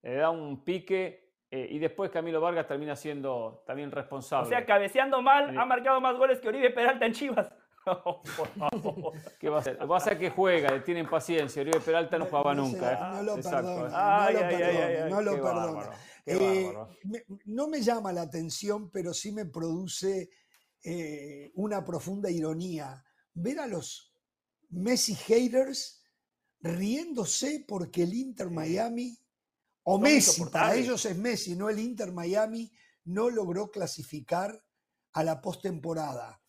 Le 0.00 0.14
da 0.14 0.30
un 0.30 0.64
pique 0.64 1.29
eh, 1.52 1.66
y 1.68 1.80
después 1.80 2.10
Camilo 2.10 2.40
Vargas 2.40 2.68
termina 2.68 2.94
siendo 2.94 3.64
también 3.66 3.90
responsable. 3.90 4.46
O 4.46 4.48
sea, 4.48 4.64
cabeceando 4.64 5.20
mal, 5.20 5.58
ha 5.58 5.64
marcado 5.64 6.00
más 6.00 6.16
goles 6.16 6.38
que 6.40 6.48
Oribe 6.48 6.70
Peralta 6.70 7.06
en 7.06 7.12
Chivas. 7.12 7.52
¿Qué 9.40 9.48
va 9.48 9.56
a 9.56 9.60
hacer? 9.60 9.90
Va 9.90 9.96
a 9.96 10.00
ser 10.00 10.16
que 10.16 10.30
juega, 10.30 10.70
le 10.70 10.80
tienen 10.80 11.08
paciencia. 11.08 11.62
Oribe 11.62 11.80
Peralta 11.80 12.18
no 12.18 12.26
jugaba 12.26 12.54
nunca. 12.54 12.92
¿eh? 12.92 12.98
No 13.16 13.22
lo 13.22 13.34
perdono. 13.36 13.88
No 15.08 15.22
lo 15.22 15.32
perdono. 15.32 15.90
Eh, 16.24 16.72
no 17.46 17.66
me 17.68 17.80
llama 17.80 18.12
la 18.12 18.22
atención, 18.22 18.90
pero 18.92 19.12
sí 19.12 19.32
me 19.32 19.46
produce 19.46 20.30
una 21.54 21.84
profunda 21.84 22.30
ironía 22.30 23.02
ver 23.34 23.58
a 23.58 23.66
los 23.66 24.14
Messi 24.70 25.14
haters 25.14 26.04
riéndose 26.60 27.64
porque 27.66 28.04
el 28.04 28.14
Inter 28.14 28.50
Miami 28.50 29.18
o 29.84 29.98
Messi, 29.98 30.44
para 30.46 30.74
ellos 30.74 31.04
es 31.06 31.16
Messi, 31.16 31.56
no 31.56 31.68
el 31.68 31.78
Inter 31.78 32.12
Miami, 32.12 32.70
no 33.04 33.30
logró 33.30 33.70
clasificar 33.70 34.62
a 35.12 35.24
la 35.24 35.40
postemporada. 35.40 36.40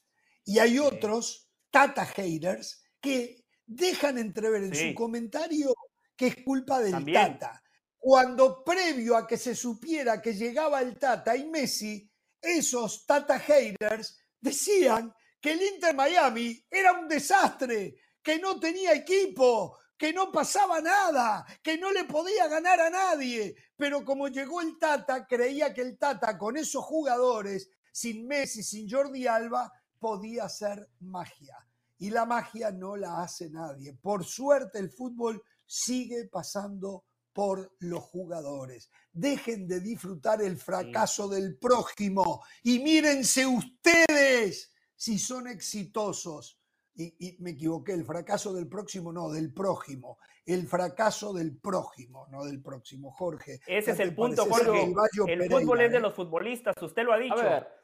Y 0.44 0.60
hay 0.60 0.80
otros, 0.80 1.50
Tata 1.70 2.06
haters, 2.06 2.84
que 3.00 3.46
dejan 3.66 4.18
entrever 4.18 4.64
en 4.64 4.76
su 4.76 4.94
comentario 4.96 5.74
que 6.16 6.28
es 6.28 6.36
culpa 6.44 6.80
del 6.80 7.12
Tata. 7.12 7.64
Cuando 7.98 8.64
previo 8.64 9.16
a 9.16 9.26
que 9.26 9.38
se 9.38 9.56
supiera 9.56 10.22
que 10.22 10.34
llegaba 10.34 10.82
el 10.82 11.00
Tata 11.00 11.36
y 11.36 11.48
Messi, 11.48 12.12
esos 12.42 13.06
Tata 13.06 13.40
haters 13.40 14.20
decían 14.40 15.14
que 15.40 15.54
el 15.54 15.62
Inter 15.62 15.96
Miami 15.96 16.64
era 16.70 16.94
un 16.94 17.08
desastre, 17.08 17.96
que 18.22 18.38
no 18.40 18.60
tenía 18.60 18.94
equipo, 18.94 19.80
que 20.02 20.14
no 20.14 20.32
pasaba 20.32 20.82
nada, 20.82 21.46
que 21.62 21.78
no 21.78 21.92
le 21.92 22.06
podía 22.06 22.48
ganar 22.48 22.82
a 22.82 22.90
nadie. 22.90 23.56
Pero 23.78 24.04
como 24.04 24.30
llegó 24.30 24.60
el 24.60 24.80
Tata, 24.80 25.28
creía 25.28 25.76
que 25.76 25.82
el 25.82 26.00
Tata 26.00 26.40
con 26.40 26.58
esos 26.58 26.84
jugadores, 26.84 27.70
sin 27.92 28.26
Messi, 28.26 28.64
sin 28.64 28.90
Jordi 28.90 29.28
Alba, 29.28 29.72
podía 30.00 30.50
ser 30.50 30.90
magia. 31.02 31.56
Y 32.00 32.10
la 32.10 32.26
magia 32.26 32.72
no 32.72 32.98
la 32.98 33.22
hace 33.22 33.52
nadie. 33.52 33.94
Por 33.94 34.26
suerte 34.26 34.80
el 34.80 34.90
fútbol 34.90 35.44
sigue 35.68 36.28
pasando 36.30 37.06
por 37.32 37.76
los 37.78 38.02
jugadores. 38.02 38.90
Dejen 39.12 39.68
de 39.68 39.82
disfrutar 39.82 40.42
el 40.42 40.58
fracaso 40.58 41.30
del 41.30 41.60
prójimo 41.60 42.44
y 42.64 42.80
mírense 42.80 43.46
ustedes 43.46 44.74
si 44.96 45.20
son 45.20 45.46
exitosos. 45.46 46.58
Y, 46.96 47.38
me 47.40 47.52
equivoqué, 47.52 47.94
el 47.94 48.04
fracaso 48.04 48.54
del 48.54 48.68
próximo, 48.68 49.14
no, 49.14 49.30
del 49.30 49.54
prójimo. 49.54 50.18
El 50.46 50.68
fracaso 50.68 51.34
del 51.34 51.58
prójimo, 51.58 52.28
no 52.30 52.44
del 52.44 52.62
próximo, 52.62 53.12
Jorge. 53.12 53.60
Ese 53.66 53.92
es 53.92 54.00
el 54.00 54.14
punto, 54.14 54.46
Jorge. 54.46 54.94
El, 55.28 55.50
fútbol 55.50 55.82
es 55.82 55.92
de 55.92 55.98
¿eh? 55.98 56.02
los 56.02 56.14
futbolistas, 56.14 56.76
usted 56.82 57.04
lo 57.04 57.14
ha 57.14 57.18
dicho. 57.18 57.36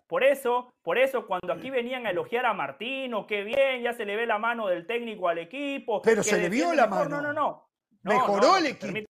Por 0.07 0.23
eso, 0.23 0.73
por 0.81 0.97
eso, 0.97 1.27
cuando 1.27 1.51
aquí 1.51 1.69
venían 1.69 2.05
a 2.05 2.11
elogiar 2.11 2.45
a 2.45 2.53
Martino, 2.53 3.27
qué 3.27 3.43
bien, 3.43 3.83
ya 3.83 3.93
se 3.93 4.05
le 4.05 4.15
ve 4.15 4.25
la 4.25 4.39
mano 4.39 4.67
del 4.67 4.87
técnico 4.87 5.27
al 5.27 5.37
equipo. 5.37 6.01
Pero 6.01 6.23
se 6.23 6.37
le 6.37 6.49
vio 6.49 6.73
la 6.73 6.87
mano. 6.87 7.09
No, 7.09 7.21
no, 7.21 7.33
no. 7.33 7.69
Mejoró 8.03 8.57
el 8.57 8.67
equipo. 8.67 9.09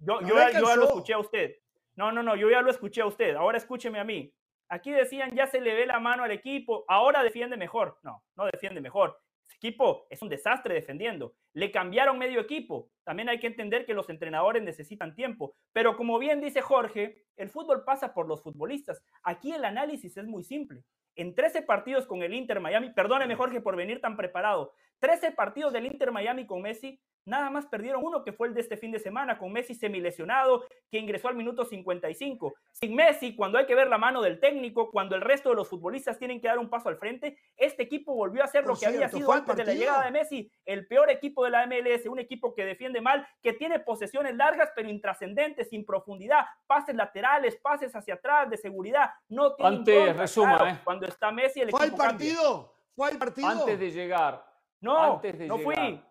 Yo, 0.00 0.20
ya, 0.20 0.60
lo 0.60 0.84
escuché 0.84 1.14
a 1.14 1.18
usted. 1.18 1.56
No, 1.96 2.12
no, 2.12 2.22
no, 2.22 2.36
yo 2.36 2.50
ya 2.50 2.60
lo 2.60 2.70
escuché 2.70 3.00
a 3.00 3.06
usted. 3.06 3.34
Ahora 3.36 3.58
escúcheme 3.58 3.98
a 3.98 4.04
mí. 4.04 4.34
Aquí 4.68 4.90
decían 4.90 5.34
ya 5.34 5.46
se 5.46 5.60
le 5.60 5.74
ve 5.74 5.86
la 5.86 6.00
mano 6.00 6.24
al 6.24 6.30
equipo, 6.30 6.84
ahora 6.88 7.22
defiende 7.22 7.56
mejor. 7.56 7.98
No, 8.02 8.24
no 8.36 8.46
defiende 8.46 8.80
mejor. 8.80 9.18
Equipo 9.64 10.06
es 10.10 10.20
un 10.20 10.28
desastre 10.28 10.74
defendiendo. 10.74 11.32
Le 11.54 11.70
cambiaron 11.70 12.18
medio 12.18 12.38
equipo. 12.38 12.90
También 13.02 13.30
hay 13.30 13.40
que 13.40 13.46
entender 13.46 13.86
que 13.86 13.94
los 13.94 14.10
entrenadores 14.10 14.62
necesitan 14.62 15.14
tiempo. 15.14 15.54
Pero 15.72 15.96
como 15.96 16.18
bien 16.18 16.42
dice 16.42 16.60
Jorge, 16.60 17.24
el 17.38 17.48
fútbol 17.48 17.82
pasa 17.82 18.12
por 18.12 18.28
los 18.28 18.42
futbolistas. 18.42 19.02
Aquí 19.22 19.52
el 19.52 19.64
análisis 19.64 20.18
es 20.18 20.26
muy 20.26 20.44
simple. 20.44 20.84
En 21.16 21.34
13 21.34 21.62
partidos 21.62 22.06
con 22.06 22.22
el 22.22 22.34
Inter 22.34 22.60
Miami, 22.60 22.90
perdóneme 22.90 23.36
Jorge 23.36 23.62
por 23.62 23.74
venir 23.74 24.02
tan 24.02 24.18
preparado, 24.18 24.74
13 24.98 25.32
partidos 25.32 25.72
del 25.72 25.86
Inter 25.86 26.12
Miami 26.12 26.46
con 26.46 26.62
Messi, 26.62 27.00
Nada 27.26 27.48
más 27.48 27.66
perdieron 27.66 28.04
uno, 28.04 28.22
que 28.22 28.32
fue 28.32 28.48
el 28.48 28.54
de 28.54 28.60
este 28.60 28.76
fin 28.76 28.92
de 28.92 28.98
semana, 28.98 29.38
con 29.38 29.50
Messi 29.50 29.74
semilesionado, 29.74 30.66
que 30.90 30.98
ingresó 30.98 31.28
al 31.28 31.34
minuto 31.34 31.64
55. 31.64 32.54
Sin 32.72 32.94
Messi, 32.94 33.34
cuando 33.34 33.56
hay 33.56 33.64
que 33.64 33.74
ver 33.74 33.88
la 33.88 33.96
mano 33.96 34.20
del 34.20 34.38
técnico, 34.40 34.90
cuando 34.90 35.14
el 35.14 35.22
resto 35.22 35.48
de 35.48 35.54
los 35.54 35.68
futbolistas 35.68 36.18
tienen 36.18 36.38
que 36.38 36.48
dar 36.48 36.58
un 36.58 36.68
paso 36.68 36.90
al 36.90 36.98
frente, 36.98 37.38
este 37.56 37.82
equipo 37.82 38.14
volvió 38.14 38.44
a 38.44 38.46
ser 38.46 38.66
lo 38.66 38.76
que 38.76 38.86
había 38.86 39.08
sido 39.08 39.32
antes 39.32 39.56
de 39.56 39.64
la 39.64 39.72
llegada 39.72 40.04
de 40.04 40.10
Messi, 40.10 40.52
el 40.66 40.86
peor 40.86 41.10
equipo 41.10 41.44
de 41.44 41.50
la 41.50 41.66
MLS, 41.66 42.04
un 42.06 42.18
equipo 42.18 42.54
que 42.54 42.66
defiende 42.66 43.00
mal, 43.00 43.26
que 43.42 43.54
tiene 43.54 43.78
posesiones 43.78 44.34
largas 44.34 44.70
pero 44.76 44.90
intrascendentes, 44.90 45.70
sin 45.70 45.86
profundidad, 45.86 46.44
pases 46.66 46.94
laterales, 46.94 47.56
pases 47.56 47.96
hacia 47.96 48.14
atrás, 48.14 48.50
de 48.50 48.58
seguridad. 48.58 49.10
No 49.28 49.54
tiene 49.54 49.76
Antes, 49.76 50.16
resuma, 50.16 50.70
¿eh? 50.70 50.80
Cuando 50.84 51.06
está 51.06 51.32
Messi, 51.32 51.62
el 51.62 51.70
¿Fue 51.70 51.86
equipo 51.86 51.96
partido? 51.96 52.74
¿Fue 52.94 53.08
al 53.08 53.16
partido? 53.16 53.48
Antes 53.48 53.80
de 53.80 53.90
llegar. 53.90 54.53
No, 54.84 55.14
antes 55.14 55.38
de 55.38 55.46
no 55.46 55.56
llegar. 55.56 55.74
fui. 55.74 56.04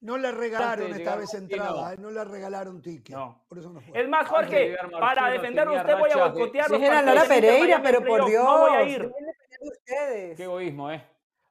No 0.00 0.16
le 0.16 0.30
regalaron 0.30 0.94
esta 0.94 1.16
vez 1.16 1.34
entrada, 1.34 1.96
no. 1.96 2.10
le 2.10 2.24
regalaron 2.24 2.80
ticket. 2.80 3.16
No. 3.16 3.44
Por 3.48 3.58
eso 3.58 3.70
no 3.70 3.80
fue. 3.80 4.00
Es 4.00 4.08
más, 4.08 4.28
Jorge, 4.28 4.76
para 4.92 5.30
defenderlo 5.30 5.74
usted 5.74 5.98
voy 5.98 6.10
a 6.12 6.28
boicotear 6.28 6.70
los 6.70 6.80
partidos. 6.80 7.14
la 7.14 7.24
Pereira, 7.24 7.82
pero 7.82 8.04
por 8.04 8.26
Dios. 8.26 8.44
No 8.44 8.58
voy 8.60 8.76
a 8.76 8.82
ir. 8.84 9.12
Qué 9.84 10.44
egoísmo, 10.44 10.92
¿eh? 10.92 11.04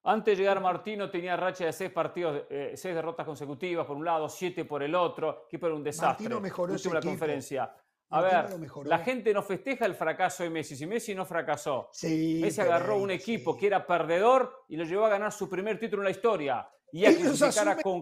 Antes 0.03 0.37
de 0.37 0.43
llegar 0.43 0.61
Martino 0.61 1.09
tenía 1.09 1.35
racha 1.35 1.65
de 1.65 1.73
seis 1.73 1.91
partidos, 1.91 2.43
eh, 2.49 2.71
seis 2.75 2.95
derrotas 2.95 3.25
consecutivas 3.25 3.85
por 3.85 3.97
un 3.97 4.05
lado, 4.05 4.29
siete 4.29 4.63
por 4.63 4.81
el 4.81 4.95
otro. 4.95 5.47
Que 5.49 5.57
era 5.57 5.73
un 5.73 5.83
desastre. 5.83 6.23
Martino 6.23 6.39
mejoró 6.39 6.75
ese 6.75 6.93
la 6.93 7.01
conferencia. 7.01 7.75
A 8.09 8.21
ver, 8.21 8.45
la 8.85 8.99
gente 8.99 9.33
no 9.33 9.43
festeja 9.43 9.85
el 9.85 9.95
fracaso 9.95 10.43
de 10.43 10.49
Messi. 10.49 10.75
Si 10.75 10.85
Messi 10.85 11.13
no 11.13 11.25
fracasó, 11.25 11.89
sí, 11.91 12.39
Messi 12.41 12.61
agarró 12.61 12.97
un 12.97 13.11
equipo 13.11 13.57
que 13.57 13.67
era 13.67 13.85
perdedor 13.85 14.65
y 14.69 14.77
lo 14.77 14.85
llevó 14.85 15.05
a 15.05 15.09
ganar 15.09 15.31
su 15.33 15.49
primer 15.49 15.77
título 15.79 16.03
en 16.03 16.05
la 16.05 16.11
historia. 16.11 16.69
Y 16.93 17.03
a 17.05 17.09
ellos 17.09 17.37
clasificar 17.37 17.81
con 17.81 18.01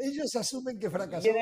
Ellos 0.00 0.36
asumen 0.36 0.78
que 0.78 0.88
fracasó. 0.88 1.26
en 1.28 1.36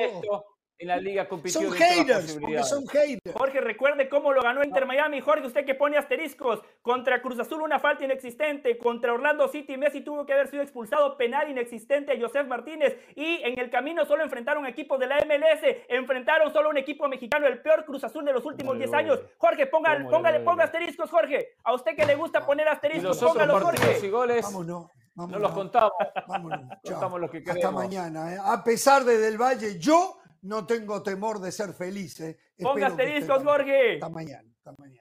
la 0.85 0.97
liga 0.97 1.27
compitió 1.27 1.61
son 1.61 1.71
haters, 1.71 2.37
porque 2.39 2.63
son 2.63 2.87
haters. 2.87 3.35
Jorge, 3.35 3.61
recuerde 3.61 4.09
cómo 4.09 4.33
lo 4.33 4.41
ganó 4.41 4.63
Inter 4.63 4.85
Miami. 4.85 5.21
Jorge, 5.21 5.45
usted 5.45 5.65
que 5.65 5.75
pone 5.75 5.97
asteriscos. 5.97 6.61
Contra 6.81 7.21
Cruz 7.21 7.39
Azul 7.39 7.61
una 7.61 7.79
falta 7.79 8.03
inexistente. 8.03 8.77
Contra 8.77 9.13
Orlando 9.13 9.47
City 9.47 9.77
Messi 9.77 10.01
tuvo 10.01 10.25
que 10.25 10.33
haber 10.33 10.47
sido 10.47 10.63
expulsado 10.63 11.17
penal 11.17 11.49
inexistente 11.49 12.11
a 12.11 12.19
Joseph 12.19 12.47
Martínez. 12.47 12.97
Y 13.15 13.41
en 13.43 13.59
el 13.59 13.69
camino 13.69 14.05
solo 14.05 14.23
enfrentaron 14.23 14.65
equipos 14.65 14.99
de 14.99 15.07
la 15.07 15.17
MLS. 15.17 15.61
Enfrentaron 15.87 16.51
solo 16.51 16.69
un 16.69 16.77
equipo 16.77 17.07
mexicano, 17.07 17.47
el 17.47 17.61
peor 17.61 17.85
Cruz 17.85 18.03
Azul 18.03 18.25
de 18.25 18.33
los 18.33 18.45
últimos 18.45 18.77
10 18.77 18.93
años. 18.93 19.19
Jorge, 19.37 19.67
ponga, 19.67 20.07
póngale, 20.09 20.39
ponga 20.41 20.63
asteriscos, 20.63 21.09
Jorge. 21.09 21.55
A 21.63 21.73
usted 21.73 21.95
que 21.95 22.05
le 22.05 22.15
gusta 22.15 22.45
poner 22.45 22.67
asteriscos, 22.67 23.19
póngalo, 23.19 23.59
Jorge. 23.59 24.05
Y 24.05 24.09
goles, 24.09 24.43
Vámonos. 24.43 24.89
No 25.15 25.39
los 25.39 25.51
contamos. 25.51 25.91
Vámonos. 26.27 26.59
contamos 26.83 27.29
que 27.29 27.43
Hasta 27.45 27.71
mañana. 27.71 28.33
¿eh? 28.33 28.37
A 28.43 28.63
pesar 28.63 29.03
de 29.03 29.17
Del 29.17 29.37
Valle, 29.37 29.77
yo 29.77 30.20
no 30.41 30.65
tengo 30.65 31.01
temor 31.03 31.39
de 31.39 31.51
ser 31.51 31.73
feliz. 31.73 32.19
¿eh? 32.19 32.37
Ponga 32.59 32.87
asteriscos, 32.87 33.43
Jorge. 33.43 33.93
Hasta 33.95 34.09
mañana. 34.09 34.49
Hasta 34.57 34.73
mañana. 34.77 35.00